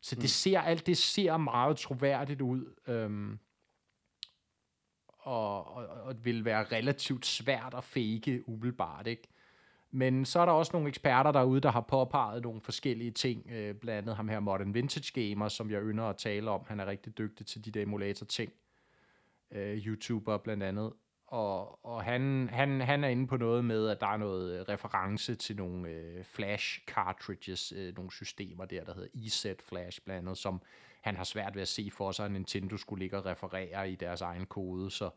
Så 0.00 0.14
det 0.14 0.22
mm. 0.22 0.28
ser 0.28 0.60
alt 0.60 0.86
det 0.86 0.96
ser 0.96 1.36
meget 1.36 1.76
troværdigt 1.76 2.40
ud. 2.40 2.74
Øhm, 2.86 3.38
og, 5.08 5.74
og, 5.74 5.86
og 5.86 6.14
det 6.14 6.24
vil 6.24 6.44
være 6.44 6.64
relativt 6.64 7.26
svært 7.26 7.74
at 7.74 7.84
fake 7.84 8.48
umiddelbart, 8.48 9.06
ikke? 9.06 9.28
Men 9.90 10.24
så 10.24 10.40
er 10.40 10.44
der 10.44 10.52
også 10.52 10.70
nogle 10.72 10.88
eksperter 10.88 11.32
derude, 11.32 11.60
der 11.60 11.70
har 11.70 11.80
påpeget 11.80 12.42
nogle 12.42 12.60
forskellige 12.60 13.10
ting, 13.10 13.50
øh, 13.50 13.74
blandt 13.74 13.98
andet 13.98 14.16
ham 14.16 14.28
her 14.28 14.40
Modern 14.40 14.74
Vintage 14.74 15.28
Gamer, 15.28 15.48
som 15.48 15.70
jeg 15.70 15.82
ynder 15.82 16.04
at 16.04 16.16
tale 16.16 16.50
om. 16.50 16.64
Han 16.66 16.80
er 16.80 16.86
rigtig 16.86 17.18
dygtig 17.18 17.46
til 17.46 17.64
de 17.64 17.70
der 17.70 17.82
emulator-ting 17.82 18.52
øh, 19.50 19.86
YouTuber 19.86 20.38
blandt 20.38 20.62
andet. 20.62 20.92
Og, 21.26 21.84
og 21.84 22.02
han, 22.04 22.48
han, 22.52 22.80
han 22.80 23.04
er 23.04 23.08
inde 23.08 23.26
på 23.26 23.36
noget 23.36 23.64
med, 23.64 23.88
at 23.88 24.00
der 24.00 24.06
er 24.06 24.16
noget 24.16 24.60
øh, 24.60 24.68
reference 24.68 25.34
til 25.34 25.56
nogle 25.56 25.88
øh, 25.88 26.24
flash 26.24 26.84
cartridges, 26.86 27.72
øh, 27.76 27.96
nogle 27.96 28.12
systemer 28.12 28.64
der, 28.64 28.84
der 28.84 28.94
hedder 28.94 29.08
EZ 29.14 29.46
Flash 29.68 30.00
blandt 30.04 30.18
andet, 30.18 30.38
som 30.38 30.62
han 31.00 31.16
har 31.16 31.24
svært 31.24 31.54
ved 31.54 31.62
at 31.62 31.68
se 31.68 31.90
for 31.92 32.12
sig, 32.12 32.24
at 32.24 32.32
Nintendo 32.32 32.76
skulle 32.76 33.00
ligge 33.00 33.16
og 33.16 33.26
referere 33.26 33.90
i 33.90 33.94
deres 33.94 34.20
egen 34.20 34.46
kode, 34.46 34.90
så 34.90 35.10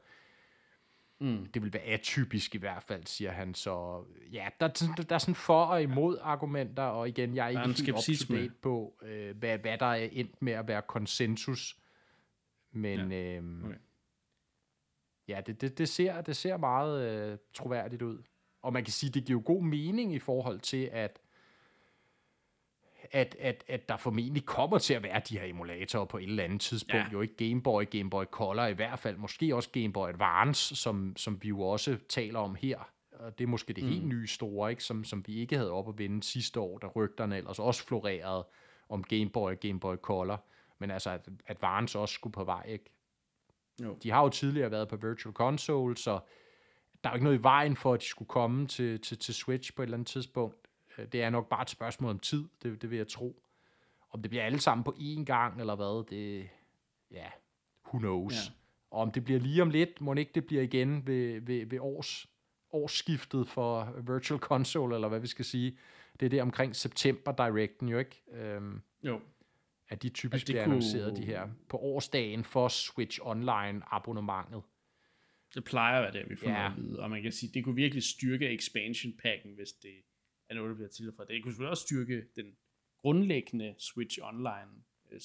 mm. 1.19 1.45
det 1.53 1.61
vil 1.61 1.73
være 1.73 1.83
atypisk 1.83 2.55
i 2.55 2.57
hvert 2.57 2.83
fald, 2.83 3.05
siger 3.05 3.31
han. 3.31 3.53
Så 3.53 4.03
ja, 4.31 4.47
der, 4.59 4.67
der, 4.67 5.03
der 5.03 5.15
er 5.15 5.19
sådan 5.19 5.35
for 5.35 5.65
og 5.65 5.83
imod 5.83 6.17
argumenter, 6.21 6.83
og 6.83 7.09
igen, 7.09 7.35
jeg 7.35 7.45
er 7.45 7.49
ikke 7.49 7.81
helt 7.81 7.89
up 7.89 8.27
to 8.27 8.35
date 8.35 8.53
på, 8.61 8.99
øh, 9.01 9.37
hvad, 9.37 9.57
hvad 9.57 9.77
der 9.77 9.85
er 9.85 10.09
endt 10.11 10.41
med 10.41 10.53
at 10.53 10.67
være 10.67 10.81
konsensus, 10.81 11.77
men... 12.71 13.11
Ja. 13.11 13.37
Øh, 13.37 13.63
okay 13.63 13.77
ja, 15.27 15.41
det, 15.45 15.61
det, 15.61 15.77
det, 15.77 15.89
ser, 15.89 16.21
det 16.21 16.35
ser 16.35 16.57
meget 16.57 17.01
øh, 17.11 17.37
troværdigt 17.53 18.01
ud. 18.01 18.23
Og 18.61 18.73
man 18.73 18.83
kan 18.83 18.93
sige, 18.93 19.11
det 19.11 19.25
giver 19.25 19.39
jo 19.39 19.43
god 19.45 19.63
mening 19.63 20.13
i 20.13 20.19
forhold 20.19 20.59
til, 20.59 20.89
at 20.91 21.19
at, 23.11 23.35
at, 23.39 23.63
at 23.67 23.89
der 23.89 23.97
formentlig 23.97 24.45
kommer 24.45 24.77
til 24.77 24.93
at 24.93 25.03
være 25.03 25.21
de 25.29 25.39
her 25.39 25.45
emulatorer 25.45 26.05
på 26.05 26.17
et 26.17 26.23
eller 26.23 26.43
andet 26.43 26.61
tidspunkt. 26.61 27.05
Ja. 27.05 27.11
Jo 27.11 27.21
ikke 27.21 27.49
Game 27.49 27.61
Boy, 27.61 27.83
Game 27.91 28.09
Boy 28.09 28.25
Color 28.25 28.65
i 28.65 28.73
hvert 28.73 28.99
fald. 28.99 29.17
Måske 29.17 29.55
også 29.55 29.69
Game 29.69 29.93
Boy 29.93 30.09
Advance, 30.09 30.75
som, 30.75 31.13
som 31.17 31.43
vi 31.43 31.47
jo 31.47 31.61
også 31.61 31.97
taler 32.09 32.39
om 32.39 32.55
her. 32.55 32.89
Og 33.11 33.37
det 33.37 33.43
er 33.43 33.47
måske 33.47 33.73
det 33.73 33.83
mm. 33.83 33.89
helt 33.89 34.07
nye 34.07 34.27
store, 34.27 34.69
ikke? 34.69 34.83
Som, 34.83 35.03
som 35.03 35.23
vi 35.27 35.35
ikke 35.35 35.57
havde 35.57 35.71
op 35.71 35.89
at 35.89 35.97
vinde 35.97 36.23
sidste 36.23 36.59
år, 36.59 36.77
da 36.77 36.87
rygterne 36.87 37.37
ellers 37.37 37.59
også 37.59 37.83
florerede 37.85 38.47
om 38.89 39.03
Game 39.03 39.29
Boy 39.29 39.51
og 39.51 39.59
Game 39.59 39.79
Boy 39.79 39.95
Color. 39.95 40.45
Men 40.79 40.91
altså, 40.91 41.09
at 41.09 41.29
Advance 41.47 41.99
også 41.99 42.13
skulle 42.13 42.33
på 42.33 42.43
vej, 42.43 42.65
ikke? 42.67 42.85
Jo. 43.83 43.97
De 44.03 44.11
har 44.11 44.23
jo 44.23 44.29
tidligere 44.29 44.71
været 44.71 44.87
på 44.87 44.95
Virtual 44.95 45.33
Console, 45.33 45.97
så 45.97 46.19
der 47.03 47.09
er 47.09 47.13
jo 47.13 47.15
ikke 47.15 47.23
noget 47.23 47.39
i 47.39 47.43
vejen 47.43 47.75
for, 47.75 47.93
at 47.93 47.99
de 47.99 48.05
skulle 48.05 48.29
komme 48.29 48.67
til, 48.67 49.01
til, 49.01 49.19
til 49.19 49.33
Switch 49.33 49.75
på 49.75 49.81
et 49.81 49.85
eller 49.85 49.97
andet 49.97 50.07
tidspunkt. 50.07 50.62
Øh, 50.97 51.07
det 51.11 51.23
er 51.23 51.29
nok 51.29 51.49
bare 51.49 51.61
et 51.61 51.69
spørgsmål 51.69 52.09
om 52.11 52.19
tid, 52.19 52.43
det, 52.63 52.81
det 52.81 52.89
vil 52.89 52.97
jeg 52.97 53.07
tro. 53.07 53.43
Om 54.09 54.21
det 54.21 54.29
bliver 54.29 54.43
alle 54.43 54.59
sammen 54.59 54.83
på 54.83 54.95
én 54.99 55.23
gang, 55.23 55.59
eller 55.59 55.75
hvad, 55.75 56.09
det, 56.09 56.49
ja, 57.11 57.27
who 57.87 57.99
knows. 57.99 58.33
Ja. 58.33 58.53
Og 58.91 59.01
om 59.01 59.11
det 59.11 59.23
bliver 59.23 59.39
lige 59.39 59.61
om 59.61 59.69
lidt, 59.69 60.01
må 60.01 60.13
ikke 60.13 60.31
det 60.35 60.45
bliver 60.45 60.61
igen 60.61 61.07
ved, 61.07 61.41
ved, 61.41 61.65
ved 61.65 61.79
års, 61.79 62.27
årsskiftet 62.71 63.47
for 63.47 63.95
Virtual 64.13 64.39
Console, 64.39 64.95
eller 64.95 65.07
hvad 65.07 65.19
vi 65.19 65.27
skal 65.27 65.45
sige. 65.45 65.77
Det 66.19 66.25
er 66.25 66.29
det 66.29 66.41
omkring 66.41 66.75
september 66.75 67.31
directen 67.31 67.89
jo 67.89 67.97
ikke? 67.97 68.23
Øhm, 68.31 68.81
jo 69.03 69.21
at 69.93 70.03
de 70.03 70.09
typisk 70.09 70.33
altså, 70.33 70.45
bliver 70.45 70.63
kunne... 70.63 70.75
annonceret 70.75 71.17
de 71.17 71.25
her 71.25 71.49
på 71.69 71.77
årsdagen 71.77 72.43
for 72.43 72.67
Switch 72.67 73.19
Online 73.21 73.81
abonnementet. 73.85 74.61
Det 75.55 75.63
plejer 75.63 75.97
at 75.97 76.03
være 76.03 76.23
det, 76.23 76.29
vi 76.29 76.35
får 76.35 76.49
ja. 76.49 76.71
at 76.71 76.77
vide. 76.77 76.99
Og 76.99 77.09
man 77.09 77.21
kan 77.21 77.31
sige, 77.31 77.51
det 77.53 77.63
kunne 77.63 77.75
virkelig 77.75 78.03
styrke 78.03 78.49
expansion 78.49 79.13
packen, 79.23 79.53
hvis 79.55 79.71
det 79.71 79.93
er 80.49 80.53
noget, 80.53 80.69
der 80.69 80.75
bliver 80.75 80.89
tilføjet. 80.89 81.29
Det 81.29 81.43
kunne 81.43 81.51
selvfølgelig 81.51 81.69
også 81.69 81.83
styrke 81.83 82.25
den 82.35 82.57
grundlæggende 83.01 83.75
Switch 83.77 84.19
Online 84.21 84.71
uh, 85.11 85.19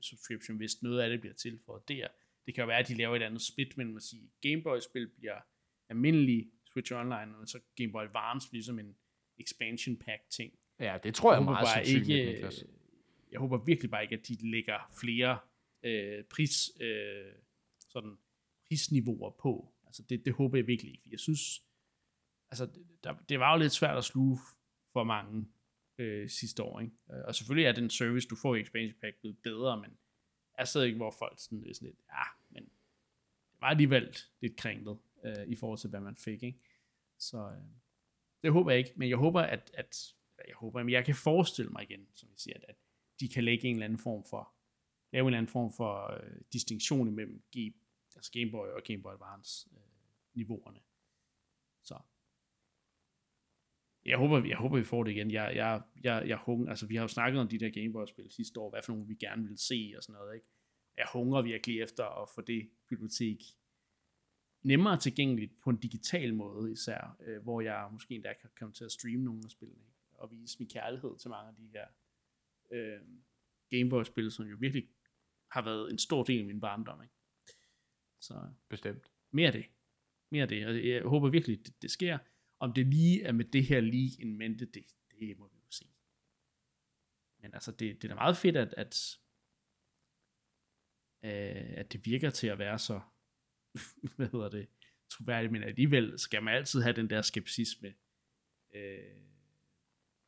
subscription, 0.00 0.56
hvis 0.56 0.82
noget 0.82 1.00
af 1.00 1.10
det 1.10 1.20
bliver 1.20 1.34
tilføjet 1.34 1.88
der. 1.88 2.08
Det 2.46 2.54
kan 2.54 2.62
jo 2.62 2.66
være, 2.66 2.78
at 2.78 2.88
de 2.88 2.94
laver 2.94 3.16
et 3.16 3.22
andet 3.22 3.42
split 3.42 3.76
mellem 3.76 3.96
at 3.96 4.02
sige, 4.02 4.30
Game 4.42 4.62
Boy-spil 4.62 5.08
bliver 5.08 5.40
almindelig 5.88 6.50
Switch 6.72 6.92
Online, 6.92 7.36
og 7.36 7.48
så 7.48 7.60
Game 7.76 7.92
Boy 7.92 8.02
Advance 8.02 8.50
bliver 8.50 8.64
som 8.64 8.78
en 8.78 8.96
expansion 9.38 9.96
pack 9.96 10.22
ting. 10.30 10.52
Ja, 10.80 10.98
det 11.02 11.14
tror 11.14 11.32
jeg, 11.32 11.38
jeg 11.38 11.44
meget 11.44 11.68
sandsynligt, 11.68 12.08
ikke, 12.08 12.32
Niklas 12.32 12.64
jeg 13.34 13.40
håber 13.40 13.64
virkelig 13.64 13.90
bare 13.90 14.02
ikke, 14.02 14.16
at 14.16 14.28
de 14.28 14.50
lægger 14.50 14.78
flere 15.00 15.38
øh, 15.82 16.24
pris, 16.24 16.70
øh, 16.80 17.32
sådan 17.88 18.16
prisniveauer 18.68 19.30
på. 19.30 19.74
Altså 19.86 20.02
det, 20.02 20.24
det 20.24 20.32
håber 20.32 20.58
jeg 20.58 20.66
virkelig 20.66 20.92
ikke. 20.92 21.08
Jeg 21.10 21.20
synes, 21.20 21.62
altså 22.50 22.68
der, 23.04 23.14
det 23.28 23.40
var 23.40 23.52
jo 23.52 23.58
lidt 23.58 23.72
svært 23.72 23.96
at 23.96 24.04
sluge 24.04 24.38
for 24.94 25.04
mange 25.04 25.46
øh, 25.98 26.28
sidste 26.28 26.62
år. 26.62 26.80
Ikke? 26.80 26.92
Øh, 27.12 27.24
og 27.24 27.34
selvfølgelig 27.34 27.66
er 27.66 27.72
den 27.72 27.90
service, 27.90 28.28
du 28.28 28.36
får 28.36 28.54
i 28.54 28.60
Expansion 28.60 29.00
Pack 29.00 29.16
blevet 29.20 29.38
bedre, 29.42 29.80
men 29.80 29.98
jeg 30.58 30.68
sidder 30.68 30.86
ikke, 30.86 30.96
hvor 30.96 31.14
folk 31.18 31.40
sådan, 31.40 31.64
er 31.68 31.74
sådan 31.74 31.88
lidt, 31.88 31.98
ja, 32.12 32.24
men 32.50 32.64
det 33.52 33.60
var 33.60 33.66
alligevel 33.66 34.16
lidt 34.40 34.56
kringlet 34.56 34.98
øh, 35.24 35.46
i 35.46 35.56
forhold 35.56 35.78
til, 35.78 35.90
hvad 35.90 36.00
man 36.00 36.16
fik. 36.16 36.42
Ikke? 36.42 36.58
Så 37.18 37.38
øh, 37.38 37.64
det 38.42 38.52
håber 38.52 38.70
jeg 38.70 38.78
ikke, 38.78 38.92
men 38.96 39.08
jeg 39.08 39.16
håber, 39.16 39.40
at, 39.40 39.70
at 39.74 40.14
jeg 40.48 40.56
håber, 40.56 40.82
men 40.82 40.92
jeg 40.92 41.04
kan 41.04 41.14
forestille 41.14 41.70
mig 41.70 41.82
igen, 41.82 42.08
som 42.14 42.28
jeg 42.28 42.38
siger, 42.38 42.56
at, 42.56 42.64
at 42.68 42.76
de 43.20 43.28
kan 43.28 43.44
lægge 43.44 43.68
en 43.68 43.76
eller 43.76 43.84
anden 43.84 43.98
form 43.98 44.24
for, 44.24 44.52
lave 45.12 45.22
en 45.22 45.26
eller 45.26 45.38
anden 45.38 45.52
form 45.52 45.72
for 45.72 46.12
øh, 46.12 46.40
distinktion 46.52 47.08
imellem 47.08 47.42
G, 47.56 47.56
altså 48.16 48.30
Game 48.32 48.50
Boy 48.50 48.66
og 48.66 48.82
Game 48.82 49.02
Boy 49.02 49.12
Advance 49.12 49.68
øh, 49.72 49.80
niveauerne. 50.34 50.80
Så 51.82 51.98
jeg 54.06 54.18
håber, 54.18 54.44
jeg 54.44 54.56
håber, 54.56 54.78
vi 54.78 54.84
får 54.84 55.04
det 55.04 55.10
igen. 55.10 55.30
Jeg, 55.30 55.52
jeg, 55.56 55.82
jeg, 56.04 56.28
jeg 56.28 56.36
hunger, 56.36 56.68
altså 56.68 56.86
vi 56.86 56.96
har 56.96 57.02
jo 57.02 57.08
snakket 57.08 57.40
om 57.40 57.48
de 57.48 57.58
der 57.58 57.70
Game 57.70 57.92
Boy-spil 57.92 58.30
sidste 58.30 58.60
år, 58.60 58.70
hvad 58.70 58.82
for 58.82 58.92
nogle 58.92 59.06
vi 59.06 59.14
gerne 59.14 59.48
vil 59.48 59.58
se 59.58 59.94
og 59.96 60.02
sådan 60.02 60.20
noget, 60.20 60.34
ikke? 60.34 60.46
Jeg 60.96 61.06
hungrer 61.12 61.42
virkelig 61.42 61.80
efter 61.80 62.22
at 62.22 62.28
få 62.34 62.40
det 62.40 62.70
bibliotek 62.88 63.38
nemmere 64.62 64.98
tilgængeligt 64.98 65.60
på 65.60 65.70
en 65.70 65.76
digital 65.76 66.34
måde 66.34 66.72
især, 66.72 67.16
øh, 67.20 67.42
hvor 67.42 67.60
jeg 67.60 67.88
måske 67.92 68.14
endda 68.14 68.32
kan 68.40 68.50
komme 68.58 68.72
til 68.72 68.84
at 68.84 68.92
streame 68.92 69.24
nogle 69.24 69.40
af 69.44 69.50
spillene, 69.50 69.80
ikke? 69.80 70.20
og 70.20 70.30
vise 70.30 70.58
min 70.58 70.68
kærlighed 70.68 71.18
til 71.18 71.30
mange 71.30 71.48
af 71.48 71.54
de 71.56 71.68
her 71.72 71.86
øh, 72.70 73.00
Gameboy-spil, 73.70 74.30
som 74.30 74.46
jo 74.46 74.56
virkelig 74.60 74.88
har 75.50 75.62
været 75.62 75.90
en 75.90 75.98
stor 75.98 76.22
del 76.22 76.40
af 76.40 76.46
min 76.46 76.60
barndom. 76.60 77.02
Ikke? 77.02 77.14
Så 78.20 78.34
Bestemt. 78.68 79.10
Mere 79.30 79.46
af 79.46 79.52
det. 79.52 79.64
Mere 80.30 80.42
af 80.42 80.48
det. 80.48 80.66
Og 80.66 80.88
jeg 80.88 81.02
håber 81.02 81.28
virkelig, 81.28 81.66
det, 81.66 81.82
det 81.82 81.90
sker. 81.90 82.18
Om 82.64 82.72
det 82.72 82.86
lige 82.86 83.22
er 83.22 83.32
med 83.32 83.44
det 83.44 83.64
her 83.64 83.80
lige 83.80 84.22
en 84.22 84.36
mente, 84.36 84.66
det, 84.66 84.84
det 85.10 85.38
må 85.38 85.48
vi 85.48 85.58
jo 85.66 85.70
se. 85.70 85.86
Men 87.38 87.54
altså, 87.54 87.70
det, 87.70 88.02
det 88.02 88.04
er 88.04 88.08
da 88.08 88.14
meget 88.14 88.36
fedt, 88.36 88.56
at, 88.56 88.74
at, 88.76 89.18
øh, 91.22 91.78
at 91.78 91.92
det 91.92 92.06
virker 92.06 92.30
til 92.30 92.46
at 92.46 92.58
være 92.58 92.78
så, 92.78 93.00
hvad 94.16 94.28
hedder 94.28 94.48
det, 94.48 94.68
troværdigt, 95.08 95.52
men 95.52 95.62
alligevel 95.62 96.18
skal 96.18 96.42
man 96.42 96.54
altid 96.54 96.82
have 96.82 96.96
den 96.96 97.10
der 97.10 97.22
skepsisme 97.22 97.94
øh, 98.74 99.16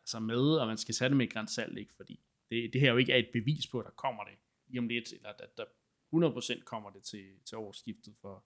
altså 0.03 0.21
med, 0.21 0.61
og 0.61 0.67
man 0.67 0.79
skal 0.79 0.95
sætte 0.95 1.11
det 1.11 1.17
med 1.17 1.27
et 1.27 1.33
grænsalt, 1.33 1.79
ikke? 1.79 1.95
fordi 1.95 2.21
det, 2.51 2.73
det 2.73 2.81
her 2.81 2.91
jo 2.91 2.97
ikke 2.97 3.13
er 3.13 3.17
et 3.17 3.31
bevis 3.33 3.67
på, 3.67 3.81
at 3.81 3.87
der 3.87 3.93
kommer 3.93 4.25
det 4.25 4.39
lige 4.67 4.79
om 4.79 4.89
lidt, 4.89 5.13
eller 5.13 5.29
at 5.29 5.57
der 5.57 5.65
100% 6.61 6.65
kommer 6.65 6.91
det 6.91 7.03
til, 7.03 7.27
til 7.45 7.59
årsskiftet 7.59 8.17
for, 8.21 8.45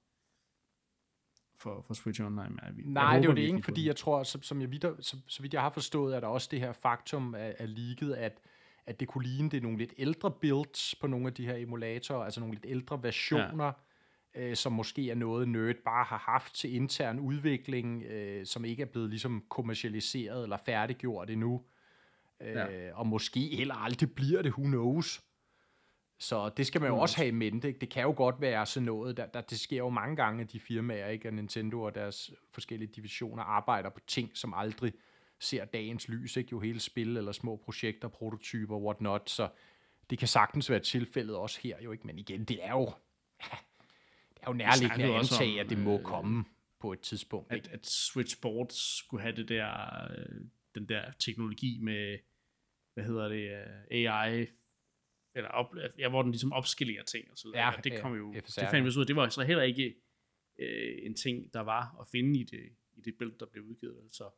for, 1.60 1.84
for 1.86 1.94
Switch 1.94 2.20
Online. 2.20 2.50
Men 2.50 2.60
jeg, 2.62 2.72
Nej, 2.84 3.02
jeg 3.02 3.22
det 3.22 3.28
er 3.28 3.30
jo 3.30 3.36
det 3.36 3.42
ikke, 3.42 3.62
fordi 3.62 3.86
jeg 3.86 3.96
tror, 3.96 4.22
som, 4.22 4.42
som 4.42 4.60
jeg 4.60 4.70
vidt, 4.70 4.84
så, 5.00 5.16
så 5.26 5.42
vidt 5.42 5.54
jeg 5.54 5.62
har 5.62 5.70
forstået, 5.70 6.16
er 6.16 6.20
der 6.20 6.26
også 6.26 6.48
det 6.50 6.60
her 6.60 6.72
faktum 6.72 7.34
af, 7.34 7.54
af 7.58 7.74
leaget, 7.74 8.14
at, 8.14 8.38
at 8.86 9.00
det 9.00 9.08
kunne 9.08 9.24
ligne 9.24 9.50
det 9.50 9.56
er 9.56 9.60
nogle 9.60 9.78
lidt 9.78 9.94
ældre 9.98 10.30
builds 10.30 10.94
på 10.94 11.06
nogle 11.06 11.26
af 11.26 11.34
de 11.34 11.46
her 11.46 11.56
emulatorer, 11.56 12.24
altså 12.24 12.40
nogle 12.40 12.54
lidt 12.54 12.66
ældre 12.68 13.02
versioner, 13.02 13.72
ja. 14.34 14.48
øh, 14.48 14.56
som 14.56 14.72
måske 14.72 15.10
er 15.10 15.14
noget 15.14 15.48
Nerd 15.48 15.76
bare 15.84 16.04
har 16.04 16.18
haft 16.18 16.54
til 16.54 16.74
intern 16.74 17.18
udvikling, 17.18 18.02
øh, 18.02 18.46
som 18.46 18.64
ikke 18.64 18.82
er 18.82 18.86
blevet 18.86 19.10
ligesom 19.10 19.44
kommercialiseret 19.48 20.42
eller 20.42 20.56
færdiggjort 20.56 21.30
endnu. 21.30 21.62
Øh, 22.40 22.54
ja. 22.54 22.94
Og 22.94 23.06
måske 23.06 23.40
heller 23.40 23.74
aldrig 23.74 24.14
bliver 24.14 24.42
det, 24.42 24.52
who 24.52 24.62
knows. 24.62 25.22
Så 26.22 26.48
det 26.48 26.66
skal 26.66 26.80
man 26.80 26.90
jo 26.90 26.98
også 26.98 27.16
have 27.16 27.28
i 27.28 27.30
mente. 27.30 27.72
Det 27.72 27.88
kan 27.88 28.02
jo 28.02 28.14
godt 28.16 28.40
være 28.40 28.66
sådan 28.66 28.86
noget, 28.86 29.16
der, 29.16 29.26
der, 29.26 29.40
det 29.40 29.60
sker 29.60 29.76
jo 29.76 29.88
mange 29.88 30.16
gange, 30.16 30.42
at 30.42 30.52
de 30.52 30.60
firmaer, 30.60 31.08
ikke, 31.08 31.28
at 31.28 31.34
Nintendo 31.34 31.82
og 31.82 31.94
deres 31.94 32.30
forskellige 32.52 32.92
divisioner 32.96 33.42
arbejder 33.42 33.90
på 33.90 34.00
ting, 34.06 34.30
som 34.34 34.54
aldrig 34.54 34.92
ser 35.38 35.64
dagens 35.64 36.08
lys, 36.08 36.36
ikke? 36.36 36.48
jo 36.52 36.60
hele 36.60 36.80
spil 36.80 37.16
eller 37.16 37.32
små 37.32 37.56
projekter, 37.56 38.08
prototyper, 38.08 38.76
whatnot, 38.76 39.30
så 39.30 39.48
det 40.10 40.18
kan 40.18 40.28
sagtens 40.28 40.70
være 40.70 40.80
tilfældet 40.80 41.36
også 41.36 41.60
her, 41.62 41.76
jo 41.82 41.92
ikke, 41.92 42.06
men 42.06 42.18
igen, 42.18 42.44
det 42.44 42.64
er 42.64 42.72
jo, 42.72 42.84
det 44.34 44.42
er 44.42 44.46
jo 44.46 44.52
nærliggende 44.52 45.04
at 45.04 45.18
antage, 45.18 45.60
at 45.60 45.70
det 45.70 45.78
må 45.78 45.98
øh, 45.98 46.04
komme 46.04 46.44
på 46.80 46.92
et 46.92 47.00
tidspunkt. 47.00 47.52
Ikke? 47.52 47.68
At, 47.68 47.74
at 47.74 47.86
Switch 47.86 48.36
Sports 48.36 48.98
skulle 48.98 49.22
have 49.22 49.36
det 49.36 49.48
der, 49.48 49.68
øh, 50.10 50.40
den 50.74 50.88
der 50.88 51.10
teknologi 51.18 51.78
med, 51.82 52.18
hvad 52.94 53.04
hedder 53.04 53.28
det, 53.28 53.50
øh, 53.50 54.06
AI, 54.14 54.46
eller 55.34 55.50
op, 55.50 55.74
ja, 55.98 56.08
hvor 56.08 56.22
den 56.22 56.30
ligesom 56.30 56.52
opskalerer 56.52 57.02
ting 57.02 57.30
og 57.30 57.38
så 57.38 57.48
videre. 57.48 57.66
Ja, 57.66 57.80
det 57.84 58.00
kom 58.00 58.14
jo, 58.14 58.34
FSR, 58.44 58.60
det 58.60 58.70
fandt 58.70 58.84
vi 58.84 58.88
ud 58.88 59.00
af, 59.00 59.06
det 59.06 59.16
var 59.16 59.28
så 59.28 59.42
heller 59.42 59.62
ikke 59.62 59.94
øh, 60.58 60.98
en 61.02 61.14
ting, 61.14 61.54
der 61.54 61.60
var 61.60 61.96
at 62.00 62.08
finde 62.08 62.40
i 62.40 62.44
det, 62.44 62.72
i 62.96 63.00
det 63.00 63.14
billede, 63.18 63.38
der 63.38 63.46
blev 63.46 63.64
udgivet. 63.64 64.08
Så 64.10 64.30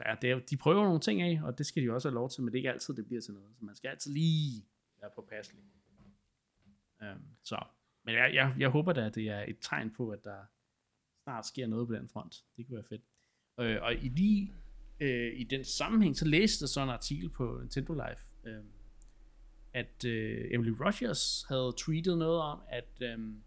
så 0.00 0.08
ja, 0.08 0.14
det 0.22 0.30
er, 0.30 0.38
de 0.38 0.56
prøver 0.56 0.84
nogle 0.84 1.00
ting 1.00 1.22
af, 1.22 1.40
og 1.42 1.58
det 1.58 1.66
skal 1.66 1.82
de 1.82 1.90
også 1.90 2.08
have 2.08 2.14
lov 2.14 2.30
til, 2.30 2.42
men 2.42 2.52
det 2.52 2.54
er 2.54 2.58
ikke 2.58 2.70
altid, 2.70 2.94
det 2.94 3.06
bliver 3.06 3.20
til 3.20 3.34
noget. 3.34 3.56
Så 3.58 3.64
man 3.64 3.76
skal 3.76 3.88
altid 3.88 4.12
lige 4.12 4.66
være 5.00 5.10
på 5.14 5.26
passelig. 5.30 5.62
Um, 7.00 7.22
så, 7.42 7.64
men 8.04 8.14
jeg, 8.14 8.34
jeg, 8.34 8.54
jeg 8.58 8.68
håber 8.68 8.92
da, 8.92 9.06
at 9.06 9.14
det 9.14 9.28
er 9.28 9.44
et 9.48 9.56
tegn 9.60 9.90
på, 9.90 10.10
at 10.10 10.24
der 10.24 10.44
snart 11.22 11.46
sker 11.46 11.66
noget 11.66 11.88
på 11.88 11.94
den 11.94 12.08
front. 12.08 12.44
Det 12.56 12.66
kunne 12.66 12.74
være 12.74 12.84
fedt. 12.84 13.02
Uh, 13.58 13.82
og 13.84 13.94
i 13.94 14.08
lige 14.08 14.52
uh, 15.00 15.40
i 15.40 15.44
den 15.44 15.64
sammenhæng, 15.64 16.16
så 16.16 16.24
læste 16.24 16.62
jeg 16.62 16.68
sådan 16.68 16.88
en 16.88 16.92
artikel 16.94 17.30
på 17.30 17.58
Nintendo 17.60 17.92
Live, 17.92 18.58
uh, 18.58 18.64
at 19.74 20.04
uh, 20.04 20.10
Emily 20.54 20.70
Rogers 20.80 21.44
havde 21.48 21.72
tweetet 21.76 22.18
noget 22.18 22.40
om, 22.40 22.60
at, 22.68 23.14
um, 23.14 23.42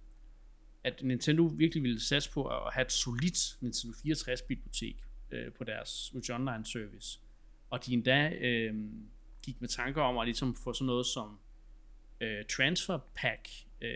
at 0.83 1.03
Nintendo 1.03 1.43
virkelig 1.43 1.83
ville 1.83 2.01
satse 2.01 2.31
på 2.31 2.45
at 2.47 2.73
have 2.73 2.85
et 2.85 2.91
solidt 2.91 3.57
Nintendo 3.61 3.93
64-bibliotek 3.93 4.95
øh, 5.31 5.53
på 5.53 5.63
deres 5.63 5.89
Switch 5.89 6.31
Online 6.33 6.65
service. 6.65 7.19
Og 7.69 7.85
de 7.85 7.93
endda 7.93 8.29
øh, 8.29 8.75
gik 9.41 9.61
med 9.61 9.69
tanker 9.69 10.01
om 10.01 10.17
at 10.17 10.27
ligesom 10.27 10.55
få 10.55 10.73
sådan 10.73 10.85
noget 10.85 11.05
som 11.05 11.39
øh, 12.21 12.45
Transfer 12.45 12.99
Pack 13.15 13.49
øh, 13.81 13.89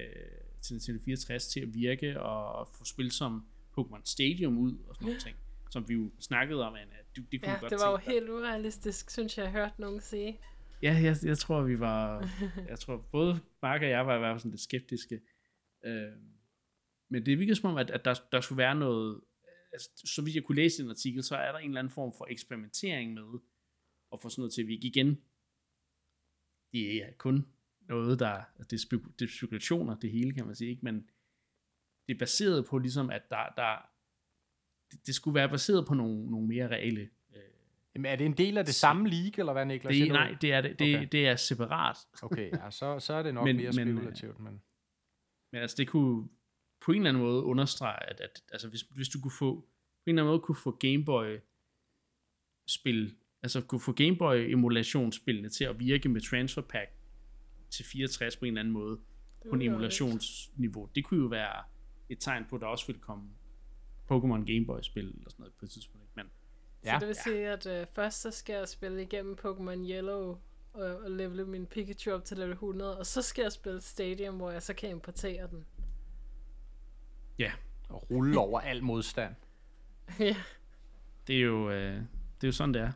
til 0.62 0.74
Nintendo 0.74 1.04
64 1.06 1.48
til 1.48 1.60
at 1.60 1.74
virke, 1.74 2.22
og 2.22 2.68
få 2.78 2.86
spil 2.86 3.12
som 3.12 3.46
Pokémon 3.80 4.02
Stadium 4.04 4.58
ud, 4.58 4.74
og 4.88 4.96
sådan 4.96 5.06
noget 5.06 5.22
ting, 5.22 5.36
som 5.70 5.90
vi 5.90 5.94
jo 5.94 6.12
snakkede 6.20 6.68
om, 6.68 6.76
Anna. 6.76 6.94
Det, 7.16 7.32
det 7.32 7.42
kunne 7.42 7.52
ja, 7.52 7.60
godt 7.60 7.72
det 7.72 7.80
var 7.80 7.92
jo 7.92 7.98
helt 7.98 8.30
urealistisk, 8.30 9.10
synes 9.10 9.38
jeg, 9.38 9.44
jeg 9.44 9.52
hørt 9.52 9.80
nogen 9.80 10.02
sige. 10.02 10.40
Ja, 10.82 11.00
jeg, 11.04 11.16
jeg 11.24 11.38
tror, 11.38 11.62
vi 11.62 11.80
var, 11.80 12.30
jeg 12.70 12.80
tror 12.80 12.98
både 13.12 13.40
Mark 13.62 13.82
og 13.82 13.90
jeg 13.90 14.08
var 14.08 14.16
i 14.16 14.20
hvert 14.20 14.34
fald 14.34 14.40
sådan 14.40 14.52
lidt 14.52 14.62
skeptiske. 14.62 15.22
Øh, 15.86 16.12
men 17.10 17.26
det 17.26 17.40
virkede 17.40 17.56
som 17.56 17.70
om, 17.72 17.78
at, 17.78 17.90
at 17.92 18.06
der, 18.06 18.16
der 18.32 18.42
skulle 18.42 18.58
være 18.58 18.76
noget, 18.76 19.22
altså, 19.72 19.90
så 20.06 20.22
vidt 20.22 20.36
jeg 20.36 20.44
kunne 20.44 20.56
læse 20.56 20.84
en 20.84 20.90
artikel, 20.90 21.24
så 21.24 21.36
er 21.36 21.52
der 21.52 21.60
en 21.60 21.70
eller 21.70 21.80
anden 21.80 21.94
form 21.94 22.14
for 22.18 22.28
eksperimentering 22.30 23.14
med 23.14 23.40
at 24.14 24.22
få 24.22 24.30
sådan 24.30 24.42
noget 24.42 24.54
til 24.54 24.62
at 24.62 24.68
virke 24.68 24.88
igen. 24.88 25.22
Det 26.72 27.04
er 27.04 27.12
kun 27.18 27.48
noget, 27.82 28.20
der, 28.20 28.44
det 28.58 28.74
er, 28.74 28.78
spek- 28.78 29.14
det 29.20 29.26
er 29.26 29.38
spekulationer, 29.38 29.96
det 30.00 30.12
hele 30.12 30.34
kan 30.34 30.46
man 30.46 30.56
sige, 30.56 30.70
ikke? 30.70 30.86
men 30.86 31.10
det 32.08 32.14
er 32.14 32.20
baseret 32.20 32.66
på 32.66 32.78
ligesom, 32.78 33.10
at 33.10 33.30
der, 33.30 33.54
der 33.56 33.90
det, 34.92 35.08
det 35.08 35.16
skulle 35.16 35.36
være 35.36 35.50
baseret 35.50 35.88
på 35.88 35.94
nogle, 35.94 36.32
nogle 36.32 36.48
mere 36.48 36.68
reelle 36.68 37.10
Jamen, 37.98 38.12
er 38.12 38.16
det 38.16 38.26
en 38.26 38.38
del 38.38 38.58
af 38.58 38.66
det 38.66 38.76
samme 38.76 39.10
league, 39.10 39.34
eller 39.38 39.54
hvad, 39.54 39.66
Niklas? 39.66 39.96
Det, 39.96 40.08
nej, 40.08 40.38
det 40.42 40.54
er, 40.54 40.62
det, 40.62 40.80
det, 40.80 40.96
okay. 40.96 41.08
det 41.12 41.28
er 41.28 41.36
separat. 41.36 41.98
okay, 42.22 42.52
ja, 42.52 42.72
så, 42.72 43.00
så 43.00 43.14
er 43.14 43.24
det 43.24 43.34
nok 43.34 43.46
men, 43.48 43.58
mere 43.58 43.74
spekulativt. 43.74 44.40
Men, 44.40 44.62
men 45.52 45.62
altså, 45.62 45.76
det 45.78 45.88
kunne, 45.88 46.28
på 46.86 46.92
en 46.92 46.98
eller 46.98 47.10
anden 47.10 47.24
måde 47.24 47.44
understrege, 47.44 48.10
at, 48.10 48.22
at 48.22 48.44
altså 48.52 48.70
hvis, 48.70 48.82
hvis 48.82 49.10
du 49.10 49.22
kunne 49.22 49.32
få, 49.40 49.56
på 49.56 49.66
en 50.06 50.12
eller 50.12 50.24
anden 50.24 50.32
måde 50.32 50.40
kunne 50.40 50.56
få 50.56 50.72
Gameboy 50.72 51.38
spil, 52.68 53.16
altså 53.44 53.62
kunne 53.62 53.82
få 53.82 53.92
Gameboy 53.92 54.52
emulationsspillene 54.52 55.50
til 55.50 55.64
at 55.64 55.80
virke 55.80 56.10
med 56.10 56.22
Transfer 56.22 56.62
Pack 56.62 56.92
til 57.70 57.86
64 57.86 58.38
på 58.38 58.46
en 58.46 58.48
eller 58.48 58.60
anden 58.60 58.74
måde, 58.74 59.00
på 59.50 59.56
en 59.56 59.62
emulationsniveau. 59.62 60.90
Det 60.96 61.04
kunne 61.04 61.22
jo 61.22 61.28
være 61.28 61.64
et 62.10 62.18
tegn 62.20 62.46
på, 62.50 62.56
at 62.56 62.62
der 62.62 62.68
også 62.68 62.88
ville 62.88 63.02
komme 63.02 63.30
Pokémon 64.12 64.46
Gameboy 64.46 64.80
spil 64.82 65.06
eller 65.06 65.30
sådan 65.30 65.42
noget 65.42 65.54
på 65.54 65.66
et 65.66 65.72
tidspunkt. 65.72 65.97
Ja. 66.88 66.94
Så 66.94 67.00
det 67.00 67.08
vil 67.08 67.16
sige, 67.16 67.50
at 67.50 67.66
uh, 67.66 67.88
først 67.94 68.22
så 68.22 68.32
skal 68.32 68.54
jeg 68.54 68.68
spille 68.68 69.02
igennem 69.02 69.38
Pokémon 69.46 69.92
Yellow 69.92 70.38
og, 70.74 70.96
og 70.96 71.12
levele 71.12 71.46
min 71.46 71.66
Pikachu 71.66 72.12
op 72.12 72.26
til 72.26 72.38
level 72.38 72.52
100, 72.54 72.98
og 72.98 73.06
så 73.06 73.22
skal 73.22 73.42
jeg 73.42 73.52
spille 73.52 73.82
Stadium, 73.82 74.36
hvor 74.36 74.52
jeg 74.52 74.62
så 74.64 74.74
kan 74.74 74.90
importere 74.90 75.48
den. 75.48 75.66
Ja. 77.40 77.52
Og 77.90 78.12
rulle 78.12 78.40
over 78.46 78.60
al 78.60 78.84
modstand. 78.84 79.36
ja. 80.20 80.36
Det 81.28 81.36
er 81.36 81.42
jo, 81.42 81.72
øh, 81.72 81.94
det 82.42 82.44
er 82.44 82.48
jo 82.48 82.52
sådan, 82.52 82.74
det 82.74 82.82
er. 82.82 82.92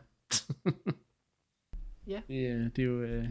ja. 2.12 2.22
Det, 2.28 2.54
øh, 2.54 2.70
det, 2.76 2.78
er 2.78 2.86
jo, 2.86 3.02
øh, 3.02 3.22
det 3.22 3.28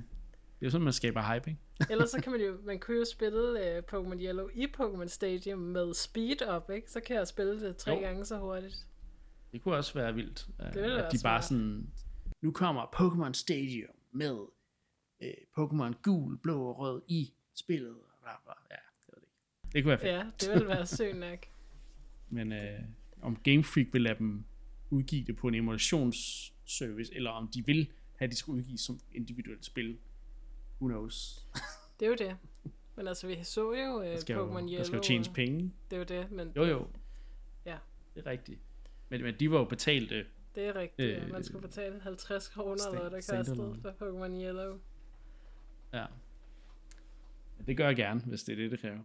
er 0.62 0.66
jo 0.66 0.70
sådan, 0.70 0.84
man 0.84 0.94
skaber 0.94 1.34
hype, 1.34 1.50
ikke? 1.50 1.62
Ellers 1.92 2.10
så 2.10 2.22
kan 2.22 2.32
man 2.32 2.42
jo, 2.42 2.58
man 2.64 2.80
kunne 2.80 2.98
jo 2.98 3.06
spille 3.06 3.66
øh, 3.66 3.84
Pokémon 3.94 4.22
Yellow 4.22 4.50
i 4.54 4.68
Pokémon 4.78 5.08
Stadium 5.08 5.60
med 5.60 5.94
speed 5.94 6.56
up, 6.56 6.70
ikke? 6.70 6.92
Så 6.92 7.00
kan 7.00 7.16
jeg 7.16 7.28
spille 7.28 7.68
det 7.68 7.78
tre 7.78 7.92
jo. 7.92 8.00
gange 8.00 8.26
så 8.26 8.38
hurtigt. 8.38 8.88
Det 9.52 9.62
kunne 9.62 9.76
også 9.76 9.94
være 9.94 10.14
vildt. 10.14 10.48
Øh, 10.60 10.74
det 10.74 10.82
at 10.82 11.12
de 11.12 11.18
bare 11.24 11.34
være. 11.34 11.42
sådan, 11.42 11.90
nu 12.42 12.52
kommer 12.52 12.86
Pokémon 12.86 13.34
Stadium 13.34 13.96
med 14.12 14.40
øh, 15.22 15.34
Pokémon 15.60 16.02
gul, 16.02 16.38
blå 16.38 16.64
og 16.64 16.80
rød 16.80 17.02
i 17.08 17.34
spillet. 17.56 17.96
Bla, 18.22 18.32
bla. 18.44 18.54
Ja, 18.72 18.76
det 19.74 19.84
kunne 19.84 19.90
være 19.90 20.00
fedt. 20.00 20.12
Ja, 20.12 20.26
det 20.40 20.50
ville 20.54 20.68
være 20.68 20.86
sygt 20.86 21.18
nok. 21.18 21.40
Men 22.30 22.52
øh, 22.52 22.80
om 23.22 23.36
Game 23.36 23.64
Freak 23.64 23.88
vil 23.94 24.02
lade 24.02 24.18
dem 24.18 24.46
udgive 24.90 25.26
det 25.26 25.36
på 25.36 25.48
en 25.48 25.56
emulationsservice, 25.56 27.16
eller 27.16 27.30
om 27.30 27.48
de 27.48 27.66
vil 27.66 27.92
have, 28.16 28.26
at 28.26 28.32
de 28.32 28.36
skal 28.36 28.52
udgive 28.52 28.78
som 28.78 29.00
individuelt 29.12 29.66
spil. 29.66 29.98
Who 30.82 30.88
knows? 30.88 31.46
det 32.00 32.06
er 32.06 32.10
jo 32.10 32.16
det. 32.16 32.38
Men 32.96 33.08
altså, 33.08 33.28
vi 33.28 33.44
så 33.44 33.74
jo 33.74 33.98
uh, 33.98 34.04
Pokémon 34.04 34.60
Yellow. 34.60 34.78
Der 34.78 34.84
skal 34.84 34.96
jo 34.96 35.04
tjenes 35.04 35.30
penge. 35.30 35.74
Det 35.90 35.96
er 35.96 35.98
jo 35.98 36.22
det. 36.22 36.32
Men 36.32 36.52
jo, 36.56 36.64
jo. 36.66 36.88
Ja. 37.66 37.78
Det 38.16 38.26
er 38.26 38.32
rigtigt. 38.32 38.60
Men, 39.12 39.22
men 39.24 39.36
de 39.40 39.52
var 39.52 39.58
jo 39.58 39.66
betalte. 39.66 40.26
Det 40.56 40.66
er 40.66 40.76
rigtigt. 40.76 41.24
Øh, 41.24 41.32
man 41.32 41.44
skulle 41.44 41.68
betale 41.68 42.00
50 42.02 42.48
kroner, 42.48 42.88
eller 42.88 43.10
hvad 43.10 43.18
det 43.18 43.30
kostede 43.30 43.76
for 43.82 43.90
Pokémon 43.90 44.42
Yellow. 44.44 44.80
Ja. 45.94 46.06
Det 47.68 47.78
gør 47.78 47.88
jeg 47.88 47.96
gerne, 47.96 48.22
hvis 48.22 48.44
det 48.44 48.54
er 48.54 48.56
det, 48.56 48.72
det 48.72 48.80
kræver. 48.82 49.00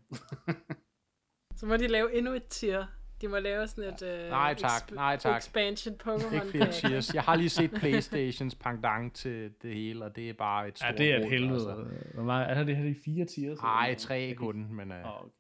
så 1.59 1.67
må 1.67 1.77
de 1.77 1.87
lave 1.87 2.19
endnu 2.19 2.33
et 2.33 2.47
tier. 2.47 2.87
De 3.21 3.29
må 3.29 3.39
lave 3.39 3.67
sådan 3.67 3.95
et 3.95 4.03
uh, 4.03 4.31
nej, 4.31 4.55
tak, 4.55 4.93
nej, 4.93 5.17
tak. 5.17 5.39
expansion 5.39 5.95
Pokémon 5.95 6.35
Ikke 6.35 6.47
flere 6.47 6.73
tiers. 6.73 7.15
Jeg 7.15 7.23
har 7.23 7.37
lige 7.37 7.49
set 7.49 7.71
Playstations 7.81 8.55
pendant 8.55 9.15
til 9.15 9.53
det 9.63 9.75
hele, 9.75 10.05
og 10.05 10.17
det 10.17 10.29
er 10.29 10.35
bare 10.35 10.69
et 10.69 10.79
stort 10.79 10.91
Ja, 10.91 10.97
det 10.97 11.13
er 11.13 11.19
et 11.19 11.31
helvede. 11.31 11.71
Altså. 11.71 11.87
Hvor 12.15 12.23
meget, 12.23 12.51
er 12.51 12.65
det 12.65 12.77
her 12.77 12.85
de 12.85 12.95
fire 13.05 13.25
tiers? 13.25 13.63
Nej, 13.63 13.95
tre 13.95 14.35
kun, 14.35 14.75
men 14.75 14.91
uh, 14.91 14.97
oh, 14.97 15.21
okay. 15.21 15.31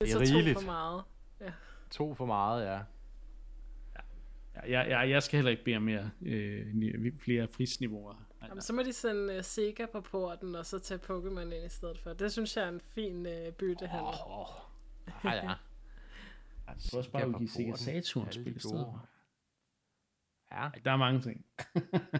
det 0.00 0.12
er, 0.12 0.18
det 0.18 0.30
er 0.30 0.34
rigeligt. 0.34 0.54
to 0.54 0.60
for 0.60 0.66
meget. 0.66 1.02
Ja. 1.40 1.52
To 1.90 2.14
for 2.14 2.26
meget, 2.26 2.66
ja. 2.66 2.80
Ja, 4.68 4.80
jeg, 4.80 5.10
jeg 5.10 5.22
skal 5.22 5.36
heller 5.36 5.50
ikke 5.50 5.64
bede 5.64 5.76
om 5.76 5.82
mere, 5.82 6.10
øh, 6.22 7.18
flere 7.18 7.46
prisniveauer. 7.46 8.26
Jamen, 8.42 8.62
så 8.62 8.72
må 8.72 8.82
de 8.82 8.92
sende 8.92 9.36
uh, 9.36 9.44
Sega 9.44 9.86
på 9.86 10.00
porten, 10.00 10.54
og 10.54 10.66
så 10.66 10.78
tage 10.78 11.00
Pokémon 11.00 11.40
ind 11.40 11.64
i 11.66 11.68
stedet 11.68 11.98
for. 11.98 12.12
Det 12.12 12.32
synes 12.32 12.56
jeg 12.56 12.64
er 12.64 12.68
en 12.68 12.80
fin 12.80 13.26
uh, 13.26 13.52
byttehandel. 13.58 14.14
Åh, 14.26 14.40
oh, 14.40 14.48
ja, 15.24 15.34
ja. 15.34 15.54
Du 16.92 16.96
også 16.96 17.10
bare 17.10 17.38
give 17.38 17.48
Sega 17.48 17.74
Saturn 17.74 18.32
spil 18.32 18.56
i 18.56 18.58
stedet 18.58 18.86
Ja. 20.52 20.68
Der 20.84 20.90
er 20.90 20.96
mange 20.96 21.20
ting. 21.20 21.46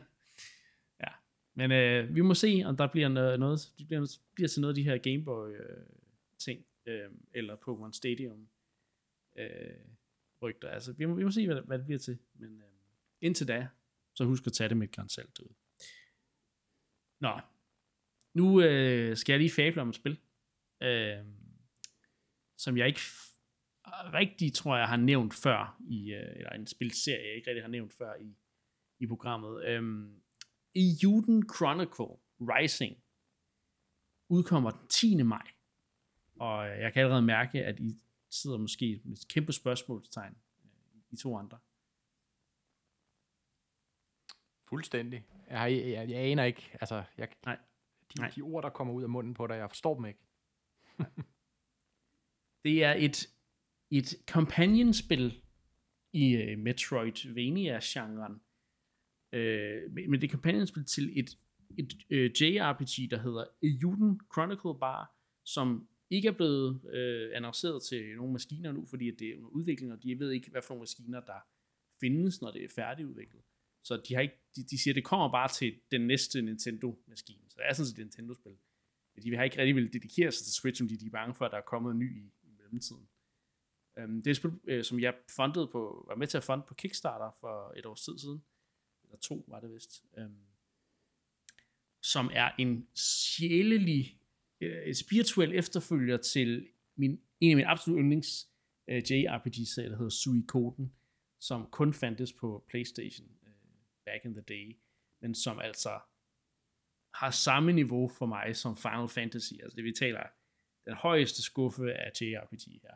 ja. 1.04 1.12
Men 1.54 1.72
øh, 1.72 2.14
vi 2.14 2.20
må 2.20 2.34
se, 2.34 2.62
om 2.64 2.76
der 2.76 2.86
bliver 2.86 3.08
noget, 3.08 3.72
det 3.78 3.86
bliver, 3.86 4.16
bliver 4.34 4.48
til 4.48 4.60
noget 4.60 4.72
af 4.72 4.74
de 4.74 4.82
her 4.82 4.98
Gameboy 4.98 5.48
øh, 5.48 5.86
ting, 6.38 6.64
øh, 6.86 7.10
eller 7.34 7.56
Pokémon 7.56 7.92
Stadium 7.92 8.48
øh, 9.36 9.76
rygter. 10.42 10.68
Altså, 10.68 10.92
vi 10.92 11.04
må, 11.04 11.14
vi 11.14 11.24
må 11.24 11.30
se, 11.30 11.46
hvad, 11.46 11.62
hvad 11.62 11.78
det 11.78 11.86
bliver 11.86 11.98
til. 11.98 12.18
Men 12.34 12.60
øh, 12.60 12.68
indtil 13.20 13.48
da, 13.48 13.68
så 14.14 14.24
husk 14.24 14.46
at 14.46 14.52
tage 14.52 14.68
det 14.68 14.76
med 14.76 14.88
et 14.88 14.94
grænsalt 14.94 15.38
ud. 15.38 15.54
Nå, 17.20 17.40
nu 18.34 18.62
øh, 18.62 19.16
skal 19.16 19.32
jeg 19.32 19.40
lige 19.40 19.50
fable 19.50 19.82
om 19.82 19.88
et 19.88 19.94
spil, 19.94 20.20
øh, 20.82 21.24
som 22.56 22.76
jeg 22.76 22.86
ikke 22.86 23.00
rigtig, 24.12 24.52
tror 24.52 24.76
jeg, 24.76 24.88
har 24.88 24.96
nævnt 24.96 25.34
før, 25.34 25.80
i, 25.88 26.12
øh, 26.12 26.36
eller 26.36 26.50
en 26.50 26.66
spilserie, 26.66 27.26
jeg 27.26 27.36
ikke 27.36 27.50
rigtig 27.50 27.62
har 27.62 27.68
nævnt 27.68 27.92
før 27.92 28.14
i, 28.14 28.36
i 28.98 29.06
programmet. 29.06 29.64
Øh, 29.64 29.82
Euden 30.74 31.48
Chronicle 31.56 32.16
Rising 32.40 32.96
udkommer 34.28 34.70
den 34.70 34.88
10. 34.88 35.22
maj. 35.22 35.46
Og 36.40 36.68
jeg 36.68 36.92
kan 36.92 37.02
allerede 37.02 37.22
mærke, 37.22 37.64
at 37.64 37.80
I 37.80 38.00
sidder 38.30 38.58
måske 38.58 39.00
med 39.04 39.16
et 39.16 39.28
kæmpe 39.28 39.52
spørgsmålstegn, 39.52 40.36
øh, 40.64 41.00
I 41.10 41.16
to 41.16 41.36
andre. 41.36 41.58
Fuldstændig. 44.68 45.26
Jeg, 45.50 45.72
jeg, 45.72 45.90
jeg, 45.90 46.10
jeg 46.10 46.18
aner 46.18 46.44
ikke, 46.44 46.70
altså, 46.80 47.04
jeg, 47.18 47.28
Nej. 47.44 47.58
de, 48.14 48.20
Nej. 48.20 48.30
de 48.36 48.42
ord, 48.42 48.62
der 48.62 48.70
kommer 48.70 48.94
ud 48.94 49.02
af 49.02 49.08
munden 49.08 49.34
på 49.34 49.46
dig, 49.46 49.54
jeg 49.54 49.70
forstår 49.70 49.94
dem 49.94 50.04
ikke. 50.04 50.20
Det 52.64 52.84
er 52.84 52.92
et, 52.92 53.28
et 53.90 54.14
companion-spil 54.30 55.42
i 56.12 56.36
uh, 56.36 56.58
Metroidvania-genren. 56.58 58.32
Uh, 59.32 59.92
men 60.10 60.20
det 60.20 60.24
er 60.24 60.32
companion-spil 60.32 60.84
til 60.84 61.18
et, 61.18 61.38
et 61.78 61.92
uh, 62.10 62.42
JRPG, 62.42 63.10
der 63.10 63.18
hedder 63.18 63.44
Euden 63.62 64.20
Chronicle 64.32 64.78
Bar, 64.80 65.14
som 65.44 65.88
ikke 66.10 66.28
er 66.28 66.32
blevet 66.32 66.94
øh, 66.94 67.30
annonceret 67.34 67.82
til 67.82 68.16
nogle 68.16 68.32
maskiner 68.32 68.72
nu, 68.72 68.86
fordi 68.86 69.08
at 69.08 69.18
det 69.18 69.28
er 69.28 69.36
under 69.36 69.48
udvikling, 69.48 69.92
og 69.92 70.02
de 70.02 70.18
ved 70.18 70.30
ikke, 70.30 70.50
hvad 70.50 70.62
for 70.62 70.74
nogle 70.74 70.82
maskiner, 70.82 71.20
der 71.20 71.40
findes, 72.00 72.40
når 72.40 72.50
det 72.50 72.64
er 72.64 72.68
færdigudviklet. 72.68 73.42
Så 73.82 74.02
de, 74.08 74.14
har 74.14 74.20
ikke, 74.20 74.34
de, 74.56 74.62
de 74.62 74.82
siger, 74.82 74.92
at 74.92 74.96
det 74.96 75.04
kommer 75.04 75.32
bare 75.32 75.48
til 75.48 75.80
den 75.90 76.06
næste 76.06 76.42
Nintendo-maskine. 76.42 77.42
Så 77.48 77.54
det 77.58 77.64
er 77.68 77.72
sådan 77.72 77.86
set 77.86 77.98
et 77.98 77.98
Nintendo-spil. 77.98 78.56
De 79.22 79.36
har 79.36 79.44
ikke 79.44 79.58
rigtig 79.58 79.76
vil 79.76 79.92
dedikere 79.92 80.32
sig 80.32 80.44
til 80.44 80.54
Switch, 80.54 80.78
som 80.78 80.88
de 80.88 81.06
er 81.06 81.10
bange 81.10 81.34
for, 81.34 81.44
at 81.44 81.50
der 81.50 81.58
er 81.58 81.62
kommet 81.62 81.90
en 81.90 81.98
ny 81.98 82.24
i, 82.24 82.32
i 82.42 82.50
mellemtiden. 82.58 83.08
Um, 84.04 84.16
det 84.16 84.26
er 84.26 84.30
et 84.30 84.36
spil, 84.36 84.52
øh, 84.64 84.84
som 84.84 85.00
jeg 85.00 85.14
fundede 85.36 85.68
på, 85.72 86.04
var 86.08 86.14
med 86.14 86.26
til 86.26 86.36
at 86.36 86.44
funde 86.44 86.64
på 86.68 86.74
Kickstarter 86.74 87.30
for 87.40 87.74
et 87.76 87.86
års 87.86 88.02
tid 88.04 88.18
siden. 88.18 88.44
Eller 89.04 89.18
to 89.18 89.44
var 89.48 89.60
det 89.60 89.74
vist. 89.74 90.04
Um, 90.16 90.36
som 92.02 92.30
er 92.32 92.50
en 92.58 92.88
sjælelig, 92.94 94.19
Øh, 94.60 94.82
et 94.82 94.96
spirituel 94.96 95.54
efterfølger 95.54 96.16
til 96.16 96.68
min, 96.96 97.20
en 97.40 97.50
af 97.50 97.56
mine 97.56 97.68
absolut 97.68 97.98
yndlings 97.98 98.48
øh, 98.88 99.02
JRPG-serier, 99.10 99.88
der 99.88 99.96
hedder 99.96 100.10
Suikoden, 100.10 100.92
som 101.40 101.66
kun 101.70 101.94
fandtes 101.94 102.32
på 102.32 102.64
Playstation 102.68 103.28
øh, 103.46 103.52
back 104.06 104.24
in 104.24 104.34
the 104.34 104.44
day, 104.48 104.78
men 105.22 105.34
som 105.34 105.58
altså 105.58 106.00
har 107.14 107.30
samme 107.30 107.72
niveau 107.72 108.08
for 108.08 108.26
mig 108.26 108.56
som 108.56 108.76
Final 108.76 109.08
Fantasy. 109.08 109.52
Altså 109.62 109.76
det 109.76 109.84
vi 109.84 109.92
taler 109.92 110.22
den 110.86 110.94
højeste 110.94 111.42
skuffe 111.42 111.94
af 111.94 112.10
JRPG 112.20 112.80
her. 112.82 112.94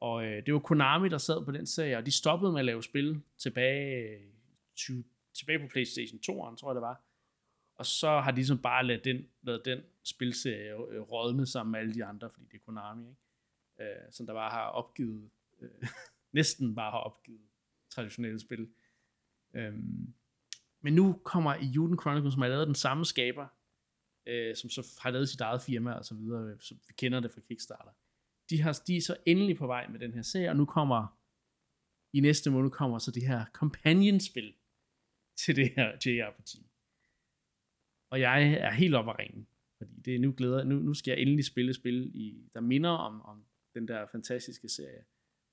Og 0.00 0.24
øh, 0.24 0.46
det 0.46 0.54
var 0.54 0.60
Konami, 0.60 1.08
der 1.08 1.18
sad 1.18 1.44
på 1.44 1.52
den 1.52 1.66
serie, 1.66 1.96
og 1.96 2.06
de 2.06 2.10
stoppede 2.10 2.52
med 2.52 2.60
at 2.60 2.64
lave 2.64 2.82
spil 2.82 3.22
tilbage, 3.38 4.08
øh, 4.08 4.32
20, 4.76 5.04
tilbage 5.34 5.58
på 5.58 5.66
Playstation 5.68 6.18
2'eren, 6.18 6.56
tror 6.56 6.70
jeg 6.70 6.74
det 6.74 6.82
var. 6.82 7.05
Og 7.76 7.86
så 7.86 8.20
har 8.20 8.30
de 8.30 8.36
ligesom 8.36 8.58
bare 8.58 8.86
ladet 8.86 9.04
den, 9.04 9.26
ladet 9.42 9.64
den 9.64 9.80
spilserie 10.02 10.90
øh, 10.90 11.00
rådne 11.00 11.46
sammen 11.46 11.70
med 11.70 11.80
alle 11.80 11.94
de 11.94 12.04
andre, 12.04 12.30
fordi 12.30 12.46
det 12.46 12.54
er 12.54 12.64
Konami, 12.64 13.08
ikke? 13.08 13.20
Øh, 13.80 14.12
som 14.12 14.26
der 14.26 14.32
bare 14.32 14.50
har 14.50 14.66
opgivet, 14.66 15.30
øh, 15.60 15.88
næsten 16.32 16.74
bare 16.74 16.90
har 16.90 16.98
opgivet 16.98 17.40
traditionelle 17.90 18.40
spil. 18.40 18.68
Øhm, 19.54 20.14
men 20.80 20.94
nu 20.94 21.20
kommer 21.24 21.54
i 21.54 21.66
Juden 21.66 21.98
Chronicles, 22.00 22.34
som 22.34 22.42
har 22.42 22.48
lavet 22.48 22.66
den 22.66 22.74
samme 22.74 23.04
skaber, 23.04 23.46
øh, 24.26 24.56
som 24.56 24.70
så 24.70 24.98
har 25.02 25.10
lavet 25.10 25.28
sit 25.28 25.40
eget 25.40 25.62
firma 25.62 25.92
og 25.92 26.04
så 26.04 26.14
videre, 26.14 26.42
øh, 26.42 26.56
så 26.60 26.74
vi 26.74 26.94
kender 26.96 27.20
det 27.20 27.32
fra 27.32 27.40
Kickstarter. 27.40 27.90
De, 28.50 28.62
har, 28.62 28.82
de 28.86 28.96
er 28.96 29.00
så 29.00 29.16
endelig 29.26 29.56
på 29.56 29.66
vej 29.66 29.88
med 29.88 30.00
den 30.00 30.14
her 30.14 30.22
serie, 30.22 30.50
og 30.50 30.56
nu 30.56 30.64
kommer, 30.64 31.18
i 32.12 32.20
næste 32.20 32.50
måned 32.50 32.70
kommer 32.70 32.98
så 32.98 33.10
det 33.10 33.26
her 33.26 33.44
companion-spil 33.52 34.54
til 35.36 35.56
det 35.56 35.72
her 35.76 35.92
JRPG. 36.06 36.66
Og 38.10 38.20
jeg 38.20 38.52
er 38.52 38.70
helt 38.70 38.94
op 38.94 39.08
at 39.08 39.18
ringe, 39.18 39.46
fordi 39.78 40.00
det 40.00 40.14
er 40.14 40.18
nu 40.18 40.34
glæder, 40.36 40.64
nu, 40.64 40.78
nu 40.78 40.94
skal 40.94 41.10
jeg 41.10 41.20
endelig 41.20 41.44
spille 41.44 41.74
spil, 41.74 42.10
i, 42.14 42.50
der 42.54 42.60
minder 42.60 42.90
om, 42.90 43.22
om 43.22 43.44
den 43.74 43.88
der 43.88 44.06
fantastiske 44.12 44.68
serie. 44.68 45.04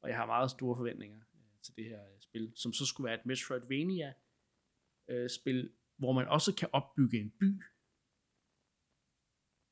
Og 0.04 0.10
jeg 0.10 0.18
har 0.18 0.26
meget 0.26 0.52
store 0.52 0.78
forventninger 0.78 1.20
øh, 1.36 1.62
til 1.64 1.76
det 1.76 1.86
her 1.86 2.02
øh, 2.04 2.20
spil, 2.22 2.52
som 2.56 2.74
så 2.74 2.86
skulle 2.86 3.06
være 3.06 3.20
et 3.20 3.26
Metroidvania 3.26 4.14
øh, 5.10 5.30
spil, 5.30 5.72
hvor 5.98 6.12
man 6.12 6.28
også 6.28 6.56
kan 6.56 6.70
opbygge 6.74 7.20
en 7.20 7.32
by. 7.40 7.62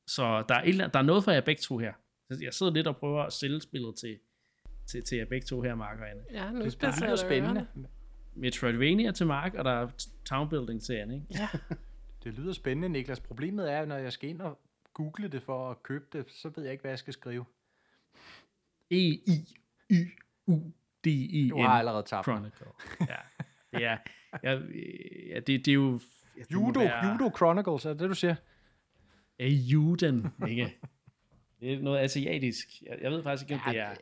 Så 0.08 0.44
der 0.48 0.54
er, 0.54 0.62
et, 0.64 0.92
der 0.94 0.98
er 0.98 1.02
noget 1.02 1.24
for 1.24 1.30
jer 1.30 1.40
begge 1.40 1.60
to 1.60 1.78
her. 1.78 1.92
Så 2.32 2.38
Jeg 2.44 2.54
sidder 2.54 2.72
lidt 2.72 2.86
og 2.86 2.96
prøver 2.96 3.22
at 3.22 3.32
sælge 3.32 3.60
spillet 3.60 3.96
til, 3.96 4.18
til, 4.86 5.04
til 5.04 5.18
jer 5.18 5.24
begge 5.24 5.46
to 5.46 5.62
her, 5.62 5.74
Mark 5.74 5.98
og 6.00 6.10
Anne. 6.10 6.22
Ja, 6.30 6.50
nu 6.50 6.58
Det, 6.58 6.80
jeg 7.02 7.18
spændende. 7.18 7.60
ørerne. 7.60 7.88
Metroidvania 8.34 9.12
til 9.12 9.26
Mark, 9.26 9.54
og 9.54 9.64
der 9.64 9.70
er 9.70 10.08
Townbuilding 10.24 10.82
til 10.82 10.92
Anne, 10.92 11.14
ikke? 11.14 11.26
Ja, 11.30 11.48
Det 12.24 12.34
lyder 12.34 12.52
spændende, 12.52 12.88
Niklas. 12.88 13.20
Problemet 13.20 13.72
er, 13.72 13.84
når 13.84 13.96
jeg 13.96 14.12
skal 14.12 14.30
ind 14.30 14.40
og 14.40 14.58
google 14.94 15.28
det 15.28 15.42
for 15.42 15.70
at 15.70 15.82
købe 15.82 16.04
det, 16.12 16.30
så 16.30 16.48
ved 16.48 16.62
jeg 16.64 16.72
ikke, 16.72 16.82
hvad 16.82 16.90
jeg 16.90 16.98
skal 16.98 17.12
skrive. 17.12 17.44
E-I-Y-U-D-I-N. 18.90 21.48
Du 21.50 21.62
har 21.62 21.68
allerede 21.78 22.02
tabt. 22.06 22.24
Chronicle. 22.24 22.66
Ja, 23.00 23.16
det 23.72 23.84
er, 23.84 23.98
ja, 24.42 24.52
ja 25.34 25.40
det, 25.40 25.46
det 25.46 25.68
er 25.68 25.72
jo... 25.72 26.00
Ja, 26.36 26.42
det 26.42 26.52
Judo, 26.52 26.80
være- 26.80 27.06
Judo 27.12 27.30
Chronicles, 27.36 27.84
er 27.84 27.94
det 27.94 28.08
du 28.08 28.14
siger? 28.14 28.34
Ja, 29.38 29.46
juden, 29.46 30.26
ikke? 30.48 30.78
Det 31.60 31.72
er 31.72 31.82
noget 31.82 32.00
asiatisk. 32.00 32.68
Jeg, 32.82 32.98
jeg 33.00 33.10
ved 33.10 33.22
faktisk 33.22 33.50
ikke, 33.50 33.62
om 33.66 33.72
det 33.72 33.80
er 33.80 33.94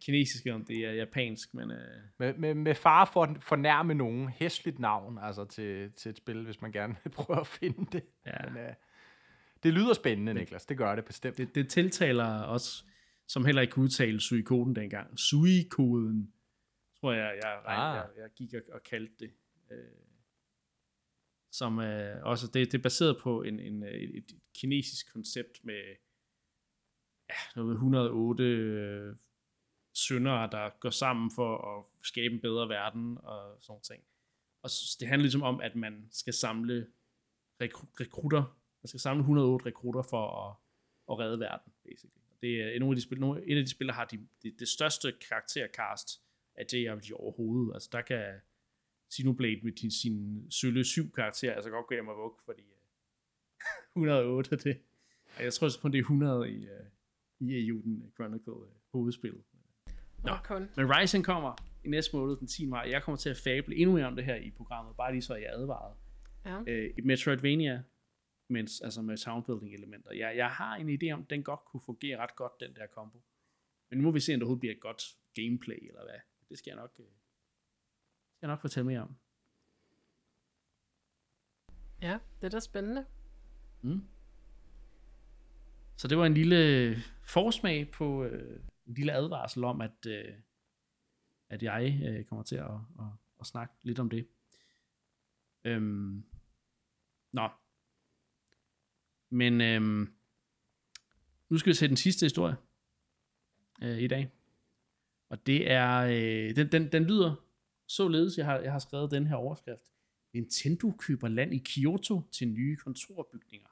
kinesisk, 0.00 0.44
eller 0.44 0.54
om 0.54 0.64
det 0.64 0.76
er 0.76 0.92
japansk, 0.92 1.54
men... 1.54 1.70
Øh, 1.70 1.78
Med, 2.18 2.34
med, 2.34 2.54
med 2.54 2.74
far 2.74 3.04
for 3.04 3.22
at 3.24 3.44
fornærme 3.44 3.94
nogen, 3.94 4.28
hæsligt 4.28 4.78
navn 4.78 5.18
altså 5.22 5.44
til, 5.44 5.92
til 5.92 6.10
et 6.10 6.16
spil, 6.16 6.44
hvis 6.44 6.60
man 6.60 6.72
gerne 6.72 6.96
vil 7.04 7.10
prøve 7.18 7.40
at 7.40 7.46
finde 7.46 7.86
det. 7.92 8.02
Ja. 8.26 8.50
Men, 8.50 8.64
uh, 8.64 8.70
det 9.62 9.72
lyder 9.74 9.92
spændende, 9.94 10.34
Niklas. 10.34 10.66
Det 10.66 10.78
gør 10.78 10.94
det 10.94 11.04
bestemt. 11.04 11.38
det, 11.38 11.54
det 11.54 11.68
tiltaler 11.68 12.42
os, 12.44 12.86
som 13.28 13.44
heller 13.44 13.62
ikke 13.62 13.72
kunne 13.72 13.84
udtale 13.84 14.20
Suikoden 14.20 14.76
dengang. 14.76 15.18
Suikoden, 15.18 16.32
tror 17.00 17.12
jeg, 17.12 17.38
jeg, 17.42 17.60
jeg, 17.64 17.76
Ah. 17.78 17.96
jeg, 17.96 18.06
jeg 18.22 18.30
gik 18.36 18.54
og, 18.54 18.60
og 18.72 18.82
kaldte 18.82 19.14
det. 19.20 19.30
Øh, 19.70 19.78
som 21.52 21.78
øh, 21.78 22.22
også, 22.22 22.46
det, 22.46 22.72
det 22.72 22.78
er 22.78 22.82
baseret 22.82 23.18
på 23.22 23.42
en, 23.42 23.60
en, 23.60 23.82
øh, 23.82 23.90
et, 23.90 24.16
et 24.16 24.30
kinesisk 24.54 25.12
koncept 25.12 25.64
med 25.64 25.82
ja, 27.30 27.34
noget 27.56 27.72
108 27.72 28.44
øh, 28.44 29.16
syndere, 30.00 30.50
der 30.50 30.70
går 30.80 30.90
sammen 30.90 31.30
for 31.30 31.78
at 31.78 31.84
skabe 32.02 32.34
en 32.34 32.40
bedre 32.40 32.68
verden 32.68 33.18
og 33.18 33.58
sådan 33.60 33.72
noget. 33.72 33.82
ting. 33.82 34.02
Og 34.62 34.70
det 35.00 35.08
handler 35.08 35.22
ligesom 35.22 35.42
om, 35.42 35.60
at 35.60 35.76
man 35.76 36.08
skal 36.10 36.34
samle 36.34 36.86
rekru- 37.62 37.94
rekrutter, 38.00 38.42
man 38.82 38.88
skal 38.88 39.00
samle 39.00 39.20
108 39.20 39.66
rekrutter 39.66 40.02
for 40.02 40.24
at, 40.44 40.56
at 41.10 41.18
redde 41.18 41.40
verden, 41.40 41.72
basically. 41.84 42.20
Og 42.30 42.36
Det 42.42 42.74
er 42.76 42.78
nogle 42.78 42.92
af 42.92 42.96
de 42.96 43.02
spil, 43.02 43.20
nogle, 43.20 43.46
et 43.46 43.58
af 43.58 43.64
de 43.64 43.70
spil, 43.70 43.86
der 43.86 43.92
har 43.92 44.04
de, 44.04 44.26
det, 44.42 44.60
det 44.60 44.68
største 44.68 45.12
karaktercast 45.28 46.08
af 46.54 46.64
JRPG 46.72 47.12
overhovedet. 47.14 47.74
Altså 47.74 47.88
der 47.92 48.02
kan 48.02 48.40
Sinoblade 49.10 49.60
med 49.62 49.72
din, 49.72 49.90
sin 49.90 50.46
sølle 50.50 50.84
syv 50.84 51.12
karakterer, 51.12 51.54
altså 51.54 51.70
godt 51.70 51.86
gå 51.86 51.94
hjem 51.94 52.08
og 52.08 52.16
vugge, 52.16 52.38
fordi 52.44 52.62
øh, 52.62 52.76
uh, 54.02 54.02
108 54.02 54.56
det, 54.56 54.82
jeg 55.40 55.52
tror 55.52 55.64
også 55.64 55.80
kun 55.80 55.92
det 55.92 55.98
er 55.98 56.02
100 56.02 56.50
i, 56.50 56.66
uh, 56.66 57.48
i 57.48 57.68
Euden 57.68 58.12
Chronicle 58.14 58.52
uh, 58.52 58.62
øh, 58.62 58.68
hovedspillet. 58.92 59.44
Nå. 60.24 60.32
kun. 60.44 60.68
Men 60.76 60.90
Rising 60.96 61.24
kommer 61.24 61.54
i 61.84 61.88
næste 61.88 62.16
måned, 62.16 62.36
den 62.36 62.46
10. 62.46 62.66
maj. 62.66 62.86
Jeg 62.90 63.02
kommer 63.02 63.16
til 63.16 63.30
at 63.30 63.36
fable 63.36 63.76
endnu 63.76 63.94
mere 63.96 64.06
om 64.06 64.16
det 64.16 64.24
her 64.24 64.34
i 64.34 64.50
programmet, 64.50 64.96
bare 64.96 65.12
lige 65.12 65.22
så 65.22 65.34
jeg 65.34 65.50
advaret. 65.52 65.96
Ja. 66.44 66.60
Øh, 66.66 66.90
et 66.98 67.04
Metroidvania, 67.04 67.82
mens, 68.48 68.80
altså 68.80 69.02
med 69.02 69.16
soundbuilding 69.16 69.74
elementer. 69.74 70.12
Jeg, 70.12 70.36
jeg 70.36 70.50
har 70.50 70.76
en 70.76 70.88
idé 70.88 71.10
om, 71.12 71.20
at 71.20 71.30
den 71.30 71.42
godt 71.42 71.60
kunne 71.64 71.80
fungere 71.86 72.18
ret 72.18 72.36
godt, 72.36 72.52
den 72.60 72.74
der 72.74 72.86
combo. 72.94 73.22
Men 73.90 73.98
nu 73.98 74.04
må 74.04 74.10
vi 74.10 74.20
se, 74.20 74.34
om 74.34 74.40
det 74.40 74.42
overhovedet 74.42 74.60
bliver 74.60 74.74
et 74.74 74.80
godt 74.80 75.02
gameplay, 75.34 75.88
eller 75.88 76.02
hvad. 76.04 76.20
Det 76.48 76.58
skal 76.58 76.70
jeg 76.70 76.76
nok, 76.76 76.90
øh, 76.98 77.06
skal 78.36 78.42
jeg 78.42 78.48
nok 78.48 78.60
fortælle 78.60 78.86
mere 78.86 79.00
om. 79.00 79.16
ja, 82.02 82.18
det 82.40 82.46
er 82.46 82.50
da 82.50 82.60
spændende. 82.60 83.06
Mm. 83.82 84.02
Så 85.96 86.08
det 86.08 86.18
var 86.18 86.26
en 86.26 86.34
lille 86.34 86.96
forsmag 87.22 87.90
på 87.90 88.24
øh, 88.24 88.60
en 88.90 88.94
lille 88.94 89.12
advarsel 89.12 89.64
om, 89.64 89.80
at, 89.80 90.06
øh, 90.06 90.34
at 91.48 91.62
jeg 91.62 92.00
øh, 92.04 92.24
kommer 92.24 92.42
til 92.42 92.56
at, 92.56 92.70
at, 92.98 93.06
at 93.40 93.46
snakke 93.46 93.74
lidt 93.82 93.98
om 93.98 94.10
det. 94.10 94.28
Øhm, 95.64 96.24
nå. 97.32 97.48
Men 99.30 99.60
øhm, 99.60 100.14
nu 101.48 101.58
skal 101.58 101.70
vi 101.70 101.74
se 101.74 101.88
den 101.88 101.96
sidste 101.96 102.24
historie 102.24 102.56
øh, 103.82 103.98
i 103.98 104.06
dag. 104.06 104.30
Og 105.28 105.46
det 105.46 105.70
er, 105.70 105.96
øh, 105.98 106.56
den, 106.56 106.72
den, 106.72 106.92
den 106.92 107.04
lyder 107.04 107.34
således, 107.86 108.38
jeg 108.38 108.46
har, 108.46 108.58
jeg 108.58 108.72
har 108.72 108.78
skrevet 108.78 109.10
den 109.10 109.26
her 109.26 109.36
overskrift. 109.36 109.82
Nintendo 110.32 110.92
køber 110.98 111.28
land 111.28 111.54
i 111.54 111.62
Kyoto 111.66 112.22
til 112.32 112.48
nye 112.48 112.76
kontorbygninger. 112.76 113.68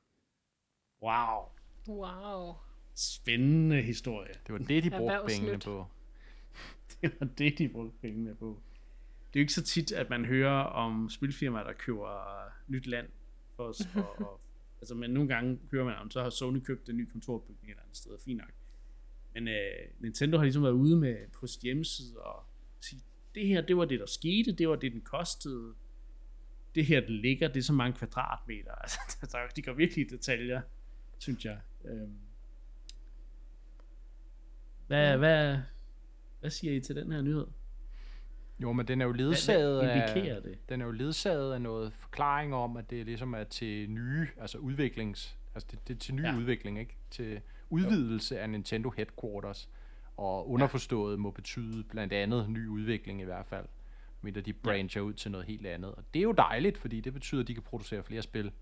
Wow. 1.03 1.49
Wow. 1.89 2.68
Spændende 3.01 3.83
historie. 3.83 4.33
Det 4.47 4.53
var 4.53 4.59
det, 4.59 4.85
de 4.85 4.91
brugte 4.91 5.19
pengene 5.27 5.59
på. 5.59 5.87
Det 7.03 7.13
var 7.21 7.27
det, 7.27 7.59
de 7.59 7.69
brugte 7.69 7.99
pengene 8.03 8.35
på. 8.35 8.63
det 9.27 9.39
er 9.39 9.41
jo 9.41 9.43
ikke 9.43 9.53
så 9.53 9.63
tit, 9.63 9.93
at 9.93 10.11
man 10.11 10.25
hører 10.25 10.63
om 10.63 11.09
spilfirmaer, 11.11 11.65
der 11.65 11.73
køber 11.73 12.45
nyt 12.69 12.87
land 12.87 13.09
for 13.57 13.63
os. 13.65 13.81
Og, 13.95 14.21
og, 14.21 14.41
altså, 14.81 14.95
men 14.95 15.11
nogle 15.11 15.29
gange 15.29 15.59
hører 15.71 15.85
man 15.85 15.95
om, 15.95 16.11
så 16.11 16.23
har 16.23 16.31
Sony 16.31 16.61
købt 16.61 16.89
en 16.89 16.97
ny 16.97 17.09
kontorbygning 17.13 17.65
et 17.65 17.71
eller 17.71 17.83
andet 17.83 17.97
sted, 17.97 18.19
fint 18.25 18.39
nok. 18.39 18.51
Men 19.35 19.49
øh, 19.49 19.55
Nintendo 20.01 20.37
har 20.37 20.45
ligesom 20.45 20.63
været 20.63 20.73
ude 20.73 20.97
med 20.97 21.17
på 21.33 21.47
sit 21.47 21.63
hjemmeside 21.63 22.19
og 22.19 22.45
sige, 22.81 23.03
det 23.35 23.47
her, 23.47 23.61
det 23.61 23.77
var 23.77 23.85
det, 23.85 24.01
der 24.01 24.07
skete, 24.07 24.53
det 24.53 24.69
var 24.69 24.77
det, 24.77 24.93
den 24.93 25.01
kostede. 25.01 25.75
Det 26.75 26.87
her, 26.87 27.01
det 27.01 27.11
ligger, 27.11 27.49
det 27.49 27.57
er 27.57 27.65
så 27.65 27.73
mange 27.73 27.99
kvadratmeter. 27.99 28.73
Altså, 29.23 29.39
de 29.57 29.63
går 29.63 29.73
virkelig 29.73 30.07
i 30.07 30.09
detaljer, 30.09 30.61
synes 31.19 31.45
jeg. 31.45 31.61
Øhm. 31.85 32.28
Hvad, 34.89 35.19
hvad, 35.19 35.59
hvad 36.41 36.51
siger 36.51 36.73
I 36.73 36.81
til 36.81 36.97
den 36.97 37.13
her 37.13 37.21
nyhed? 37.23 37.47
Jo, 38.59 38.73
men 38.73 38.89
den 38.89 39.01
er 39.01 39.07
jo 39.07 39.13
ledsaget 39.13 39.85
hvad, 39.85 39.95
hvad 39.95 40.27
af, 40.37 40.43
det? 40.43 40.69
den 40.69 40.81
er 40.81 40.87
jo 40.87 40.93
ledsaget 40.93 41.55
af 41.55 41.61
noget 41.63 41.93
forklaring 41.93 42.55
om, 42.55 42.77
at 42.77 42.91
det 42.91 43.07
ligesom 43.07 43.35
er 43.35 43.45
til 43.45 43.91
nye, 43.91 44.29
altså 44.41 44.59
udviklings, 44.59 45.39
altså 45.55 45.69
det, 45.71 45.89
det 45.89 45.95
er 45.95 45.99
til 45.99 46.15
ny 46.15 46.23
Ja. 46.23 46.31
ja. 46.31 46.37
udvikling, 46.37 46.79
ikke? 46.79 46.97
Til 47.11 47.41
udvidelse 47.71 48.41
af 48.41 48.51
Nintendo 48.51 48.91
Headquarters, 48.91 49.69
og 50.17 50.51
underforstået 50.51 51.19
må 51.19 51.31
betyde 51.31 51.85
blandt 51.85 52.13
andet 52.13 52.51
ny 52.51 52.69
udvikling 52.69 53.21
i 53.21 53.25
hvert 53.25 53.47
fald, 53.47 53.67
mindre 54.23 54.41
de 54.41 54.53
brancher 54.53 55.01
ud 55.01 55.13
til 55.13 55.31
noget 55.31 55.47
helt 55.47 55.67
andet. 55.67 55.95
Og 55.95 56.05
det 56.15 56.21
er 56.21 56.25
jo 56.25 56.33
dejligt, 56.33 56.79
fordi 56.79 57.01
det 57.01 57.13
betyder, 57.13 57.41
at 57.41 57.49
de 57.49 57.55
kan 57.55 57.63
producere 57.63 58.03
flere 58.03 58.23
spil. 58.23 58.45
Det 58.45 58.53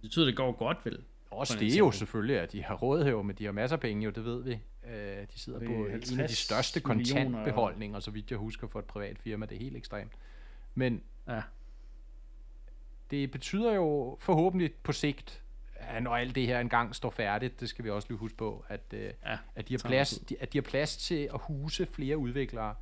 betyder, 0.00 0.26
det 0.26 0.36
går 0.36 0.52
godt, 0.52 0.78
vel? 0.84 1.04
Også 1.32 1.58
det 1.58 1.74
er 1.74 1.78
jo 1.78 1.90
selvfølgelig, 1.90 2.40
at 2.40 2.52
de 2.52 2.62
har 2.64 2.74
råd 2.74 3.04
her, 3.04 3.22
men 3.22 3.36
de 3.36 3.44
har 3.44 3.52
masser 3.52 3.76
af 3.76 3.80
penge 3.80 4.04
jo, 4.04 4.10
det 4.10 4.24
ved 4.24 4.42
vi. 4.42 4.58
Øh, 4.90 5.26
de 5.34 5.38
sidder 5.38 5.58
på 5.58 5.64
en 5.64 5.90
af 5.90 6.00
de 6.00 6.16
50 6.16 6.38
største 6.38 6.80
kontantbeholdninger, 6.80 8.00
så 8.00 8.10
vidt 8.10 8.30
jeg 8.30 8.38
husker, 8.38 8.66
for 8.66 8.78
et 8.78 8.84
privat 8.84 9.18
firma. 9.18 9.46
Det 9.46 9.54
er 9.54 9.60
helt 9.60 9.76
ekstremt. 9.76 10.12
Men 10.74 11.02
Ja. 11.28 11.42
det 13.10 13.30
betyder 13.30 13.72
jo 13.74 14.16
forhåbentlig 14.20 14.72
på 14.82 14.92
sigt, 14.92 15.42
at 15.74 16.02
når 16.02 16.16
alt 16.16 16.34
det 16.34 16.46
her 16.46 16.60
engang 16.60 16.94
står 16.94 17.10
færdigt, 17.10 17.60
det 17.60 17.68
skal 17.68 17.84
vi 17.84 17.90
også 17.90 18.08
lige 18.08 18.18
huske 18.18 18.36
på, 18.36 18.64
at, 18.68 18.80
øh, 18.92 19.10
Ja, 19.26 19.38
at, 19.54 19.68
de 19.68 19.74
har 19.74 19.88
plads, 19.88 20.10
de, 20.10 20.36
at 20.40 20.52
de 20.52 20.58
har 20.58 20.62
plads 20.62 20.96
til 20.96 21.28
at 21.34 21.40
huse 21.42 21.86
flere 21.86 22.18
udviklere, 22.18 22.74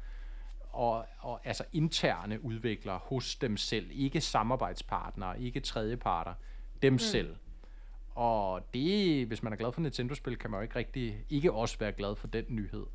og, 0.72 1.06
og 1.18 1.40
altså 1.44 1.64
interne 1.72 2.44
udviklere 2.44 2.98
hos 3.02 3.36
dem 3.36 3.56
selv, 3.56 3.86
ikke 3.90 4.20
samarbejdspartnere, 4.20 5.40
ikke 5.40 5.60
tredjeparter, 5.60 6.34
dem 6.82 6.92
mm. 6.92 6.98
selv. 6.98 7.36
Og 8.20 8.68
det, 8.74 9.26
hvis 9.26 9.42
man 9.42 9.52
er 9.52 9.56
glad 9.56 9.72
for 9.72 9.80
Nintendo-spil, 9.80 10.36
kan 10.36 10.50
man 10.50 10.58
jo 10.58 10.62
ikke 10.62 10.76
rigtig, 10.76 11.24
ikke 11.28 11.52
også 11.52 11.78
være 11.78 11.92
glad 11.92 12.16
for 12.16 12.28
den 12.28 12.44
nyhed. 12.48 12.86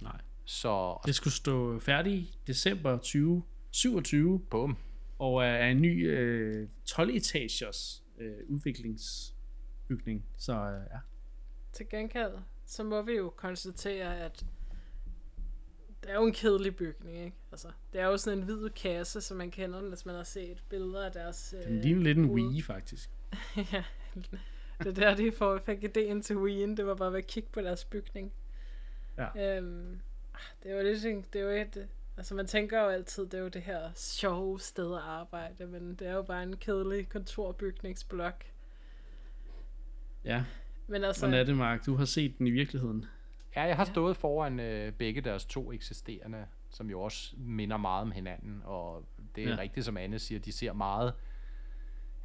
Nej. 0.00 0.20
Så 0.44 0.98
Det 1.06 1.14
skulle 1.14 1.34
stå 1.34 1.78
færdig 1.78 2.30
december 2.46 2.96
2027, 2.96 4.40
bum, 4.50 4.76
og 5.18 5.44
er 5.44 5.66
en 5.66 5.82
ny 5.82 6.10
øh, 6.10 6.68
12-etagers 6.90 8.02
øh, 8.18 8.36
udviklingsbygning. 8.48 10.26
Så 10.36 10.52
øh, 10.52 10.86
ja. 10.92 10.98
Til 11.72 11.88
gengæld, 11.88 12.32
så 12.66 12.84
må 12.84 13.02
vi 13.02 13.12
jo 13.12 13.32
konstatere, 13.36 14.18
at 14.18 14.46
det 16.02 16.10
er 16.10 16.14
jo 16.14 16.26
en 16.26 16.32
kedelig 16.32 16.76
bygning, 16.76 17.24
ikke? 17.24 17.36
Altså, 17.52 17.68
det 17.92 18.00
er 18.00 18.06
jo 18.06 18.16
sådan 18.16 18.38
en 18.38 18.44
hvid 18.44 18.70
kasse, 18.70 19.20
som 19.20 19.36
man 19.36 19.50
kender, 19.50 19.88
hvis 19.88 20.06
man 20.06 20.14
har 20.14 20.24
set 20.24 20.62
billeder 20.68 21.06
af 21.06 21.12
deres... 21.12 21.54
Den 21.66 21.80
ligner 21.80 22.02
lidt 22.02 22.18
en. 22.18 22.30
Wii, 22.30 22.62
faktisk. 22.62 23.10
ja, 23.72 23.84
det 24.78 24.86
er 24.86 24.92
der, 24.92 25.14
de 25.14 25.32
får, 25.32 25.58
fik 25.66 25.84
idéen 25.84 26.22
til 26.22 26.34
Wii'en. 26.34 26.76
Det 26.76 26.86
var 26.86 26.94
bare 26.94 27.12
ved 27.12 27.18
at 27.18 27.26
kigge 27.26 27.48
på 27.52 27.60
deres 27.60 27.84
bygning. 27.84 28.32
Ja. 29.18 29.56
Øhm, 29.56 30.00
det 30.62 30.70
er 30.72 30.76
jo 30.76 30.82
lidt, 30.82 31.32
det 31.32 31.40
er 31.40 31.44
jo 31.44 31.50
et, 31.50 31.88
altså 32.16 32.34
man 32.34 32.46
tænker 32.46 32.82
jo 32.82 32.88
altid, 32.88 33.24
det 33.26 33.34
er 33.34 33.38
jo 33.42 33.48
det 33.48 33.62
her 33.62 33.90
sjove 33.94 34.60
sted 34.60 34.94
at 34.94 35.00
arbejde, 35.02 35.66
men 35.66 35.94
det 35.94 36.08
er 36.08 36.12
jo 36.12 36.22
bare 36.22 36.42
en 36.42 36.56
kedelig 36.56 37.08
kontorbygningsblok. 37.08 38.44
Ja, 40.24 40.44
Men 40.86 41.04
altså, 41.04 41.26
er 41.26 41.44
det, 41.44 41.56
Mark. 41.56 41.86
Du 41.86 41.94
har 41.96 42.04
set 42.04 42.38
den 42.38 42.46
i 42.46 42.50
virkeligheden. 42.50 43.04
Ja, 43.56 43.62
jeg 43.62 43.76
har 43.76 43.84
stået 43.84 44.16
foran 44.16 44.60
øh, 44.60 44.92
begge 44.92 45.20
deres 45.20 45.44
to 45.44 45.72
eksisterende, 45.72 46.46
som 46.70 46.90
jo 46.90 47.00
også 47.00 47.34
minder 47.36 47.76
meget 47.76 48.02
om 48.02 48.10
hinanden, 48.10 48.62
og 48.64 49.04
det 49.36 49.44
er 49.44 49.48
Ja. 49.48 49.54
ja. 49.54 49.60
rigtigt, 49.60 49.86
som 49.86 49.96
Anne 49.96 50.18
siger, 50.18 50.38
de 50.38 50.52
ser 50.52 50.72
meget... 50.72 51.12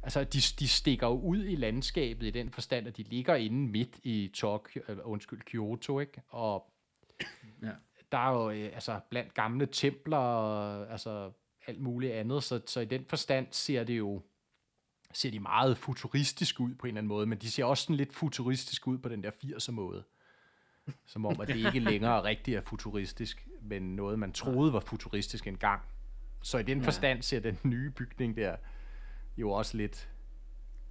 Altså, 0.02 0.24
de, 0.24 0.38
de 0.58 0.68
stikker 0.68 1.06
jo 1.06 1.20
ud 1.20 1.44
i 1.44 1.56
landskabet 1.56 2.26
i 2.26 2.30
den 2.30 2.50
forstand, 2.50 2.86
at 2.86 2.96
de 2.96 3.02
ligger 3.02 3.34
inde 3.34 3.68
midt 3.70 4.00
i 4.02 4.30
Tokyo, 4.34 4.82
undskyld, 5.04 5.40
Kyoto, 5.40 6.00
ikke? 6.00 6.22
Og 6.28 6.72
Ja. 7.62 7.70
der 8.12 8.18
er 8.18 8.32
jo 8.32 8.50
øh, 8.50 8.70
altså, 8.74 9.00
blandt 9.10 9.34
gamle 9.34 9.66
templer, 9.66 10.16
og, 10.16 10.90
altså 10.92 11.32
alt 11.66 11.80
muligt 11.80 12.12
andet, 12.12 12.42
så, 12.44 12.60
så 12.66 12.80
i 12.80 12.84
den 12.84 13.04
forstand 13.04 13.46
ser 13.50 13.84
det 13.84 13.98
jo 13.98 14.22
ser 15.12 15.30
de 15.30 15.40
meget 15.40 15.78
futuristisk 15.78 16.60
ud 16.60 16.74
på 16.74 16.86
en 16.86 16.88
eller 16.88 16.98
anden 16.98 17.08
måde, 17.08 17.26
men 17.26 17.38
de 17.38 17.50
ser 17.50 17.64
også 17.64 17.82
sådan 17.82 17.96
lidt 17.96 18.14
futuristisk 18.14 18.86
ud 18.86 18.98
på 18.98 19.08
den 19.08 19.22
der 19.22 19.30
80'er 19.30 19.70
måde. 19.70 20.04
Som 21.06 21.26
om, 21.26 21.40
at 21.40 21.48
det 21.48 21.56
ikke 21.56 21.78
længere 21.80 22.22
rigtig 22.24 22.54
er 22.54 22.60
futuristisk, 22.60 23.48
men 23.62 23.96
noget, 23.96 24.18
man 24.18 24.32
troede 24.32 24.72
var 24.72 24.80
futuristisk 24.80 25.46
engang. 25.46 25.82
Så 26.42 26.58
i 26.58 26.62
den 26.62 26.82
forstand 26.82 27.22
ser 27.22 27.40
den 27.40 27.58
nye 27.64 27.90
bygning 27.90 28.36
der 28.36 28.56
jo 29.40 29.50
også 29.50 29.76
lidt... 29.76 30.08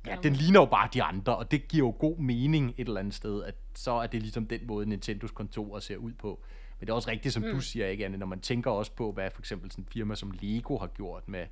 Ja, 0.05 0.17
den 0.23 0.33
ligner 0.33 0.59
jo 0.59 0.65
bare 0.65 0.89
de 0.93 1.03
andre, 1.03 1.37
og 1.37 1.51
det 1.51 1.67
giver 1.67 1.87
jo 1.87 1.95
god 1.99 2.17
mening 2.17 2.73
et 2.77 2.87
eller 2.87 2.99
andet 2.99 3.13
sted, 3.13 3.43
at 3.43 3.55
så 3.73 3.91
er 3.91 4.07
det 4.07 4.21
ligesom 4.21 4.47
den 4.47 4.67
måde, 4.67 4.85
Nintendos 4.85 5.31
kontorer 5.31 5.79
ser 5.79 5.97
ud 5.97 6.13
på. 6.13 6.43
Men 6.79 6.87
det 6.87 6.91
er 6.91 6.95
også 6.95 7.09
rigtigt, 7.09 7.33
som 7.33 7.43
mm. 7.43 7.51
du 7.51 7.61
siger, 7.61 7.87
ikke, 7.87 8.05
Anne, 8.05 8.17
når 8.17 8.25
man 8.25 8.39
tænker 8.39 8.71
også 8.71 8.91
på, 8.91 9.11
hvad 9.11 9.31
for 9.31 9.41
eksempel 9.41 9.71
sådan 9.71 9.83
en 9.83 9.87
firma 9.91 10.15
som 10.15 10.31
Lego 10.31 10.77
har 10.77 10.87
gjort 10.87 11.27
med 11.27 11.45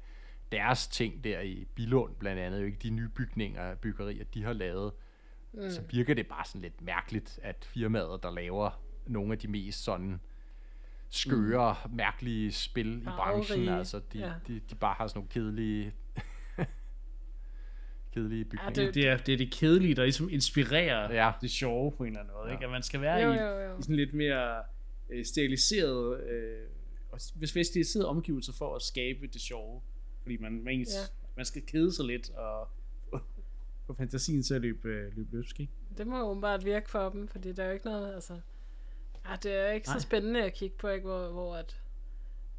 deres 0.52 0.88
ting 0.88 1.24
der 1.24 1.40
i 1.40 1.68
Bilund, 1.76 2.16
blandt 2.16 2.42
andet, 2.42 2.60
jo 2.60 2.66
ikke 2.66 2.78
de 2.84 2.90
nye 2.90 3.10
bygninger, 3.10 3.76
byggerier, 3.76 4.24
de 4.34 4.44
har 4.44 4.54
lavet, 4.54 4.92
mm. 5.54 5.70
så 5.70 5.82
virker 5.90 6.14
det 6.14 6.28
bare 6.28 6.46
sådan 6.46 6.62
lidt 6.62 6.82
mærkeligt, 6.82 7.40
at 7.44 7.66
firmaet, 7.66 8.24
der 8.24 8.32
laver 8.32 8.82
nogle 9.06 9.34
af 9.34 9.40
de 9.40 9.48
mest 9.48 9.84
sådan 9.84 10.20
skøre, 11.10 11.76
mm. 11.86 11.96
mærkelige 11.96 12.52
spil 12.52 13.02
i 13.02 13.06
branchen, 13.06 13.58
Farverige, 13.58 13.78
altså 13.78 14.02
de, 14.14 14.20
ja. 14.20 14.34
de, 14.48 14.60
de 14.70 14.76
bare 14.76 14.96
har 14.98 15.08
sådan 15.08 15.18
nogle 15.20 15.30
kedelige 15.30 15.94
kedelige 18.16 18.46
bygninger. 18.46 18.70
det- 18.74 18.94
Det 18.96 19.08
er, 19.08 19.18
det 19.18 19.34
er 19.34 19.38
det 19.38 19.52
kedelige, 19.52 19.96
der 19.96 20.04
ligesom 20.04 20.30
inspirerer 20.30 21.14
Ja. 21.14 21.32
det 21.42 21.52
sjove 21.52 21.92
på 21.92 22.04
en 22.04 22.08
eller 22.08 22.20
anden 22.20 22.34
måde. 22.42 22.52
Ikke? 22.52 22.66
At 22.66 22.72
man 22.72 22.84
skal 22.84 23.02
være 23.02 23.18
Jo, 23.18 23.32
i, 23.32 23.36
jo, 23.36 23.60
jo. 23.72 23.80
i 23.80 23.82
sådan 23.82 23.96
lidt 23.96 24.14
mere 24.14 24.64
øh, 25.10 25.26
steriliseret, 25.26 26.24
øh, 26.30 26.60
og 27.12 27.20
hvis 27.36 27.52
hvis 27.52 27.68
steriliseret 27.68 28.06
omgivelser 28.06 28.54
for 28.54 28.76
at 28.76 28.82
skabe 28.82 29.28
det 29.28 29.42
sjove. 29.42 29.82
Fordi 30.22 30.38
man, 30.38 30.64
man, 30.64 30.74
ens, 30.74 30.90
Ja. 30.94 31.00
man 31.36 31.46
skal 31.46 31.62
kede 31.62 31.92
sig 31.94 32.06
lidt 32.06 32.30
og 32.30 32.70
få 33.88 33.94
fantasien 33.94 34.44
til 34.44 34.54
at 34.54 34.62
løbe, 34.62 34.90
øh, 34.90 35.18
løbe 35.18 35.30
løbsk. 35.36 35.60
Ikke? 35.60 35.74
det 35.98 36.08
må 36.08 36.30
åbenbart 36.30 36.66
virke 36.66 36.90
for 36.90 37.10
dem, 37.10 37.28
fordi 37.28 37.52
der 37.52 37.64
er 37.64 37.68
jo 37.68 37.74
ikke 37.74 37.86
noget, 37.86 38.14
altså... 38.14 38.40
Ah, 39.26 39.38
det 39.44 39.52
er 39.54 39.72
ikke 39.72 39.88
Nej. 39.88 39.98
så 39.98 40.02
spændende 40.04 40.44
at 40.44 40.54
kigge 40.54 40.76
på, 40.78 40.88
ikke? 40.90 41.06
Hvor, 41.06 41.28
hvor 41.32 41.56
at, 41.56 41.82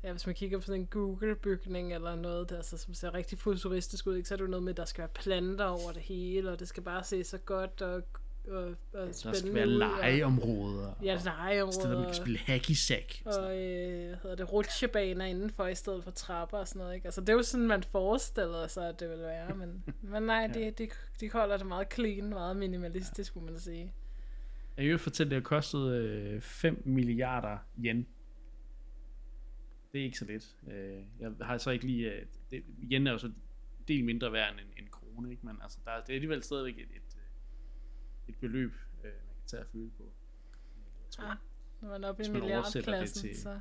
ja, 0.07 0.13
hvis 0.13 0.27
man 0.27 0.35
kigger 0.35 0.59
på 0.59 0.65
sådan 0.65 0.81
en 0.81 0.87
Google-bygning 0.87 1.95
eller 1.95 2.15
noget, 2.15 2.51
der, 2.51 2.57
altså, 2.57 2.79
som 2.79 2.95
ser 2.95 3.15
rigtig 3.15 3.39
futuristisk 3.39 4.07
ud, 4.07 4.17
ikke? 4.17 4.29
så 4.29 4.35
er 4.35 4.37
det 4.37 4.45
jo 4.45 4.51
noget 4.51 4.63
med, 4.63 4.73
at 4.73 4.77
der 4.77 4.85
skal 4.85 5.03
være 5.03 5.09
planter 5.15 5.65
over 5.65 5.93
det 5.93 6.03
hele, 6.03 6.51
og 6.51 6.61
det 6.61 6.69
skal 6.69 6.83
bare 6.83 7.05
se 7.05 7.25
så 7.25 7.39
godt 7.39 7.83
og, 7.83 8.03
og, 8.49 8.65
og 8.65 8.77
Der 8.93 9.13
spændende 9.13 9.39
skal 9.39 9.55
være 9.55 9.67
legeområder. 9.67 10.89
Og, 10.89 11.05
ja, 11.05 11.19
legeområder. 11.25 11.81
Steder, 11.81 11.97
man 11.99 12.05
kan 12.05 12.15
spille 12.15 12.39
hacky 12.39 12.71
sack. 12.71 13.23
Og 13.25 13.35
og 13.35 13.59
øh, 13.59 14.07
hvad 14.09 14.17
hedder 14.23 14.37
det, 14.37 14.53
rutsjebaner 14.53 15.25
indenfor 15.25 15.67
i 15.67 15.75
stedet 15.75 16.05
for 16.05 16.11
trapper 16.11 16.59
og 16.59 16.69
sådan 16.69 16.81
noget. 16.81 16.95
Ikke? 16.95 17.07
Altså, 17.07 17.21
det 17.21 17.29
er 17.29 17.33
jo 17.33 17.43
sådan, 17.43 17.67
man 17.67 17.83
forestiller 17.83 18.67
sig, 18.67 18.89
at 18.89 19.01
det 19.01 19.11
vil 19.11 19.19
være, 19.19 19.55
men, 19.55 19.85
men 20.03 20.23
nej, 20.23 20.47
de, 20.55 20.71
de, 20.71 20.89
de 21.21 21.31
holder 21.31 21.57
det 21.57 21.67
meget 21.67 21.93
clean, 21.95 22.29
meget 22.29 22.57
minimalistisk, 22.57 23.37
må 23.37 23.43
man 23.43 23.59
sige. 23.59 23.93
Jeg 24.77 24.87
vil 24.87 24.99
fortælle, 24.99 25.29
at 25.29 25.31
det 25.31 25.37
har 25.37 25.57
kostet 25.57 25.93
øh, 25.93 26.41
5 26.41 26.83
milliarder 26.85 27.59
yen. 27.79 28.07
Det 29.97 30.01
er 30.03 30.05
ikke 30.05 30.19
så 30.19 30.25
lidt. 30.25 30.57
Øh, 30.73 31.03
jeg 31.21 31.33
har 31.43 31.59
så 31.59 31.71
ikke 31.71 31.87
lige... 31.87 32.13
Øh, 32.13 32.27
det, 32.51 32.65
yen 32.93 33.07
er 33.07 33.13
jo 33.13 33.19
så 33.19 33.33
del 33.89 34.05
mindre 34.05 34.33
værd 34.33 34.53
end 34.53 34.61
en, 34.61 34.85
en 34.85 34.91
krone, 34.91 35.31
ikke? 35.31 35.47
men 35.47 35.57
altså, 35.63 35.79
der, 35.85 35.91
er- 35.91 36.01
det 36.01 36.11
er 36.11 36.15
alligevel 36.15 36.43
stadigvæk 36.43 36.79
et, 36.79 36.83
et, 36.97 37.17
øh, 37.17 37.23
et 38.29 38.37
beløb, 38.41 38.73
øh, 38.99 39.05
man 39.05 39.13
kan 39.37 39.47
tage 39.47 39.61
at 39.61 39.67
føle 39.67 39.91
på. 39.91 40.03
Jeg 41.05 41.11
tror, 41.11 41.25
Ja, 41.29 41.35
når 41.81 41.89
man 41.89 42.05
er 42.05 42.09
oppe 42.09 42.25
i 42.25 42.31
milliardklassen, 42.31 43.21
til- 43.29 43.41
så... 43.43 43.61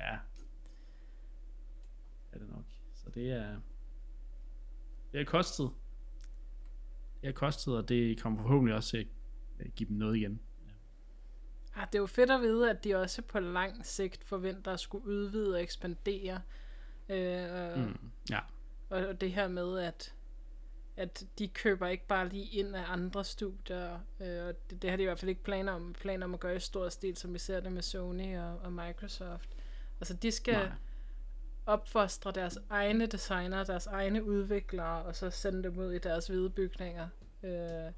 Ja. 0.00 0.18
Er 2.32 2.38
det 2.38 2.48
nok. 2.48 2.64
Så 2.94 3.10
det 3.10 3.30
er... 3.30 3.60
Det 5.12 5.18
har 5.20 5.24
kostet. 5.24 5.70
Det 7.20 7.24
har 7.26 7.32
kostet, 7.32 7.76
og 7.76 7.88
det 7.88 8.20
kommer 8.20 8.42
forhåbentlig 8.42 8.74
også 8.76 8.90
til 8.90 8.98
at 8.98 9.06
øh, 9.66 9.72
give 9.76 9.88
dem 9.88 9.96
noget 9.96 10.16
igen. 10.16 10.40
Ja, 11.76 11.80
det 11.92 11.94
er 11.94 12.02
jo 12.02 12.06
fedt 12.06 12.30
at 12.30 12.40
vide, 12.40 12.70
at 12.70 12.84
de 12.84 12.94
også 12.94 13.22
på 13.22 13.40
lang 13.40 13.86
sigt 13.86 14.24
forventer 14.24 14.72
at 14.72 14.80
skulle 14.80 15.06
udvide 15.06 15.54
og 15.54 15.62
ekspandere. 15.62 16.40
Øh, 17.08 17.76
Mm. 17.76 17.98
Ja. 18.30 18.38
og, 18.90 19.06
og 19.06 19.20
det 19.20 19.32
her 19.32 19.48
med, 19.48 19.78
at, 19.78 20.14
at 20.96 21.24
de 21.38 21.48
køber 21.48 21.86
ikke 21.86 22.06
bare 22.06 22.28
lige 22.28 22.44
ind 22.46 22.76
af 22.76 22.84
andre 22.88 23.24
studier. 23.24 23.98
Øh, 24.20 24.46
og 24.46 24.70
det, 24.70 24.82
det 24.82 24.90
har 24.90 24.96
de 24.96 25.02
i 25.02 25.06
hvert 25.06 25.18
fald 25.18 25.28
ikke 25.28 25.42
planer 25.42 25.72
om, 25.72 25.92
planer 25.92 26.26
om 26.26 26.34
at 26.34 26.40
gøre 26.40 26.56
i 26.56 26.60
stor 26.60 26.88
stil, 26.88 27.16
som 27.16 27.34
vi 27.34 27.38
ser 27.38 27.60
det 27.60 27.72
med 27.72 27.82
Sony 27.82 28.38
og, 28.38 28.58
og 28.58 28.72
Microsoft. 28.72 29.48
Altså 30.00 30.14
de 30.14 30.30
skal, 30.32 30.54
Nej. 30.54 30.72
opfostre 31.66 32.32
deres 32.32 32.58
egne 32.70 33.06
designer, 33.06 33.64
deres 33.64 33.86
egne 33.86 34.24
udviklere, 34.24 35.02
og 35.02 35.16
så 35.16 35.30
sende 35.30 35.62
dem 35.62 35.78
ud 35.78 35.92
i 35.92 35.98
deres 35.98 36.26
hvide 36.26 36.50
bygninger. 36.50 37.08
Øh, 37.42 37.92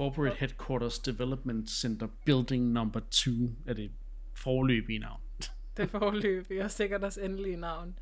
Corporate 0.00 0.36
Headquarters 0.36 0.98
Development 0.98 1.70
Center 1.70 2.08
Building 2.24 2.72
Number 2.72 3.00
2 3.10 3.30
er 3.66 3.72
det 3.74 3.90
forløbige 4.34 4.98
navn. 4.98 5.20
det 5.76 5.90
forløb, 5.90 6.50
og 6.62 6.70
sikkert 6.70 7.00
deres 7.00 7.18
endelige 7.18 7.56
navn. 7.56 7.98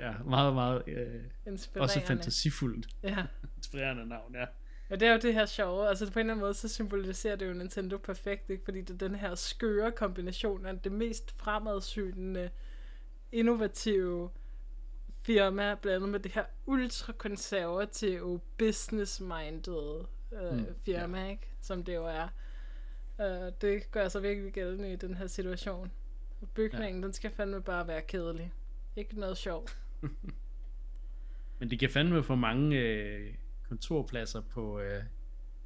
Ja, 0.00 0.12
meget, 0.24 0.54
meget 0.54 0.82
øh, 0.86 1.22
Inspirerende. 1.46 1.84
også 1.84 2.00
fantasifuldt 2.00 2.88
Ja. 3.02 3.26
inspirerende 3.56 4.08
navn, 4.08 4.34
ja. 4.34 4.44
Og 4.90 5.00
det 5.00 5.08
er 5.08 5.12
jo 5.12 5.18
det 5.22 5.34
her 5.34 5.46
sjove, 5.46 5.88
altså 5.88 6.12
på 6.12 6.18
en 6.18 6.20
eller 6.20 6.32
anden 6.34 6.44
måde, 6.44 6.54
så 6.54 6.68
symboliserer 6.68 7.36
det 7.36 7.48
jo 7.48 7.52
Nintendo 7.52 7.98
perfekt, 7.98 8.50
ikke? 8.50 8.64
fordi 8.64 8.80
det 8.80 8.90
er 9.02 9.08
den 9.08 9.14
her 9.14 9.34
skøre 9.34 9.92
kombination 9.92 10.66
af 10.66 10.78
det 10.78 10.92
mest 10.92 11.40
fremadsynende, 11.40 12.50
innovative 13.32 14.30
firma, 15.22 15.74
blandet 15.74 16.08
med 16.08 16.20
det 16.20 16.32
her 16.32 16.44
ultrakonservative, 16.66 18.40
business-minded 18.58 20.04
øh, 20.32 20.58
Mm, 20.58 20.66
firma, 20.84 21.24
ja. 21.24 21.30
ikke? 21.30 21.48
som 21.60 21.84
det 21.84 21.94
jo 21.94 22.06
er. 22.06 22.28
Uh, 23.18 23.52
det 23.60 23.90
gør 23.90 24.08
sig 24.08 24.22
virkelig 24.22 24.52
gældende 24.52 24.92
i 24.92 24.96
den 24.96 25.14
her 25.14 25.26
situation. 25.26 25.92
Bygningen, 26.54 27.00
ja. 27.00 27.06
den 27.06 27.12
skal 27.12 27.30
fandme 27.30 27.62
bare 27.62 27.86
være 27.86 28.02
kedelig. 28.02 28.52
Ikke 28.96 29.20
noget 29.20 29.36
sjovt. 29.38 29.78
Men 31.58 31.70
det 31.70 31.78
kan 31.78 31.90
fandme 31.90 32.22
få 32.22 32.34
mange 32.34 32.76
øh, 32.78 33.34
kontorpladser 33.68 34.40
på 34.40 34.78
øh, 34.80 35.02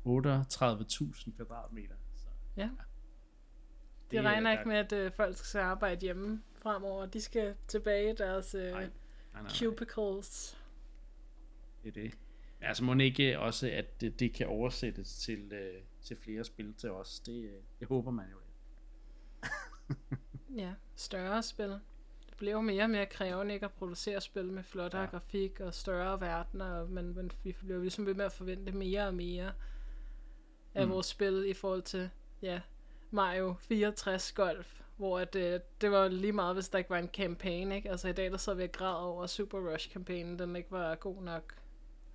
38.000 0.06 1.36
kvadratmeter. 1.36 1.94
Så, 2.16 2.26
Ja. 2.56 2.62
Det 2.62 4.10
De 4.10 4.16
er- 4.16 4.22
regner 4.22 4.50
der- 4.50 4.58
ikke 4.58 4.68
med, 4.68 4.76
at 4.76 4.92
øh, 4.92 5.12
folk 5.12 5.36
skal 5.36 5.58
arbejde 5.60 6.00
hjemme 6.00 6.42
fremover. 6.62 7.06
De 7.06 7.20
skal 7.20 7.54
tilbage 7.68 8.12
i 8.12 8.16
deres 8.16 8.54
øh, 8.54 8.62
Nej, 8.62 8.70
nej, 8.72 8.90
nej, 9.32 9.42
nej. 9.42 9.50
cubicles. 9.58 10.58
Det 11.82 11.88
er 11.88 11.92
det. 12.02 12.14
Altså 12.66 12.84
må 12.84 12.94
ikke 12.94 13.38
også, 13.38 13.70
at 13.72 14.00
det, 14.00 14.20
det 14.20 14.32
kan 14.34 14.46
oversættes 14.46 15.16
til, 15.18 15.52
øh, 15.52 15.82
til 16.02 16.16
flere 16.16 16.44
spil 16.44 16.74
til 16.74 16.90
os. 16.90 17.20
Det, 17.20 17.44
øh, 17.44 17.60
det 17.80 17.88
håber 17.88 18.10
man 18.10 18.24
jo. 18.32 18.36
Ja, 20.56 20.72
større 20.96 21.42
spil. 21.42 21.68
Det 22.26 22.36
bliver 22.36 22.52
jo 22.52 22.60
mere 22.60 22.82
og 22.82 22.90
mere 22.90 23.06
krævende 23.06 23.54
ikke 23.54 23.66
at 23.66 23.72
producere 23.72 24.20
spil 24.20 24.52
med 24.52 24.62
flottere 24.62 25.02
Ja. 25.02 25.06
grafik 25.08 25.60
og 25.60 25.74
større 25.74 26.20
verdener, 26.20 26.86
men, 26.86 27.14
men 27.16 27.30
vi 27.42 27.52
bliver 27.52 27.78
ligesom 27.80 28.06
ved 28.06 28.14
med 28.14 28.24
at 28.24 28.32
forvente 28.32 28.72
mere 28.72 29.06
og 29.06 29.14
mere 29.14 29.52
af 30.74 30.86
Mm. 30.86 30.92
vores 30.92 31.06
spil 31.06 31.44
i 31.48 31.54
forhold 31.54 31.82
til, 31.82 32.10
ja, 32.42 32.60
Mario 33.10 33.54
64 33.60 34.32
Golf, 34.32 34.80
hvor 34.96 35.18
at, 35.18 35.36
øh, 35.36 35.60
det 35.80 35.90
var 35.90 36.08
lige 36.08 36.32
meget, 36.32 36.56
hvis 36.56 36.68
der 36.68 36.78
ikke 36.78 36.90
var 36.90 36.98
en 36.98 37.08
kampagne, 37.08 37.76
ikke? 37.76 37.90
Altså 37.90 38.08
i 38.08 38.12
dag, 38.12 38.30
der 38.30 38.36
så 38.36 38.54
vi 38.54 38.62
og 38.62 38.72
græd 38.72 38.94
over 39.04 39.26
Super 39.26 39.72
Rush-kampagnen, 39.72 40.38
den 40.38 40.56
ikke 40.56 40.70
var 40.70 40.94
god 40.94 41.22
nok. 41.22 41.54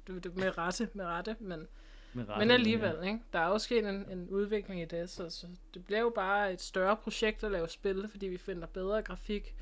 Det, 0.07 0.23
det, 0.23 0.35
med 0.35 0.57
rette, 0.57 0.89
med 0.93 1.05
rette, 1.05 1.35
men 1.39 1.49
Med 1.49 1.67
men 2.13 2.29
rettigheden, 2.29 2.51
alligevel, 2.51 2.95
ja. 2.95 3.01
ikke? 3.01 3.19
Der 3.33 3.39
er 3.39 3.47
jo 3.47 3.57
sket 3.57 3.89
en, 3.89 4.09
en 4.09 4.29
udvikling 4.29 4.81
i 4.81 4.85
det, 4.85 5.09
så, 5.09 5.29
så 5.29 5.47
det 5.73 5.85
bliver 5.85 5.99
jo 5.99 6.11
bare 6.15 6.53
et 6.53 6.61
større 6.61 6.97
projekt 6.97 7.43
at 7.43 7.51
lave 7.51 7.69
spil, 7.69 8.07
fordi 8.07 8.27
vi 8.27 8.37
finder 8.37 8.67
bedre 8.67 9.01
grafik, 9.01 9.55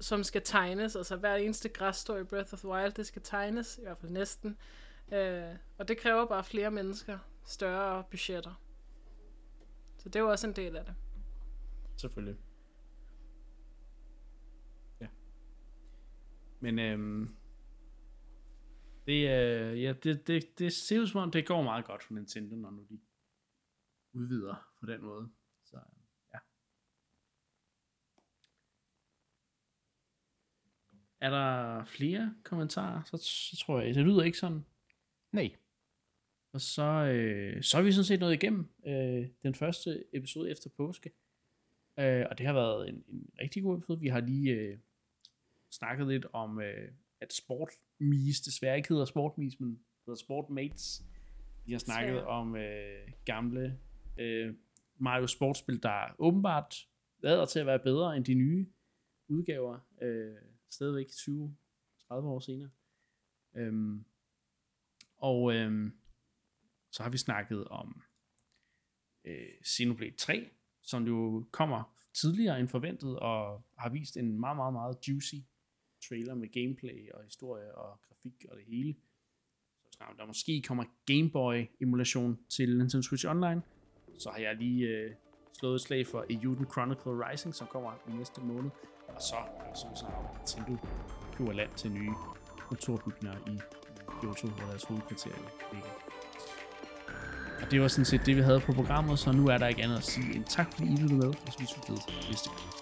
som 0.00 0.24
skal 0.24 0.42
tegnes. 0.44 0.96
Altså 0.96 1.16
hver 1.16 1.34
eneste 1.36 1.68
græsstrå 1.68 2.16
i 2.16 2.24
Breath 2.24 2.54
of 2.54 2.58
the 2.58 2.68
Wild, 2.68 2.92
det 2.92 3.06
skal 3.06 3.22
tegnes, 3.22 3.78
i 3.78 3.82
hvert 3.82 3.98
fald 3.98 4.12
næsten. 4.12 4.56
Øh, 5.12 5.54
og 5.78 5.88
det 5.88 5.98
kræver 5.98 6.26
bare 6.26 6.44
flere 6.44 6.70
mennesker, 6.70 7.18
større 7.44 8.04
budgetter. 8.10 8.60
Så 9.98 10.08
det 10.08 10.16
er 10.16 10.20
jo 10.20 10.30
også 10.30 10.46
en 10.46 10.56
del 10.56 10.76
af 10.76 10.84
det. 10.84 10.94
Selvfølgelig. 11.96 12.36
Ja. 15.00 15.06
Men 16.60 16.78
øhm, 16.78 17.36
det, 19.10 19.28
øh, 19.28 19.82
ja, 19.82 19.92
det, 19.92 20.26
det, 20.26 20.58
det 20.58 20.72
ser 20.72 21.00
ud 21.00 21.06
som 21.06 21.20
om, 21.20 21.30
det 21.30 21.46
går 21.46 21.62
meget 21.62 21.84
godt 21.84 22.02
for 22.02 22.14
Nintendo, 22.14 22.56
når 22.56 22.70
nu 22.70 22.86
de 22.90 23.00
udvider 24.12 24.72
på 24.80 24.86
den 24.86 25.02
måde. 25.02 25.30
Så 25.64 25.76
ja. 26.34 26.38
Er 31.20 31.30
der 31.30 31.84
flere 31.84 32.34
kommentarer? 32.44 33.02
Så, 33.04 33.16
så 33.16 33.64
tror 33.64 33.80
jeg, 33.80 33.94
det 33.94 34.04
lyder 34.04 34.22
ikke 34.22 34.38
sådan. 34.38 34.64
Nej. 35.32 35.56
Og 36.52 36.60
så, 36.60 36.82
øh, 36.82 37.62
så 37.62 37.78
er 37.78 37.82
vi 37.82 37.92
sådan 37.92 38.04
set 38.04 38.20
nået 38.20 38.34
igennem 38.34 38.68
øh, 38.86 39.28
den 39.42 39.54
første 39.54 40.04
episode 40.12 40.50
efter 40.50 40.70
påske. 40.76 41.12
Øh, 41.98 42.26
og 42.30 42.38
det 42.38 42.46
har 42.46 42.52
været 42.52 42.88
en, 42.88 43.04
en 43.08 43.30
rigtig 43.40 43.62
god 43.62 43.78
episode. 43.78 44.00
Vi 44.00 44.08
har 44.08 44.20
lige 44.20 44.52
øh, 44.52 44.78
snakket 45.70 46.06
lidt 46.06 46.26
om, 46.32 46.60
øh, 46.60 46.92
at 47.20 47.32
Sportmis 48.00 48.40
desværre 48.40 48.76
ikke 48.76 48.88
hedder 48.88 49.04
Sportmis, 49.04 49.60
men 49.60 49.80
hedder 50.06 50.18
Sportmates. 50.18 51.04
Vi 51.66 51.72
har 51.72 51.78
snakket 51.78 52.14
Desværre. 52.14 52.26
om 52.26 52.56
øh, 52.56 53.08
gamle 53.24 53.80
øh, 54.18 54.54
Mario 54.96 55.26
Sportspil, 55.26 55.82
der 55.82 56.14
åbenbart 56.18 56.88
lader 57.18 57.46
til 57.46 57.58
at 57.60 57.66
være 57.66 57.78
bedre 57.78 58.16
end 58.16 58.24
de 58.24 58.34
nye 58.34 58.66
udgaver. 59.28 59.78
Øh, 60.02 60.36
stadigvæk 60.70 61.06
20-30 61.06 61.30
år 62.10 62.40
senere. 62.40 62.70
Øhm, 63.56 64.04
og 65.16 65.54
øhm, 65.54 65.92
så 66.90 67.02
har 67.02 67.10
vi 67.10 67.18
snakket 67.18 67.68
om 67.68 68.02
øh, 69.24 69.64
Xenoblade 69.66 70.16
3, 70.16 70.50
som 70.82 71.06
jo 71.06 71.46
kommer 71.50 71.96
tidligere 72.14 72.60
end 72.60 72.68
forventet, 72.68 73.18
og 73.18 73.64
har 73.78 73.88
vist 73.88 74.16
en 74.16 74.40
meget, 74.40 74.56
meget, 74.56 74.72
meget 74.72 75.08
juicy 75.08 75.34
trailer 76.08 76.34
med 76.34 76.48
gameplay 76.48 77.10
og 77.14 77.24
historie 77.24 77.74
og 77.74 78.00
grafik 78.08 78.44
og 78.50 78.56
det 78.56 78.64
hele. 78.68 78.94
Så 79.84 79.90
snart 79.96 80.14
der 80.18 80.26
måske 80.26 80.62
kommer 80.62 80.84
Game 81.06 81.30
Boy 81.30 81.66
emulation 81.80 82.38
til 82.48 82.78
Nintendo 82.78 83.02
Switch 83.02 83.26
Online, 83.28 83.62
så 84.18 84.30
har 84.30 84.38
jeg 84.38 84.56
lige 84.56 84.88
øh, 84.88 85.10
slået 85.58 85.74
et 85.74 85.80
slag 85.80 86.06
for 86.06 86.26
Euden 86.30 86.66
Chronicle 86.72 87.12
Rising, 87.12 87.54
som 87.54 87.66
kommer 87.66 87.92
i 88.08 88.12
næste 88.12 88.40
måned. 88.40 88.70
Og 89.08 89.22
så 89.22 89.36
er 89.36 89.64
der 89.68 89.74
sådan 89.74 89.96
snart 89.96 90.24
at 90.30 90.38
Nintendo 90.38 90.86
køber 91.36 91.52
land 91.52 91.70
til 91.76 91.92
nye 91.92 92.12
kontorbygninger 92.58 93.38
i 93.54 93.58
Kyoto, 94.06 94.48
hvor 94.48 94.66
deres 94.66 94.84
hovedkvarter 94.84 95.34
ligger. 95.72 95.90
Og 97.62 97.70
det 97.70 97.80
var 97.80 97.88
sådan 97.88 98.04
set 98.04 98.26
det, 98.26 98.36
vi 98.36 98.40
havde 98.40 98.60
på 98.60 98.72
programmet, 98.72 99.18
så 99.18 99.32
nu 99.32 99.46
er 99.46 99.58
der 99.58 99.66
ikke 99.66 99.82
andet 99.82 99.96
at 99.96 100.04
sige 100.04 100.34
end 100.34 100.44
tak, 100.44 100.72
fordi 100.72 100.86
I 100.92 100.96
lyttede 100.96 101.16
med, 101.16 101.28
og 101.28 101.52
så 101.52 101.58
vi 101.58 101.66
ses 101.66 102.28
næste 102.28 102.50
gang. 102.50 102.79